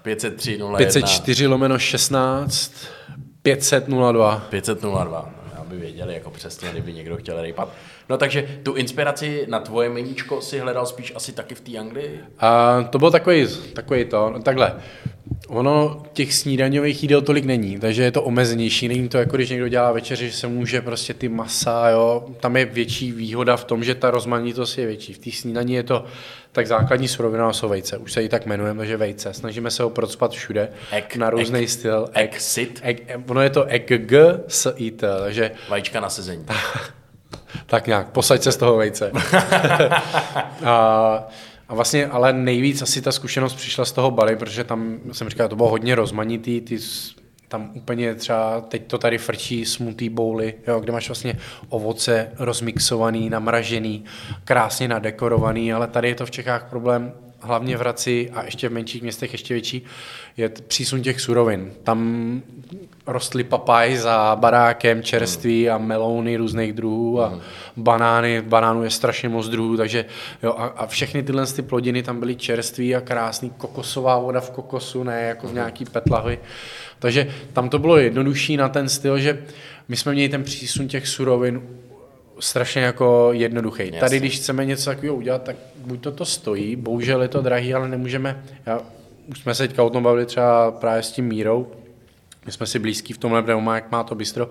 503 0.02 0.52
01 0.58 0.78
504 0.78 1.48
lomeno 1.48 1.80
16 1.80 2.74
502. 3.42 4.40
502, 4.50 5.06
no, 5.06 5.26
aby 5.72 5.80
věděli 5.80 6.14
jako 6.14 6.32
přesně, 6.32 6.70
kdyby 6.70 6.94
někdo 6.94 7.18
chtěl 7.18 7.42
rejpat. 7.42 7.70
No 8.12 8.18
takže 8.18 8.60
tu 8.64 8.74
inspiraci 8.74 9.46
na 9.48 9.60
tvoje 9.60 9.90
meníčko 9.90 10.42
si 10.42 10.60
hledal 10.60 10.86
spíš 10.86 11.14
asi 11.16 11.32
taky 11.32 11.56
v 11.56 11.62
té 11.62 11.78
Anglii? 11.78 12.20
A 12.40 12.82
to 12.90 13.00
bylo 13.00 13.12
takový, 13.12 13.48
takový 13.74 14.06
to, 14.06 14.30
no, 14.30 14.42
takhle. 14.42 14.74
Ono 15.48 16.04
těch 16.14 16.34
snídaňových 16.34 17.04
jídel 17.04 17.22
tolik 17.22 17.46
není, 17.46 17.80
takže 17.80 18.04
je 18.04 18.12
to 18.12 18.24
omezenější. 18.24 18.88
Není 18.88 19.10
to 19.10 19.18
jako 19.18 19.36
když 19.36 19.50
někdo 19.50 19.68
dělá 19.68 19.92
večeři, 19.92 20.30
že 20.30 20.36
se 20.36 20.48
může 20.48 20.82
prostě 20.82 21.14
ty 21.14 21.30
masa, 21.30 21.90
jo. 21.90 22.26
Tam 22.40 22.58
je 22.58 22.66
větší 22.66 23.12
výhoda 23.12 23.58
v 23.58 23.64
tom, 23.64 23.84
že 23.84 23.96
ta 23.96 24.12
rozmanitost 24.12 24.78
je 24.78 24.86
větší. 24.86 25.14
V 25.14 25.18
té 25.18 25.32
snídaní 25.32 25.74
je 25.74 25.84
to 25.84 26.06
tak 26.52 26.68
základní 26.68 27.08
surovina 27.08 27.54
jsou 27.54 27.70
vejce. 27.70 27.98
Už 27.98 28.14
se 28.14 28.22
ji 28.22 28.30
tak 28.30 28.46
jmenujeme, 28.46 28.78
takže 28.78 28.98
vejce. 28.98 29.34
Snažíme 29.34 29.72
se 29.72 29.84
ho 29.84 29.90
procpat 29.90 30.32
všude 30.32 30.70
Egg, 30.92 31.16
na 31.16 31.30
různý 31.30 31.60
egg, 31.60 31.70
styl. 31.70 32.10
egg 32.14 32.40
sit. 32.40 32.80
Egg, 32.84 33.02
ono 33.28 33.42
je 33.42 33.50
to 33.50 33.66
egg 33.66 33.88
g 33.88 34.40
s 34.48 34.74
i 34.76 34.92
t, 34.92 35.20
takže 35.20 35.52
Vajíčka 35.70 36.00
na 36.00 36.10
sezení. 36.10 36.46
tak 37.66 37.88
nějak, 37.88 38.08
posaď 38.08 38.42
se 38.42 38.52
z 38.52 38.58
toho 38.58 38.78
vejce. 38.78 39.12
a, 40.66 41.28
a 41.70 41.76
vlastně, 41.76 42.08
ale 42.08 42.34
nejvíc 42.34 42.82
asi 42.82 43.02
ta 43.02 43.12
zkušenost 43.12 43.56
přišla 43.56 43.86
z 43.86 43.92
toho 43.92 44.12
Bali, 44.12 44.36
protože 44.36 44.64
tam 44.64 45.00
jsem 45.12 45.30
říkal, 45.30 45.48
to 45.48 45.56
bylo 45.56 45.70
hodně 45.70 45.96
rozmanitý, 45.96 46.62
ty 46.62 46.78
tam 47.52 47.72
úplně 47.74 48.16
třeba, 48.16 48.62
teď 48.62 48.88
to 48.88 48.98
tady 48.98 49.18
frčí 49.18 49.66
smutý 49.66 50.10
bowly, 50.10 50.54
jo, 50.68 50.80
kde 50.80 50.92
máš 50.92 51.10
vlastně 51.10 51.38
ovoce 51.70 52.32
rozmixovaný, 52.40 53.30
namražený, 53.30 54.04
krásně 54.44 54.88
nadekorovaný, 54.88 55.74
ale 55.74 55.88
tady 55.88 56.08
je 56.08 56.16
to 56.16 56.26
v 56.26 56.32
Čechách 56.32 56.70
problém, 56.70 57.14
hlavně 57.42 57.78
v 57.78 57.80
Hradci 57.80 58.30
a 58.34 58.44
ještě 58.44 58.70
v 58.70 58.72
menších 58.72 59.02
městech 59.02 59.32
ještě 59.32 59.54
větší, 59.54 59.86
je 60.38 60.50
přísun 60.50 61.02
těch 61.02 61.22
surovin. 61.22 61.72
Tam 61.84 62.42
rostly 63.08 63.44
papaj 63.44 63.98
za 63.98 64.38
barákem, 64.40 65.04
čerství 65.04 65.70
a 65.70 65.78
melouny 65.78 66.38
různých 66.38 66.74
druhů 66.74 67.22
a 67.22 67.40
banány, 67.78 68.42
banánů 68.42 68.84
je 68.84 68.90
strašně 68.90 69.30
moc 69.30 69.50
druhů, 69.50 69.78
takže 69.78 70.06
jo, 70.44 70.56
a, 70.58 70.66
a 70.66 70.88
všechny 70.88 71.24
tyhle 71.24 71.48
ty 71.48 71.62
plodiny 71.62 72.04
tam 72.04 72.20
byly 72.20 72.36
čerství 72.36 72.96
a 72.96 73.02
krásný, 73.02 73.50
kokosová 73.50 74.20
voda 74.20 74.42
v 74.42 74.52
kokosu, 74.52 75.04
ne 75.04 75.22
jako 75.22 75.48
v 75.48 75.54
nějaký 75.54 75.86
petlahy. 75.86 76.40
Takže 77.00 77.28
tam 77.54 77.70
to 77.70 77.80
bylo 77.80 77.98
jednodušší 77.98 78.58
na 78.58 78.70
ten 78.70 78.90
styl, 78.90 79.20
že 79.20 79.44
my 79.88 79.96
jsme 79.98 80.12
měli 80.12 80.30
ten 80.30 80.44
přísun 80.44 80.88
těch 80.88 81.08
surovin 81.08 81.62
strašně 82.42 82.82
jako 82.82 83.30
jednoduchý. 83.32 83.84
Jasně. 83.84 84.00
Tady, 84.00 84.20
když 84.20 84.36
chceme 84.36 84.66
něco 84.66 84.90
takového 84.90 85.16
udělat, 85.16 85.44
tak 85.44 85.56
buď 85.78 86.02
to 86.02 86.12
to 86.12 86.26
stojí, 86.26 86.76
bohužel 86.76 87.22
je 87.22 87.28
to 87.28 87.42
drahý, 87.42 87.74
ale 87.74 87.88
nemůžeme, 87.88 88.44
já, 88.66 88.82
už 89.28 89.40
jsme 89.40 89.56
se 89.56 89.68
teďka 89.68 89.84
o 89.84 89.90
tom 89.90 90.04
bavili 90.04 90.26
třeba 90.26 90.72
právě 90.72 91.04
s 91.04 91.12
tím 91.12 91.26
Mírou, 91.26 91.68
my 92.46 92.52
jsme 92.52 92.66
si 92.68 92.80
blízký 92.80 93.14
v 93.14 93.18
tomhle, 93.18 93.62
má, 93.62 93.76
jak 93.76 93.92
má 93.92 94.04
to 94.04 94.16
bistro, 94.16 94.50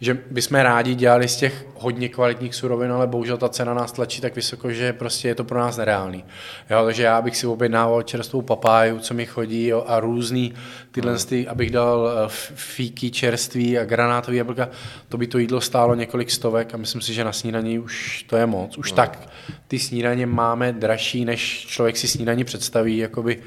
že 0.00 0.18
bychom 0.30 0.58
rádi 0.58 0.94
dělali 0.94 1.28
z 1.28 1.36
těch 1.36 1.66
hodně 1.74 2.08
kvalitních 2.08 2.54
surovin, 2.54 2.92
ale 2.92 3.06
bohužel 3.06 3.36
ta 3.36 3.48
cena 3.48 3.74
nás 3.74 3.92
tlačí 3.92 4.20
tak 4.20 4.36
vysoko, 4.36 4.70
že 4.70 4.92
prostě 4.92 5.28
je 5.28 5.34
to 5.34 5.44
pro 5.44 5.58
nás 5.58 5.76
nereálný. 5.76 6.24
Jo, 6.70 6.84
takže 6.84 7.02
já 7.02 7.22
bych 7.22 7.36
si 7.36 7.46
objednával 7.46 8.02
čerstvou 8.02 8.42
papáju, 8.42 8.98
co 8.98 9.14
mi 9.14 9.26
chodí, 9.26 9.66
jo, 9.66 9.84
a 9.86 10.00
různý 10.00 10.54
tyhle, 10.90 11.18
ty, 11.18 11.48
abych 11.48 11.70
dal 11.70 12.10
eh, 12.10 12.28
fíky 12.54 13.10
čerství 13.10 13.78
a 13.78 13.84
granátový 13.84 14.36
jablka, 14.36 14.68
to 15.08 15.18
by 15.18 15.26
to 15.26 15.38
jídlo 15.38 15.60
stálo 15.60 15.94
několik 15.94 16.30
stovek 16.30 16.74
a 16.74 16.76
myslím 16.76 17.00
si, 17.00 17.14
že 17.14 17.24
na 17.24 17.32
snídaní 17.32 17.78
už 17.78 18.22
to 18.22 18.36
je 18.36 18.46
moc. 18.46 18.78
Už 18.78 18.92
tak 18.92 19.28
ty 19.68 19.78
snídaně 19.78 20.26
máme 20.26 20.72
dražší, 20.72 21.24
než 21.24 21.66
člověk 21.66 21.96
si 21.96 22.08
snídaní 22.08 22.44
představí, 22.44 22.96
jakoby 22.96 23.42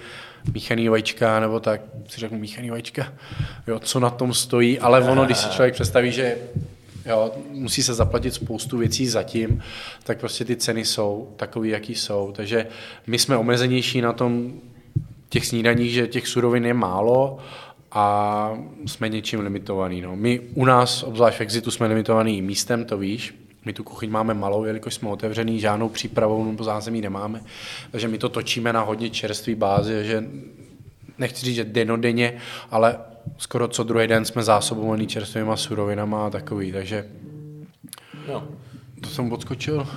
míchaný 0.53 0.89
vajíčka, 0.89 1.39
nebo 1.39 1.59
tak 1.59 1.81
si 2.07 2.19
řeknu 2.19 2.37
míchaný 2.37 2.69
vajíčka, 2.69 3.13
jo, 3.67 3.79
co 3.79 3.99
na 3.99 4.09
tom 4.09 4.33
stojí, 4.33 4.79
ale 4.79 5.01
ono, 5.01 5.25
když 5.25 5.37
si 5.37 5.49
člověk 5.49 5.73
představí, 5.73 6.11
že 6.11 6.37
jo, 7.05 7.31
musí 7.51 7.83
se 7.83 7.93
zaplatit 7.93 8.33
spoustu 8.33 8.77
věcí 8.77 9.07
zatím, 9.07 9.63
tak 10.03 10.19
prostě 10.19 10.45
ty 10.45 10.55
ceny 10.55 10.85
jsou 10.85 11.33
takový, 11.35 11.69
jaký 11.69 11.95
jsou. 11.95 12.33
Takže 12.35 12.67
my 13.07 13.19
jsme 13.19 13.37
omezenější 13.37 14.01
na 14.01 14.13
tom 14.13 14.53
těch 15.29 15.45
snídaních, 15.45 15.91
že 15.91 16.07
těch 16.07 16.27
surovin 16.27 16.65
je 16.65 16.73
málo 16.73 17.37
a 17.91 18.57
jsme 18.85 19.09
něčím 19.09 19.39
limitovaný. 19.39 20.01
No. 20.01 20.15
My 20.15 20.39
u 20.53 20.65
nás, 20.65 21.03
obzvlášť 21.03 21.37
v 21.37 21.41
Exitu, 21.41 21.71
jsme 21.71 21.87
limitovaný 21.87 22.41
místem, 22.41 22.85
to 22.85 22.97
víš, 22.97 23.33
my 23.65 23.73
tu 23.73 23.83
kuchyň 23.83 24.11
máme 24.11 24.33
malou, 24.33 24.63
jelikož 24.63 24.93
jsme 24.93 25.09
otevřený, 25.09 25.59
žádnou 25.59 25.89
přípravou 25.89 26.45
nebo 26.45 26.63
zázemí 26.63 27.01
nemáme, 27.01 27.41
takže 27.91 28.07
my 28.07 28.17
to 28.17 28.29
točíme 28.29 28.73
na 28.73 28.81
hodně 28.81 29.09
čerstvý 29.09 29.55
bázi, 29.55 30.05
že 30.05 30.23
nechci 31.17 31.45
říct, 31.45 31.55
že 31.55 31.63
denodenně, 31.63 32.37
ale 32.71 32.97
skoro 33.37 33.67
co 33.67 33.83
druhý 33.83 34.07
den 34.07 34.25
jsme 34.25 34.43
zásobovaný 34.43 35.07
čerstvýma 35.07 35.57
surovinama 35.57 36.27
a 36.27 36.29
takový, 36.29 36.71
takže 36.71 37.05
No. 38.27 38.47
to 39.01 39.09
jsem 39.09 39.31
odskočil. 39.31 39.87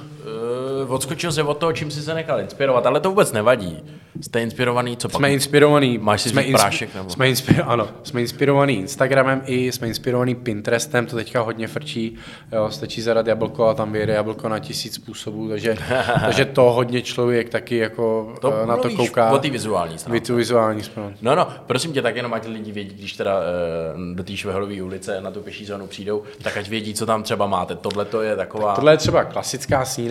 Uh, 0.85 0.93
odskočil 0.95 1.33
se 1.33 1.43
od 1.43 1.59
toho, 1.59 1.73
čím 1.73 1.91
jsi 1.91 2.03
se 2.03 2.15
nechal 2.15 2.41
inspirovat, 2.41 2.87
ale 2.87 3.01
to 3.01 3.09
vůbec 3.09 3.33
nevadí. 3.33 3.83
Jste 4.21 4.43
inspirovaný, 4.43 4.97
co 4.97 5.09
pak? 5.09 5.17
Jsme 5.19 5.33
inspirovaný. 5.33 5.99
Máš 5.99 6.23
si 6.23 6.29
jsme 6.29 6.43
vzít 6.43 6.53
prášek, 6.53 6.95
nebo? 6.95 7.11
Jsme, 7.11 7.29
inspir, 7.29 7.63
ano, 7.67 7.89
jsme 8.03 8.21
inspirovaný 8.21 8.79
Instagramem 8.79 9.43
i 9.47 9.73
jsme 9.73 9.89
inspirovaný 9.89 10.35
Pinterestem, 10.35 11.07
to 11.07 11.17
teďka 11.17 11.41
hodně 11.41 11.69
frčí. 11.69 12.17
Jo, 12.53 12.71
stačí 12.71 13.03
zadat 13.03 13.27
jablko 13.27 13.67
a 13.69 13.75
tam 13.75 13.93
vyjede 13.93 14.13
jablko 14.13 14.49
na 14.49 14.59
tisíc 14.59 14.95
způsobů, 14.95 15.49
takže, 15.49 15.77
takže 16.21 16.45
to 16.45 16.63
hodně 16.63 17.03
člověk 17.03 17.49
taky 17.49 17.77
jako 17.77 18.35
To 18.41 18.55
eh, 18.63 18.67
na 18.67 18.77
to 18.77 18.91
kouká. 18.91 19.31
o 19.31 19.39
té 19.39 19.51
vizuální 19.51 19.99
stránce. 19.99 20.35
Vizuální 20.35 20.83
stránce. 20.83 21.19
No, 21.23 21.35
no, 21.35 21.49
prosím 21.67 21.93
tě, 21.93 22.03
tak 22.03 22.17
jenom 22.17 22.35
ať 22.35 22.47
lidi 22.47 22.73
vědí, 22.73 22.95
když 22.95 23.13
teda 23.13 23.39
uh, 23.39 24.17
do 24.17 24.25
té 24.25 24.37
Švehlové 24.37 24.83
ulice 24.83 25.21
na 25.21 25.31
tu 25.31 25.41
pěší 25.41 25.65
zónu 25.67 25.87
přijdou, 25.87 26.23
tak 26.43 26.57
ať 26.57 26.69
vědí, 26.69 26.95
co 26.95 27.07
tam 27.07 27.23
třeba 27.23 27.47
máte. 27.47 27.77
Tohle 27.77 28.05
to 28.05 28.23
je 28.23 28.37
taková... 28.37 28.75
Tohle 28.75 28.93
je 28.93 28.97
třeba 28.97 29.25
klasická 29.25 29.85
snídaně 29.85 30.09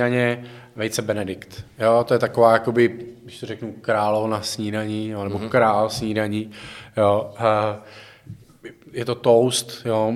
vejce 0.76 1.02
Benedikt. 1.02 1.66
Jo, 1.80 2.04
to 2.08 2.14
je 2.14 2.20
taková, 2.20 2.54
jakoby, 2.54 3.00
když 3.24 3.40
to 3.40 3.46
řeknu, 3.46 3.74
královna 3.82 4.42
snídaní, 4.42 5.10
jo, 5.10 5.24
nebo 5.24 5.40
mm-hmm. 5.40 5.50
král 5.50 5.90
snídaní. 5.90 6.52
Jo. 6.98 7.34
A 7.38 7.78
je 8.94 9.06
to 9.06 9.16
toast, 9.16 9.82
jo. 9.86 10.14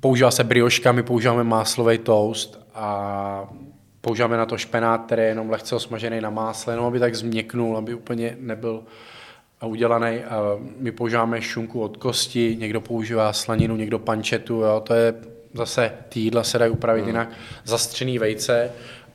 používá 0.00 0.30
se 0.30 0.44
brioška, 0.44 0.92
my 0.92 1.02
používáme 1.02 1.44
máslový 1.44 1.98
toast 1.98 2.66
a 2.74 3.52
používáme 4.00 4.36
na 4.36 4.46
to 4.46 4.58
špenát, 4.58 5.06
který 5.06 5.22
je 5.22 5.28
jenom 5.28 5.50
lehce 5.50 5.74
osmažený 5.74 6.20
na 6.20 6.30
másle, 6.30 6.72
jenom 6.72 6.86
aby 6.86 6.98
tak 6.98 7.14
změknul, 7.14 7.76
aby 7.76 7.94
úplně 7.94 8.36
nebyl 8.40 8.82
udělaný. 9.66 10.20
My 10.78 10.92
používáme 10.92 11.42
šunku 11.42 11.80
od 11.80 11.96
kosti, 11.96 12.56
někdo 12.60 12.80
používá 12.80 13.32
slaninu, 13.32 13.76
někdo 13.76 13.98
pančetu, 13.98 14.54
jo. 14.54 14.80
to 14.80 14.94
je 14.94 15.14
zase 15.54 15.92
ty 16.08 16.20
jídla 16.20 16.44
se 16.44 16.58
dají 16.58 16.72
upravit 16.72 17.02
mm. 17.02 17.08
jinak. 17.08 17.28
Zastřený 17.64 18.18
vejce 18.18 18.72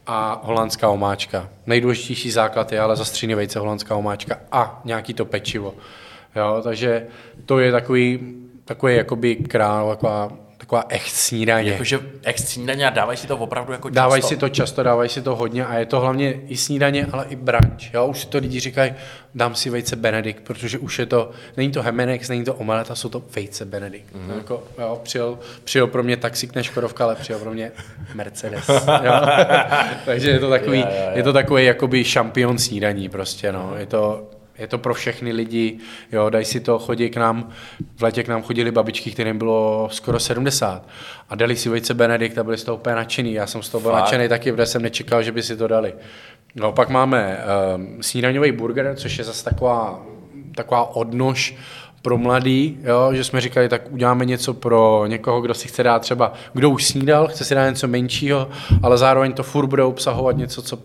a 0.08 0.42
holandská 0.44 0.90
omáčka. 0.90 1.50
Nejdůležitější 1.66 2.32
základ 2.32 2.72
je 2.72 2.80
ale 2.80 2.96
zastřený 2.96 3.36
vejce, 3.36 3.60
holandská 3.60 3.96
omáčka 3.96 4.40
a 4.52 4.82
nějaký 4.86 5.14
to 5.14 5.26
pečivo. 5.26 5.74
Jo, 6.36 6.62
takže 6.64 7.08
to 7.46 7.60
je 7.60 7.72
takový, 7.72 8.36
takový 8.66 8.96
jakoby 8.96 9.36
král, 9.36 9.90
taková 9.90 10.32
taková 10.68 10.86
echt 10.90 11.16
snídaně. 11.16 11.72
Jakože 11.72 12.00
echt 12.24 12.48
snídaně 12.48 12.88
a 12.88 12.90
dávají 12.90 13.18
si 13.18 13.28
to 13.28 13.38
opravdu 13.38 13.72
jako 13.72 13.90
často. 13.90 13.96
Dávají 13.96 14.22
si 14.22 14.38
to 14.38 14.50
často, 14.50 14.84
dávají 14.84 15.10
si 15.10 15.22
to 15.22 15.36
hodně 15.36 15.66
a 15.66 15.78
je 15.78 15.86
to 15.86 16.00
hlavně 16.00 16.34
i 16.34 16.58
snídaně, 16.58 17.08
ale 17.12 17.26
i 17.30 17.36
brunch. 17.36 17.94
Jo? 17.94 18.08
Už 18.08 18.20
si 18.20 18.28
to 18.28 18.38
lidi 18.38 18.60
říkají, 18.60 18.94
dám 19.36 19.56
si 19.56 19.70
vejce 19.70 19.96
Benedikt, 19.96 20.44
protože 20.44 20.78
už 20.78 21.00
je 21.00 21.06
to, 21.06 21.32
není 21.58 21.72
to 21.72 21.82
Hemenex, 21.82 22.30
není 22.30 22.44
to 22.44 22.54
omeleta, 22.54 22.96
jsou 22.96 23.10
to 23.10 23.24
vejce 23.36 23.66
Benedikt. 23.66 24.16
Mm-hmm. 24.16 24.38
Jako, 24.38 24.64
jo, 24.80 25.02
přijel, 25.04 25.40
přijel, 25.64 25.88
pro 25.88 26.04
mě 26.04 26.18
taxík 26.18 26.56
než 26.56 26.66
Škodovka, 26.66 27.04
ale 27.04 27.16
přijel 27.16 27.40
pro 27.40 27.54
mě 27.54 27.72
Mercedes. 28.14 28.70
jo? 29.04 29.14
Takže 30.06 30.30
je 30.30 30.40
to 30.40 30.50
takový, 30.50 30.86
je 31.14 31.24
to 31.24 31.34
takový 31.34 31.66
jakoby 31.66 32.04
šampion 32.04 32.58
snídaní 32.58 33.10
prostě, 33.10 33.52
no. 33.52 33.74
Je 33.78 33.86
to, 33.86 34.30
je 34.60 34.68
to 34.68 34.78
pro 34.78 34.94
všechny 34.94 35.32
lidi, 35.32 35.78
jo, 36.12 36.30
dají 36.30 36.46
si 36.46 36.60
to, 36.60 36.80
chodí 36.80 37.10
k 37.10 37.18
nám, 37.18 37.50
v 37.98 38.04
letě 38.04 38.24
k 38.24 38.28
nám 38.28 38.44
chodili 38.44 38.72
babičky, 38.72 39.12
kterým 39.12 39.38
bylo 39.38 39.90
skoro 39.92 40.20
70 40.20 40.88
a 41.30 41.36
dali 41.36 41.56
si 41.56 41.70
vejce 41.70 41.94
Benedikt 41.94 42.38
a 42.38 42.44
byli 42.44 42.58
z 42.58 42.64
toho 42.64 42.78
úplně 42.78 42.96
nadšený. 42.96 43.34
Já 43.34 43.48
jsem 43.48 43.64
z 43.64 43.70
toho 43.70 43.82
byl 43.82 43.92
Fakt? 43.92 44.02
nadšený 44.02 44.30
taky, 44.30 44.52
protože 44.52 44.66
jsem 44.66 44.82
nečekal, 44.82 45.24
že 45.24 45.32
by 45.32 45.44
si 45.44 45.58
to 45.58 45.68
dali. 45.68 45.94
No 46.56 46.72
pak 46.72 46.90
máme 46.90 47.38
um, 47.76 48.04
snídaňový 48.04 48.52
burger, 48.52 48.96
což 48.96 49.18
je 49.18 49.24
zase 49.24 49.44
taková, 49.44 50.06
taková 50.56 50.96
odnož 50.96 51.56
pro 52.02 52.18
mladý, 52.18 52.78
jo, 52.84 53.14
že 53.14 53.24
jsme 53.24 53.42
říkali, 53.42 53.70
tak 53.70 53.82
uděláme 53.92 54.26
něco 54.26 54.54
pro 54.54 55.04
někoho, 55.08 55.42
kdo 55.42 55.54
si 55.54 55.68
chce 55.68 55.84
dát 55.84 56.00
třeba, 56.00 56.34
kdo 56.54 56.70
už 56.70 56.86
snídal, 56.86 57.28
chce 57.28 57.46
si 57.46 57.56
dát 57.56 57.70
něco 57.70 57.88
menšího, 57.88 58.50
ale 58.84 58.98
zároveň 58.98 59.34
to 59.34 59.44
furt 59.44 59.68
bude 59.68 59.84
obsahovat 59.84 60.38
něco, 60.38 60.62
co 60.62 60.80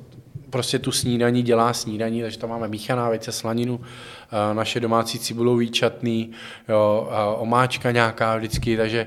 prostě 0.52 0.78
tu 0.78 0.92
snídaní 0.92 1.42
dělá 1.42 1.72
snídaní, 1.72 2.22
takže 2.22 2.38
tam 2.38 2.50
máme 2.50 2.68
míchaná 2.68 3.08
vejce, 3.08 3.32
slaninu, 3.32 3.80
eh, 3.80 4.54
naše 4.54 4.80
domácí 4.80 5.18
cibulový 5.18 5.70
čatný, 5.70 6.30
jo, 6.68 7.10
omáčka 7.38 7.90
nějaká 7.90 8.36
vždycky, 8.36 8.76
takže 8.76 9.06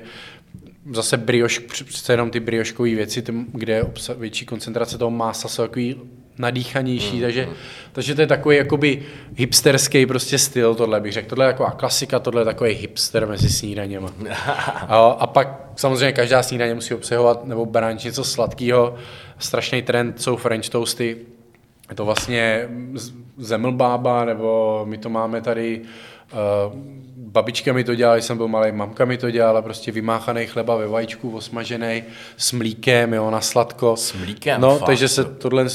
zase 0.92 1.16
brioš, 1.16 1.58
přece 1.58 2.12
jenom 2.12 2.30
ty 2.30 2.40
brioškové 2.40 2.90
věci, 2.90 3.24
kde 3.52 3.72
je 3.72 3.84
větší 4.18 4.46
koncentrace 4.46 4.98
toho 4.98 5.10
mása, 5.10 5.48
jsou 5.48 5.62
takový 5.62 5.96
nadýchanější, 6.38 7.16
mm, 7.16 7.22
takže, 7.22 7.46
mm. 7.46 7.52
takže 7.92 8.14
to 8.14 8.20
je 8.20 8.26
takový 8.26 8.56
jakoby 8.56 9.02
hipsterský 9.34 10.06
prostě 10.06 10.38
styl, 10.38 10.74
tohle 10.74 11.00
bych 11.00 11.12
řekl. 11.12 11.28
Tohle 11.28 11.46
je 11.46 11.52
taková 11.52 11.70
klasika, 11.70 12.18
tohle 12.18 12.40
je 12.40 12.44
takový 12.44 12.74
hipster 12.74 13.26
mezi 13.26 13.48
snídaněma. 13.48 14.12
a, 14.88 14.96
a 15.18 15.26
pak 15.26 15.60
samozřejmě 15.76 16.12
každá 16.12 16.42
snídaně 16.42 16.74
musí 16.74 16.94
obsahovat 16.94 17.44
nebo 17.44 17.66
bránč 17.66 18.04
něco 18.04 18.24
sladkého. 18.24 18.94
Strašný 19.38 19.82
trend 19.82 20.22
jsou 20.22 20.36
French 20.36 20.68
toasty, 20.68 21.16
je 21.90 21.96
to 21.96 22.04
vlastně 22.04 22.68
zemlbába, 23.36 24.24
nebo 24.24 24.82
my 24.88 24.98
to 24.98 25.08
máme 25.08 25.40
tady, 25.40 25.80
uh, 26.32 26.72
babička 27.16 27.72
mi 27.72 27.84
to 27.84 27.94
dělala, 27.94 28.16
když 28.16 28.24
jsem 28.24 28.36
byl 28.36 28.48
malý, 28.48 28.72
mamka 28.72 29.04
mi 29.04 29.16
to 29.16 29.30
dělala, 29.30 29.62
prostě 29.62 29.92
vymáchaný 29.92 30.46
chleba 30.46 30.76
ve 30.76 30.88
vajíčku, 30.88 31.36
osmažený, 31.36 32.02
s 32.36 32.52
mlíkem, 32.52 33.14
jo, 33.14 33.30
na 33.30 33.40
sladko. 33.40 33.96
S 33.96 34.12
mlíkem, 34.12 34.60
No, 34.60 34.78
fakt. 34.78 34.86
takže 34.86 35.08
se 35.08 35.24
tohle, 35.24 35.66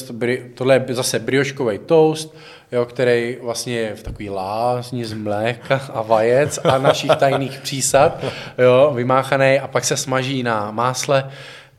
tohle 0.53 0.83
je 0.87 0.95
zase 0.95 1.19
brioškový 1.19 1.77
toast, 1.77 2.35
jo, 2.71 2.85
který 2.85 3.37
vlastně 3.41 3.77
je 3.77 3.95
v 3.95 4.03
takový 4.03 4.29
lázni 4.29 5.05
z 5.05 5.13
mléka 5.13 5.81
a 5.93 6.01
vajec 6.01 6.59
a 6.63 6.77
našich 6.77 7.11
tajných 7.19 7.59
přísad, 7.59 8.25
jo, 8.57 8.91
vymáchaný 8.95 9.59
a 9.59 9.67
pak 9.67 9.85
se 9.85 9.97
smaží 9.97 10.43
na 10.43 10.71
másle 10.71 11.31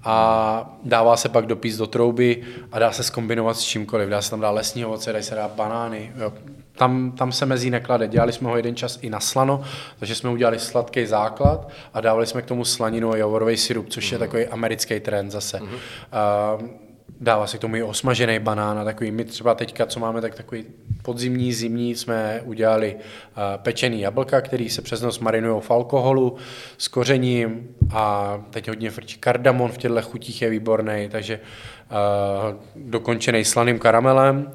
a 0.04 0.76
dává 0.84 1.16
se 1.16 1.28
pak 1.28 1.46
dopis 1.46 1.76
do 1.76 1.86
trouby 1.86 2.42
a 2.72 2.78
dá 2.78 2.92
se 2.92 3.02
skombinovat 3.02 3.56
s 3.56 3.60
čímkoliv. 3.60 4.08
Dá 4.08 4.22
se 4.22 4.30
tam 4.30 4.40
dát 4.40 4.50
lesní 4.50 4.84
ovoce, 4.84 5.12
dají 5.12 5.24
se 5.24 5.34
dát 5.34 5.50
banány. 5.50 6.12
Jo. 6.16 6.32
Tam, 6.72 7.12
tam 7.12 7.32
se 7.32 7.46
mezi 7.46 7.70
neklade. 7.70 8.08
Dělali 8.08 8.32
jsme 8.32 8.48
ho 8.48 8.56
jeden 8.56 8.76
čas 8.76 8.98
i 9.02 9.10
na 9.10 9.20
slano, 9.20 9.62
takže 9.98 10.14
jsme 10.14 10.30
udělali 10.30 10.58
sladký 10.58 11.06
základ 11.06 11.68
a 11.94 12.00
dávali 12.00 12.26
jsme 12.26 12.42
k 12.42 12.46
tomu 12.46 12.64
slaninu 12.64 13.12
a 13.12 13.16
javorový 13.16 13.56
syrup, 13.56 13.88
což 13.88 14.08
mm-hmm. 14.08 14.12
je 14.12 14.18
takový 14.18 14.46
americký 14.46 15.00
trend 15.00 15.30
zase. 15.30 15.58
Mm-hmm. 15.58 16.58
Uh, 16.62 16.68
dává 17.22 17.46
se 17.46 17.58
k 17.58 17.60
tomu 17.60 17.76
i 17.76 17.82
osmažený 17.82 18.38
banán 18.38 18.78
a 18.78 18.84
takový, 18.84 19.10
my 19.10 19.24
třeba 19.24 19.54
teďka, 19.54 19.86
co 19.86 20.00
máme, 20.00 20.20
tak 20.20 20.34
takový 20.34 20.64
podzimní, 21.02 21.52
zimní 21.52 21.94
jsme 21.94 22.40
udělali 22.44 22.94
uh, 22.94 23.42
pečený 23.56 24.00
jablka, 24.00 24.40
který 24.40 24.68
se 24.68 24.82
přes 24.82 25.02
noc 25.02 25.18
marinují 25.18 25.60
v 25.60 25.70
alkoholu 25.70 26.36
s 26.78 26.88
kořením 26.88 27.68
a 27.94 28.38
teď 28.50 28.68
hodně 28.68 28.90
frčí 28.90 29.18
kardamon 29.18 29.72
v 29.72 29.78
těchto 29.78 30.02
chutích 30.02 30.42
je 30.42 30.50
výborný, 30.50 31.08
takže 31.10 31.40
uh, 31.90 32.60
dokončený 32.76 33.44
slaným 33.44 33.78
karamelem 33.78 34.52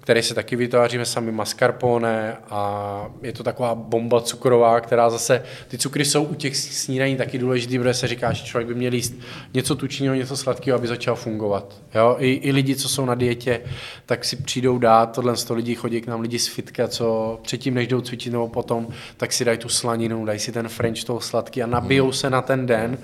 který 0.00 0.22
se 0.22 0.34
taky 0.34 0.56
vytváříme 0.56 1.04
sami 1.04 1.32
mascarpone 1.32 2.36
a 2.50 3.10
je 3.22 3.32
to 3.32 3.42
taková 3.42 3.74
bomba 3.74 4.20
cukrová, 4.20 4.80
která 4.80 5.10
zase, 5.10 5.42
ty 5.68 5.78
cukry 5.78 6.04
jsou 6.04 6.24
u 6.24 6.34
těch 6.34 6.56
snídaní 6.56 7.16
taky 7.16 7.38
důležitý, 7.38 7.78
protože 7.78 7.94
se 7.94 8.08
říká, 8.08 8.32
že 8.32 8.44
člověk 8.44 8.68
by 8.68 8.74
měl 8.74 8.94
jíst 8.94 9.14
něco 9.54 9.74
tučného, 9.74 10.14
něco 10.14 10.36
sladkého, 10.36 10.78
aby 10.78 10.88
začal 10.88 11.16
fungovat. 11.16 11.76
Jo? 11.94 12.16
I, 12.18 12.32
I 12.32 12.52
lidi, 12.52 12.76
co 12.76 12.88
jsou 12.88 13.04
na 13.04 13.14
dietě, 13.14 13.60
tak 14.06 14.24
si 14.24 14.36
přijdou 14.36 14.78
dát, 14.78 15.06
tohle 15.06 15.36
z 15.36 15.50
lidí 15.50 15.74
chodí 15.74 16.00
k 16.00 16.06
nám 16.06 16.20
lidi 16.20 16.38
z 16.38 16.48
fitka, 16.48 16.88
co 16.88 17.38
předtím, 17.42 17.74
než 17.74 17.86
jdou 17.86 18.00
cvičit 18.00 18.32
nebo 18.32 18.48
potom, 18.48 18.88
tak 19.16 19.32
si 19.32 19.44
dají 19.44 19.58
tu 19.58 19.68
slaninu, 19.68 20.24
dají 20.24 20.38
si 20.38 20.52
ten 20.52 20.68
french 20.68 21.04
toho 21.04 21.20
sladký 21.20 21.62
a 21.62 21.66
nabijou 21.66 22.04
hmm. 22.04 22.12
se 22.12 22.30
na 22.30 22.42
ten 22.42 22.66
den, 22.66 22.98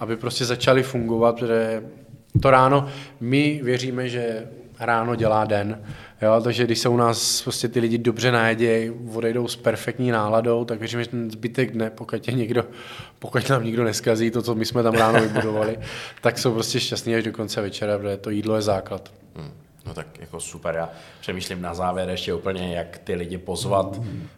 aby 0.00 0.16
prostě 0.16 0.44
začali 0.44 0.82
fungovat, 0.82 1.38
protože 1.38 1.82
to 2.42 2.50
ráno 2.50 2.88
my 3.20 3.60
věříme, 3.62 4.08
že 4.08 4.46
ráno 4.80 5.14
dělá 5.14 5.44
den. 5.44 5.82
Jo, 6.22 6.40
takže 6.44 6.64
když 6.64 6.78
se 6.78 6.88
u 6.88 6.96
nás 6.96 7.42
prostě 7.42 7.68
ty 7.68 7.80
lidi 7.80 7.98
dobře 7.98 8.32
najedějí, 8.32 8.90
odejdou 9.14 9.48
s 9.48 9.56
perfektní 9.56 10.10
náladou, 10.10 10.64
tak 10.64 10.78
věřím, 10.78 11.00
že 11.00 11.08
ten 11.08 11.30
zbytek 11.30 11.70
dne, 11.70 11.90
pokud, 11.90 12.28
je 12.28 12.34
někdo, 12.34 12.64
pokud 13.18 13.48
nám 13.48 13.64
nikdo 13.64 13.84
neskazí 13.84 14.30
to, 14.30 14.42
co 14.42 14.54
my 14.54 14.66
jsme 14.66 14.82
tam 14.82 14.94
ráno 14.94 15.20
vybudovali, 15.20 15.78
tak 16.20 16.38
jsou 16.38 16.54
prostě 16.54 16.80
šťastní 16.80 17.14
až 17.14 17.24
do 17.24 17.32
konce 17.32 17.60
večera, 17.60 17.98
protože 17.98 18.16
to 18.16 18.30
jídlo 18.30 18.56
je 18.56 18.62
základ. 18.62 19.12
Hmm. 19.36 19.50
No 19.86 19.94
tak 19.94 20.06
jako 20.18 20.40
super, 20.40 20.74
já 20.74 20.90
přemýšlím 21.20 21.62
na 21.62 21.74
závěr 21.74 22.08
ještě 22.08 22.34
úplně, 22.34 22.76
jak 22.76 22.98
ty 22.98 23.14
lidi 23.14 23.38
pozvat 23.38 23.98
mm. 23.98 24.06
uh, 24.06 24.28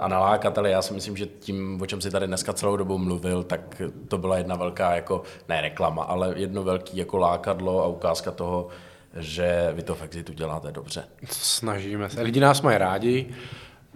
a 0.00 0.08
nalákat, 0.08 0.58
ale 0.58 0.70
já 0.70 0.82
si 0.82 0.94
myslím, 0.94 1.16
že 1.16 1.26
tím, 1.26 1.78
o 1.82 1.86
čem 1.86 2.00
si 2.00 2.10
tady 2.10 2.26
dneska 2.26 2.52
celou 2.52 2.76
dobu 2.76 2.98
mluvil, 2.98 3.42
tak 3.42 3.82
to 4.08 4.18
byla 4.18 4.38
jedna 4.38 4.56
velká, 4.56 4.94
jako, 4.94 5.22
ne 5.48 5.60
reklama, 5.60 6.02
ale 6.02 6.32
jedno 6.36 6.62
velký 6.62 6.96
jako 6.96 7.18
lákadlo 7.18 7.84
a 7.84 7.86
ukázka 7.86 8.30
toho, 8.30 8.68
že 9.16 9.70
vy 9.72 9.82
to 9.82 9.94
v 9.94 10.02
Exitu 10.02 10.32
děláte 10.32 10.72
dobře. 10.72 11.04
Snažíme 11.30 12.10
se. 12.10 12.22
Lidi 12.22 12.40
nás 12.40 12.62
mají 12.62 12.78
rádi, 12.78 13.26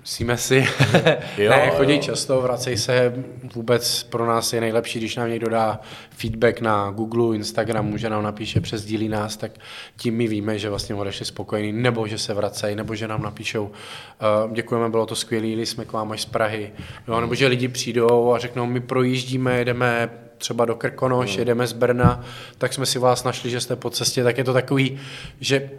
Myslíme 0.04 0.36
si, 0.36 0.56
jo, 1.38 1.50
ne, 1.50 1.70
chodí 1.70 1.94
jo. 1.94 2.02
často, 2.02 2.40
vracej 2.40 2.76
se, 2.76 3.14
vůbec 3.54 4.02
pro 4.02 4.26
nás 4.26 4.52
je 4.52 4.60
nejlepší, 4.60 4.98
když 4.98 5.16
nám 5.16 5.28
někdo 5.28 5.48
dá 5.48 5.80
feedback 6.10 6.60
na 6.60 6.90
Google, 6.90 7.36
Instagramu, 7.36 7.96
že 7.96 8.10
nám 8.10 8.22
napíše, 8.22 8.60
přes 8.60 8.84
dílí 8.84 9.08
nás, 9.08 9.36
tak 9.36 9.52
tím 9.96 10.16
my 10.16 10.28
víme, 10.28 10.58
že 10.58 10.70
vlastně 10.70 10.94
odešli 10.94 11.26
spokojení, 11.26 11.72
nebo 11.72 12.06
že 12.06 12.18
se 12.18 12.34
vracejí, 12.34 12.76
nebo 12.76 12.94
že 12.94 13.08
nám 13.08 13.22
napíšou, 13.22 13.64
uh, 13.64 14.52
děkujeme, 14.54 14.88
bylo 14.88 15.06
to 15.06 15.16
skvělé, 15.16 15.46
jsme 15.46 15.84
k 15.84 15.92
vám 15.92 16.12
až 16.12 16.22
z 16.22 16.26
Prahy, 16.26 16.72
jo, 17.08 17.20
nebo 17.20 17.34
že 17.34 17.46
lidi 17.46 17.68
přijdou 17.68 18.32
a 18.32 18.38
řeknou, 18.38 18.66
my 18.66 18.80
projíždíme, 18.80 19.58
jedeme 19.58 20.10
třeba 20.44 20.64
do 20.64 20.76
Krkonoš, 20.76 21.34
mm. 21.34 21.38
jedeme 21.38 21.66
z 21.66 21.72
Brna, 21.72 22.24
tak 22.58 22.72
jsme 22.72 22.86
si 22.86 22.98
vás 22.98 23.24
našli, 23.24 23.50
že 23.50 23.60
jste 23.60 23.76
po 23.76 23.90
cestě, 23.90 24.24
tak 24.24 24.38
je 24.38 24.44
to 24.44 24.52
takový, 24.52 25.00
že 25.40 25.70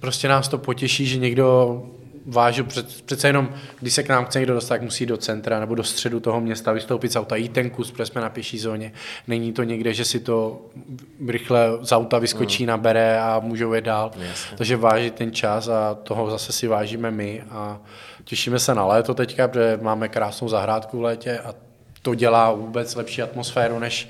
prostě 0.00 0.28
nás 0.28 0.48
to 0.48 0.58
potěší, 0.58 1.06
že 1.06 1.18
někdo 1.18 1.82
vážil, 2.26 2.64
před, 2.64 3.02
přece 3.02 3.28
jenom, 3.28 3.48
když 3.80 3.94
se 3.94 4.02
k 4.02 4.08
nám 4.08 4.24
chce 4.24 4.38
někdo 4.38 4.54
dostat, 4.54 4.74
tak 4.74 4.82
musí 4.82 5.06
do 5.06 5.16
centra 5.16 5.60
nebo 5.60 5.74
do 5.74 5.84
středu 5.84 6.20
toho 6.20 6.40
města 6.40 6.72
vystoupit 6.72 7.12
z 7.12 7.16
auta, 7.16 7.36
jít 7.36 7.52
ten 7.52 7.70
kus, 7.70 7.90
protože 7.90 8.06
jsme 8.06 8.20
na 8.20 8.30
pěší 8.30 8.58
zóně. 8.58 8.92
Není 9.28 9.52
to 9.52 9.62
někde, 9.62 9.94
že 9.94 10.04
si 10.04 10.20
to 10.20 10.60
rychle 11.28 11.68
z 11.82 11.92
auta 11.92 12.18
vyskočí, 12.18 12.62
mm. 12.62 12.68
nabere 12.68 13.20
a 13.20 13.40
můžou 13.42 13.72
jet 13.72 13.84
dál. 13.84 14.10
Jasně. 14.16 14.56
Takže 14.56 14.76
vážit 14.76 15.14
ten 15.14 15.32
čas 15.32 15.68
a 15.68 15.94
toho 15.94 16.30
zase 16.30 16.52
si 16.52 16.66
vážíme 16.66 17.10
my 17.10 17.42
a 17.50 17.80
těšíme 18.24 18.58
se 18.58 18.74
na 18.74 18.86
léto 18.86 19.14
teďka, 19.14 19.48
protože 19.48 19.78
máme 19.82 20.08
krásnou 20.08 20.48
zahrádku 20.48 20.98
v 20.98 21.02
létě 21.02 21.38
a 21.38 21.54
to 22.02 22.14
dělá 22.14 22.52
vůbec 22.52 22.94
lepší 22.94 23.22
atmosféru, 23.22 23.78
než 23.78 24.08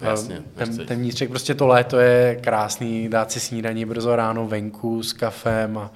Jasně, 0.00 0.42
ten, 0.54 0.86
ten 0.86 0.98
vnitřek. 0.98 1.28
Prostě 1.28 1.54
to 1.54 1.66
léto 1.66 1.98
je 1.98 2.38
krásný, 2.40 3.08
dát 3.08 3.32
si 3.32 3.40
snídaní 3.40 3.84
brzo 3.84 4.16
ráno 4.16 4.46
venku 4.46 5.02
s 5.02 5.12
kafem 5.12 5.78
a, 5.78 5.90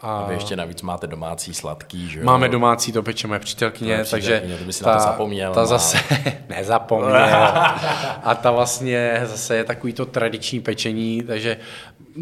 a 0.00 0.26
Vy 0.28 0.34
ještě 0.34 0.56
navíc 0.56 0.82
máte 0.82 1.06
domácí 1.06 1.54
sladký, 1.54 2.08
že 2.08 2.18
jo? 2.18 2.24
máme 2.24 2.48
domácí, 2.48 2.92
to 2.92 3.02
peče 3.02 3.28
moje 3.28 3.40
přítelkyně, 3.40 3.94
Tvoje 3.94 4.04
takže 4.04 4.56
to 4.58 4.64
by 4.64 4.72
si 4.72 4.84
na 4.84 4.94
to 4.94 5.00
zapomněl, 5.00 5.54
ta 5.54 5.60
no. 5.60 5.66
zase, 5.66 5.98
nezapomněl, 6.48 7.14
a 8.24 8.38
ta 8.42 8.50
vlastně 8.50 9.22
zase 9.24 9.56
je 9.56 9.64
takový 9.64 9.92
to 9.92 10.06
tradiční 10.06 10.60
pečení, 10.60 11.22
takže 11.22 11.56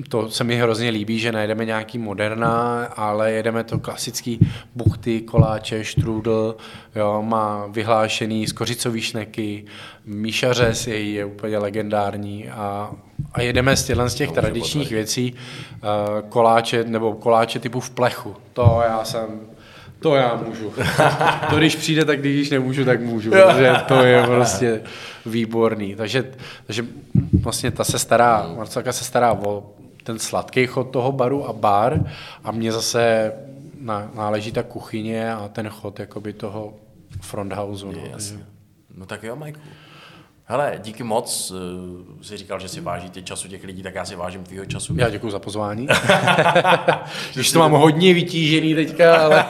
to 0.08 0.30
se 0.30 0.44
mi 0.44 0.56
hrozně 0.56 0.90
líbí, 0.90 1.18
že 1.18 1.32
najdeme 1.32 1.64
nějaký 1.64 1.98
moderna, 1.98 2.84
ale 2.84 3.32
jedeme 3.32 3.64
to 3.64 3.78
klasický 3.78 4.38
buchty, 4.74 5.20
koláče, 5.20 5.84
štrůdl, 5.84 6.56
jo, 6.96 7.22
má 7.22 7.66
vyhlášený 7.66 8.46
skořicový 8.46 9.00
šneky, 9.00 9.64
Míša 10.04 10.52
Řez 10.52 10.86
je, 10.86 11.10
je 11.10 11.24
úplně 11.24 11.58
legendární 11.58 12.48
a, 12.48 12.90
a 13.32 13.42
jedeme 13.42 13.76
z 13.76 13.84
těchto 13.84 14.08
z 14.08 14.14
těch 14.14 14.32
tradičních 14.32 14.90
věcí, 14.90 15.34
uh, 15.34 16.28
koláče 16.28 16.84
nebo 16.84 17.12
koláče 17.12 17.58
typu 17.58 17.80
v 17.80 17.90
plechu, 17.90 18.36
to 18.52 18.82
já 18.86 19.04
jsem 19.04 19.40
to 20.00 20.14
já 20.14 20.40
můžu. 20.46 20.72
To 21.50 21.56
když 21.56 21.76
přijde, 21.76 22.04
tak 22.04 22.20
když 22.20 22.50
nemůžu, 22.50 22.84
tak 22.84 23.00
můžu. 23.00 23.30
Takže 23.30 23.74
to 23.88 24.04
je 24.04 24.22
prostě 24.22 24.80
výborný. 25.26 25.94
Takže, 25.94 26.32
takže 26.66 26.84
vlastně 27.42 27.70
ta 27.70 27.84
se 27.84 27.98
stará, 27.98 28.50
Marcelka 28.56 28.92
se 28.92 29.04
stará 29.04 29.32
o 29.32 29.64
ten 30.10 30.18
sladký 30.18 30.66
chod 30.66 30.90
toho 30.90 31.12
baru 31.12 31.48
a 31.48 31.52
bar 31.52 32.10
a 32.44 32.50
mě 32.50 32.72
zase 32.72 33.32
na, 33.80 34.10
náleží 34.14 34.52
ta 34.52 34.62
kuchyně 34.62 35.34
a 35.34 35.48
ten 35.48 35.68
chod 35.68 36.00
jakoby 36.00 36.32
toho 36.32 36.74
front 37.20 37.52
houseu. 37.52 37.92
No. 37.92 38.00
No 38.94 39.06
tak 39.06 39.22
jo, 39.22 39.36
Majku. 39.36 39.60
Hele, 40.44 40.80
díky 40.82 41.02
moc. 41.02 41.50
Uh, 41.50 42.22
jsi 42.22 42.36
říkal, 42.36 42.60
že 42.60 42.68
si 42.68 42.80
vážíte 42.80 43.22
času 43.22 43.48
těch 43.48 43.64
lidí, 43.64 43.82
tak 43.82 43.94
já 43.94 44.04
si 44.04 44.16
vážím 44.16 44.44
tvýho 44.44 44.64
času. 44.64 44.94
Já 44.96 45.10
děkuji 45.10 45.30
za 45.30 45.38
pozvání. 45.38 45.88
Když 47.34 47.52
to 47.52 47.58
mám 47.58 47.72
hodně 47.72 48.14
vytížený 48.14 48.74
teďka, 48.74 49.24
ale 49.24 49.44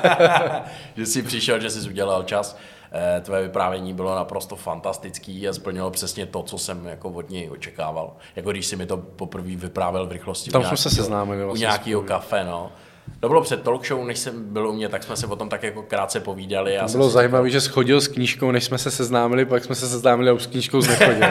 že 0.97 1.07
jsi 1.07 1.23
přišel, 1.23 1.61
že 1.61 1.71
jsi 1.71 1.89
udělal 1.89 2.23
čas. 2.23 2.57
Eh, 2.93 3.21
Tvoje 3.21 3.43
vyprávění 3.43 3.93
bylo 3.95 4.15
naprosto 4.15 4.57
fantastický 4.57 5.49
a 5.49 5.53
splnilo 5.53 5.91
přesně 5.91 6.27
to, 6.27 6.43
co 6.43 6.59
jsem 6.59 6.87
jako 6.87 7.09
od 7.11 7.31
něj 7.31 7.51
očekával. 7.51 8.13
Jako 8.37 8.51
když 8.51 8.67
si 8.67 8.77
mi 8.77 8.87
to 8.87 8.97
poprvé 8.97 9.57
vyprávěl 9.57 10.07
v 10.07 10.13
rychlosti. 10.13 10.51
Tam 10.51 10.63
u 10.63 10.65
jsme 10.65 10.77
se 10.77 10.91
seznámili 10.91 11.43
U 11.43 11.47
vlastně 11.47 11.63
nějakého 11.63 12.01
spolu. 12.01 12.09
kafe, 12.09 12.45
no. 12.45 12.73
To 13.21 13.29
bylo 13.29 13.43
před 13.43 13.63
talk 13.63 13.87
show, 13.87 14.05
než 14.07 14.19
jsem 14.19 14.53
byl 14.53 14.69
u 14.69 14.73
mě, 14.73 14.89
tak 14.89 15.03
jsme 15.03 15.17
se 15.17 15.27
o 15.27 15.37
tom 15.37 15.49
tak 15.49 15.63
jako 15.63 15.83
krátce 15.83 16.21
povídali. 16.21 16.79
Jsem 16.87 16.99
bylo 17.01 17.11
zajímavé, 17.11 17.51
že 17.51 17.61
schodil 17.61 18.01
s 18.01 18.09
knížkou, 18.09 18.51
než 18.51 18.65
jsme 18.65 18.79
se 18.79 18.91
seznámili, 18.91 19.45
pak 19.45 19.65
jsme 19.65 19.75
se 19.75 19.89
seznámili 19.89 20.31
a 20.31 20.33
už 20.33 20.43
s 20.43 20.47
knížkou 20.47 20.81
nechodil. 20.87 21.27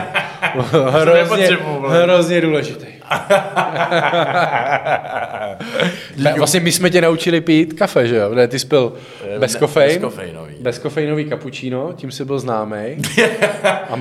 hrozně, 0.89 1.57
hrozně 1.87 2.41
důležitý. 2.41 2.85
Vlastně 6.37 6.59
my 6.59 6.71
jsme 6.71 6.89
tě 6.89 7.01
naučili 7.01 7.41
pít 7.41 7.73
kafe, 7.73 8.07
že 8.07 8.15
jo? 8.15 8.35
Ne, 8.35 8.47
ty 8.47 8.59
jsi 8.59 8.67
byl 8.67 8.93
Eh, 9.35 9.39
bez 9.39 9.53
ne- 9.53 9.59
kofein, 9.59 10.01
bezkofeinový. 10.01 10.55
bezkofeinový 10.61 11.29
cappuccino, 11.29 11.93
tím 11.93 12.11
jsi 12.11 12.25
byl 12.25 12.39
známý. 12.39 12.77
A 13.89 13.95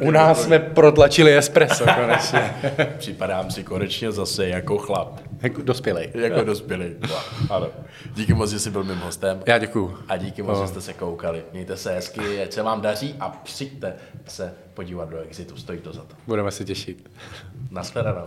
u 0.00 0.10
nás 0.10 0.42
jsme 0.42 0.58
protlačili 0.58 1.36
espresso 1.36 1.84
konečně. 2.00 2.50
Připadám 2.98 3.50
si 3.50 3.64
konečně 3.64 4.12
zase 4.12 4.48
jako 4.48 4.78
chlap. 4.78 5.20
jako 5.42 5.62
dospělej. 5.62 6.10
Jako 6.14 6.44
dospělý. 6.44 6.86
Ano. 7.50 7.66
Díky 8.14 8.34
moc, 8.34 8.50
že 8.50 8.58
jsi 8.58 8.70
byl 8.70 8.84
mým 8.84 8.98
hostem. 8.98 9.42
Já 9.46 9.58
děkuju. 9.58 9.98
A 10.08 10.16
díky 10.16 10.42
moc, 10.42 10.60
že 10.60 10.66
jste 10.66 10.80
se 10.80 10.92
koukali. 10.92 11.42
Mějte 11.52 11.76
se 11.76 11.92
hezky, 11.94 12.42
ať 12.42 12.52
se 12.52 12.62
vám 12.62 12.80
daří 12.80 13.14
a 13.20 13.28
přijďte 13.28 13.94
se 14.26 14.52
podívat 14.74 15.08
do 15.10 15.18
Exitu. 15.22 15.56
Stojí 15.56 15.78
to 15.78 15.92
za 15.92 16.00
to. 16.00 16.14
Budeme 16.26 16.50
se 16.50 16.64
těšit. 16.64 17.10
Nashledanou. 17.70 18.26